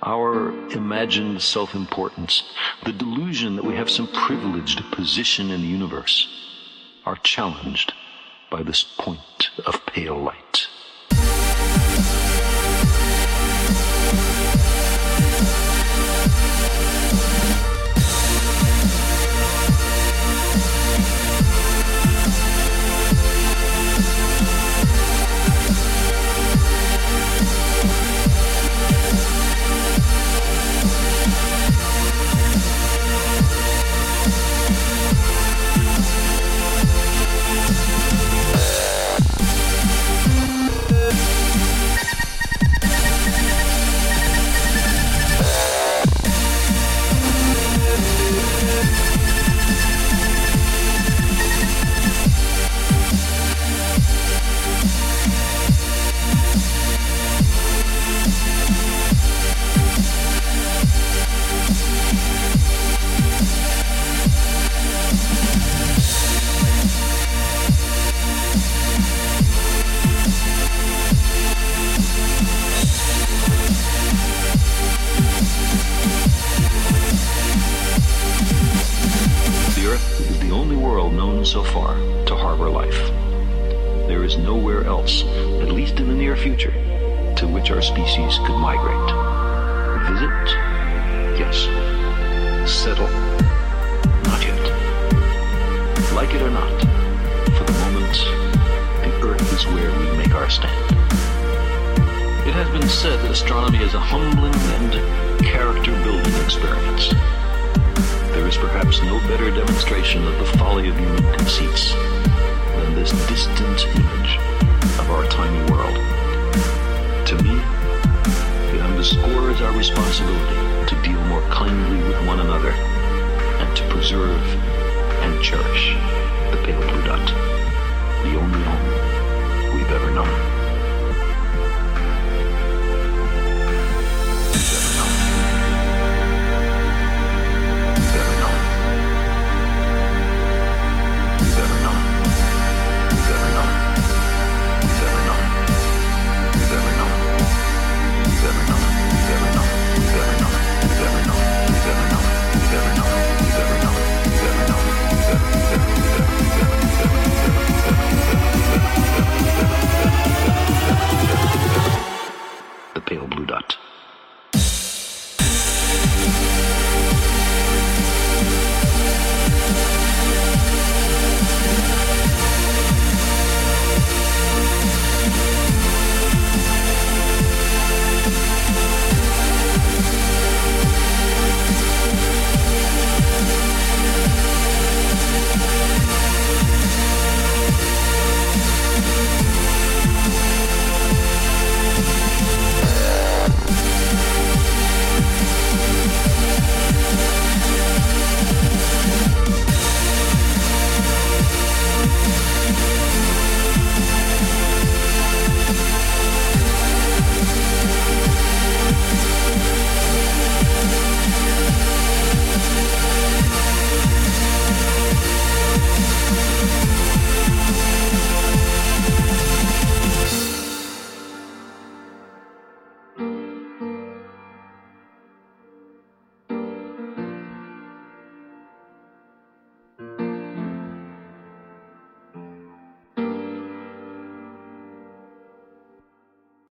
our 0.03 0.49
imagined 0.71 1.43
self 1.43 1.75
importance, 1.75 2.43
the 2.87 2.93
delusion 2.93 3.55
that 3.57 3.67
we 3.67 3.75
have 3.75 3.91
some 3.91 4.09
privileged 4.09 4.83
position 4.93 5.51
in 5.51 5.61
the 5.61 5.67
universe 5.67 6.27
are 7.05 7.17
challenged 7.17 7.93
by 8.51 8.63
this 8.63 8.83
point 8.83 9.51
of 9.67 9.85
pale 9.85 10.17
light. 10.17 10.69